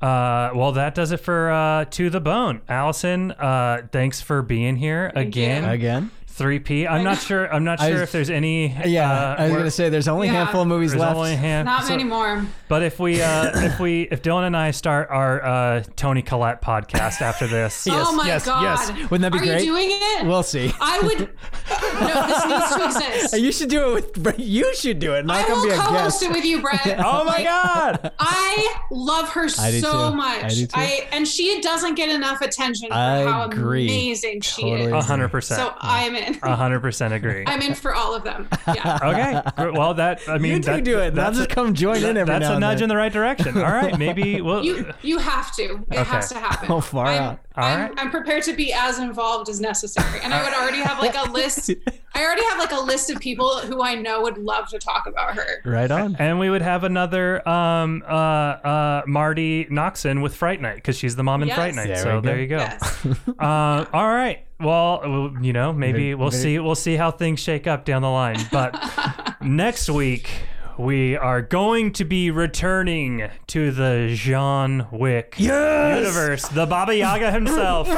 Uh, 0.00 0.50
well, 0.54 0.72
that 0.72 0.94
does 0.94 1.12
it 1.12 1.18
for 1.18 1.50
uh, 1.50 1.84
to 1.86 2.10
the 2.10 2.20
bone. 2.20 2.60
Allison, 2.68 3.32
uh, 3.32 3.82
thanks 3.90 4.20
for 4.20 4.42
being 4.42 4.76
here 4.76 5.12
again. 5.14 5.64
you. 5.64 5.70
Again? 5.70 6.10
Three 6.38 6.58
P. 6.60 6.86
I'm 6.86 7.02
not 7.04 7.18
sure. 7.18 7.52
I'm 7.52 7.64
not 7.64 7.80
sure 7.80 7.90
was- 7.92 8.00
if 8.02 8.12
there's 8.12 8.30
any. 8.30 8.68
Yeah, 8.86 9.10
uh, 9.10 9.34
I 9.38 9.42
was 9.42 9.50
where- 9.50 9.58
going 9.58 9.64
to 9.64 9.70
say 9.70 9.88
there's 9.88 10.08
only 10.08 10.28
a 10.28 10.32
Yeah. 10.32 10.38
handful 10.44 10.62
of 10.62 10.68
movies 10.68 10.92
there's 10.92 11.00
left. 11.02 11.16
only 11.16 11.32
a 11.32 11.36
hand. 11.36 11.66
Not 11.66 11.82
so- 11.84 11.90
many 11.90 12.04
more. 12.04 12.46
But 12.68 12.82
if 12.82 12.98
we, 13.00 13.20
uh, 13.20 13.50
if 13.66 13.80
we, 13.80 14.02
if 14.02 14.22
Dylan 14.22 14.46
and 14.46 14.56
I 14.56 14.70
start 14.70 15.08
our 15.10 15.44
uh, 15.44 15.82
Toni 15.96 16.22
Collette 16.22 16.62
podcast 16.62 17.20
after 17.22 17.46
this, 17.46 17.86
oh 17.90 18.14
my 18.14 18.26
yes, 18.26 18.44
god. 18.46 18.62
yes. 18.62 19.10
Wouldn't 19.10 19.22
that 19.22 19.32
be 19.32 19.38
Are 19.38 19.52
great? 19.52 19.64
you 19.64 19.72
doing 19.72 19.88
it? 19.90 20.26
We'll 20.26 20.42
see. 20.42 20.72
I 20.80 21.00
would. 21.00 21.18
no, 21.18 22.26
this 22.26 22.46
needs 22.46 22.74
to 22.74 22.84
exist. 23.14 23.38
You 23.42 23.52
should 23.52 23.68
do 23.70 23.96
it 23.96 24.16
with. 24.18 24.38
You 24.38 24.74
should 24.74 24.98
do 24.98 25.14
it. 25.14 25.24
Not 25.26 25.48
I 25.48 25.52
will 25.52 25.64
be 25.64 25.70
a 25.70 25.76
co-host 25.76 26.20
guest. 26.20 26.22
it 26.22 26.30
with 26.32 26.44
you, 26.44 26.60
Brett. 26.62 26.80
oh 27.04 27.24
my 27.24 27.32
Like, 27.32 27.44
god, 27.44 28.12
I 28.18 28.76
love 28.90 29.28
her 29.30 29.48
I 29.58 29.70
do 29.70 29.80
so 29.80 30.10
too. 30.10 30.16
much. 30.16 30.44
I 30.44 30.48
do 30.48 30.66
too. 30.66 30.80
and 31.12 31.26
she 31.26 31.60
doesn't 31.60 31.94
get 31.94 32.08
enough 32.10 32.40
attention 32.42 32.88
for 32.88 32.94
I 32.94 33.24
how 33.24 33.44
agree. 33.44 33.86
amazing 33.86 34.40
she 34.42 34.62
Totally 34.62 34.90
a 34.92 34.98
is. 34.98 35.04
hundred 35.06 35.28
percent, 35.30 35.60
So 35.60 35.74
I'm 35.80 36.14
in. 36.14 36.27
a 36.42 36.56
hundred 36.56 36.80
percent 36.80 37.14
agree. 37.14 37.44
I'm 37.46 37.60
in 37.62 37.74
for 37.74 37.94
all 37.94 38.14
of 38.14 38.24
them. 38.24 38.48
Yeah. 38.66 38.98
Okay, 39.08 39.70
well 39.70 39.94
that 39.94 40.20
I 40.28 40.38
mean 40.38 40.52
You 40.54 40.58
do 40.60 40.70
that, 40.72 40.84
do 40.84 40.98
it. 41.00 41.04
I'll 41.06 41.10
That's 41.12 41.38
just 41.38 41.50
a, 41.50 41.54
come 41.54 41.74
join 41.74 42.04
in 42.04 42.16
every 42.16 42.26
that's 42.32 42.42
now 42.42 42.50
a 42.50 42.52
and 42.54 42.60
nudge 42.60 42.76
then. 42.78 42.84
in 42.84 42.88
the 42.90 42.96
right 42.96 43.12
direction. 43.12 43.56
All 43.56 43.62
right, 43.64 43.96
maybe 44.04 44.40
we'll. 44.40 44.64
You 44.64 44.92
you 45.02 45.18
have 45.18 45.54
to. 45.56 45.84
It 45.90 46.04
has 46.06 46.28
to 46.30 46.38
happen. 46.38 46.70
Oh, 46.70 46.80
far 46.80 47.06
I'm, 47.06 47.22
out. 47.22 47.38
All 47.56 47.64
I'm, 47.64 47.80
right. 47.80 47.92
I'm 47.96 48.10
prepared 48.10 48.42
to 48.44 48.52
be 48.54 48.72
as 48.72 48.98
involved 48.98 49.48
as 49.48 49.60
necessary, 49.60 50.20
and 50.22 50.32
I 50.34 50.44
would 50.44 50.52
already 50.54 50.78
have 50.78 50.98
like 51.00 51.14
a 51.16 51.30
list. 51.30 51.70
I 52.14 52.24
already 52.24 52.44
have 52.44 52.58
like 52.58 52.72
a 52.72 52.80
list 52.80 53.10
of 53.10 53.20
people 53.20 53.58
who 53.60 53.82
I 53.82 53.94
know 53.94 54.22
would 54.22 54.38
love 54.38 54.68
to 54.68 54.78
talk 54.78 55.06
about 55.06 55.34
her. 55.36 55.62
Right 55.64 55.90
on. 55.90 56.16
and 56.18 56.38
we 56.38 56.50
would 56.50 56.62
have 56.62 56.84
another 56.84 57.46
um, 57.48 58.02
uh, 58.06 58.10
uh, 58.12 59.02
Marti 59.06 59.66
Noxon 59.66 60.22
with 60.22 60.34
Fright 60.34 60.60
Night 60.60 60.76
because 60.76 60.96
she's 60.96 61.16
the 61.16 61.22
mom 61.24 61.42
in 61.42 61.48
Yes. 61.48 61.56
Fright 61.56 61.74
Night. 61.74 61.86
There 61.88 61.96
so 61.96 62.20
there 62.20 62.38
you 62.40 62.46
go. 62.48 62.58
Yes. 62.58 63.06
Uh, 63.38 63.86
all 63.92 64.08
right. 64.08 64.44
Well, 64.60 65.00
uh, 65.36 65.40
you 65.40 65.52
know, 65.52 65.72
maybe 65.72 65.98
Very- 65.98 66.14
we'll 66.14 66.30
very- 66.30 66.42
see. 66.42 66.58
We'll 66.58 66.74
see 66.74 66.96
how 66.96 67.10
things 67.10 67.40
shake 67.40 67.66
up 67.66 67.84
down 67.84 68.02
the 68.02 68.10
line. 68.10 68.38
But 68.50 69.36
next 69.42 69.88
week 69.88 70.30
we 70.78 71.16
are 71.16 71.42
going 71.42 71.92
to 71.92 72.04
be 72.04 72.30
returning 72.30 73.28
to 73.48 73.72
the 73.72 74.14
John 74.16 74.86
Wick 74.92 75.34
universe, 75.38 76.46
the 76.48 76.66
Baba 76.66 76.94
Yaga 76.96 77.32
himself, 77.32 77.88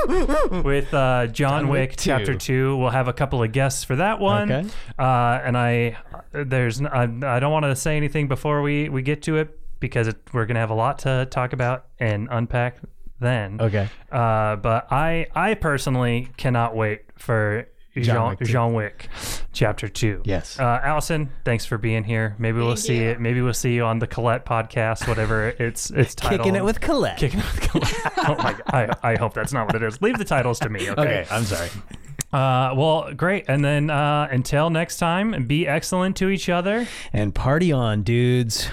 with 0.65 0.93
uh, 0.95 1.27
John, 1.27 1.69
Wick, 1.69 1.91
Wick 1.91 1.99
Chapter 1.99 2.33
2. 2.33 2.39
Two. 2.39 2.77
We'll 2.79 2.91
have 2.91 3.07
a 3.09 3.13
couple 3.13 3.43
of 3.43 3.53
guests 3.53 3.85
for 3.85 3.97
that 3.97 4.19
one. 4.19 4.51
Okay. 4.51 4.69
Uh, 4.99 5.41
and 5.45 5.59
I, 5.59 5.99
there's, 6.33 6.81
I 6.83 7.07
don't 7.07 7.53
want 7.53 7.65
to 7.67 7.77
say 7.77 7.97
anything 7.97 8.29
before 8.29 8.63
we 8.63 8.89
we 8.89 9.03
get 9.03 9.23
to 9.23 9.37
it 9.37 9.59
because 9.79 10.09
it, 10.09 10.17
we're 10.33 10.47
gonna 10.47 10.61
have 10.61 10.71
a 10.71 10.75
lot 10.75 11.01
to 11.01 11.27
talk 11.31 11.53
about 11.55 11.87
and 11.99 12.29
unpack 12.31 12.77
then. 13.21 13.61
Okay. 13.61 13.89
Uh, 14.11 14.57
but 14.57 14.91
I, 14.93 15.27
I 15.35 15.55
personally 15.55 16.29
cannot 16.37 16.75
wait 16.75 17.03
for 17.17 17.67
Jean, 17.97 18.29
Wick 18.29 18.39
two. 18.39 18.45
Jean 18.45 18.73
Wick, 18.75 19.09
Chapter 19.53 19.89
Two. 19.89 20.23
Yes. 20.25 20.59
Uh, 20.59 20.81
Allison, 20.83 21.31
thanks 21.45 21.65
for 21.67 21.77
being 21.77 22.05
here. 22.05 22.37
Maybe 22.39 22.59
we'll 22.59 22.69
Thank 22.69 22.79
see 22.79 22.99
you. 22.99 23.09
it. 23.11 23.21
Maybe 23.21 23.43
we'll 23.43 23.53
see 23.53 23.75
you 23.75 23.85
on 23.85 23.99
the 23.99 24.07
Collette 24.07 24.47
podcast, 24.47 25.09
whatever 25.09 25.49
it's 25.59 25.91
it's 25.91 26.15
titled. 26.15 26.43
Kicking 26.43 26.57
it 26.57 26.65
with 26.65 26.81
Collette. 26.81 27.19
Kicking 27.19 27.41
it 27.41 27.47
with 27.47 27.61
Collette. 27.69 28.13
oh 28.29 28.37
my 28.37 28.53
god! 28.53 28.99
I, 29.03 29.13
I 29.13 29.17
hope 29.17 29.35
that's 29.35 29.53
not 29.53 29.67
what 29.67 29.75
it 29.75 29.83
is. 29.83 30.01
Leave 30.01 30.19
the 30.19 30.25
titles 30.25 30.61
to 30.61 30.69
me. 30.69 30.89
Okay. 30.91 31.03
Okay, 31.03 31.27
I'm 31.31 31.45
sorry. 31.45 31.69
Uh, 32.33 32.75
well, 32.77 33.13
great. 33.13 33.47
And 33.49 33.65
then 33.65 33.91
uh, 33.91 34.29
until 34.31 34.71
next 34.71 34.99
time, 34.99 35.47
be 35.47 35.67
excellent 35.67 36.17
to 36.19 36.29
each 36.29 36.49
other. 36.49 36.87
And 37.13 37.35
party 37.35 37.73
on, 37.73 38.03
dudes. 38.05 38.69